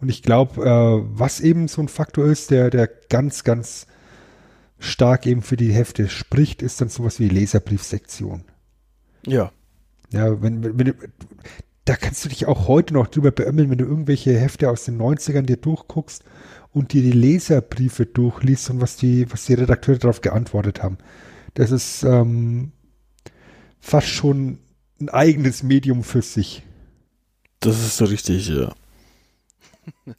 Und 0.00 0.08
ich 0.08 0.22
glaube, 0.22 0.62
äh, 0.62 1.18
was 1.18 1.40
eben 1.40 1.68
so 1.68 1.80
ein 1.80 1.88
Faktor 1.88 2.26
ist, 2.26 2.50
der, 2.50 2.70
der 2.70 2.88
ganz, 3.08 3.44
ganz 3.44 3.86
stark 4.78 5.26
eben 5.26 5.42
für 5.42 5.56
die 5.56 5.72
Hefte 5.72 6.08
spricht, 6.08 6.62
ist 6.62 6.80
dann 6.80 6.88
sowas 6.88 7.20
wie 7.20 7.28
Leserbriefsektion. 7.28 8.44
Ja. 9.26 9.52
Ja, 10.12 10.42
wenn, 10.42 10.62
wenn, 10.62 10.78
wenn 10.78 10.86
du, 10.86 10.94
da 11.84 11.96
kannst 11.96 12.24
du 12.24 12.28
dich 12.28 12.46
auch 12.46 12.68
heute 12.68 12.94
noch 12.94 13.08
drüber 13.08 13.30
beömmeln, 13.30 13.70
wenn 13.70 13.78
du 13.78 13.84
irgendwelche 13.84 14.38
Hefte 14.38 14.70
aus 14.70 14.84
den 14.84 14.98
90ern 15.00 15.42
dir 15.42 15.56
durchguckst 15.56 16.24
und 16.72 16.92
dir 16.92 17.02
die 17.02 17.12
Leserbriefe 17.12 18.06
durchliest 18.06 18.70
und 18.70 18.80
was 18.80 18.96
die, 18.96 19.30
was 19.30 19.46
die 19.46 19.54
Redakteure 19.54 19.98
darauf 19.98 20.20
geantwortet 20.20 20.82
haben. 20.82 20.98
Das 21.54 21.70
ist 21.70 22.02
ähm, 22.02 22.72
fast 23.80 24.08
schon 24.08 24.58
ein 25.00 25.08
eigenes 25.08 25.62
Medium 25.62 26.02
für 26.02 26.22
sich. 26.22 26.62
Das 27.60 27.78
ist 27.78 27.96
so 27.96 28.06
richtig, 28.06 28.48
ja. 28.48 28.72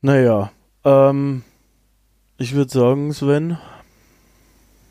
naja, 0.00 0.50
ähm, 0.84 1.42
ich 2.38 2.54
würde 2.54 2.70
sagen, 2.70 3.12
Sven, 3.12 3.58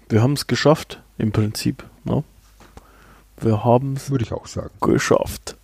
wir 0.10 0.22
haben 0.22 0.34
es 0.34 0.48
geschafft, 0.48 1.02
im 1.18 1.32
Prinzip. 1.32 1.84
Ne? 2.04 2.24
Wir 3.38 3.64
haben 3.64 3.95
es 3.95 4.10
Würde 4.10 4.24
ich 4.24 4.32
auch 4.32 4.48
sagen. 4.48 4.72
geschafft. 4.82 5.58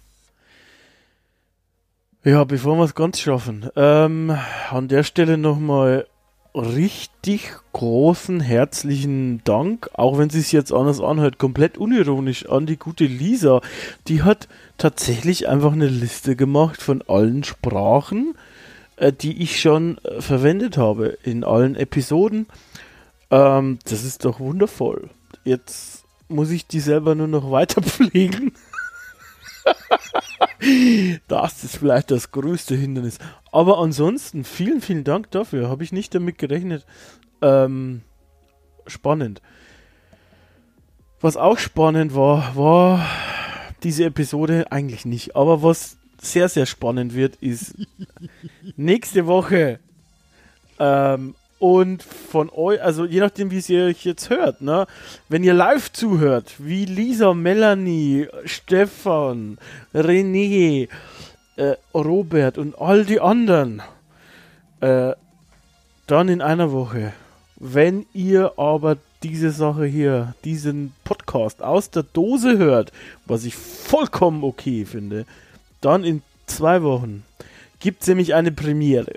Ja, 2.24 2.44
bevor 2.44 2.78
wir 2.78 2.84
es 2.84 2.96
ganz 2.96 3.20
schaffen, 3.20 3.70
ähm, 3.76 4.38
an 4.70 4.88
der 4.90 5.04
Stelle 5.04 5.38
nochmal 5.38 6.06
richtig 6.56 7.52
großen 7.74 8.40
herzlichen 8.40 9.44
Dank, 9.44 9.90
auch 9.94 10.18
wenn 10.18 10.30
sie 10.30 10.40
es 10.40 10.52
jetzt 10.52 10.74
anders 10.74 11.00
anhört, 11.00 11.38
komplett 11.38 11.78
unironisch 11.78 12.48
an 12.48 12.66
die 12.66 12.78
gute 12.78 13.06
Lisa. 13.06 13.62
Die 14.08 14.24
hat 14.24 14.48
tatsächlich 14.78 15.48
einfach 15.48 15.74
eine 15.74 15.88
Liste 15.88 16.36
gemacht 16.36 16.82
von 16.82 17.04
allen 17.08 17.44
Sprachen, 17.44 18.36
äh, 18.96 19.14
die 19.14 19.42
ich 19.42 19.62
schon 19.62 19.98
äh, 20.00 20.22
verwendet 20.22 20.78
habe 20.78 21.18
in 21.24 21.44
allen 21.44 21.76
Episoden. 21.76 22.48
Ähm, 23.32 23.80
das 23.86 24.04
ist 24.04 24.26
doch 24.26 24.40
wundervoll. 24.40 25.10
Jetzt 25.44 26.04
muss 26.28 26.50
ich 26.52 26.68
die 26.68 26.80
selber 26.80 27.16
nur 27.16 27.28
noch 27.28 27.52
weiter 27.52 27.82
pflegen. 27.82 28.54
das 31.28 31.64
ist 31.64 31.78
vielleicht 31.78 32.12
das 32.12 32.32
größte 32.32 32.76
Hindernis. 32.76 33.20
Aber 33.52 33.80
ansonsten, 33.80 34.44
vielen, 34.44 34.82
vielen 34.82 35.04
Dank 35.04 35.32
dafür. 35.32 35.70
Habe 35.70 35.84
ich 35.84 35.92
nicht 35.92 36.14
damit 36.14 36.38
gerechnet. 36.38 36.86
Ähm, 37.42 38.02
spannend. 38.88 39.42
Was 41.22 41.36
auch 41.36 41.58
spannend 41.58 42.16
war, 42.16 42.56
war 42.56 43.06
diese 43.84 44.06
Episode 44.06 44.72
eigentlich 44.72 45.06
nicht. 45.06 45.36
Aber 45.36 45.64
was 45.64 45.98
sehr, 46.22 46.50
sehr 46.50 46.66
spannend 46.66 47.14
wird, 47.14 47.36
ist 47.38 47.76
nächste 48.76 49.26
Woche. 49.26 49.80
Ähm, 50.80 51.36
und 51.60 52.04
von 52.04 52.50
euch, 52.50 52.82
also 52.82 53.04
je 53.06 53.20
nachdem, 53.20 53.52
wie 53.52 53.62
ihr 53.68 53.86
euch 53.86 54.06
jetzt 54.06 54.30
hört, 54.30 54.62
ne? 54.62 54.88
Wenn 55.28 55.44
ihr 55.44 55.54
live 55.54 55.92
zuhört, 55.92 56.54
wie 56.58 56.86
Lisa, 56.86 57.34
Melanie, 57.34 58.28
Stefan, 58.46 59.58
René, 59.94 60.88
äh, 61.60 61.76
Robert 61.94 62.58
und 62.58 62.80
all 62.80 63.06
die 63.06 63.20
anderen, 63.20 63.82
äh, 64.80 65.12
dann 66.08 66.30
in 66.30 66.42
einer 66.42 66.72
Woche. 66.72 67.14
Wenn 67.58 68.06
ihr 68.14 68.54
aber 68.58 68.98
diese 69.24 69.52
Sache 69.52 69.86
hier, 69.86 70.34
diesen 70.46 70.94
Podcast 71.04 71.62
aus 71.62 71.90
der 71.90 72.04
Dose 72.04 72.58
hört, 72.58 72.94
was 73.26 73.44
ich 73.44 73.56
vollkommen 73.56 74.44
okay 74.44 74.86
finde, 74.86 75.26
dann 75.82 76.06
in 76.06 76.22
zwei 76.48 76.82
Wochen 76.82 77.26
gibt 77.80 78.02
es 78.02 78.08
nämlich 78.08 78.34
eine 78.34 78.54
Premiere. 78.54 79.16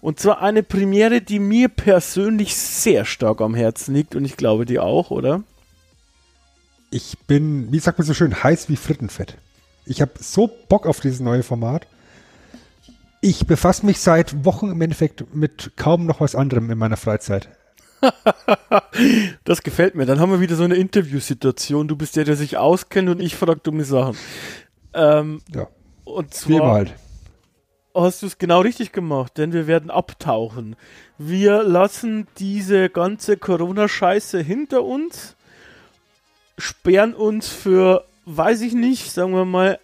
Und 0.00 0.18
zwar 0.18 0.40
eine 0.40 0.62
Premiere, 0.62 1.20
die 1.20 1.38
mir 1.38 1.68
persönlich 1.68 2.56
sehr 2.56 3.04
stark 3.04 3.42
am 3.42 3.54
Herzen 3.54 3.94
liegt 3.94 4.16
und 4.16 4.24
ich 4.24 4.36
glaube 4.36 4.64
die 4.64 4.78
auch, 4.78 5.10
oder? 5.10 5.42
Ich 6.90 7.18
bin, 7.26 7.70
wie 7.70 7.78
sagt 7.78 7.98
man 7.98 8.06
so 8.06 8.14
schön, 8.14 8.42
heiß 8.42 8.68
wie 8.70 8.76
Frittenfett. 8.76 9.36
Ich 9.84 10.00
habe 10.00 10.12
so 10.20 10.50
Bock 10.68 10.86
auf 10.86 11.00
dieses 11.00 11.20
neue 11.20 11.42
Format. 11.42 11.86
Ich 13.20 13.46
befasse 13.46 13.86
mich 13.86 14.00
seit 14.00 14.44
Wochen 14.44 14.70
im 14.70 14.80
Endeffekt 14.80 15.34
mit 15.34 15.72
kaum 15.76 16.06
noch 16.06 16.20
was 16.20 16.34
anderem 16.34 16.70
in 16.70 16.78
meiner 16.78 16.96
Freizeit. 16.96 17.48
das 19.44 19.62
gefällt 19.62 19.94
mir. 19.94 20.06
Dann 20.06 20.18
haben 20.18 20.32
wir 20.32 20.40
wieder 20.40 20.56
so 20.56 20.64
eine 20.64 20.74
Interviewsituation. 20.74 21.86
Du 21.86 21.96
bist 21.96 22.16
der, 22.16 22.24
der 22.24 22.36
sich 22.36 22.56
auskennt 22.56 23.08
und 23.08 23.20
ich 23.20 23.36
frage 23.36 23.60
dumme 23.62 23.84
Sachen. 23.84 24.16
Ähm, 24.92 25.40
ja. 25.54 25.68
Und 26.04 26.34
zwar. 26.34 26.50
Wie 26.50 26.56
immer 26.56 26.72
halt 26.72 26.94
hast 27.94 28.22
du 28.22 28.26
es 28.26 28.38
genau 28.38 28.60
richtig 28.60 28.92
gemacht, 28.92 29.38
denn 29.38 29.52
wir 29.52 29.66
werden 29.66 29.90
abtauchen. 29.90 30.76
Wir 31.18 31.62
lassen 31.62 32.26
diese 32.38 32.88
ganze 32.88 33.36
Corona-Scheiße 33.36 34.40
hinter 34.40 34.84
uns, 34.84 35.36
sperren 36.58 37.14
uns 37.14 37.48
für, 37.48 38.04
weiß 38.24 38.60
ich 38.62 38.74
nicht, 38.74 39.10
sagen 39.12 39.32
wir 39.32 39.44
mal, 39.44 39.78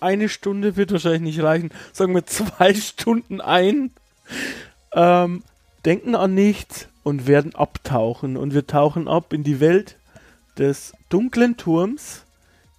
eine 0.00 0.28
Stunde 0.28 0.76
wird 0.76 0.92
wahrscheinlich 0.92 1.36
nicht 1.36 1.42
reichen, 1.42 1.70
sagen 1.92 2.14
wir 2.14 2.26
zwei 2.26 2.74
Stunden 2.74 3.40
ein, 3.40 3.90
ähm, 4.92 5.42
denken 5.84 6.14
an 6.14 6.34
nichts 6.34 6.88
und 7.02 7.26
werden 7.26 7.54
abtauchen. 7.54 8.36
Und 8.36 8.54
wir 8.54 8.66
tauchen 8.66 9.08
ab 9.08 9.32
in 9.32 9.42
die 9.42 9.60
Welt 9.60 9.96
des 10.56 10.92
dunklen 11.08 11.56
Turms 11.56 12.24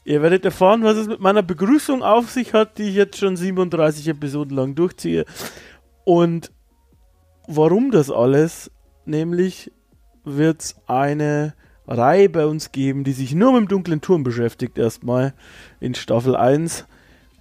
Ihr 0.09 0.23
werdet 0.23 0.43
erfahren, 0.43 0.83
was 0.83 0.97
es 0.97 1.07
mit 1.07 1.19
meiner 1.19 1.43
Begrüßung 1.43 2.01
auf 2.01 2.31
sich 2.31 2.53
hat, 2.53 2.79
die 2.79 2.89
ich 2.89 2.95
jetzt 2.95 3.17
schon 3.17 3.37
37 3.37 4.07
Episoden 4.07 4.57
lang 4.57 4.73
durchziehe. 4.73 5.23
Und 6.03 6.51
warum 7.45 7.91
das 7.91 8.09
alles? 8.09 8.71
Nämlich 9.05 9.71
wird 10.23 10.61
es 10.61 10.75
eine 10.87 11.53
Reihe 11.89 12.29
bei 12.29 12.45
uns 12.45 12.71
geben, 12.71 13.03
die 13.03 13.13
sich 13.13 13.33
nur 13.33 13.51
mit 13.53 13.61
dem 13.61 13.67
dunklen 13.67 14.01
Turm 14.01 14.23
beschäftigt, 14.23 14.77
erstmal 14.77 15.33
in 15.79 15.95
Staffel 15.95 16.35
1 16.35 16.85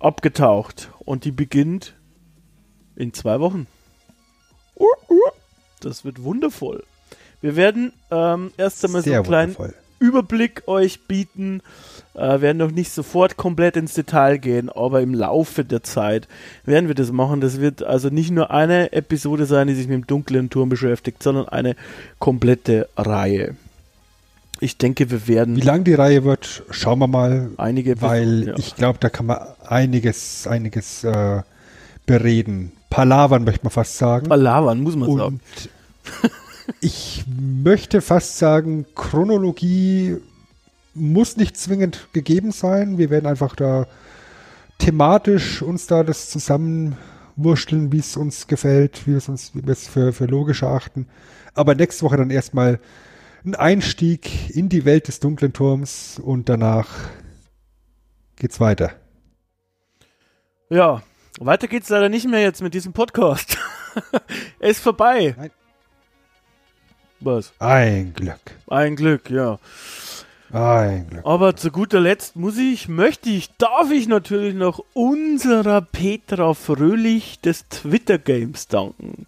abgetaucht. 0.01 0.91
Und 1.01 1.25
die 1.25 1.33
beginnt 1.33 1.95
in 2.97 3.13
zwei 3.13 3.41
Wochen. 3.41 3.67
Das 5.81 6.05
wird 6.05 6.23
wundervoll. 6.23 6.83
Wir 7.41 7.57
werden 7.57 7.93
ähm, 8.11 8.53
erst 8.57 8.85
einmal 8.85 9.03
Sehr 9.03 9.13
so 9.13 9.17
einen 9.17 9.25
kleinen 9.25 9.59
wundervoll. 9.59 9.75
Überblick 10.01 10.67
euch 10.67 11.07
bieten. 11.07 11.61
Äh, 12.15 12.41
werden 12.41 12.59
noch 12.59 12.71
nicht 12.71 12.91
sofort 12.91 13.37
komplett 13.37 13.77
ins 13.77 13.95
Detail 13.95 14.39
gehen, 14.39 14.71
aber 14.71 15.03
im 15.03 15.15
Laufe 15.15 15.65
der 15.65 15.83
Zeit 15.83 16.27
werden 16.65 16.89
wir 16.89 16.95
das 16.95 17.13
machen. 17.13 17.41
Das 17.41 17.61
wird 17.61 17.83
also 17.83 18.09
nicht 18.09 18.31
nur 18.31 18.51
eine 18.51 18.93
Episode 18.93 19.47
sein, 19.47 19.69
die 19.69 19.75
sich 19.75 19.87
mit 19.87 19.99
dem 19.99 20.07
dunklen 20.07 20.51
Turm 20.51 20.69
beschäftigt, 20.69 21.23
sondern 21.23 21.49
eine 21.49 21.77
komplette 22.19 22.89
Reihe. 22.97 23.55
Ich 24.61 24.79
denke, 24.79 25.11
wir 25.11 25.29
werden. 25.29 25.57
Wie 25.57 25.61
lang 25.61 25.85
die 25.85 25.95
Reihe 25.95 26.25
wird, 26.25 26.65
schauen 26.71 26.99
wir 26.99 27.07
mal. 27.07 27.51
Einige 27.57 28.01
Weil 28.01 28.49
ja. 28.49 28.55
ich 28.57 28.75
glaube, 28.75 28.99
da 29.01 29.09
kann 29.09 29.27
man 29.27 29.39
einiges, 29.67 30.47
einiges 30.47 31.05
äh, 31.05 31.43
bereden. 32.07 32.73
Palavern 32.91 33.45
möchte 33.45 33.65
man 33.65 33.71
fast 33.71 33.99
sagen. 33.99 34.29
Palavern, 34.29 34.81
muss 34.81 34.97
man 34.97 35.09
Und 35.09 35.19
sagen. 35.19 35.41
ich 36.81 37.25
möchte 37.29 38.01
fast 38.01 38.39
sagen, 38.39 38.87
Chronologie 38.95 40.17
muss 40.95 41.37
nicht 41.37 41.57
zwingend 41.57 42.09
gegeben 42.13 42.51
sein. 42.51 42.99
Wir 42.99 43.11
werden 43.11 43.27
einfach 43.27 43.55
da 43.55 43.87
thematisch 44.79 45.63
uns 45.63 45.87
da 45.87 46.03
das 46.03 46.31
zusammenwurschteln, 46.31 47.93
wie 47.93 47.99
es 47.99 48.17
uns 48.17 48.47
gefällt, 48.47 49.07
wie, 49.07 49.13
es 49.13 49.29
uns, 49.29 49.55
wie 49.55 49.65
wir 49.65 49.73
es 49.73 49.87
für, 49.87 50.13
für 50.13 50.27
logisch 50.27 50.63
erachten. 50.63 51.07
Aber 51.55 51.75
nächste 51.75 52.05
Woche 52.05 52.17
dann 52.17 52.31
erstmal 52.31 52.81
ein 53.49 53.55
Einstieg 53.55 54.55
in 54.55 54.69
die 54.69 54.85
Welt 54.85 55.09
des 55.09 55.21
dunklen 55.21 55.55
Turms 55.55 56.19
und 56.19 56.51
danach 56.51 56.89
geht's 58.37 58.61
weiter. 58.61 58.93
Ja, 60.69 61.03
weiter 61.41 61.67
geht's 61.67 61.89
leider 61.89 62.11
nicht 62.11 62.29
mehr 62.29 62.43
jetzt 62.43 62.61
mit 62.61 62.75
diesem 62.75 62.93
Podcast. 62.93 63.57
er 64.61 64.69
ist 64.69 64.81
vorbei. 64.81 65.35
Nein. 65.39 65.51
Was? 67.21 67.55
Ein 67.59 68.13
Glück. 68.13 68.39
Ein 68.67 68.97
Glück, 68.97 69.31
ja. 69.31 69.59
Ein 70.53 71.09
Glück. 71.09 71.25
Aber 71.25 71.57
zu 71.57 71.71
guter 71.71 72.01
Letzt 72.01 72.37
muss 72.37 72.59
ich, 72.59 72.87
möchte 72.87 73.31
ich, 73.31 73.51
darf 73.57 73.91
ich 73.91 74.09
natürlich 74.09 74.55
noch 74.55 74.85
unserer 74.93 75.81
Petra 75.81 76.53
Fröhlich 76.53 77.41
des 77.41 77.67
Twitter 77.71 78.19
Games 78.19 78.69
danken. 78.69 79.27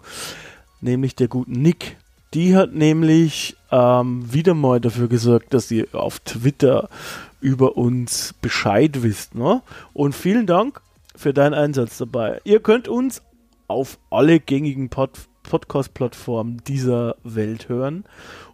Nämlich 0.82 1.16
der 1.16 1.28
guten 1.28 1.62
Nick. 1.62 1.96
Die 2.34 2.54
hat 2.54 2.72
nämlich 2.72 3.56
ähm, 3.72 4.32
wieder 4.32 4.54
mal 4.54 4.80
dafür 4.80 5.08
gesorgt, 5.08 5.52
dass 5.52 5.70
ihr 5.70 5.88
auf 5.92 6.20
Twitter 6.20 6.88
über 7.40 7.76
uns 7.76 8.34
Bescheid 8.40 9.02
wisst. 9.02 9.34
Ne? 9.34 9.62
Und 9.92 10.14
vielen 10.14 10.46
Dank 10.46 10.80
für 11.16 11.34
deinen 11.34 11.54
Einsatz 11.54 11.98
dabei. 11.98 12.40
Ihr 12.44 12.60
könnt 12.60 12.86
uns 12.86 13.22
auf 13.66 13.98
alle 14.10 14.40
gängigen 14.40 14.88
Pod 14.88 15.10
Podcast-Plattformen 15.42 16.62
dieser 16.68 17.16
Welt 17.24 17.68
hören. 17.68 18.04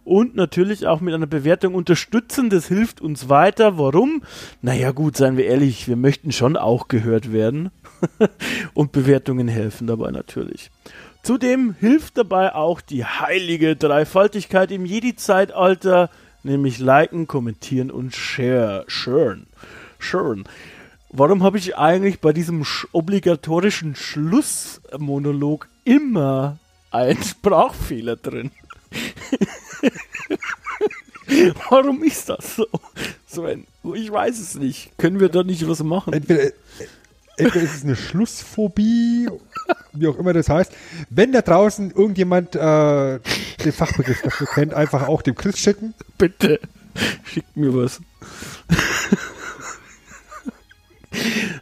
Und 0.03 0.35
natürlich 0.35 0.87
auch 0.87 0.99
mit 0.99 1.13
einer 1.13 1.27
Bewertung 1.27 1.75
unterstützen. 1.75 2.49
Das 2.49 2.67
hilft 2.67 3.01
uns 3.01 3.29
weiter. 3.29 3.77
Warum? 3.77 4.23
Naja, 4.61 4.91
gut, 4.91 5.15
seien 5.15 5.37
wir 5.37 5.45
ehrlich, 5.45 5.87
wir 5.87 5.97
möchten 5.97 6.31
schon 6.31 6.57
auch 6.57 6.87
gehört 6.87 7.31
werden. 7.31 7.69
Und 8.73 8.93
Bewertungen 8.93 9.47
helfen 9.47 9.85
dabei 9.85 10.11
natürlich. 10.11 10.71
Zudem 11.23 11.75
hilft 11.79 12.17
dabei 12.17 12.55
auch 12.55 12.81
die 12.81 13.05
heilige 13.05 13.75
Dreifaltigkeit 13.75 14.71
im 14.71 14.85
Jedi-Zeitalter, 14.85 16.09
nämlich 16.43 16.79
liken, 16.79 17.27
kommentieren 17.27 17.91
und 17.91 18.15
share, 18.15 18.85
sharen, 18.87 19.47
sharen. 19.99 20.47
Warum 21.09 21.43
habe 21.43 21.57
ich 21.57 21.77
eigentlich 21.77 22.19
bei 22.19 22.33
diesem 22.33 22.65
sch 22.65 22.87
obligatorischen 22.91 23.95
Schlussmonolog 23.95 25.67
immer 25.83 26.57
einen 26.91 27.23
Sprachfehler 27.23 28.15
drin? 28.15 28.51
Warum 31.69 32.03
ist 32.03 32.29
das 32.29 32.55
so? 32.55 32.65
ein, 33.43 33.67
ich 33.93 34.11
weiß 34.11 34.39
es 34.39 34.55
nicht. 34.55 34.97
Können 34.97 35.19
wir 35.19 35.29
da 35.29 35.43
nicht 35.43 35.67
was 35.67 35.83
machen? 35.83 36.13
Entweder, 36.13 36.51
entweder 37.37 37.63
ist 37.63 37.75
es 37.75 37.83
eine 37.83 37.95
Schlussphobie, 37.95 39.29
wie 39.93 40.07
auch 40.07 40.17
immer 40.17 40.33
das 40.33 40.49
heißt. 40.49 40.71
Wenn 41.09 41.31
da 41.31 41.41
draußen 41.41 41.91
irgendjemand 41.91 42.55
äh, 42.55 43.19
den 43.63 43.71
Fachbegriff 43.71 44.21
dafür 44.21 44.47
kennt, 44.47 44.73
einfach 44.73 45.07
auch 45.07 45.21
dem 45.21 45.35
Chris 45.35 45.57
schicken. 45.57 45.93
Bitte, 46.17 46.59
schickt 47.23 47.55
mir 47.55 47.73
was. 47.73 48.01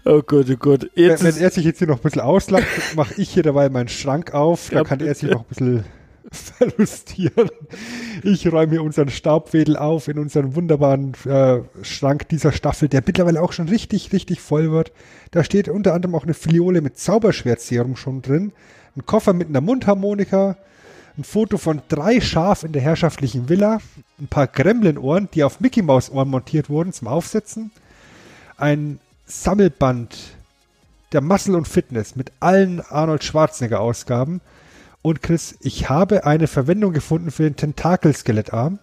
Oh 0.04 0.22
Gott, 0.22 0.48
oh 0.52 0.58
Gott. 0.58 0.90
Jetzt 0.96 1.24
wenn, 1.24 1.36
wenn 1.36 1.42
er 1.42 1.50
sich 1.50 1.64
jetzt 1.64 1.80
hier 1.80 1.88
noch 1.88 1.98
ein 1.98 2.02
bisschen 2.02 2.22
auslacht, 2.22 2.66
mache 2.96 3.16
ich 3.20 3.30
hier 3.30 3.44
dabei 3.44 3.70
meinen 3.70 3.88
Schrank 3.88 4.34
auf. 4.34 4.70
Da 4.70 4.78
ja, 4.78 4.84
kann 4.84 5.00
bitte. 5.00 5.10
er 5.10 5.16
sich 5.16 5.30
noch 5.32 5.42
ein 5.42 5.48
bisschen 5.48 5.84
verlustieren. 6.32 7.50
Ich 8.24 8.52
räume 8.52 8.82
unseren 8.82 9.10
Staubwedel 9.10 9.78
auf 9.78 10.08
in 10.08 10.20
unseren 10.20 10.56
wunderbaren 10.56 11.14
äh, 11.26 11.60
Schrank 11.84 12.30
dieser 12.30 12.52
Staffel, 12.52 12.90
der 12.90 13.04
mittlerweile 13.06 13.42
auch 13.42 13.54
schon 13.54 13.70
richtig, 13.70 14.12
richtig 14.14 14.42
voll 14.42 14.72
wird. 14.72 14.92
Da 15.32 15.44
steht 15.44 15.70
unter 15.70 15.94
anderem 15.94 16.16
auch 16.16 16.24
eine 16.24 16.34
Filiole 16.34 16.82
mit 16.82 16.98
Zauberschwertserum 16.98 17.96
schon 17.96 18.22
drin, 18.22 18.52
ein 18.96 19.06
Koffer 19.06 19.34
mit 19.34 19.50
einer 19.50 19.62
Mundharmonika, 19.62 20.58
ein 21.18 21.24
Foto 21.24 21.58
von 21.58 21.82
drei 21.88 22.20
Schaf 22.20 22.64
in 22.64 22.72
der 22.72 22.82
herrschaftlichen 22.82 23.48
Villa, 23.50 23.80
ein 24.20 24.28
paar 24.28 24.48
Gremlin-Ohren, 24.48 25.30
die 25.34 25.44
auf 25.44 25.60
Mickey 25.60 25.82
Maus 25.82 26.10
Ohren 26.12 26.30
montiert 26.30 26.70
wurden 26.70 26.94
zum 26.94 27.08
Aufsetzen, 27.08 27.72
ein 28.58 29.00
Sammelband 29.26 30.16
der 31.12 31.22
Muscle 31.22 31.56
und 31.56 31.68
Fitness 31.68 32.16
mit 32.16 32.32
allen 32.40 32.82
Arnold 32.82 33.24
Schwarzenegger 33.24 33.80
Ausgaben 33.80 34.42
und 35.06 35.22
Chris, 35.22 35.56
ich 35.60 35.88
habe 35.88 36.26
eine 36.26 36.48
Verwendung 36.48 36.92
gefunden 36.92 37.30
für 37.30 37.44
den 37.44 37.56
Tentakel-Skelettarm. 37.56 38.80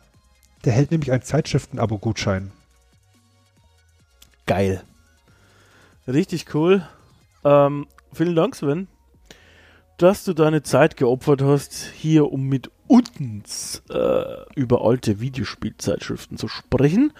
Der 0.65 0.73
hält 0.73 0.93
nämlich 0.93 1.11
einen 1.11 1.25
Zeitschriften-Abo-Gutschein. 1.25 2.53
Geil. 4.47 4.85
Richtig 6.07 6.55
cool. 6.55 6.87
Ähm, 7.43 7.89
vielen 8.13 8.37
Dank, 8.37 8.55
Sven, 8.55 8.87
dass 9.99 10.23
du 10.23 10.33
deine 10.33 10.63
Zeit 10.63 10.97
geopfert 10.97 11.43
hast, 11.43 11.91
hier 11.93 12.31
um 12.31 12.49
mit 12.49 12.71
uns 12.87 13.83
äh, 13.91 14.25
über 14.55 14.85
alte 14.85 15.19
Videospielzeitschriften 15.19 16.39
zu 16.39 16.47
sprechen 16.47 17.13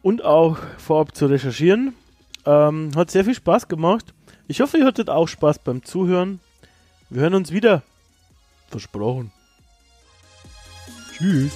und 0.00 0.24
auch 0.24 0.56
vorab 0.78 1.14
zu 1.14 1.26
recherchieren. 1.26 1.92
Ähm, 2.46 2.90
hat 2.96 3.10
sehr 3.10 3.26
viel 3.26 3.34
Spaß 3.34 3.68
gemacht. 3.68 4.14
Ich 4.48 4.62
hoffe, 4.62 4.78
ihr 4.78 4.86
hattet 4.86 5.10
auch 5.10 5.28
Spaß 5.28 5.58
beim 5.58 5.84
Zuhören. 5.84 6.40
Wir 7.10 7.20
hören 7.20 7.34
uns 7.34 7.52
wieder. 7.52 7.82
Versprochen. 8.74 9.30
Tschüss. 11.12 11.52